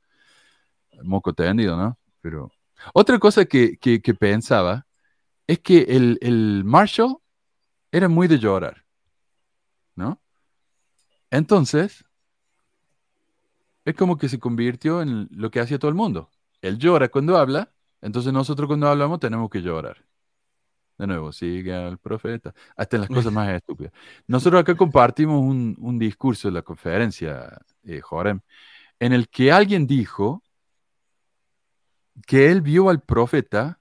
moco 1.04 1.34
tendido, 1.34 1.78
¿no? 1.78 1.98
Pero 2.22 2.52
otra 2.94 3.20
cosa 3.20 3.46
que, 3.46 3.78
pensaba 4.20 4.88
es 5.48 5.60
que 5.60 5.82
el, 5.82 6.18
el, 6.22 6.64
Marshall 6.66 7.18
era 7.92 8.08
muy 8.08 8.28
de 8.28 8.40
llorar, 8.40 8.86
¿no? 9.96 10.22
Entonces, 11.32 12.06
es 13.86 13.96
como 13.96 14.18
que 14.18 14.30
se 14.30 14.40
convirtió 14.40 15.02
en 15.02 15.28
lo 15.32 15.52
que 15.52 15.60
hacía 15.60 15.80
todo 15.80 15.90
el 15.90 15.96
mundo. 15.96 16.30
Él 16.62 16.78
llora 16.78 17.10
cuando 17.10 17.38
habla, 17.38 17.72
entonces 18.02 18.34
nosotros 18.34 18.68
cuando 18.68 18.88
hablamos 18.88 19.20
tenemos 19.20 19.50
que 19.50 19.62
llorar. 19.62 20.06
De 21.00 21.08
nuevo, 21.08 21.32
sigue 21.32 21.74
al 21.74 21.98
profeta, 21.98 22.54
hasta 22.76 22.98
en 22.98 23.02
las 23.04 23.10
cosas 23.10 23.32
más 23.34 23.50
estúpidas. 23.50 23.94
Nosotros 24.28 24.62
acá 24.62 24.76
compartimos 24.76 25.42
un, 25.42 25.98
discurso 25.98 26.50
en 26.50 26.56
la 26.56 26.62
conferencia, 26.62 27.58
eh, 27.84 28.02
Jorem, 28.02 28.42
en 29.00 29.14
el 29.14 29.30
que 29.30 29.50
alguien 29.50 29.88
dijo 29.88 30.44
que 32.28 32.52
él 32.52 32.62
vio 32.62 32.90
al 32.90 33.02
profeta 33.02 33.80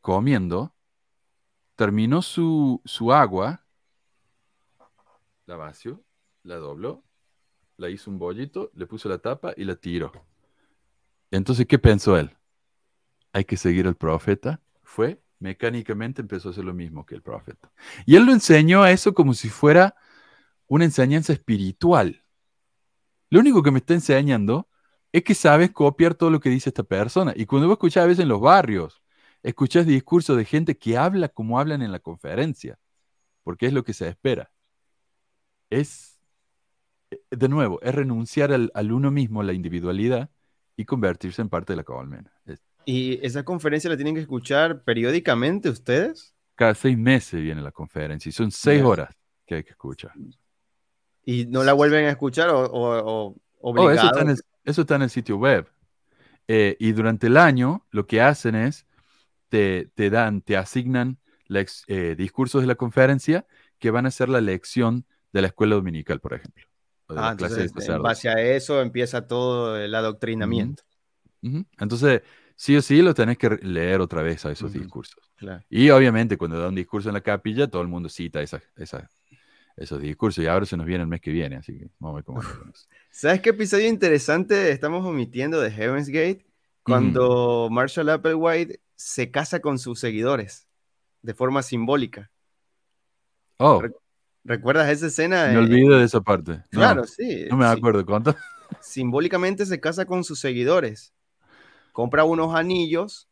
comiendo, 0.00 0.72
terminó 1.74 2.22
su, 2.22 2.80
su 2.84 3.12
agua, 3.12 3.66
la 5.46 5.56
vació, 5.56 6.04
la 6.44 6.56
dobló, 6.56 7.02
la 7.78 7.90
hizo 7.90 8.12
un 8.12 8.20
bollito, 8.20 8.70
le 8.74 8.86
puso 8.86 9.08
la 9.08 9.18
tapa 9.18 9.54
y 9.56 9.64
la 9.64 9.74
tiró. 9.74 10.12
Entonces, 11.32 11.66
¿qué 11.66 11.80
pensó 11.80 12.16
él? 12.16 12.36
Hay 13.32 13.44
que 13.44 13.56
seguir 13.56 13.88
al 13.88 13.96
profeta. 13.96 14.60
Fue, 14.82 15.21
mecánicamente 15.42 16.22
empezó 16.22 16.48
a 16.48 16.52
hacer 16.52 16.64
lo 16.64 16.72
mismo 16.72 17.04
que 17.04 17.14
el 17.14 17.22
profeta. 17.22 17.70
Y 18.06 18.16
él 18.16 18.24
lo 18.24 18.32
enseñó 18.32 18.82
a 18.82 18.92
eso 18.92 19.12
como 19.12 19.34
si 19.34 19.48
fuera 19.50 19.94
una 20.68 20.84
enseñanza 20.84 21.32
espiritual. 21.32 22.24
Lo 23.28 23.40
único 23.40 23.62
que 23.62 23.70
me 23.70 23.80
está 23.80 23.94
enseñando 23.94 24.68
es 25.12 25.24
que 25.24 25.34
sabes 25.34 25.70
copiar 25.72 26.14
todo 26.14 26.30
lo 26.30 26.40
que 26.40 26.48
dice 26.48 26.70
esta 26.70 26.84
persona. 26.84 27.32
Y 27.36 27.46
cuando 27.46 27.66
vos 27.68 27.74
escuchás 27.74 28.04
a 28.04 28.06
veces 28.06 28.22
en 28.22 28.28
los 28.28 28.40
barrios, 28.40 29.02
escuchás 29.42 29.86
discursos 29.86 30.36
de 30.36 30.44
gente 30.44 30.78
que 30.78 30.96
habla 30.96 31.28
como 31.28 31.58
hablan 31.58 31.82
en 31.82 31.92
la 31.92 31.98
conferencia, 31.98 32.78
porque 33.42 33.66
es 33.66 33.72
lo 33.72 33.84
que 33.84 33.92
se 33.92 34.08
espera. 34.08 34.52
Es, 35.70 36.20
de 37.30 37.48
nuevo, 37.48 37.80
es 37.82 37.94
renunciar 37.94 38.52
al, 38.52 38.92
uno 38.92 39.10
mismo, 39.10 39.42
la 39.42 39.52
individualidad, 39.52 40.30
y 40.76 40.84
convertirse 40.86 41.42
en 41.42 41.50
parte 41.50 41.72
de 41.72 41.78
la 41.78 41.84
colmena. 41.84 42.32
¿Y 42.84 43.24
esa 43.24 43.44
conferencia 43.44 43.90
la 43.90 43.96
tienen 43.96 44.14
que 44.14 44.20
escuchar 44.20 44.82
periódicamente 44.82 45.68
ustedes? 45.68 46.34
Cada 46.54 46.74
seis 46.74 46.96
meses 46.98 47.40
viene 47.42 47.62
la 47.62 47.72
conferencia 47.72 48.28
y 48.28 48.32
son 48.32 48.50
seis 48.50 48.82
horas 48.82 49.14
que 49.46 49.56
hay 49.56 49.64
que 49.64 49.70
escuchar. 49.70 50.12
¿Y 51.24 51.46
no 51.46 51.64
la 51.64 51.72
vuelven 51.72 52.06
a 52.06 52.10
escuchar 52.10 52.50
o, 52.50 52.64
o, 52.64 53.36
oh, 53.60 53.90
eso, 53.90 54.06
está 54.06 54.22
en 54.22 54.30
el, 54.30 54.40
eso 54.64 54.80
está 54.82 54.96
en 54.96 55.02
el 55.02 55.10
sitio 55.10 55.36
web. 55.36 55.68
Eh, 56.48 56.76
y 56.80 56.92
durante 56.92 57.28
el 57.28 57.36
año 57.36 57.86
lo 57.90 58.06
que 58.06 58.20
hacen 58.20 58.54
es, 58.54 58.86
te, 59.48 59.90
te 59.94 60.10
dan, 60.10 60.42
te 60.42 60.56
asignan 60.56 61.18
eh, 61.86 62.14
discursos 62.16 62.62
de 62.62 62.66
la 62.66 62.74
conferencia 62.74 63.46
que 63.78 63.90
van 63.90 64.06
a 64.06 64.10
ser 64.10 64.28
la 64.28 64.40
lección 64.40 65.04
de 65.32 65.42
la 65.42 65.48
escuela 65.48 65.76
dominical, 65.76 66.20
por 66.20 66.34
ejemplo. 66.34 66.64
Ah, 67.08 67.30
entonces, 67.32 67.72
en 67.88 68.02
base 68.02 68.28
a 68.28 68.40
eso 68.40 68.80
empieza 68.80 69.26
todo 69.26 69.76
el 69.76 69.94
adoctrinamiento. 69.94 70.82
Entonces, 71.78 72.22
sí 72.62 72.76
o 72.76 72.82
sí 72.82 73.02
lo 73.02 73.12
tenés 73.12 73.38
que 73.38 73.58
leer 73.60 74.00
otra 74.00 74.22
vez 74.22 74.46
a 74.46 74.52
esos 74.52 74.72
discursos. 74.72 75.18
Y 75.68 75.90
obviamente 75.90 76.38
cuando 76.38 76.60
da 76.60 76.68
un 76.68 76.76
discurso 76.76 77.08
en 77.08 77.14
la 77.14 77.20
capilla, 77.20 77.66
todo 77.66 77.82
el 77.82 77.88
mundo 77.88 78.08
cita 78.08 78.40
esa, 78.40 78.62
esa, 78.76 79.10
esos 79.76 80.00
discursos 80.00 80.44
y 80.44 80.46
ahora 80.46 80.64
se 80.64 80.76
nos 80.76 80.86
viene 80.86 81.02
el 81.02 81.08
mes 81.08 81.20
que 81.20 81.32
viene, 81.32 81.56
así 81.56 81.76
que 81.76 81.90
vamos 81.98 82.14
a 82.14 82.16
ver 82.18 82.24
cómo 82.24 82.40
¿Sabes 83.10 83.40
qué 83.40 83.50
episodio 83.50 83.88
interesante 83.88 84.70
estamos 84.70 85.04
omitiendo 85.04 85.60
de 85.60 85.72
Heaven's 85.72 86.06
Gate? 86.08 86.46
Cuando 86.84 87.66
Marshall 87.68 88.10
Applewhite 88.10 88.80
se 88.94 89.32
casa 89.32 89.58
con 89.58 89.80
sus 89.80 89.98
seguidores 89.98 90.68
de 91.20 91.34
forma 91.34 91.62
simbólica. 91.62 92.30
Oh. 93.56 93.82
¿Recuerdas 94.44 94.88
esa 94.88 95.08
escena? 95.08 95.48
Me 95.48 95.58
olvidé 95.58 95.96
de 95.96 96.04
esa 96.04 96.20
parte. 96.20 96.62
claro, 96.70 97.08
sí. 97.08 97.46
No 97.50 97.56
me 97.56 97.66
acuerdo 97.66 98.06
cuánto. 98.06 98.36
simbólicamente 98.80 99.66
se 99.66 99.80
casa 99.80 100.04
con 100.06 100.22
sus 100.22 100.38
seguidores. 100.38 101.12
Compra 101.92 102.24
unos 102.24 102.54
anillos 102.54 103.28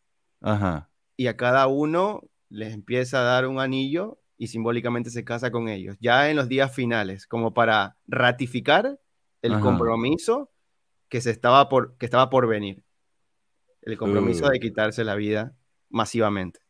y 1.17 1.27
a 1.27 1.37
cada 1.37 1.67
uno 1.67 2.23
les 2.49 2.73
empieza 2.75 3.21
a 3.21 3.25
dar 3.25 3.47
un 3.47 3.59
anillo 3.59 4.19
y 4.37 4.47
simbólicamente 4.47 5.11
se 5.11 5.25
casa 5.25 5.51
con 5.51 5.69
ellos, 5.69 5.97
ya 6.01 6.31
en 6.31 6.37
los 6.37 6.49
días 6.49 6.75
finales, 6.75 7.27
como 7.27 7.53
para 7.53 7.97
ratificar 8.07 8.99
el 9.43 9.61
compromiso 9.61 10.51
que, 11.09 11.21
se 11.21 11.31
estaba 11.31 11.69
por, 11.69 11.97
que 11.99 12.07
estaba 12.07 12.31
por 12.31 12.47
venir. 12.47 12.83
El 13.83 13.99
compromiso 13.99 14.49
de 14.49 14.61
quitarse 14.61 15.05
la 15.05 15.15
vida 15.15 15.55
masivamente. 15.89 16.61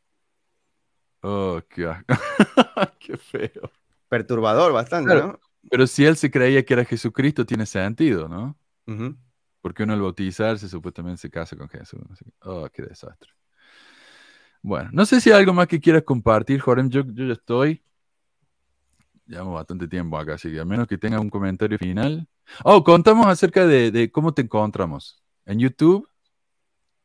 Oh, 1.22 1.60
qué, 1.68 1.92
qué 2.98 3.16
feo. 3.16 3.70
Perturbador 4.08 4.72
bastante, 4.72 5.14
¿no? 5.14 5.38
Pero 5.70 5.86
si 5.86 6.04
él 6.04 6.16
se 6.16 6.30
creía 6.30 6.64
que 6.64 6.74
era 6.74 6.84
Jesucristo, 6.84 7.44
tiene 7.44 7.66
sentido, 7.66 8.28
¿no? 8.28 8.56
Porque 9.60 9.82
uno 9.82 9.92
al 9.92 10.00
bautizarse 10.00 10.68
supuestamente 10.68 11.20
se 11.20 11.30
casa 11.30 11.56
con 11.56 11.68
Jesús. 11.68 12.00
Oh, 12.42 12.68
qué 12.72 12.82
desastre. 12.82 13.30
Bueno, 14.62 14.90
no 14.92 15.06
sé 15.06 15.20
si 15.20 15.30
hay 15.30 15.38
algo 15.38 15.52
más 15.52 15.66
que 15.68 15.80
quieras 15.80 16.02
compartir, 16.02 16.60
Jorem. 16.60 16.88
Yo, 16.90 17.02
yo 17.06 17.26
ya 17.26 17.32
estoy. 17.32 17.82
Llevamos 19.26 19.54
bastante 19.54 19.86
tiempo 19.86 20.18
acá, 20.18 20.34
así 20.34 20.50
que 20.50 20.60
a 20.60 20.64
menos 20.64 20.86
que 20.86 20.98
tenga 20.98 21.20
un 21.20 21.30
comentario 21.30 21.78
final. 21.78 22.26
Oh, 22.64 22.82
contamos 22.82 23.26
acerca 23.26 23.66
de, 23.66 24.10
cómo 24.10 24.34
te 24.34 24.42
encontramos. 24.42 25.22
¿En 25.46 25.58
YouTube? 25.58 26.08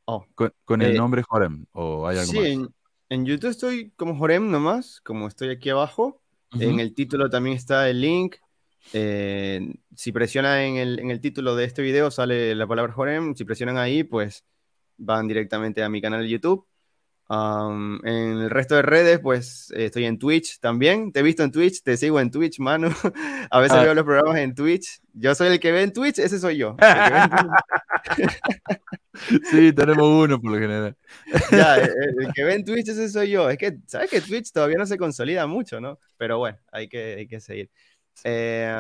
Oh, 0.06 0.26
con, 0.34 0.82
el 0.82 0.96
eh, 0.96 0.98
nombre 0.98 1.24
Jorem. 1.24 1.66
¿O 1.72 2.08
hay 2.08 2.18
algo 2.18 2.32
sí, 2.32 2.40
En, 2.40 2.74
en, 3.10 3.26
YouTube 3.26 3.52
estoy 3.52 3.92
como 3.92 4.18
Jorem 4.18 4.50
nomás, 4.50 5.02
como 5.02 5.28
estoy 5.28 5.50
aquí 5.50 5.70
abajo. 5.70 6.22
En 6.60 6.80
el 6.80 6.94
título 6.94 7.30
también 7.30 7.58
está 7.58 7.90
el 7.90 8.02
link. 8.02 8.38
Eh, 8.94 9.74
si 9.96 10.12
presionan 10.12 10.60
en 10.60 10.78
el, 10.78 11.00
en 11.00 11.12
el, 11.12 11.20
título 11.20 11.56
de 11.56 11.66
este 11.66 11.82
video 11.82 12.12
sale 12.12 12.56
la 12.56 12.68
palabra 12.68 12.94
Jorem. 12.94 13.36
Si 13.36 13.44
presionan 13.44 13.78
ahí, 13.78 14.04
pues 14.04 14.46
van 14.98 15.28
directamente 15.28 15.84
a 15.84 15.90
mi 15.90 16.02
canal 16.02 16.22
de 16.22 16.30
YouTube 16.30 16.68
en 17.30 18.06
el 18.06 18.50
resto 18.50 18.76
de 18.76 18.82
redes, 18.84 19.20
pues 19.20 19.72
estoy 19.76 20.06
en 20.06 20.20
Twitch 20.20 20.60
también. 20.60 21.12
Te 21.12 21.22
he 21.22 21.24
visto 21.24 21.44
en 21.44 21.52
Twitch, 21.52 21.82
te 21.84 21.98
sigo 21.98 22.20
en 22.20 22.32
Twitch, 22.32 22.60
mano. 22.60 22.90
A 23.50 23.60
veces 23.60 23.78
ah. 23.78 23.84
veo 23.84 23.96
los 23.96 24.06
programas 24.06 24.38
en 24.38 24.54
Twitch. 24.54 25.02
Yo 25.14 25.34
soy 25.34 25.48
el 25.48 25.60
que 25.60 25.72
ve 25.72 25.84
en 25.84 25.94
Twitch, 25.94 26.20
ese 26.20 26.40
soy 26.40 26.58
yo. 26.58 26.76
sí, 29.50 29.74
tenemos 29.74 30.08
uno 30.08 30.40
por 30.40 30.52
lo 30.52 30.60
general. 30.60 30.96
ya, 31.52 31.76
el, 31.78 32.34
que 32.34 32.44
ve 32.44 32.56
en 32.56 32.66
Twitch, 32.66 32.90
ese 32.90 33.10
soy 33.10 33.32
yo. 33.32 33.50
Es 33.50 33.58
que, 33.58 33.78
¿sabes 33.88 34.10
que 34.10 34.22
Twitch 34.22 34.52
todavía 34.52 34.78
no 34.78 34.86
se 34.86 34.98
consolida 34.98 35.48
mucho, 35.48 35.82
no? 35.82 36.00
Pero 36.18 36.38
bueno, 36.38 36.60
hay 36.72 36.88
que, 36.88 37.16
hay 37.16 37.28
que 37.28 37.40
seguir. 37.40 37.72
Eh, 38.24 38.74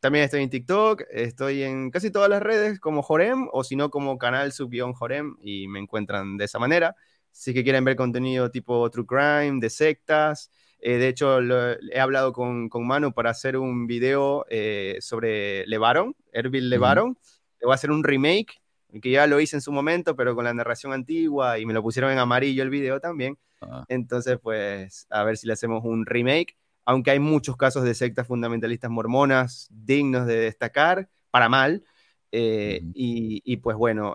también 0.00 0.24
estoy 0.24 0.42
en 0.42 0.50
TikTok, 0.50 1.02
estoy 1.10 1.62
en 1.62 1.90
casi 1.90 2.10
todas 2.10 2.28
las 2.28 2.42
redes 2.42 2.80
como 2.80 3.02
Jorem 3.02 3.48
o 3.52 3.64
si 3.64 3.76
no 3.76 3.90
como 3.90 4.18
canal 4.18 4.52
sub-Jorem 4.52 5.36
y 5.42 5.68
me 5.68 5.78
encuentran 5.78 6.36
de 6.36 6.44
esa 6.44 6.58
manera 6.58 6.96
si 7.34 7.52
que 7.52 7.64
quieren 7.64 7.84
ver 7.84 7.96
contenido 7.96 8.50
tipo 8.50 8.88
True 8.90 9.06
Crime, 9.06 9.58
de 9.60 9.68
sectas. 9.68 10.50
Eh, 10.78 10.98
de 10.98 11.08
hecho, 11.08 11.40
he 11.40 11.98
hablado 12.00 12.32
con, 12.32 12.68
con, 12.68 12.86
Manu 12.86 13.12
para 13.12 13.30
hacer 13.30 13.56
un 13.56 13.86
video 13.88 14.46
eh, 14.48 14.98
sobre 15.00 15.66
Levaron, 15.66 16.14
Erbil 16.32 16.70
Levaron. 16.70 17.18
Le 17.60 17.66
voy 17.66 17.72
a 17.72 17.74
hacer 17.74 17.90
un 17.90 18.04
remake, 18.04 18.62
que 19.02 19.10
ya 19.10 19.26
lo 19.26 19.40
hice 19.40 19.56
en 19.56 19.62
su 19.62 19.72
momento, 19.72 20.14
pero 20.14 20.36
con 20.36 20.44
la 20.44 20.54
narración 20.54 20.92
antigua 20.92 21.58
y 21.58 21.66
me 21.66 21.72
lo 21.72 21.82
pusieron 21.82 22.12
en 22.12 22.18
amarillo 22.18 22.62
el 22.62 22.70
video 22.70 23.00
también. 23.00 23.36
Ah. 23.60 23.84
Entonces, 23.88 24.38
pues, 24.40 25.06
a 25.10 25.24
ver 25.24 25.36
si 25.36 25.48
le 25.48 25.54
hacemos 25.54 25.82
un 25.84 26.06
remake. 26.06 26.56
Aunque 26.84 27.10
hay 27.10 27.18
muchos 27.18 27.56
casos 27.56 27.84
de 27.84 27.94
sectas 27.94 28.26
fundamentalistas 28.26 28.90
mormonas 28.90 29.68
dignos 29.70 30.26
de 30.26 30.36
destacar, 30.36 31.08
para 31.30 31.48
mal. 31.48 31.84
Eh, 32.30 32.80
y, 32.94 33.42
y, 33.44 33.56
pues 33.58 33.76
bueno, 33.76 34.14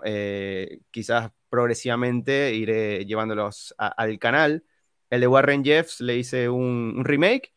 quizás 0.90 1.30
progresivamente 1.50 2.54
iré 2.54 3.04
llevándolos 3.04 3.74
al 3.76 4.18
canal. 4.18 4.64
El 5.10 5.20
de 5.20 5.26
Warren 5.26 5.64
Jeffs 5.64 6.00
le 6.00 6.16
hice 6.16 6.48
un, 6.48 7.04
remake, 7.04 7.52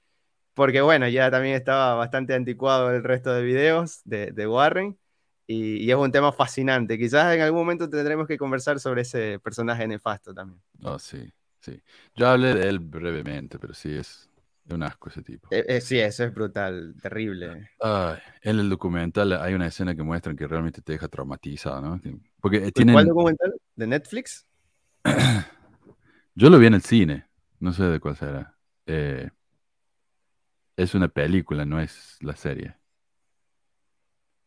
porque 0.55 0.81
bueno, 0.81 1.07
ya 1.07 1.31
también 1.31 1.55
estaba 1.55 1.93
bastante 1.93 2.33
anticuado 2.33 2.91
el 2.91 3.03
resto 3.03 3.31
de 3.31 3.43
videos 3.43 4.01
de, 4.03 4.47
Warren. 4.47 4.97
Y, 5.45 5.89
es 5.89 5.95
un 5.95 6.11
tema 6.11 6.31
fascinante. 6.31 6.97
Quizás 6.97 7.35
en 7.35 7.41
algún 7.41 7.59
momento 7.59 7.89
tendremos 7.89 8.27
que 8.27 8.37
conversar 8.37 8.79
sobre 8.79 9.03
ese 9.03 9.39
personaje 9.39 9.87
nefasto 9.87 10.33
también. 10.33 10.59
Oh, 10.81 10.97
sí, 10.97 11.31
sí. 11.59 11.79
Yo 12.15 12.27
hablé 12.27 12.55
de 12.55 12.67
él 12.67 12.79
brevemente, 12.79 13.59
pero 13.59 13.73
sí 13.73 13.93
es 13.93 14.29
un 14.69 14.83
asco 14.83 15.09
ese 15.09 15.21
tipo. 15.21 15.49
Eh, 15.51 15.65
eh, 15.67 15.81
sí, 15.81 15.99
eso 15.99 16.23
es 16.23 16.33
brutal, 16.33 16.95
terrible. 17.01 17.69
en 18.41 18.59
el 18.59 18.69
documental 18.69 19.33
hay 19.33 19.53
una 19.53 19.67
escena 19.67 19.95
que 19.95 20.03
muestran 20.03 20.35
que 20.35 20.47
realmente 20.47 20.81
te 20.81 20.93
deja 20.93 21.07
traumatizado, 21.07 21.81
¿no? 21.81 21.99
Porque 22.39 22.71
¿Cuál 22.71 23.07
documental? 23.07 23.53
¿De 23.75 23.87
Netflix? 23.87 24.45
Yo 26.35 26.49
lo 26.49 26.57
vi 26.59 26.67
en 26.67 26.75
el 26.75 26.81
cine, 26.81 27.27
no 27.59 27.73
sé 27.73 27.83
de 27.83 27.99
cuál 27.99 28.15
será. 28.15 28.55
Eh, 28.85 29.29
es 30.75 30.95
una 30.95 31.07
película, 31.07 31.65
no 31.65 31.79
es 31.79 32.17
la 32.21 32.35
serie. 32.35 32.75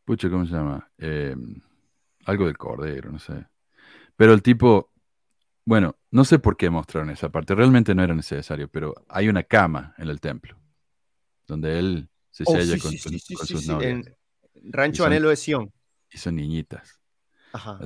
Pucha, 0.04 0.30
¿cómo 0.30 0.46
se 0.46 0.52
llama? 0.52 0.88
Em, 0.98 1.60
algo 2.24 2.46
del 2.46 2.56
Cordero, 2.56 3.10
no 3.12 3.18
sé. 3.18 3.46
Pero 4.16 4.32
el 4.32 4.42
tipo, 4.42 4.92
bueno, 5.66 5.96
no 6.10 6.24
sé 6.24 6.38
por 6.38 6.56
qué 6.56 6.70
mostraron 6.70 7.10
esa 7.10 7.28
parte, 7.28 7.54
realmente 7.54 7.94
no 7.94 8.02
era 8.02 8.14
necesario, 8.14 8.68
pero 8.68 8.94
hay 9.08 9.28
una 9.28 9.42
cama 9.42 9.94
en 9.98 10.08
el 10.08 10.20
templo, 10.20 10.56
donde 11.46 11.78
él 11.78 12.08
se 12.30 12.44
oh, 12.46 12.52
sella 12.52 12.78
con, 12.78 12.92
sus 12.96 13.66
novias. 13.66 14.10
Rancho 14.54 15.04
Anhelo 15.04 15.28
de 15.28 15.36
Sion. 15.36 15.70
Y 16.10 16.16
son 16.16 16.36
niñitas 16.36 16.98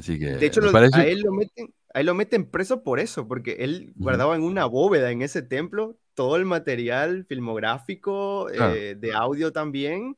que, 0.04 0.18
de 0.18 0.46
hecho, 0.46 0.60
a, 0.94 1.04
él 1.04 1.20
lo 1.20 1.32
meten, 1.32 1.74
lo 1.94 2.14
meten 2.14 2.50
preso 2.50 2.82
por 2.82 3.00
eso, 3.00 3.26
porque 3.26 3.56
él 3.60 3.92
guardaba 3.96 4.36
en 4.36 4.42
una 4.42 4.66
bóveda 4.66 5.10
en 5.10 5.22
ese 5.22 5.42
templo 5.42 5.98
todo 6.14 6.36
el 6.36 6.44
material 6.44 7.24
filmográfico, 7.26 8.50
eh, 8.50 8.96
de 8.98 9.12
audio 9.12 9.52
también, 9.52 10.16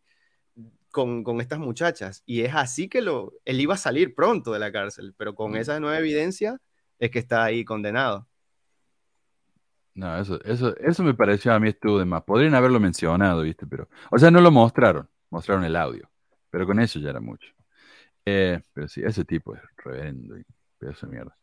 con, 0.91 1.25
estas 1.41 1.59
muchachas. 1.59 2.23
Y 2.27 2.43
es 2.43 2.55
así 2.55 2.89
que 2.89 3.03
lo, 3.03 3.35
él 3.45 3.61
iba 3.61 3.75
a 3.75 3.79
salir 3.79 4.15
pronto 4.15 4.53
de 4.53 4.59
la 4.59 4.73
cárcel, 4.73 5.15
pero 5.17 5.35
con 5.35 5.57
esa 5.57 5.81
nueva 5.81 5.99
evidencia 5.99 6.59
es 6.99 7.11
que 7.11 7.19
está 7.19 7.45
ahí 7.45 7.65
condenado. 7.65 8.29
No, 9.95 10.19
eso, 10.19 10.43
eso, 10.45 10.75
eso 10.79 11.03
me 11.05 11.15
pareció 11.15 11.53
a 11.53 11.61
mí 11.61 11.69
estuvo 11.69 11.99
de 11.99 12.05
más. 12.05 12.23
Podrían 12.23 12.55
haberlo 12.55 12.81
mencionado, 12.81 13.43
¿viste? 13.43 13.67
Pero, 13.67 13.89
o 14.11 14.19
sea, 14.19 14.31
no 14.31 14.41
lo 14.41 14.51
mostraron, 14.51 15.09
mostraron 15.31 15.65
el 15.65 15.77
audio, 15.77 16.11
pero 16.51 16.67
con 16.67 16.81
eso 16.81 16.99
ya 16.99 17.11
era 17.11 17.21
mucho. 17.21 17.53
Eh, 18.25 18.61
pero 18.73 18.89
sí, 18.89 19.03
ese 19.05 19.25
tipo 19.25 19.55
es 19.55 19.61
reverendo 19.77 20.39
y 20.39 20.45
pedazo 20.79 21.07
de 21.07 21.13
mierda. 21.13 21.37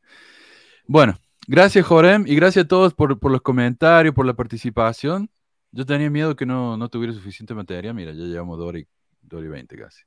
Bueno, 0.87 1.19
gracias 1.47 1.85
Jorem 1.85 2.25
y 2.25 2.35
gracias 2.35 2.65
a 2.65 2.67
todos 2.67 2.93
por, 2.93 3.31
los 3.31 3.41
comentarios, 3.41 4.15
por 4.15 4.25
la 4.25 4.33
participación. 4.33 5.29
Yo 5.71 5.85
tenía 5.85 6.09
miedo 6.09 6.35
que 6.35 6.45
no, 6.47 6.77
no 6.77 6.89
tuviera 6.89 7.13
suficiente 7.13 7.53
materia. 7.53 7.93
Mira, 7.93 8.11
ya 8.13 8.23
llevamos 8.23 8.57
2 8.57 8.75
y, 8.77 9.47
20 9.47 9.77
casi. 9.77 10.01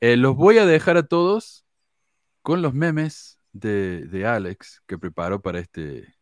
Eh, 0.00 0.16
los 0.16 0.36
voy 0.36 0.58
a 0.58 0.66
dejar 0.66 0.96
a 0.96 1.02
todos 1.02 1.66
con 2.42 2.62
los 2.62 2.72
memes 2.72 3.35
de, 3.58 4.06
de 4.06 4.26
Alex 4.26 4.82
que 4.86 4.98
preparó 4.98 5.40
para 5.40 5.58
este, 5.60 6.14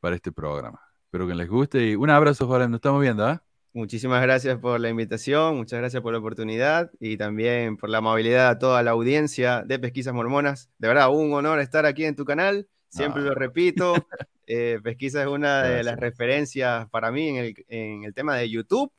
para 0.00 0.16
este 0.16 0.32
programa. 0.32 0.80
Espero 1.04 1.26
que 1.26 1.34
les 1.34 1.48
guste 1.48 1.86
y 1.86 1.94
un 1.94 2.10
abrazo, 2.10 2.46
Jorem. 2.46 2.70
Nos 2.70 2.78
estamos 2.78 3.00
viendo, 3.00 3.24
¿ah? 3.24 3.42
Muchísimas 3.72 4.22
gracias 4.22 4.58
por 4.58 4.80
la 4.80 4.88
invitación, 4.88 5.56
muchas 5.56 5.78
gracias 5.78 6.02
por 6.02 6.12
la 6.12 6.18
oportunidad 6.18 6.90
y 6.98 7.16
también 7.16 7.76
por 7.76 7.90
la 7.90 7.98
amabilidad 7.98 8.48
a 8.48 8.58
toda 8.58 8.82
la 8.82 8.90
audiencia 8.92 9.62
de 9.64 9.78
Pesquisas 9.78 10.12
Mormonas. 10.12 10.70
De 10.78 10.88
verdad, 10.88 11.10
un 11.10 11.32
honor 11.32 11.60
estar 11.60 11.86
aquí 11.86 12.04
en 12.04 12.16
tu 12.16 12.24
canal, 12.24 12.68
siempre 12.88 13.22
lo 13.22 13.34
repito. 13.34 13.94
Eh, 14.50 14.80
Pesquisa 14.82 15.20
es 15.20 15.28
una 15.28 15.62
de 15.62 15.84
las 15.84 15.98
referencias 15.98 16.88
para 16.88 17.12
mí 17.12 17.28
en 17.38 18.02
el, 18.02 18.14
tema 18.14 18.34
de 18.34 18.48
YouTube. 18.48 18.90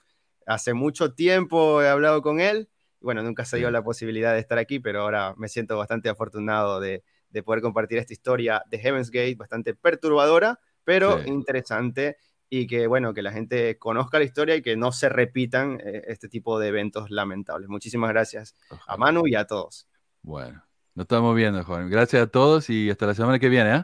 Hace 0.45 0.75
mucho 0.75 1.15
tiempo 1.15 1.81
he 1.81 1.89
hablado 1.89 2.21
con 2.21 2.39
él. 2.39 2.69
Bueno, 3.01 3.23
nunca 3.23 3.45
se 3.45 3.57
dio 3.57 3.71
la 3.71 3.83
posibilidad 3.83 4.33
de 4.33 4.39
estar 4.41 4.59
aquí, 4.59 4.79
pero 4.79 5.01
ahora 5.01 5.33
me 5.38 5.47
siento 5.47 5.75
bastante 5.75 6.07
afortunado 6.07 6.79
de, 6.79 7.03
poder 7.43 7.61
compartir 7.61 7.98
esta 7.98 8.14
historia 8.14 8.64
de 8.69 8.80
Heaven's 8.80 9.11
Gate, 9.11 9.35
bastante 9.35 9.75
perturbadora, 9.75 10.59
pero 10.83 11.22
interesante 11.24 12.17
y 12.49 12.66
que, 12.67 12.88
bueno, 12.88 13.14
que 13.14 13.22
la 13.22 13.32
gente 13.32 13.77
conozca 13.77 14.17
la 14.17 14.25
historia 14.25 14.56
y 14.56 14.61
que 14.61 14.75
no 14.75 14.91
se 14.91 15.08
repitan 15.08 15.80
eh, 15.83 16.03
este 16.08 16.27
tipo 16.27 16.59
de 16.59 16.69
eventos 16.69 17.11
lamentables. 17.11 17.69
Muchísimas 17.69 18.09
gracias 18.09 18.56
a 18.88 18.98
Manu 18.98 19.27
y 19.27 19.35
a 19.35 19.45
todos. 19.45 19.88
Bueno, 20.24 20.64
nos 20.95 21.03
estamos 21.03 21.35
viendo, 21.35 21.64
joven. 21.64 21.90
Gracias 21.90 22.24
a 22.24 22.27
todos 22.27 22.69
y 22.69 22.90
hasta 22.90 23.06
la 23.06 23.14
semana 23.14 23.40
que 23.40 23.49
viene. 23.49 23.75
¿eh? 23.75 23.83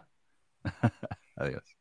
Adiós. 1.36 1.76